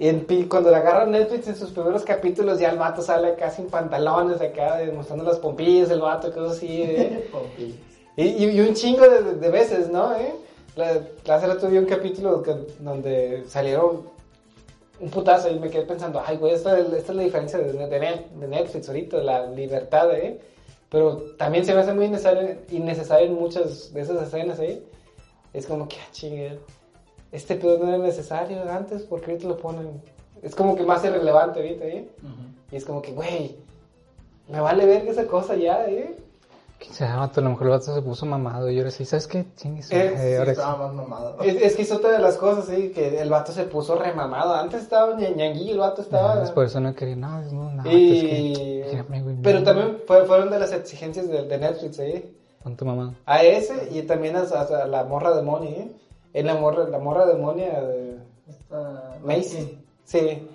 Y 0.00 0.08
en 0.08 0.26
cuando 0.48 0.70
la 0.70 0.78
agarra 0.78 1.04
Netflix 1.06 1.46
en 1.46 1.56
sus 1.56 1.70
primeros 1.70 2.02
capítulos 2.04 2.58
ya 2.58 2.70
el 2.70 2.78
vato 2.78 3.02
sale 3.02 3.34
casi 3.34 3.60
en 3.62 3.68
pantalones 3.68 4.40
acá, 4.40 4.82
eh, 4.82 4.90
mostrando 4.90 5.24
las 5.24 5.38
pompillas, 5.38 5.90
el 5.90 6.00
vato, 6.00 6.32
cosas 6.32 6.56
así, 6.56 6.82
¿eh? 6.82 7.28
Y, 8.16 8.22
y- 8.22 8.50
y 8.50 8.60
un 8.60 8.74
chingo 8.74 9.08
de, 9.08 9.34
de- 9.34 9.50
veces, 9.50 9.88
¿no? 9.90 10.14
¿Eh? 10.16 10.34
La, 10.74 11.00
la 11.24 11.34
hace 11.36 11.46
rato 11.46 11.68
vi 11.68 11.78
un 11.78 11.84
capítulo 11.86 12.42
que- 12.42 12.56
donde 12.80 13.44
salieron 13.46 14.02
un 15.00 15.10
putazo 15.10 15.48
y 15.50 15.58
me 15.58 15.70
quedé 15.70 15.82
pensando, 15.84 16.20
ay, 16.26 16.36
güey, 16.38 16.54
esta, 16.54 16.78
esta 16.78 16.96
es 17.12 17.16
la 17.16 17.22
diferencia 17.22 17.58
de, 17.58 17.72
de 17.72 17.86
de 17.88 18.48
Netflix 18.48 18.88
ahorita, 18.88 19.18
la 19.18 19.46
libertad, 19.46 20.12
¿eh? 20.14 20.40
Pero 20.90 21.18
también 21.38 21.64
se 21.64 21.72
me 21.74 21.80
hace 21.80 21.92
muy 21.94 22.06
innecesario, 22.06 22.56
innecesario 22.70 23.28
en 23.28 23.34
muchas 23.34 23.92
de 23.94 24.00
esas 24.00 24.22
escenas, 24.26 24.58
¿eh? 24.60 24.82
Es 25.52 25.66
como 25.66 25.86
que, 25.88 25.96
ah, 25.96 26.08
chingue, 26.10 26.58
este 27.32 27.54
pedo 27.56 27.78
no 27.78 27.88
era 27.88 27.98
necesario 27.98 28.62
antes, 28.70 29.02
porque 29.02 29.30
ahorita 29.32 29.48
lo 29.48 29.56
ponen? 29.56 30.00
Es 30.42 30.54
como 30.54 30.74
que 30.74 30.82
más 30.84 31.04
irrelevante 31.04 31.60
ahorita, 31.60 31.84
¿eh? 31.84 32.08
Y 32.72 32.76
es 32.76 32.84
como 32.84 33.02
que, 33.02 33.12
güey, 33.12 33.56
me 34.48 34.60
vale 34.60 34.86
ver 34.86 35.06
esa 35.06 35.26
cosa 35.26 35.54
ya, 35.54 35.84
¿eh? 35.86 36.16
¿Quién 36.78 36.94
sabe, 36.94 37.14
vato? 37.14 37.40
A 37.40 37.44
lo 37.44 37.50
mejor 37.50 37.66
el 37.66 37.70
vato 37.72 37.94
se 37.94 38.00
puso 38.00 38.24
mamado 38.24 38.70
y 38.70 38.78
ahora 38.78 38.90
sí, 38.90 39.04
¿sabes 39.04 39.26
qué? 39.26 39.44
Su 39.54 39.68
Eh, 39.68 39.82
Sí, 39.82 40.34
ahora 40.38 40.52
estaba 40.52 40.86
más 40.86 40.94
mamado. 40.94 41.42
Es, 41.42 41.56
es 41.60 41.76
que 41.76 41.82
es 41.82 41.92
otra 41.92 42.10
de 42.12 42.20
las 42.20 42.38
cosas, 42.38 42.64
sí, 42.74 42.88
que 42.94 43.20
el 43.20 43.28
vato 43.28 43.52
se 43.52 43.64
puso 43.64 43.96
remamado. 43.96 44.54
Antes 44.54 44.82
estaba 44.84 45.14
ña- 45.14 45.34
ñanguillo, 45.36 45.72
el 45.72 45.78
vato 45.78 45.96
sí. 45.96 46.08
estaba... 46.10 46.42
Ah, 46.42 46.54
por 46.54 46.64
eso 46.64 46.80
no 46.80 46.94
quería, 46.94 47.16
no, 47.16 47.42
no, 47.52 47.70
no, 47.74 47.90
y... 47.92 48.80
es 48.80 48.90
que, 48.92 49.02
güey, 49.20 49.36
Pero 49.42 49.62
también 49.62 49.98
fue- 50.06 50.24
fueron 50.24 50.48
de 50.50 50.58
las 50.58 50.72
exigencias 50.72 51.28
de, 51.28 51.42
de 51.42 51.58
Netflix, 51.58 51.98
¿eh? 51.98 52.32
Con 52.62 52.76
tu 52.76 52.86
mamá. 52.86 53.14
A 53.26 53.42
ese 53.44 53.88
y 53.92 54.00
también 54.02 54.36
a, 54.36 54.40
a- 54.40 54.82
a 54.84 54.86
la 54.86 55.04
morra 55.04 55.36
demonia, 55.36 55.70
¿eh? 55.70 55.92
En 56.32 56.46
la 56.46 56.54
morra, 56.54 56.88
la 56.88 56.98
morra 56.98 57.26
demonia 57.26 57.80
de 57.82 58.16
Esta- 58.48 59.18
Macy. 59.24 59.78
Sí. 60.04 60.46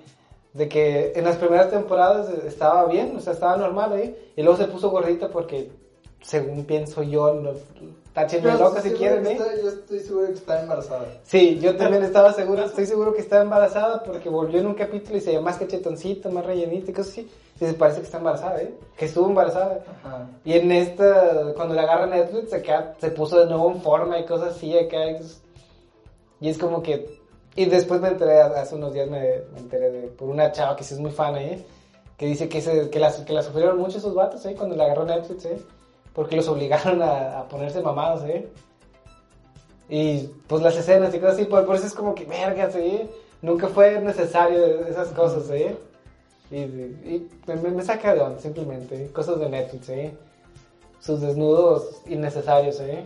De 0.54 0.70
que 0.70 1.12
en 1.16 1.26
las 1.26 1.36
primeras 1.36 1.70
temporadas 1.70 2.30
estaba 2.46 2.86
bien, 2.86 3.16
o 3.18 3.20
sea, 3.20 3.34
estaba 3.34 3.58
normal, 3.58 4.00
¿eh? 4.00 4.32
Y 4.38 4.42
luego 4.44 4.58
se 4.58 4.66
puso 4.68 4.90
gordita 4.90 5.28
porque, 5.30 5.70
según 6.22 6.64
pienso 6.64 7.04
yo, 7.04 7.34
no, 7.34 7.52
táchenme 8.14 8.54
loca 8.58 8.82
si 8.82 8.92
quieren, 8.92 9.28
¿eh? 9.28 9.34
está- 9.34 9.54
yo 9.62 9.68
estoy 9.68 10.00
seguro 10.00 10.28
que 10.28 10.34
está 10.34 10.62
embarazada. 10.62 11.08
Sí, 11.24 11.60
yo 11.60 11.76
también 11.76 12.04
estaba 12.04 12.32
seguro, 12.32 12.64
estoy 12.64 12.86
seguro 12.86 13.14
que 13.14 13.20
estaba 13.20 13.42
embarazada 13.44 14.02
porque 14.04 14.30
volvió 14.30 14.62
en 14.62 14.68
un 14.68 14.76
capítulo 14.76 15.18
y 15.18 15.20
se 15.22 15.28
veía 15.32 15.42
más 15.42 15.58
cachetoncito, 15.58 16.32
más 16.32 16.46
rellenito 16.46 16.90
y 16.90 16.94
cosas 16.94 17.12
así. 17.12 17.30
Y 17.60 17.66
se 17.66 17.74
parece 17.74 18.00
que 18.00 18.06
está 18.06 18.18
embarazada, 18.20 18.62
¿eh? 18.62 18.74
Que 18.98 19.06
estuvo 19.06 19.28
embarazada. 19.28 19.84
Ajá. 20.06 20.28
Y 20.46 20.54
en 20.54 20.72
esta, 20.72 21.54
cuando 21.56 21.74
la 21.76 21.82
agarra 21.84 22.06
Netflix, 22.08 22.54
acá 22.54 22.94
se 23.00 23.12
puso 23.12 23.40
de 23.40 23.46
nuevo 23.48 23.70
en 23.72 23.82
forma 23.82 24.18
y 24.20 24.26
cosas 24.26 24.56
así 24.56 24.78
acá. 24.78 25.04
es- 25.10 25.42
Y 26.40 26.50
es 26.50 26.58
como 26.58 26.82
que... 26.82 27.24
Y 27.56 27.66
después 27.66 28.02
me 28.02 28.10
enteré, 28.10 28.42
hace 28.42 28.76
unos 28.76 28.94
días 28.94 29.10
me, 29.10 29.36
enteré 29.58 29.90
de, 29.92 30.08
por 30.08 30.30
una 30.30 30.52
chava 30.52 30.76
que 30.76 30.84
sí 30.84 30.94
es 30.94 31.00
muy 31.00 31.12
fan, 31.12 31.38
¿eh? 31.38 31.66
Que 32.18 32.26
dice 32.28 32.50
que, 32.50 32.62
se, 32.62 32.90
que, 32.90 33.00
la, 33.00 33.14
que 33.26 33.34
la 33.34 33.44
sufrieron 33.44 33.78
mucho 33.78 33.98
esos 33.98 34.14
vatos, 34.14 34.46
¿eh? 34.46 34.56
Cuando 34.58 34.76
la 34.76 34.86
agarró 34.86 35.06
Netflix, 35.06 35.46
¿eh? 35.46 35.62
Porque 36.14 36.36
los 36.36 36.48
obligaron 36.50 37.02
a, 37.02 37.40
a 37.40 37.48
ponerse 37.48 37.82
mamados, 37.82 38.24
¿eh? 38.24 38.50
Y 39.88 40.30
pues 40.48 40.62
las 40.62 40.76
escenas 40.76 41.14
y 41.14 41.20
cosas 41.20 41.36
así, 41.36 41.46
por, 41.46 41.66
por 41.66 41.76
eso 41.76 41.86
es 41.86 41.94
como 41.94 42.16
que, 42.16 42.26
verga, 42.26 42.70
¿sí? 42.72 43.10
Nunca 43.42 43.68
fue 43.68 44.02
necesario 44.02 44.86
esas 44.88 45.10
cosas, 45.10 45.50
¿eh? 45.52 45.78
Y, 46.52 47.28
me, 47.48 47.56
me 47.56 47.84
saca 47.84 48.14
de 48.14 48.22
onda, 48.22 48.40
simplemente. 48.40 49.06
¿eh? 49.06 49.12
Cosas 49.12 49.40
de 49.40 49.50
Netflix, 49.50 49.90
¿eh? 49.90 50.18
Sus 51.00 51.22
desnudos 51.22 52.02
innecesarios, 52.08 52.80
¿eh? 52.80 53.04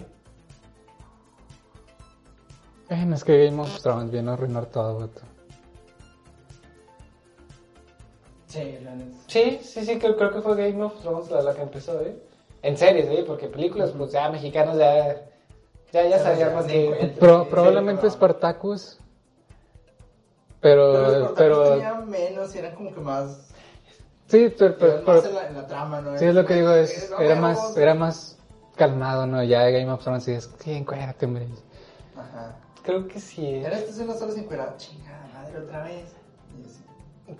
Bueno, 2.89 3.15
es 3.15 3.23
que 3.23 3.45
Game 3.45 3.61
of 3.61 3.81
Thrones 3.81 4.11
viene 4.11 4.31
a 4.31 4.33
arruinar 4.33 4.65
todo, 4.67 4.99
vato. 4.99 5.21
Sí, 8.47 8.79
la 8.83 8.95
neta. 8.95 9.15
Sí, 9.27 9.59
sí, 9.63 9.85
sí, 9.85 9.99
creo, 9.99 10.17
creo 10.17 10.33
que 10.33 10.41
fue 10.41 10.55
Game 10.55 10.83
of 10.83 10.99
Thrones 11.01 11.29
la, 11.29 11.41
la 11.43 11.53
que 11.53 11.61
empezó, 11.61 12.01
¿eh? 12.01 12.15
En 12.63 12.77
series, 12.77 13.05
¿eh? 13.07 13.23
Porque 13.25 13.47
películas, 13.47 13.91
pues 13.97 14.11
ya 14.11 14.29
mexicanos 14.29 14.77
ya... 14.77 15.21
Ya, 15.91 16.07
ya 16.07 16.19
sabíamos 16.19 16.65
que... 16.65 17.15
Pro- 17.19 17.43
Sí, 17.43 17.47
probablemente 17.49 18.01
pero- 18.01 18.11
Spartacus. 18.13 18.99
Pero 20.61 20.93
Pero, 20.93 21.33
pero, 21.35 21.69
tenían 21.71 22.09
menos 22.09 22.53
y 22.53 22.57
eran 22.59 22.75
como 22.75 22.93
que 22.93 22.99
más. 22.99 23.49
sí, 24.27 24.53
pero, 24.57 24.75
más 25.05 25.23
en, 25.25 25.35
la, 25.35 25.47
en 25.47 25.53
la 25.55 25.67
trama, 25.67 26.01
¿no? 26.01 26.17
sí 26.17 26.25
es 26.25 26.35
lo 26.35 26.45
que 26.45 26.53
digo, 26.55 26.71
es, 26.73 27.03
Eh, 27.03 27.07
no, 27.11 27.19
era 27.21 27.35
más, 27.35 27.77
era 27.77 27.93
más 27.93 28.37
calmado, 28.75 29.25
¿no? 29.25 29.41
Ya 29.43 29.63
Game 29.69 29.89
of 29.89 30.03
Thrones 30.03 30.27
y 30.27 30.33
es, 30.33 30.49
sí, 30.59 30.73
encuérdate, 30.73 31.25
hombre. 31.25 31.47
Ajá. 32.17 32.57
Creo 32.89 33.07
que 33.07 33.19
sí, 33.19 33.45
¿eh? 33.45 33.63
Era 33.65 33.77
estas 33.77 33.97
unas 33.99 34.19
horas 34.21 34.33
sin 34.35 34.45
cuidar. 34.45 34.75
Chingada 34.77 35.27
madre, 35.33 35.59
otra 35.59 35.83
vez. 35.83 36.05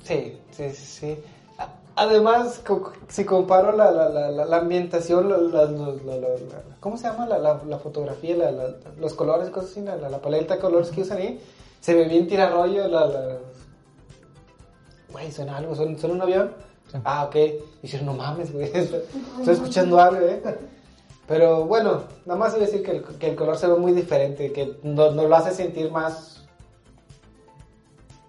Sí, 0.03 0.39
sí, 0.51 0.69
sí, 0.71 1.17
Además, 1.95 2.61
si 3.09 3.25
comparo 3.25 3.75
la, 3.75 3.91
la, 3.91 4.07
la, 4.07 4.29
la- 4.29 4.45
la 4.45 4.57
ambientación, 4.57 5.27
la- 5.27 5.37
la- 5.37 5.65
la- 5.65 5.87
la- 6.05 6.15
la- 6.17 6.27
la- 6.29 6.63
¿cómo 6.79 6.95
se 6.97 7.07
llama? 7.07 7.25
La, 7.25 7.37
la, 7.39 7.61
la 7.67 7.77
fotografía, 7.79 8.35
la, 8.37 8.51
la- 8.51 8.75
los 8.99 9.13
colores, 9.15 9.49
cosas 9.49 9.71
así, 9.71 9.81
la, 9.81 9.95
la, 9.97 10.07
la 10.09 10.21
paleta 10.21 10.53
de 10.55 10.61
colores 10.61 10.91
que 10.91 11.01
usan 11.01 11.17
ahí, 11.17 11.41
se 11.81 11.93
ve 11.95 12.07
bien 12.07 12.27
tirarrollo, 12.27 12.87
la... 12.87 13.05
la... 13.07 13.37
Güey, 15.11 15.31
suena 15.31 15.57
algo, 15.57 15.75
suena, 15.75 15.97
suena 15.97 16.15
un 16.15 16.21
avión. 16.21 16.51
Sí. 16.91 16.97
Ah, 17.03 17.25
ok. 17.25 17.35
Y 17.35 17.59
dijeron, 17.81 18.05
no 18.05 18.13
mames, 18.13 18.53
güey, 18.53 18.65
estoy 18.73 19.01
estoy 19.39 19.53
escuchando 19.55 19.99
algo, 19.99 20.25
¿eh? 20.25 20.41
Pero 21.29 21.63
bueno, 21.65 22.03
nada 22.25 22.39
más 22.39 22.53
iba 22.55 22.63
a 22.63 22.65
decir 22.65 22.81
que 22.83 22.89
el, 22.91 23.03
que 23.03 23.29
el 23.29 23.35
color 23.35 23.55
se 23.55 23.67
ve 23.67 23.75
muy 23.75 23.91
diferente, 23.93 24.51
que 24.51 24.77
nos 24.81 25.13
no 25.15 25.27
lo 25.27 25.35
hace 25.35 25.51
sentir 25.51 25.91
más 25.91 26.43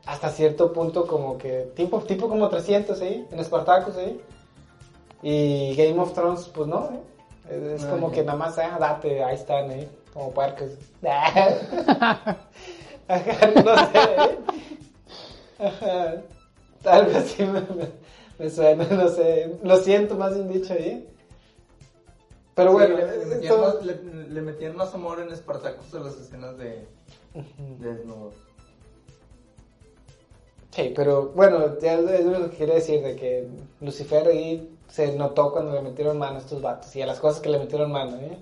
hasta 0.04 0.28
cierto 0.28 0.72
punto 0.72 1.06
como 1.06 1.38
que, 1.38 1.72
tipo, 1.74 2.00
tipo 2.00 2.28
como 2.28 2.48
300 2.50 3.00
ahí, 3.00 3.26
en 3.30 3.42
Spartacus 3.44 3.96
ahí. 3.96 4.20
Y 5.22 5.74
Game 5.76 5.98
of 5.98 6.12
Thrones, 6.12 6.48
pues 6.54 6.68
no, 6.68 6.90
¿eh? 6.92 7.00
Es, 7.50 7.82
es 7.82 7.86
como 7.86 8.10
que 8.10 8.22
nada 8.22 8.36
más, 8.38 8.58
ah, 8.58 8.76
date, 8.78 9.24
ahí 9.24 9.34
están, 9.34 9.70
¿eh? 9.70 9.88
Como. 10.12 10.32
Ajá, 13.08 13.50
no 13.64 13.76
sé, 13.76 13.98
¿eh? 13.98 14.38
Ajá. 15.58 16.22
Algo 16.84 17.18
así 17.18 17.42
me, 17.44 17.60
me- 17.60 17.92
me 18.38 18.50
suena, 18.50 18.84
no 18.84 19.08
sé. 19.08 19.56
Lo 19.62 19.76
siento, 19.78 20.16
más 20.16 20.34
bien 20.34 20.48
dicho 20.52 20.74
ahí. 20.74 21.06
Pero 22.54 22.70
Sí, 22.70 22.74
bueno, 22.76 22.96
le, 22.96 23.06
le 23.18 23.26
metían 23.26 23.42
esto- 23.42 23.58
más, 23.60 23.84
le, 23.86 24.02
le 24.28 24.42
metían 24.42 24.76
más 24.76 24.94
amor 24.94 25.20
en 25.20 25.34
Spartacus 25.36 25.94
a 25.94 26.00
las 26.00 26.16
escenas 26.16 26.56
de, 26.58 26.86
de 27.78 27.94
desnudos. 27.94 28.34
Sí, 30.70 30.92
pero 30.94 31.30
bueno, 31.34 31.78
ya 31.80 31.94
es 31.94 32.24
lo 32.24 32.50
que 32.50 32.56
quería 32.56 32.74
decir, 32.76 33.02
de 33.02 33.16
que 33.16 33.48
Lucifer 33.80 34.26
ahí 34.28 34.76
se 34.88 35.16
notó 35.16 35.52
cuando 35.52 35.72
le 35.72 35.82
metieron 35.82 36.18
mano 36.18 36.36
a 36.36 36.40
estos 36.40 36.62
vatos 36.62 36.94
y 36.94 37.02
a 37.02 37.06
las 37.06 37.18
cosas 37.18 37.40
que 37.40 37.48
le 37.48 37.58
metieron 37.58 37.90
mano, 37.90 38.16
¿eh? 38.18 38.38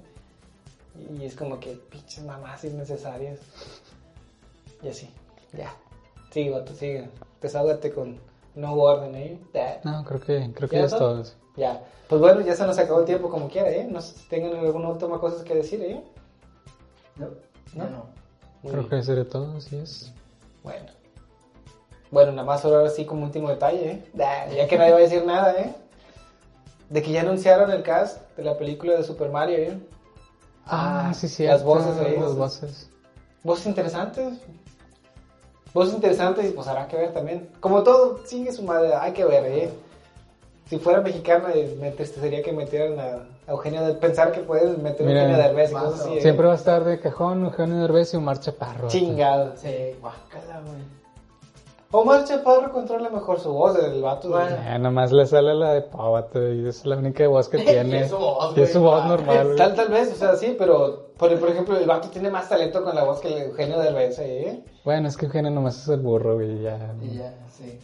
Y 1.18 1.24
es 1.24 1.36
como 1.36 1.59
que 1.61 1.72
pinches 1.90 2.24
mamás 2.24 2.64
innecesarias. 2.64 3.38
Y 4.82 4.88
así, 4.88 5.09
ya. 5.52 5.74
Sigue, 6.30 6.50
vato, 6.50 6.74
sigue. 6.74 7.09
Desahógate 7.40 7.92
con 7.92 8.18
no 8.54 8.74
orden, 8.74 9.14
¿eh? 9.14 9.38
No, 9.84 10.04
creo 10.04 10.20
que, 10.20 10.50
creo 10.54 10.68
que 10.68 10.76
¿Ya 10.76 10.80
ya 10.82 10.86
es 10.86 10.96
todo. 10.96 11.24
sí. 11.24 11.32
Ya. 11.59 11.82
Pues 12.09 12.20
bueno, 12.20 12.40
ya 12.40 12.54
se 12.54 12.66
nos 12.66 12.78
acabó 12.78 13.00
el 13.00 13.06
tiempo 13.06 13.28
como 13.28 13.48
quiera, 13.48 13.70
¿eh? 13.70 13.86
No 13.90 14.00
sé 14.00 14.14
si 14.14 14.28
tengan 14.28 14.56
alguna 14.56 14.88
última 14.88 15.20
cosa 15.20 15.44
que 15.44 15.54
decir, 15.54 15.82
¿eh? 15.82 16.02
No, 17.16 17.26
¿No? 17.74 17.90
no. 17.90 18.06
Creo 18.70 18.88
que 18.88 19.02
sería 19.02 19.28
todo, 19.28 19.56
así 19.56 19.76
es. 19.76 20.12
Bueno. 20.62 20.86
Bueno, 22.11 22.32
nada 22.32 22.44
más 22.44 22.64
ahora 22.64 22.88
sí 22.88 23.04
como 23.04 23.24
último 23.24 23.50
detalle, 23.50 23.90
¿eh? 23.90 24.04
Ya, 24.14 24.48
ya 24.48 24.66
que 24.66 24.78
nadie 24.78 24.92
va 24.92 24.98
a 24.98 25.02
decir 25.02 25.24
nada, 25.26 25.52
¿eh? 25.61 25.74
De 26.88 27.02
que 27.02 27.12
ya 27.12 27.20
anunciaron 27.20 27.70
el 27.70 27.82
cast 27.82 28.22
de 28.36 28.44
la 28.44 28.56
película 28.56 28.94
de 28.94 29.04
Super 29.04 29.30
Mario, 29.30 29.59
¿eh? 29.59 29.78
Ah, 30.64 31.12
sí, 31.14 31.28
sí. 31.28 31.44
las 31.44 31.62
voces 31.62 31.98
ahí. 31.98 32.16
Las 32.18 32.34
voces. 32.34 32.88
Voces 33.42 33.66
interesantes. 33.66 34.38
Voces 35.74 35.94
interesantes 35.94 36.46
y 36.46 36.52
pues 36.52 36.66
habrá 36.66 36.88
que 36.88 36.96
ver 36.96 37.12
también. 37.12 37.50
Como 37.61 37.82
todo, 37.82 38.24
sigue 38.26 38.52
su 38.52 38.62
madre, 38.62 38.94
hay 38.94 39.12
que 39.12 39.24
ver, 39.24 39.44
¿eh? 39.44 39.70
Si 40.69 40.79
fuera 40.79 41.01
mexicana, 41.01 41.49
eh, 41.55 41.75
me 41.81 41.89
entristecería 41.89 42.43
que 42.43 42.53
metieran 42.53 42.99
a, 43.01 43.51
Eugenio 43.51 43.87
de 43.87 43.95
pensar 43.95 44.33
que 44.33 44.41
pueden 44.41 44.83
meter 44.83 45.09
a 45.09 45.11
Eugenio 45.11 45.37
Derbez 45.39 45.71
y 45.71 45.75
más, 45.75 45.85
cosas 45.85 46.01
así. 46.01 46.11
¿no? 46.11 46.16
¿eh? 46.16 46.21
Siempre 46.21 46.47
va 46.47 46.53
a 46.53 46.57
estar 46.57 46.85
de 46.85 47.01
cajón 47.01 47.45
Eugenio 47.45 47.77
Derbez 47.81 48.12
y 48.12 48.19
Omar 48.19 48.39
Chaparro. 48.39 48.89
Chingado. 48.89 49.57
Sí, 49.57 49.97
guácala, 49.99 50.61
güey. 50.61 50.99
Omar 51.91 52.27
Chaparro 52.27 52.71
controla 52.71 53.09
mejor 53.09 53.41
su 53.41 53.51
voz, 53.51 53.79
el 53.83 54.03
vato. 54.03 54.29
Bueno. 54.29 54.57
Eh, 54.57 54.79
nomás 54.79 55.11
le 55.11 55.25
sale 55.25 55.55
la 55.55 55.73
de 55.73 55.81
Pau, 55.81 56.12
vato, 56.12 56.53
y 56.53 56.69
es 56.69 56.85
la 56.85 56.99
única 56.99 57.27
voz 57.27 57.49
que 57.49 57.57
tiene. 57.59 57.97
Y 58.01 58.03
es 58.03 58.11
su 58.11 58.19
voz, 58.19 58.55
Y 58.55 58.61
es 58.61 58.73
su 58.73 58.81
güey. 58.81 58.93
voz 58.93 59.07
normal, 59.07 59.45
güey. 59.47 59.57
Tal, 59.57 59.75
tal 59.75 59.89
vez, 59.89 60.12
o 60.12 60.16
sea, 60.16 60.37
sí, 60.37 60.55
pero 60.59 61.12
por, 61.16 61.35
por 61.41 61.49
ejemplo, 61.49 61.79
el 61.79 61.87
vato 61.87 62.09
tiene 62.09 62.31
más 62.31 62.47
talento 62.47 62.85
con 62.85 62.95
la 62.95 63.05
voz 63.05 63.21
que 63.21 63.29
el 63.29 63.43
Eugenio 63.45 63.79
Derbez, 63.79 64.19
¿eh? 64.19 64.62
Bueno, 64.85 65.09
es 65.09 65.16
que 65.16 65.25
Eugenio 65.25 65.51
nomás 65.51 65.81
es 65.81 65.89
el 65.89 66.01
burro, 66.01 66.35
güey, 66.35 66.61
ya. 66.61 66.95
Y 67.01 67.16
ya, 67.16 67.33
sí. 67.51 67.79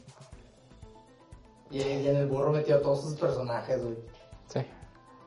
Y, 1.74 1.82
y 1.82 2.08
en 2.08 2.16
el 2.16 2.26
burro 2.26 2.52
metió 2.52 2.76
a 2.76 2.80
todos 2.82 3.02
sus 3.02 3.14
personajes, 3.14 3.82
güey. 3.82 3.96
Sí, 4.46 4.60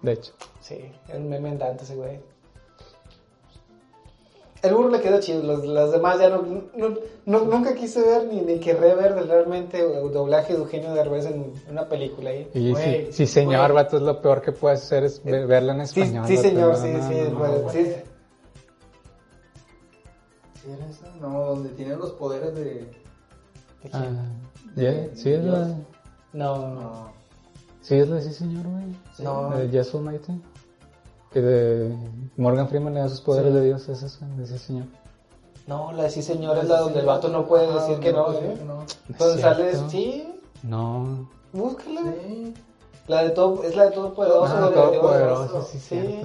de 0.01 0.11
hecho. 0.13 0.31
Sí, 0.61 0.91
es 1.09 1.15
un 1.15 1.27
meme 1.29 1.49
andante 1.49 1.83
ese 1.83 1.95
güey. 1.95 2.19
El 4.63 4.73
burro 4.73 4.89
le 4.89 5.01
quedó 5.01 5.19
chido, 5.19 5.43
los, 5.43 5.63
los 5.65 5.91
demás 5.91 6.19
ya 6.19 6.29
no, 6.29 6.41
no- 6.41 6.95
no- 7.25 7.41
nunca 7.45 7.75
quise 7.75 8.01
ver 8.01 8.25
ni, 8.25 8.41
ni 8.41 8.59
querré 8.59 8.95
ver 8.95 9.13
realmente 9.13 9.79
el 9.79 10.11
doblaje 10.11 10.53
de 10.53 10.59
Eugenio 10.59 10.93
Derbez 10.93 11.25
en 11.27 11.53
una 11.69 11.87
película 11.87 12.31
ahí. 12.31 12.49
Y 12.55 12.71
Güey, 12.71 13.05
sí, 13.07 13.11
sí, 13.13 13.27
señor, 13.27 13.71
güey. 13.71 13.83
vato, 13.83 13.97
es 13.97 14.03
lo 14.03 14.19
peor 14.21 14.41
que 14.41 14.51
puedes 14.53 14.81
hacer 14.83 15.03
es 15.03 15.23
ve- 15.23 15.45
verla 15.45 15.73
en 15.75 15.81
español. 15.81 16.25
sí, 16.27 16.37
señor, 16.37 16.71
no, 16.71 16.75
sí, 16.81 16.91
no, 16.91 17.07
sí, 17.07 17.15
no, 17.31 17.37
pues, 17.37 17.61
no. 17.63 17.69
sí. 17.71 17.93
¿Sí 20.63 20.71
era 20.71 20.85
esa? 20.89 21.15
No, 21.21 21.39
donde 21.45 21.69
tiene 21.69 21.95
los 21.95 22.11
poderes 22.13 22.55
de... 22.55 22.89
Ah, 23.93 24.09
sí 25.13 25.31
es 25.33 25.43
la... 25.43 25.75
No, 26.33 26.57
no. 26.69 27.11
Sí 27.81 27.95
es 27.95 28.07
la 28.09 28.19
sí, 28.21 28.33
señor, 28.33 28.65
güey. 28.67 28.85
Sí. 29.15 29.23
No. 29.23 29.49
De 29.51 29.69
Yes 29.69 29.93
Almighty. 29.95 30.33
Que 31.31 31.41
de 31.41 31.95
Morgan 32.37 32.67
Freeman 32.69 32.93
le 32.93 33.01
da 33.01 33.09
sus 33.09 33.21
poderes 33.21 33.51
Sí. 33.53 33.59
de 33.59 33.65
Dios, 33.65 33.89
es 33.89 34.03
esa, 34.03 34.25
de 34.27 34.43
ese 34.43 34.57
señor. 34.59 34.85
No, 35.67 35.91
la 35.91 36.03
de 36.03 36.09
sí 36.09 36.21
señor 36.21 36.57
es 36.57 36.67
la 36.69 36.79
donde 36.79 36.99
el 37.01 37.05
vato 37.05 37.27
no 37.27 37.45
puede 37.45 37.67
Ah, 37.67 37.73
decir 37.75 37.99
que 37.99 38.13
no, 38.13 38.31
¿eh? 38.33 38.57
no. 38.65 38.75
No 38.75 38.83
es 39.09 39.17
Donde 39.17 39.41
sale, 39.41 39.69
cierto. 39.71 39.89
sí, 39.89 40.39
No. 40.63 41.29
búscala. 41.51 42.01
Sí. 42.25 42.53
La 43.07 43.23
de 43.23 43.29
todo, 43.31 43.63
es 43.63 43.75
la 43.75 43.85
de 43.85 43.91
Todopoderoso. 43.91 44.45
Ah, 44.55 44.59
donde 44.61 44.75
Todopoderoso, 44.75 45.53
Dios- 45.53 45.67
sí, 45.67 45.79
sí. 45.79 46.19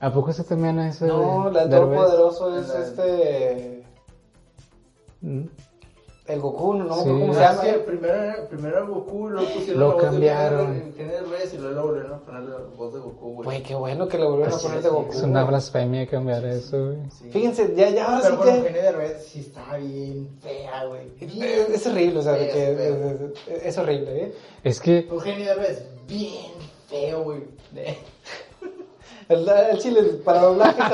¿A 0.00 0.12
poco 0.12 0.30
ese 0.30 0.44
también 0.44 0.78
es 0.78 0.96
ese? 0.96 1.06
No, 1.08 1.50
la 1.50 1.64
de 1.66 1.68
Derbez? 1.68 1.98
Todopoderoso 1.98 2.56
es 2.56 2.68
La 2.68 2.74
de- 2.74 2.82
este. 2.84 3.84
Mm. 5.20 5.44
El 6.30 6.40
Goku, 6.40 6.74
no, 6.74 6.84
no 6.84 6.96
me 6.96 7.02
Sí. 7.02 7.08
cómo 7.08 7.34
se 7.34 7.40
llama. 7.40 7.62
sí, 7.62 7.68
primero, 7.86 8.14
era- 8.14 8.48
primero 8.48 8.76
era 8.76 8.86
Goku 8.86 9.28
luego 9.28 9.48
pusieron 9.52 9.80
Lo 9.80 9.88
la 9.88 9.94
voz 9.94 10.02
cambiaron. 10.04 10.72
de 10.72 10.86
Eugenio 10.86 11.12
Derbez 11.12 11.54
y 11.54 11.58
luego 11.58 11.74
le 11.74 11.80
volvieron 11.82 12.12
a 12.12 12.18
poner 12.18 12.42
la 12.42 12.56
voz 12.76 12.94
de 12.94 13.00
Goku, 13.00 13.32
güey. 13.34 13.44
Güey, 13.44 13.62
qué 13.62 13.74
bueno 13.74 14.08
que 14.08 14.18
le 14.18 14.24
volvieron 14.26 14.54
a 14.54 14.58
poner 14.58 14.82
de 14.82 14.88
Goku. 14.88 15.12
Es 15.12 15.22
una 15.22 15.44
blasfemia 15.44 16.06
cambiar 16.06 16.44
eso, 16.46 16.86
güey. 16.86 16.98
Sí. 17.10 17.30
Fíjense, 17.30 17.74
ya, 17.74 17.90
ya 17.90 18.04
ahora 18.06 18.20
Pero 18.22 18.30
sí 18.30 18.36
bueno, 18.38 18.52
que. 18.52 18.58
Eugenio 18.68 18.82
Derbez 18.82 19.24
sí 19.26 19.40
está 19.40 19.76
bien 19.76 20.28
fea, 20.40 20.84
güey. 20.86 21.02
Es, 21.20 21.68
es 21.80 21.86
horrible, 21.86 22.18
o 22.18 22.22
sea, 22.22 22.32
de 22.32 22.46
Sí, 22.46 22.52
que 22.52 22.72
es 22.72 22.78
es, 22.78 23.20
es- 23.58 23.62
es 23.66 23.78
horrible, 23.78 24.22
¿eh? 24.24 24.34
Es 24.64 24.80
que 24.80 24.98
Eugenio 25.10 25.46
Derbez, 25.46 25.84
bien 26.06 26.52
feo, 26.88 27.22
güey. 27.24 27.40
El, 29.28 29.48
el 29.48 29.78
chile, 29.78 30.02
para 30.24 30.42
doblaje 30.42 30.80
¿eh? 30.80 30.84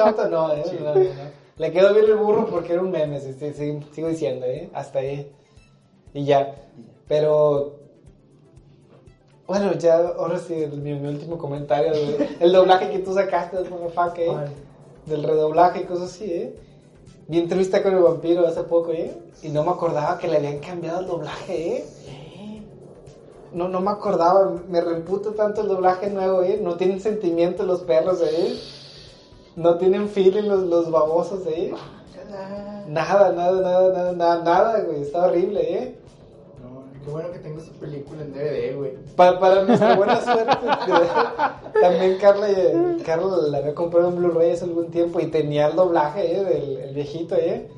No, 0.80 0.89
no, 0.89 0.95
no. 0.95 1.45
Le 1.59 1.72
quedó 1.72 1.94
bien 1.94 2.07
el 2.07 2.16
burro 2.16 2.46
porque 2.46 2.74
era 2.74 2.82
un 2.82 2.90
meme, 2.90 3.18
sigo 3.20 4.09
diciendo, 4.09 4.44
¿eh? 4.46 4.68
Hasta 4.74 4.98
ahí. 4.98 5.30
Y 6.12 6.24
ya. 6.24 6.54
Pero. 7.09 7.76
Bueno, 9.46 9.72
ya, 9.74 9.96
ahora 10.18 10.38
sí, 10.38 10.54
el- 10.54 10.80
mi, 10.80 10.94
mi 10.94 11.09
último 11.09 11.38
comentario. 11.38 11.92
El 12.40 12.52
doblaje 12.52 12.90
que 12.90 12.98
tú 12.98 13.14
sacaste 13.14 13.57
del 13.57 13.70
motherfucker, 13.70 14.28
¿eh? 14.28 14.36
Ay. 14.36 14.48
Del 15.07 15.22
redoblaje 15.22 15.80
y 15.82 15.84
cosas 15.84 16.11
así, 16.12 16.24
¿eh? 16.24 16.54
Vi 17.28 17.38
entrevista 17.38 17.80
con 17.82 17.94
el 17.94 18.02
vampiro 18.02 18.44
hace 18.46 18.64
poco, 18.64 18.90
¿eh? 18.92 19.16
Y 19.44 19.48
no 19.50 19.62
me 19.64 19.70
acordaba 19.70 20.18
que 20.18 20.26
le 20.26 20.38
habían 20.38 20.59
cambiado 20.59 21.00
el 21.00 21.07
doblaje, 21.07 21.76
¿eh? 21.76 21.84
No, 23.52 23.68
no 23.68 23.80
me 23.80 23.90
acordaba, 23.92 24.52
me 24.68 24.80
reputo 24.80 25.30
tanto 25.32 25.61
el 25.61 25.68
doblaje 25.68 26.11
nuevo, 26.11 26.42
¿eh? 26.42 26.59
No 26.61 26.76
tienen 26.76 27.00
sentimiento 27.00 27.62
los 27.62 27.82
perros, 27.82 28.20
¿eh? 28.22 28.57
No 29.57 29.76
tienen 29.78 30.08
feeling 30.08 30.45
los, 30.49 30.62
los 30.64 30.91
babosos, 30.91 31.46
¿eh? 31.46 31.72
Nada, 32.88 33.33
nada, 33.33 33.61
nada, 33.61 33.88
nada, 33.92 34.12
nada, 34.12 34.42
nada, 34.45 34.80
güey. 34.80 35.03
Está 35.03 35.24
horrible, 35.26 35.61
¿eh? 35.78 35.95
No, 36.62 36.83
qué 37.04 37.11
bueno 37.11 37.30
que 37.33 37.38
tengo 37.38 37.61
esa 37.61 37.72
película 37.80 38.22
en 38.22 38.33
DVD, 38.34 38.76
güey. 38.76 38.92
Para, 39.16 39.41
para 39.41 39.62
nuestra 39.64 39.96
buena 39.96 40.20
suerte, 40.20 40.57
también 41.80 42.18
Carla, 42.20 42.50
eh, 42.50 42.96
Carla 43.04 43.37
la 43.49 43.58
había 43.58 43.74
comprado 43.74 44.08
en 44.08 44.16
Blu-ray 44.16 44.53
hace 44.53 44.64
algún 44.64 44.91
tiempo 44.91 45.20
y 45.20 45.26
tenía 45.28 45.68
el 45.68 45.76
doblaje, 45.76 46.37
¿eh? 46.41 46.45
Del 46.45 46.76
el 46.78 46.95
viejito, 46.95 47.34
¿eh? 47.37 47.68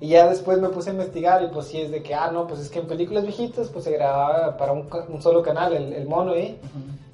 Y 0.00 0.08
ya 0.08 0.28
después 0.28 0.58
me 0.58 0.68
puse 0.70 0.90
a 0.90 0.94
investigar 0.94 1.44
y 1.44 1.48
pues 1.48 1.66
sí 1.66 1.80
es 1.80 1.90
de 1.92 2.02
que, 2.02 2.14
ah, 2.14 2.30
no, 2.32 2.46
pues 2.48 2.58
es 2.60 2.68
que 2.70 2.80
en 2.80 2.86
películas 2.88 3.22
viejitas 3.22 3.68
pues 3.68 3.84
se 3.84 3.92
grababa 3.92 4.56
para 4.56 4.72
un, 4.72 4.88
ca- 4.88 5.06
un 5.08 5.22
solo 5.22 5.42
canal, 5.42 5.74
el, 5.74 5.92
el 5.92 6.08
mono, 6.08 6.34
¿eh? 6.34 6.56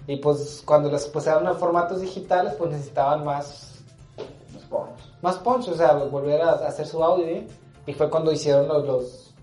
Y 0.07 0.17
pues 0.17 0.63
cuando 0.65 0.91
las 0.91 1.07
pasaron 1.07 1.47
a 1.49 1.55
formatos 1.55 2.01
digitales 2.01 2.55
pues 2.55 2.71
necesitaban 2.71 3.25
más, 3.27 3.78
Pones. 4.69 4.95
más 5.23 5.37
punch, 5.39 5.69
o 5.69 5.75
sea, 5.75 5.95
volver 5.95 6.43
a, 6.43 6.51
hacer 6.53 6.87
su 6.87 7.03
audio, 7.03 7.27
¿eh? 7.27 7.47
Y 7.87 7.95
fue 7.95 8.11
cuando 8.11 8.33
hicieron 8.33 8.69
los, 8.69 8.85
los, 8.87 9.35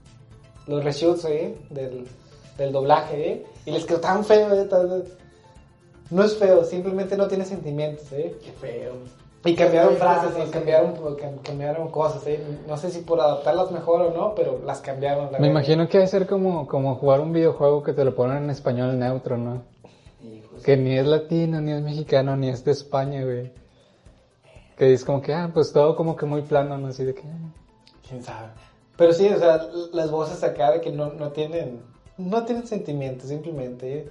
los 0.68 0.84
reshoots, 0.84 1.26
¿eh? 1.26 1.58
Del, 1.70 2.08
del 2.58 2.72
doblaje, 2.72 3.32
¿eh? 3.32 3.46
Y 3.66 3.72
les 3.72 3.86
quedó 3.86 4.00
tan 4.00 4.24
feo, 4.24 4.54
¿eh? 4.54 4.66
Tan- 4.66 5.04
no 6.12 6.24
es 6.24 6.38
feo, 6.38 6.64
simplemente 6.64 7.18
no 7.18 7.28
tiene 7.28 7.46
sentimientos, 7.46 8.12
¿eh? 8.12 8.36
Qué 8.44 8.52
feo. 8.52 8.94
Y 9.44 9.54
cambiaron 9.56 9.96
frases 9.98 10.32
sí. 10.36 10.42
y 10.48 10.50
cambiaron, 10.52 10.96
cam- 10.96 11.42
cambiaron 11.44 11.90
cosas, 11.90 12.26
¿eh? 12.28 12.44
No 12.68 12.78
sé 12.78 12.90
si 12.92 13.02
por 13.02 13.20
adaptarlas 13.20 13.72
mejor 13.72 14.02
o 14.02 14.12
no, 14.12 14.34
pero 14.36 14.60
las 14.66 14.82
cambiaron. 14.82 15.26
la 15.26 15.32
me 15.34 15.38
verdad. 15.38 15.50
imagino 15.50 15.88
que 15.88 15.98
debe 16.00 16.08
ser 16.08 16.28
como, 16.28 16.68
como 16.68 16.96
jugar 16.96 17.22
un 17.22 17.32
videojuego 17.34 17.84
que 17.84 17.94
te 17.94 18.04
lo 18.06 18.16
ponen 18.16 18.38
en 18.44 18.50
español 18.52 18.98
neutro, 18.98 19.38
¿no? 19.38 19.64
Hijos. 20.24 20.64
Que 20.64 20.78
ni 20.78 20.98
es 20.98 21.06
latino, 21.06 21.62
ni 21.62 21.72
es 21.74 21.82
mexicano, 21.82 22.36
ni 22.36 22.50
es 22.50 22.64
de 22.66 22.72
España, 22.72 23.24
güey. 23.24 23.52
Que 24.78 24.94
es 24.94 25.06
como 25.06 25.22
que, 25.22 25.34
ah, 25.34 25.50
pues 25.54 25.72
todo 25.72 25.96
como 25.96 26.16
que 26.16 26.26
muy 26.26 26.42
plano, 26.42 26.78
¿no? 26.78 26.88
Así 26.88 27.04
de 27.06 27.14
que... 27.14 27.22
ah. 27.22 27.50
quién 28.08 28.22
sabe. 28.24 28.50
Pero 28.98 29.14
sí, 29.14 29.28
o 29.30 29.40
sea, 29.40 29.68
las 29.94 30.12
voces 30.12 30.44
acá 30.44 30.72
de 30.72 30.82
que 30.82 30.92
no, 30.92 31.12
no 31.14 31.30
tienen, 31.32 31.82
no 32.18 32.44
tienen 32.46 32.66
sentimientos, 32.68 33.30
simplemente. 33.30 34.10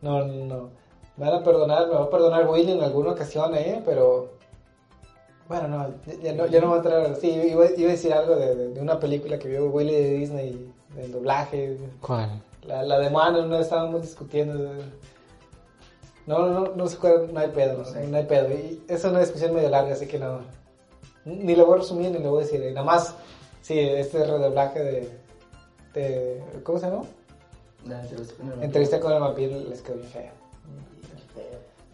No, 0.00 0.24
no, 0.26 0.44
no. 0.46 0.68
Me 1.16 1.26
van 1.30 1.40
a 1.40 1.44
perdonar, 1.44 1.88
me 1.88 1.94
va 1.94 2.04
a 2.04 2.10
perdonar 2.10 2.48
Willy 2.48 2.72
en 2.72 2.82
alguna 2.82 3.10
ocasión, 3.12 3.54
¿eh? 3.54 3.82
Pero, 3.84 4.30
Bueno, 5.48 5.68
no, 5.68 5.94
ya 6.22 6.32
no, 6.32 6.46
ya 6.46 6.60
no 6.60 6.68
voy 6.68 6.76
a 6.76 6.82
entrar. 6.82 7.16
Sí, 7.16 7.28
iba, 7.30 7.66
iba 7.70 7.88
a 7.88 7.92
decir 7.92 8.12
algo 8.14 8.36
de, 8.36 8.54
de- 8.70 8.80
una 8.80 8.98
película 8.98 9.38
que 9.38 9.48
vio 9.48 9.66
Willy 9.66 9.92
de 9.94 10.10
Disney, 10.14 10.72
del 10.96 11.12
doblaje. 11.12 11.76
¿Cuál? 12.00 12.42
La, 12.66 12.82
la 12.82 12.98
de 12.98 13.08
una 13.08 13.56
vez 13.58 13.60
estábamos 13.66 14.02
discutiendo. 14.02 14.54
de- 14.58 14.82
No, 16.26 16.38
no, 16.38 16.60
no, 16.60 16.76
no 16.76 16.86
se 16.86 16.96
acuerdan, 16.96 17.34
no 17.34 17.40
hay 17.40 17.48
pedo, 17.48 17.78
no, 17.78 17.84
sé. 17.84 18.06
no 18.06 18.16
hay 18.16 18.26
pedo. 18.26 18.48
Y 18.50 18.82
es 18.88 19.04
una 19.04 19.20
discusión 19.20 19.54
medio 19.54 19.68
larga, 19.68 19.92
así 19.92 20.06
que 20.06 20.18
no. 20.18 20.40
Ni 21.24 21.54
lo 21.56 21.66
voy 21.66 21.76
a 21.76 21.78
resumir 21.78 22.10
ni 22.10 22.18
lo 22.18 22.30
voy 22.30 22.42
a 22.42 22.46
decir. 22.46 22.60
Nada 22.72 22.84
más, 22.84 23.14
sí, 23.60 23.78
este 23.78 24.24
redoblaje 24.24 24.80
de. 24.80 25.18
de 25.94 26.42
¿Cómo 26.62 26.78
se 26.78 26.88
llama? 26.88 27.04
La 27.86 28.00
entrevista 28.00 28.34
con 28.36 28.52
el 28.52 28.62
Entrevista 28.62 29.00
con 29.00 29.12
el 29.12 29.20
vampiro 29.20 29.58
les 29.60 29.82
quedó 29.82 29.96
bien 29.96 30.08
fea. 30.08 30.32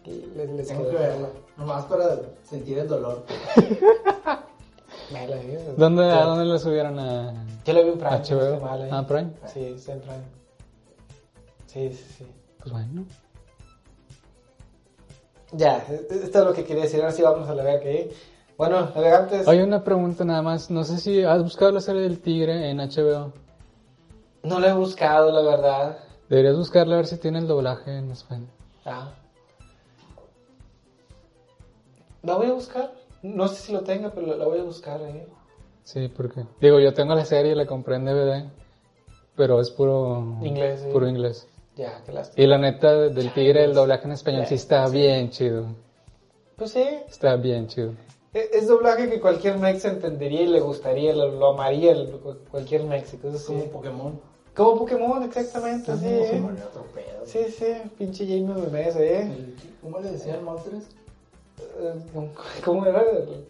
Les, 0.05 0.49
les 0.51 0.67
Tengo 0.67 0.83
quedó 0.83 0.91
que 0.91 0.97
verla. 0.97 1.27
Nomás 1.57 1.85
para 1.85 2.19
sentir 2.43 2.79
el 2.79 2.87
dolor. 2.87 3.25
¿eh? 5.13 5.73
¿Dónde. 5.77 6.11
¿A 6.11 6.23
dónde 6.23 6.45
lo 6.45 6.57
subieron 6.57 6.97
a 6.99 7.45
Yo 7.65 7.73
lo 7.73 7.83
vi 7.83 7.89
en 7.89 7.99
Prime. 7.99 8.17
HBO? 8.17 8.55
no 8.55 8.61
mal, 8.61 8.81
¿eh? 8.81 8.89
Ah, 8.91 9.05
Prime. 9.07 9.31
Sí, 9.45 9.65
está 9.65 9.93
en 9.93 10.01
Prime. 10.01 10.23
Sí, 11.67 11.93
sí, 11.93 12.05
sí. 12.17 12.27
Pues 12.59 12.71
bueno. 12.71 13.05
Ya, 15.51 15.77
esto 15.87 16.39
es 16.39 16.45
lo 16.45 16.53
que 16.53 16.63
quería 16.63 16.83
decir. 16.83 16.99
Ahora 16.99 17.11
sí 17.11 17.21
vamos 17.21 17.49
a 17.49 17.55
la 17.55 17.63
verga 17.63 17.79
que 17.79 18.11
Bueno, 18.57 18.91
navegantes. 18.93 19.47
Hay 19.47 19.59
una 19.61 19.83
pregunta 19.83 20.23
nada 20.23 20.41
más. 20.41 20.69
No 20.69 20.83
sé 20.83 20.97
si 20.97 21.23
has 21.23 21.41
buscado 21.41 21.71
la 21.71 21.81
serie 21.81 22.01
del 22.01 22.19
tigre 22.19 22.69
en 22.69 22.77
HBO. 22.77 23.33
No 24.43 24.59
lo 24.59 24.67
he 24.67 24.73
buscado, 24.73 25.31
la 25.31 25.41
verdad. 25.41 25.97
Deberías 26.29 26.55
buscarla 26.55 26.93
a 26.95 26.97
ver 26.97 27.07
si 27.07 27.17
tiene 27.17 27.39
el 27.39 27.47
doblaje 27.47 27.97
en 27.97 28.11
español. 28.11 28.49
Ah. 28.85 29.11
La 32.21 32.35
voy 32.35 32.47
a 32.47 32.53
buscar. 32.53 32.91
No 33.23 33.47
sé 33.47 33.55
si 33.55 33.73
lo 33.73 33.81
tenga, 33.81 34.11
pero 34.11 34.35
la 34.35 34.45
voy 34.45 34.59
a 34.59 34.63
buscar. 34.63 35.01
¿eh? 35.01 35.27
Sí, 35.83 36.07
porque. 36.07 36.45
Digo, 36.61 36.79
yo 36.79 36.93
tengo 36.93 37.15
la 37.15 37.25
serie, 37.25 37.55
la 37.55 37.65
compré 37.65 37.95
en 37.95 38.05
DVD. 38.05 38.45
Pero 39.35 39.59
es 39.59 39.71
puro. 39.71 40.37
Inglés, 40.41 40.81
sí. 40.81 40.89
Puro 40.91 41.07
inglés. 41.07 41.47
Ya, 41.79 42.01
qué 42.05 42.11
lástima. 42.11 42.43
Y 42.43 42.47
la 42.47 42.57
neta 42.57 42.93
del 42.93 43.33
tigre, 43.33 43.63
el 43.63 43.73
doblaje 43.73 44.03
en 44.05 44.11
español 44.11 44.45
sí 44.45 44.55
está 44.55 44.89
bien 44.89 45.29
chido. 45.29 45.67
Pues 46.57 46.71
sí, 46.71 46.83
Está 47.07 47.37
bien 47.37 47.67
chido. 47.67 47.93
e- 48.33 48.49
es 48.51 48.67
doblaje 48.67 49.09
que 49.09 49.21
cualquier 49.21 49.57
mex 49.57 49.85
entendería 49.85 50.41
y 50.41 50.47
le 50.47 50.59
gustaría, 50.59 51.15
lo, 51.15 51.29
lo 51.31 51.53
amaría 51.53 51.93
el- 51.93 52.19
cualquier 52.51 52.81
sí. 53.07 53.17
Como 53.47 53.63
Pokémon. 53.71 54.19
Como 54.53 54.77
Pokémon, 54.79 55.23
exactamente, 55.23 55.93
sí. 55.95 55.99
Se 56.29 56.39
murió 56.41 56.65
otro 56.65 56.83
pedo. 56.93 57.25
Sí, 57.25 57.45
sí, 57.49 57.65
pinche 57.97 58.25
Jaime 58.27 58.55
Memes, 58.55 58.95
¿eh? 58.97 59.21
El- 59.21 59.55
¿Cómo 59.81 59.99
le 59.99 60.11
decían 60.11 60.43
Montres? 60.43 60.83
Eh, 61.79 61.93
¿Cómo 62.65 62.85
era? 62.85 63.01
El 63.09 63.45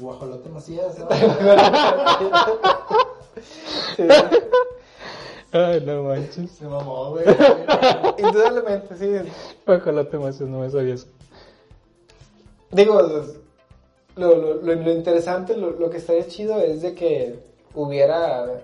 guajolote 0.00 0.48
Macías. 0.48 0.96
¿no? 0.96 1.08
Sí, 3.96 4.02
Ay, 5.52 5.82
no 5.84 6.04
manches. 6.04 6.50
Se 6.50 6.64
mamó, 6.64 7.10
güey. 7.10 7.26
indudablemente, 8.18 8.96
sí. 8.96 9.30
Ojalá 9.66 10.06
más 10.18 10.40
no 10.40 10.60
me 10.60 10.70
sabía 10.70 10.94
eso. 10.94 11.06
Digo, 12.70 13.02
lo, 14.16 14.34
lo, 14.34 14.62
lo, 14.62 14.74
lo 14.74 14.92
interesante, 14.92 15.56
lo, 15.56 15.70
lo 15.72 15.90
que 15.90 15.98
estaría 15.98 16.26
chido 16.26 16.58
es 16.58 16.80
de 16.80 16.94
que 16.94 17.38
hubiera, 17.74 18.62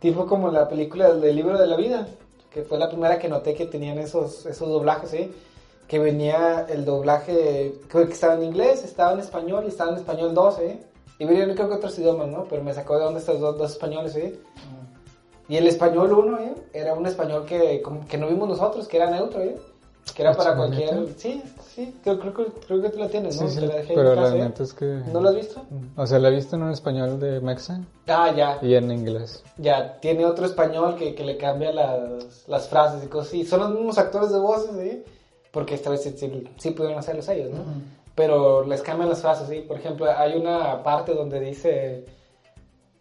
tipo 0.00 0.26
como 0.26 0.50
la 0.52 0.68
película 0.68 1.12
del 1.12 1.34
libro 1.34 1.58
de 1.58 1.66
la 1.66 1.76
vida, 1.76 2.06
que 2.50 2.62
fue 2.62 2.78
la 2.78 2.88
primera 2.88 3.18
que 3.18 3.28
noté 3.28 3.54
que 3.54 3.66
tenían 3.66 3.98
esos, 3.98 4.46
esos 4.46 4.68
doblajes, 4.68 5.10
¿sí? 5.10 5.32
Que 5.88 5.98
venía 5.98 6.66
el 6.68 6.84
doblaje, 6.84 7.80
creo 7.88 8.06
que 8.06 8.12
estaba 8.12 8.34
en 8.34 8.44
inglés, 8.44 8.84
estaba 8.84 9.12
en 9.12 9.20
español 9.20 9.64
y 9.64 9.68
estaba 9.68 9.90
en 9.90 9.96
español 9.96 10.34
2, 10.34 10.58
¿eh? 10.60 10.78
Y 11.18 11.24
venía 11.24 11.52
creo 11.52 11.68
que 11.68 11.74
otros 11.74 11.98
idiomas, 11.98 12.28
¿no? 12.28 12.44
Pero 12.48 12.62
me 12.62 12.72
sacó 12.72 12.96
de 12.96 13.06
onda 13.06 13.18
estos 13.18 13.40
dos, 13.40 13.58
dos 13.58 13.72
españoles, 13.72 14.12
¿sí? 14.12 14.40
Y 15.48 15.56
el 15.56 15.66
español 15.66 16.12
1, 16.12 16.38
¿eh? 16.40 16.54
Era 16.74 16.94
un 16.94 17.06
español 17.06 17.44
que, 17.46 17.82
que 18.08 18.18
no 18.18 18.28
vimos 18.28 18.48
nosotros, 18.48 18.86
que 18.86 18.98
era 18.98 19.10
neutro, 19.10 19.40
¿eh? 19.40 19.56
Que 20.14 20.22
era 20.22 20.34
para 20.34 20.56
cualquier... 20.56 21.06
Sí, 21.16 21.42
sí, 21.74 21.94
creo, 22.02 22.18
creo, 22.18 22.32
que- 22.34 22.46
creo 22.66 22.80
que 22.82 22.88
tú 22.90 22.98
la 22.98 23.08
tienes, 23.08 23.40
¿no? 23.40 23.48
Sí, 23.48 23.60
sí, 23.60 23.66
la 23.66 23.76
dejé 23.76 23.94
pero 23.94 24.14
la 24.14 24.28
¿eh? 24.34 24.38
neta 24.38 24.62
es 24.62 24.72
que... 24.72 24.84
¿No 25.12 25.20
lo 25.20 25.28
has 25.28 25.34
visto? 25.34 25.62
O 25.96 26.06
sea, 26.06 26.18
la 26.18 26.28
he 26.28 26.34
visto 26.34 26.56
en 26.56 26.62
un 26.62 26.70
español 26.72 27.20
de 27.20 27.40
Mexa 27.40 27.80
Ah, 28.06 28.32
ya, 28.34 28.58
y 28.62 28.74
en 28.74 28.90
inglés. 28.90 29.42
ya. 29.58 29.98
Tiene 30.00 30.24
otro 30.24 30.46
español 30.46 30.96
que, 30.96 31.14
que 31.14 31.24
le 31.24 31.36
cambia 31.36 31.72
las, 31.72 32.48
las 32.48 32.68
frases 32.68 33.04
y 33.04 33.08
cosas 33.08 33.28
así. 33.28 33.44
Son 33.44 33.60
los 33.60 33.70
mismos 33.70 33.98
actores 33.98 34.32
de 34.32 34.38
voces, 34.38 34.70
¿sí? 34.80 35.04
Porque 35.52 35.74
esta 35.74 35.90
vez 35.90 36.02
sí, 36.02 36.14
sí, 36.16 36.44
sí 36.56 36.70
pudieron 36.70 36.98
hacerlos 36.98 37.28
ellos, 37.28 37.50
¿no? 37.50 37.60
Pero 38.14 38.64
les 38.66 38.80
cambian 38.82 39.08
las 39.10 39.20
frases, 39.20 39.48
¿sí? 39.48 39.60
Por 39.60 39.76
ejemplo, 39.78 40.06
hay 40.10 40.36
una 40.38 40.82
parte 40.82 41.14
donde 41.14 41.38
dice... 41.40 42.04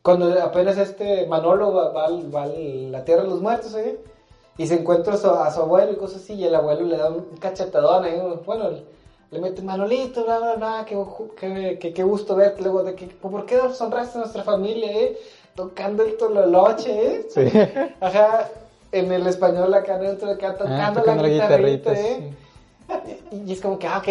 Cuando 0.08 0.42
apenas 0.42 0.78
este 0.78 1.28
Manolo 1.28 1.74
va, 1.74 1.90
va 1.92 2.08
va 2.34 2.44
a 2.44 2.48
la 2.48 3.04
tierra 3.04 3.24
de 3.24 3.28
los 3.28 3.42
muertos, 3.42 3.76
¿eh? 3.76 4.00
Y 4.58 4.66
se 4.66 4.76
encuentra 4.76 5.16
a 5.16 5.18
su, 5.18 5.30
a 5.30 5.52
su 5.52 5.60
abuelo 5.60 5.92
y 5.92 5.96
cosas 5.98 6.22
así, 6.22 6.36
y 6.36 6.46
el 6.46 6.56
abuelo 6.56 6.86
le 6.86 6.96
da 6.96 7.10
un 7.10 7.36
cachetadón, 7.42 8.06
¿eh? 8.06 8.24
Bueno, 8.46 8.70
le 9.32 9.40
mete 9.42 9.62
Manolito, 9.64 10.24
bla, 10.24 10.40
bla, 10.40 10.56
bla, 10.56 10.86
qué, 10.88 10.98
qué, 11.38 11.78
qué, 11.78 11.94
qué 11.94 12.04
gusto 12.04 12.38
verte, 12.38 12.62
luego 12.62 12.84
de 12.84 12.96
que, 12.96 13.08
¿por 13.08 13.46
qué 13.46 13.58
deshonraste 13.58 14.18
a 14.18 14.22
nuestra 14.22 14.44
familia, 14.44 14.90
eh? 14.94 15.18
Tocando 15.56 16.04
el 16.04 16.16
tololoche, 16.16 17.16
¿eh? 17.16 17.28
Sí. 17.30 17.42
Ajá, 18.00 18.48
en 18.94 19.12
el 19.12 19.28
español 19.28 19.74
acá 19.74 19.98
neutro, 19.98 20.32
acá 20.32 20.54
tocando, 20.54 20.84
Ah, 20.84 20.94
tocando 20.94 21.24
la 21.24 21.30
guitarrita, 21.30 21.92
¿eh? 21.92 22.32
Y, 23.32 23.36
y 23.46 23.52
es 23.52 23.60
como 23.60 23.78
que, 23.78 23.88
ah, 23.88 23.98
ok, 23.98 24.06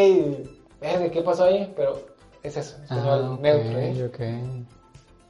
¿qué 1.10 1.22
pasó 1.24 1.44
ahí? 1.44 1.72
Pero 1.74 2.00
es 2.42 2.54
eso, 2.54 2.76
español 2.82 3.22
Ah, 3.22 3.32
ok, 3.32 3.40
neutro, 3.40 3.78
¿eh? 3.78 4.04
ok. 4.04 4.75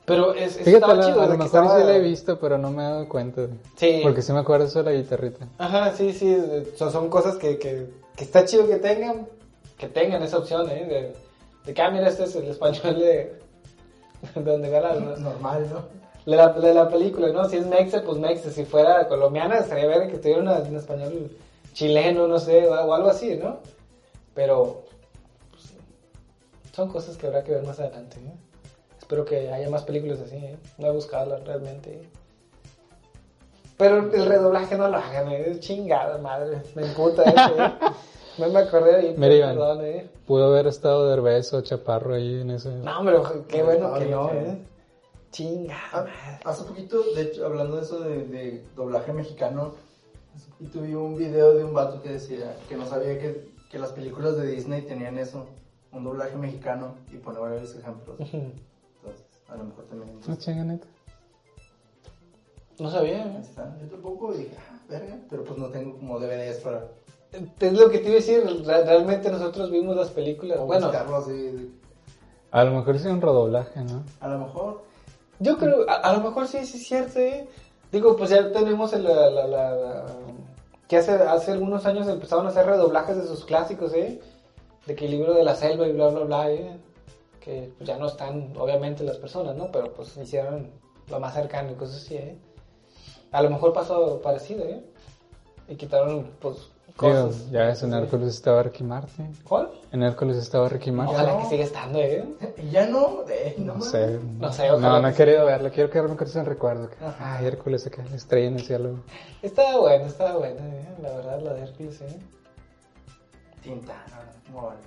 Pero 0.07 0.33
es, 0.35 0.57
es- 0.57 0.65
Fíjate, 0.65 0.77
estaba 0.77 1.01
chido. 1.05 1.20
a 1.20 1.24
de 1.27 1.33
lo 1.33 1.39
mejor 1.39 1.47
estaba- 1.47 1.81
sí 1.81 1.85
la 1.87 1.97
he 1.97 2.01
visto, 2.01 2.39
pero 2.39 2.59
no 2.59 2.70
me 2.70 2.83
he 2.83 2.87
dado 2.87 3.09
cuenta. 3.09 3.43
Sí. 3.77 4.01
Porque 4.03 4.23
sí 4.23 4.33
me 4.33 4.39
acuerdo 4.39 4.66
eso 4.66 4.83
de 4.83 4.93
la 4.93 4.97
guitarrita. 4.99 5.47
Ajá, 5.59 5.93
sí, 5.93 6.12
sí, 6.12 6.33
de- 6.35 6.73
son, 6.77 6.93
son 6.93 7.09
cosas 7.11 7.37
que, 7.37 7.59
que, 7.59 7.91
que 8.16 8.24
está 8.24 8.45
chido 8.45 8.66
que 8.69 8.77
tengan, 8.77 9.27
que 9.77 9.89
tengan 9.89 10.23
esa 10.23 10.39
opción, 10.39 10.70
¿eh? 10.70 10.85
De, 10.87 11.12
de 11.66 11.74
que, 11.74 11.83
ah, 11.83 11.91
mira, 11.91 12.09
este 12.09 12.24
es 12.24 12.37
el 12.37 12.47
español 12.49 12.99
de, 13.01 13.39
de 14.37 14.43
donde 14.43 14.70
la, 14.70 14.81
la, 14.81 14.95
Normal, 15.19 15.66
¿no? 15.73 15.83
la, 16.24 16.53
la- 16.57 16.73
la 16.73 16.89
película, 16.89 17.28
¿no? 17.33 17.49
Si 17.49 17.57
es 17.57 17.66
Mexa, 17.66 18.03
pues 18.03 18.19
Mexa. 18.19 18.51
Si 18.51 18.65
fuera 18.65 19.09
colombiana, 19.09 19.59
estaría 19.59 19.87
ver 19.87 20.09
que 20.11 20.19
tuviera 20.19 20.41
un 20.62 20.77
español 20.77 21.31
chileno, 21.73 22.27
no 22.28 22.39
sé, 22.39 22.66
o, 22.69 22.95
algo 22.95 23.09
así, 23.09 23.37
¿no? 23.37 23.59
Pero 24.35 24.85
pues, 25.51 25.65
son 26.74 26.89
cosas 26.91 27.16
que 27.16 27.27
habrá 27.27 27.43
que 27.43 27.53
ver 27.53 27.65
más 27.65 27.78
adelante, 27.81 28.16
¿eh? 28.19 28.33
Espero 29.07 29.24
que 29.24 29.53
haya 29.53 29.70
más 29.70 29.85
películas 29.85 30.19
así, 30.19 30.35
¿eh? 30.35 30.57
No 30.78 30.89
he 30.89 30.91
buscado 30.91 31.39
realmente. 31.45 32.09
Pero 33.77 33.99
el 34.12 34.27
redoblaje 34.27 34.77
no 34.77 34.89
lo 34.89 34.97
hagan, 34.97 35.28
¿eh? 35.31 35.45
Es 35.51 35.61
chingada 35.61 36.19
madre. 36.19 36.61
Me 36.74 36.83
emputa 36.87 37.23
eso, 37.23 37.62
¿eh? 37.62 37.73
No 38.39 38.49
me 38.49 38.59
acordé 38.59 38.97
ahí. 38.97 39.15
Mira, 39.16 39.35
Iván. 39.37 39.51
perdón, 39.55 39.85
¿eh? 39.85 40.11
Pudo 40.27 40.47
haber 40.47 40.66
estado 40.66 41.09
Derbez 41.09 41.55
o 41.55 41.61
Chaparro 41.61 42.16
ahí 42.16 42.41
en 42.41 42.51
ese... 42.51 42.70
No, 42.70 42.99
hombre, 42.99 43.19
qué 43.47 43.62
bueno 43.62 43.95
que 43.95 44.07
no. 44.07 44.28
¿eh? 44.33 44.59
Chingada 45.31 46.09
Ah. 46.24 46.41
Hace 46.45 46.65
poquito, 46.65 47.01
de 47.15 47.23
hecho, 47.23 47.47
hablando 47.47 47.77
de 47.77 47.83
eso 47.83 48.01
de, 48.01 48.27
de 48.27 48.65
doblaje 48.74 49.12
mexicano, 49.12 49.74
hace 50.35 50.51
poquito 50.51 50.81
vi 50.81 50.95
un 50.95 51.16
video 51.16 51.55
de 51.55 51.62
un 51.62 51.73
vato 51.73 52.03
que 52.03 52.09
decía 52.09 52.57
que 52.69 52.77
no 52.77 52.85
sabía 52.87 53.20
que, 53.20 53.51
que 53.70 53.78
las 53.78 53.93
películas 53.93 54.37
de 54.37 54.49
Disney 54.49 54.83
tenían 54.83 55.16
eso, 55.16 55.47
un 55.93 56.03
doblaje 56.03 56.37
mexicano, 56.37 56.97
y 57.12 57.19
pone 57.19 57.39
varios 57.39 57.73
ejemplos. 57.77 58.16
A 59.48 59.56
lo 59.56 59.64
mejor 59.64 59.85
también. 59.85 60.20
No 60.27 60.36
chinga, 60.36 60.64
neta. 60.64 60.86
No 62.78 62.90
sabía, 62.90 63.24
¿eh? 63.24 63.39
está. 63.40 63.74
Yo 63.81 63.89
tampoco 63.89 64.32
dije, 64.32 64.55
ah, 64.59 64.78
verga, 64.89 65.16
pero 65.31 65.44
pues 65.44 65.59
no 65.59 65.68
tengo 65.68 65.97
como 65.98 66.18
DVDs 66.18 66.59
para 66.59 66.85
Es 67.60 67.73
lo 67.73 67.89
que 67.89 67.98
te 67.98 68.05
iba 68.09 68.12
a 68.12 68.20
decir, 68.20 68.44
re- 68.66 68.85
realmente 68.85 69.31
nosotros 69.31 69.70
vimos 69.70 69.97
las 69.97 70.10
películas. 70.10 70.59
o 70.60 70.66
Bueno, 70.66 70.86
buscarlo 70.89 71.16
así. 71.16 71.32
de- 71.32 71.70
A 72.51 72.64
lo 72.64 72.73
mejor 72.73 72.98
sí 72.98 73.09
un 73.09 73.20
redoblaje, 73.23 73.81
¿no? 73.82 74.02
A 74.20 74.28
lo 74.28 74.39
mejor. 74.39 74.82
yo 75.39 75.56
creo, 75.56 75.89
a, 75.89 75.94
a 75.94 76.12
lo 76.16 76.20
mejor 76.23 76.48
sí, 76.48 76.64
sí 76.66 76.77
es 76.78 76.86
cierto, 76.86 77.18
¿eh? 77.18 77.48
Digo, 77.93 78.14
pues 78.16 78.31
ya 78.31 78.51
tenemos 78.52 78.93
el, 78.93 79.05
la, 79.05 79.31
la- 79.31 79.47
la- 79.47 79.74
la- 79.74 80.06
que 80.89 80.97
hace, 80.98 81.12
hace 81.12 81.52
algunos 81.52 81.86
años 81.86 82.06
empezaron 82.09 82.47
a 82.47 82.51
hacer 82.51 82.66
redoblajes 82.66 83.16
de 83.16 83.27
sus 83.27 83.44
clásicos, 83.47 83.93
¿eh? 83.94 84.20
De 84.86 84.94
que 84.94 85.06
el 85.06 85.12
libro 85.12 85.32
de 85.35 85.44
la 85.44 85.55
selva 85.55 85.86
y 85.89 85.93
bla, 85.93 86.09
bla, 86.09 86.20
bla, 86.24 86.51
¿eh? 86.51 86.78
Que 87.47 87.73
pues, 87.78 87.89
ya 87.89 87.97
no 87.97 88.09
están, 88.09 88.52
obviamente, 88.59 89.05
las 89.05 89.18
personas, 89.18 89.55
¿no? 89.55 89.70
Pero 89.70 89.94
pues 89.94 90.16
hicieron 90.16 90.73
lo 91.09 91.20
más 91.20 91.32
cercano 91.32 91.70
y 91.70 91.74
cosas 91.77 92.02
así, 92.02 92.16
¿eh? 92.16 92.36
A 93.31 93.40
lo 93.40 93.51
mejor 93.51 93.73
pasó 93.73 94.20
parecido, 94.20 94.64
¿eh? 94.64 94.82
Y 95.68 95.77
quitaron, 95.77 96.32
pues, 96.40 96.56
Digo, 97.01 97.27
cosas. 97.27 97.51
ya 97.52 97.66
ves, 97.66 97.82
en 97.85 97.93
Hércules 97.94 98.28
estaba 98.28 98.62
Ricky 98.64 98.82
Martin. 98.82 99.32
¿Cuál? 99.47 99.70
En 99.93 100.02
Hércules 100.02 100.36
estaba 100.39 100.68
Ricky 100.68 100.90
Martin. 100.90 101.14
Ojalá 101.14 101.35
no. 101.35 101.40
que 101.43 101.47
siga 101.47 101.64
estando, 101.64 101.98
¿eh? 102.01 102.24
Ya 102.73 102.86
no, 102.89 103.24
eh, 103.28 103.55
no, 103.59 103.74
No 103.74 103.81
sé. 103.81 104.18
No 104.40 104.52
sé, 104.52 104.68
No, 104.68 104.74
ojalá 104.77 105.01
no 105.01 105.09
he 105.09 105.12
que 105.12 105.16
querido 105.18 105.47
verlo. 105.47 105.70
Quiero 105.70 105.89
quedarme 105.90 106.16
con 106.16 106.27
ese 106.27 106.43
recuerdo. 106.43 106.89
que, 106.90 107.05
Ajá. 107.05 107.36
Ay, 107.39 107.47
Hércules 107.47 107.89
la 107.97 108.16
estrella 108.16 108.48
en 108.48 108.55
el 108.55 108.62
cielo. 108.64 109.01
Estaba 109.43 109.78
bueno, 109.78 110.06
estaba 110.06 110.36
bueno, 110.36 110.60
¿eh? 110.60 110.86
La 111.01 111.10
verdad, 111.16 111.40
la 111.43 111.55
de 111.55 111.62
Hércules, 111.62 112.01
¿eh? 112.01 112.18
Tintana, 113.66 114.32
como 114.47 114.70
algo. 114.70 114.82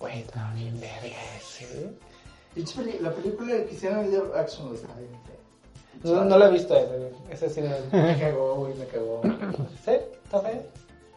Güey, 0.00 0.20
estaba 0.20 0.52
bien 0.54 0.80
verga 0.80 1.16
ese, 1.36 1.64
¿eh? 1.64 3.00
La 3.00 3.12
película 3.12 3.64
que 3.64 3.74
hicieron 3.74 4.10
de 4.10 4.18
güey, 4.18 4.74
está 4.74 4.94
bien. 4.94 5.10
No, 6.02 6.24
no 6.24 6.36
lo 6.36 6.46
he 6.46 6.50
visto 6.50 6.76
ese, 6.76 6.98
güey. 6.98 7.12
Ese 7.30 7.48
sí. 7.48 7.60
Me 7.92 8.18
cagó, 8.18 8.56
güey, 8.56 8.74
me 8.74 8.86
cagó. 8.86 9.22
¿Sí? 9.84 9.92
¿Está 10.24 10.40
feo? 10.40 10.62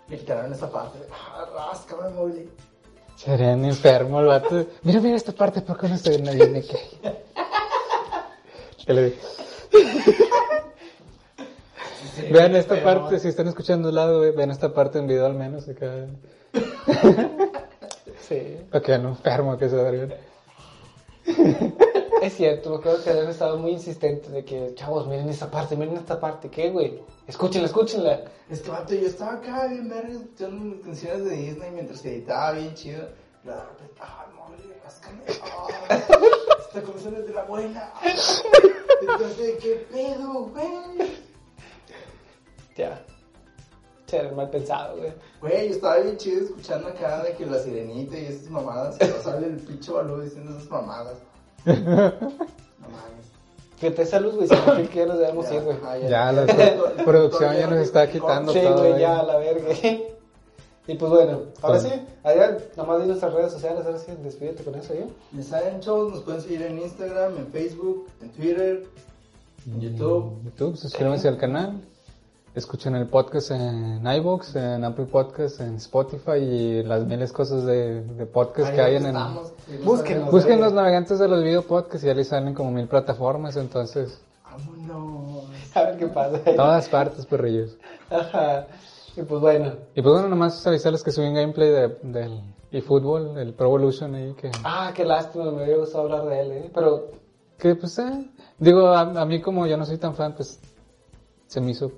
Me 0.07 0.17
quitaron 0.17 0.53
esa 0.53 0.71
parte. 0.71 0.99
Ah, 1.11 1.45
ráscame, 1.53 2.09
Mowgli. 2.09 2.49
Serían 3.15 3.65
enfermo 3.65 4.19
el 4.19 4.27
vato. 4.27 4.67
Mira, 4.83 5.01
mira 5.01 5.15
esta 5.15 5.31
parte, 5.31 5.61
¿por 5.61 5.79
qué 5.79 5.89
no 5.89 5.97
aquí? 6.59 6.77
¿Qué 8.85 8.93
le 8.93 9.05
digo? 9.05 9.17
Vean 12.31 12.55
esta 12.55 12.75
Pero- 12.75 12.85
parte, 12.85 13.19
si 13.19 13.27
están 13.27 13.47
escuchando 13.47 13.89
al 13.89 13.95
lado, 13.95 14.19
güey, 14.19 14.31
vean 14.31 14.51
esta 14.51 14.73
parte 14.73 14.99
en 14.99 15.07
video 15.07 15.25
al 15.25 15.35
menos 15.35 15.67
acá. 15.69 16.07
Sí. 18.27 18.57
Que 18.71 18.79
vean 18.91 19.03
lo 19.03 19.09
enfermo 19.09 19.57
que 19.57 19.69
se 19.69 19.75
verga. 19.77 20.13
Es 22.21 22.33
cierto, 22.33 22.71
me 22.71 22.75
acuerdo 22.77 23.01
que 23.03 23.09
habían 23.11 23.29
estado 23.29 23.57
muy 23.57 23.71
insistentes 23.71 24.29
de 24.31 24.43
que, 24.43 24.73
chavos, 24.75 25.07
miren 25.07 25.29
esta 25.29 25.49
parte, 25.49 25.77
miren 25.77 25.95
esta 25.95 26.19
parte. 26.19 26.49
¿Qué, 26.49 26.69
güey? 26.69 27.01
Escúchenla, 27.27 27.67
escúchenla. 27.67 28.21
Es 28.49 28.61
que, 28.61 28.69
vato, 28.69 28.93
yo 28.95 29.07
estaba 29.07 29.33
acá 29.35 29.67
bien 29.67 29.87
verga 29.87 30.09
escuchando 30.11 30.75
las 30.75 30.83
canciones 30.83 31.23
de 31.25 31.35
Disney 31.37 31.71
mientras 31.71 32.03
editaba 32.05 32.51
bien 32.53 32.73
chido. 32.73 33.07
Y 33.43 33.47
de 33.47 33.53
repente, 33.55 34.01
ay, 34.01 34.27
Mowgli, 34.35 34.73
ráscame. 34.83 35.21
Ah, 35.43 35.99
esta 36.59 36.81
comisión 36.81 37.15
es 37.15 37.27
de 37.27 37.33
la 37.33 37.43
buena. 37.43 37.91
Ah, 37.95 38.01
Entonces, 39.01 39.55
¿qué 39.61 39.87
pedo, 39.91 40.33
güey? 40.47 41.26
Ya. 42.77 43.01
Ser 44.05 44.31
mal 44.33 44.49
pensado, 44.49 44.97
güey. 44.97 45.11
Güey, 45.41 45.67
yo 45.69 45.75
estaba 45.75 45.97
bien 45.97 46.15
chido 46.17 46.45
escuchando 46.45 46.87
acá 46.87 47.23
de 47.23 47.33
que 47.33 47.45
la 47.45 47.59
sirenita 47.59 48.17
y 48.17 48.25
esas 48.27 48.49
mamadas. 48.49 48.97
Y 49.01 49.05
no 49.05 49.21
sale 49.21 49.47
el 49.47 49.57
pinche 49.57 49.91
balú 49.91 50.21
diciendo 50.21 50.51
esas 50.57 50.69
mamadas. 50.69 51.17
No 51.65 52.89
mames. 52.89 53.25
Fíjate 53.77 54.01
esa 54.03 54.19
luz, 54.19 54.35
güey, 54.35 54.47
significa 54.47 54.89
que 54.89 54.99
ya 54.99 55.05
nos 55.07 55.17
debemos 55.19 55.51
ir, 55.51 55.61
güey. 55.61 55.77
ah, 55.83 55.97
Ya, 55.97 56.31
la 56.31 56.45
producción 57.03 57.55
ya 57.55 57.67
nos 57.67 57.79
está 57.79 58.09
quitando 58.09 58.53
Sí, 58.53 58.61
todo. 58.61 58.77
güey, 58.77 58.89
güey. 58.91 59.01
ya, 59.01 59.19
a 59.19 59.23
la 59.23 59.37
verga. 59.37 59.67
Y 60.89 60.95
pues 60.95 61.11
bueno, 61.11 61.41
ahora 61.61 61.79
sí, 61.81 61.89
Adrián, 62.23 62.59
nomás 62.77 63.01
di 63.01 63.07
nuestras 63.09 63.33
redes 63.33 63.51
sociales, 63.51 63.85
ahora 63.85 63.97
sí, 63.99 64.13
despídete 64.23 64.63
con 64.63 64.73
eso, 64.75 64.93
¿yo? 64.93 65.07
Ya 65.33 65.43
saben, 65.43 65.81
chavos, 65.81 66.13
nos 66.13 66.23
pueden 66.23 66.39
seguir 66.41 66.61
en 66.61 66.79
Instagram, 66.79 67.35
en 67.37 67.47
Facebook, 67.47 68.07
en 68.21 68.29
Twitter, 68.31 68.87
en 69.65 69.81
YouTube. 69.81 70.41
YouTube, 70.45 70.77
suscríbanse 70.77 71.27
al 71.27 71.37
canal. 71.37 71.81
Escuchen 72.57 72.95
el 72.95 73.05
podcast 73.05 73.51
en 73.51 74.01
iVoox, 74.03 74.55
en 74.55 74.83
Apple 74.83 75.05
Podcast, 75.05 75.59
en 75.61 75.75
Spotify 75.75 76.39
y 76.39 76.81
las 76.81 77.05
miles 77.05 77.31
cosas 77.31 77.65
de, 77.65 78.01
de 78.01 78.25
podcast 78.25 78.71
Ahí 78.71 78.75
que 78.75 78.81
hay 78.81 78.95
en 78.95 79.05
estamos, 79.05 79.53
sí, 79.63 79.77
sabemos. 79.85 80.31
Busquen 80.31 80.59
los 80.61 80.73
navegantes 80.73 81.19
de 81.19 81.27
los 81.27 81.43
video 81.43 81.61
podcasts 81.61 82.03
y 82.03 82.07
ya 82.07 82.15
les 82.15 82.29
salen 82.29 82.55
como 82.55 82.71
mil 82.71 82.87
plataformas, 82.87 83.57
entonces, 83.57 84.19
Vámonos. 84.43 85.45
A 85.75 85.83
ver 85.83 85.97
qué 85.99 86.07
pasa. 86.07 86.39
todas 86.55 86.89
partes, 86.89 87.27
perrillos. 87.27 87.77
Ajá. 88.09 88.65
Y 89.15 89.21
pues 89.21 89.39
bueno. 89.39 89.73
Y 89.93 90.01
pues 90.01 90.13
bueno, 90.13 90.27
nomás 90.27 90.65
avisarles 90.65 91.03
que 91.03 91.11
subí 91.11 91.27
un 91.27 91.35
gameplay 91.35 91.69
de, 91.69 91.87
del 92.01 92.41
eFootball, 92.71 93.37
el 93.37 93.53
Pro 93.53 93.67
Evolution 93.67 94.15
ahí, 94.15 94.33
que, 94.33 94.49
Ah, 94.63 94.91
qué 94.95 95.05
lástima, 95.05 95.51
me 95.51 95.63
hubiera 95.63 95.77
gustado 95.77 96.05
hablar 96.05 96.25
de 96.25 96.41
él, 96.41 96.51
¿eh? 96.53 96.71
Pero, 96.73 97.11
que 97.59 97.75
pues, 97.75 97.99
eh, 97.99 98.31
digo, 98.57 98.87
a, 98.87 99.01
a 99.01 99.25
mí 99.27 99.41
como 99.41 99.67
yo 99.67 99.77
no 99.77 99.85
soy 99.85 99.99
tan 99.99 100.15
fan, 100.15 100.33
pues, 100.33 100.59
se 101.45 101.61
me 101.61 101.69
hizo 101.69 101.91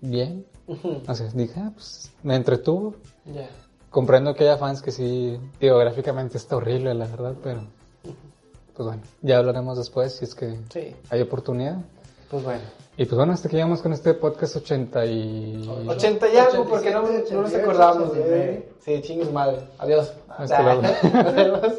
bien. 0.00 0.44
ujú, 0.66 1.02
O 1.06 1.14
sea, 1.14 1.26
dije, 1.34 1.54
ah, 1.60 1.70
pues, 1.74 2.10
me 2.22 2.36
entretuvo. 2.36 2.94
ya. 3.26 3.48
Comprendo 3.90 4.34
que 4.34 4.44
haya 4.44 4.58
fans 4.58 4.82
que 4.82 4.90
sí, 4.90 5.38
digo, 5.60 5.78
gráficamente 5.78 6.36
está 6.36 6.56
horrible, 6.56 6.92
la 6.94 7.06
verdad, 7.06 7.34
pero, 7.42 7.62
pues 8.74 8.86
bueno, 8.86 9.02
ya 9.22 9.38
hablaremos 9.38 9.78
después 9.78 10.14
si 10.14 10.24
es 10.26 10.34
que 10.34 10.58
Sí, 10.70 10.94
hay 11.10 11.22
oportunidad. 11.22 11.78
pues 12.30 12.44
bueno. 12.44 12.60
Y 12.98 13.04
pues 13.06 13.16
bueno, 13.16 13.32
hasta 13.32 13.48
aquí 13.48 13.56
llegamos 13.56 13.80
con 13.80 13.92
este 13.92 14.12
podcast 14.12 14.56
80 14.56 15.06
y... 15.06 15.68
80 15.86 16.28
y 16.28 16.36
algo, 16.36 16.64
porque 16.68 16.90
no, 16.90 17.02
no 17.02 17.08
nos 17.12 17.22
87, 17.22 17.62
acordamos, 17.62 18.10
89. 18.10 18.46
güey. 18.84 18.96
Sí, 18.96 19.02
chingue 19.06 19.24
su 19.24 19.32
madre. 19.32 19.60
Adiós. 19.78 20.12
Hasta 20.28 20.62
luego. 20.62 20.82
Nos 21.14 21.34
vemos. 21.34 21.72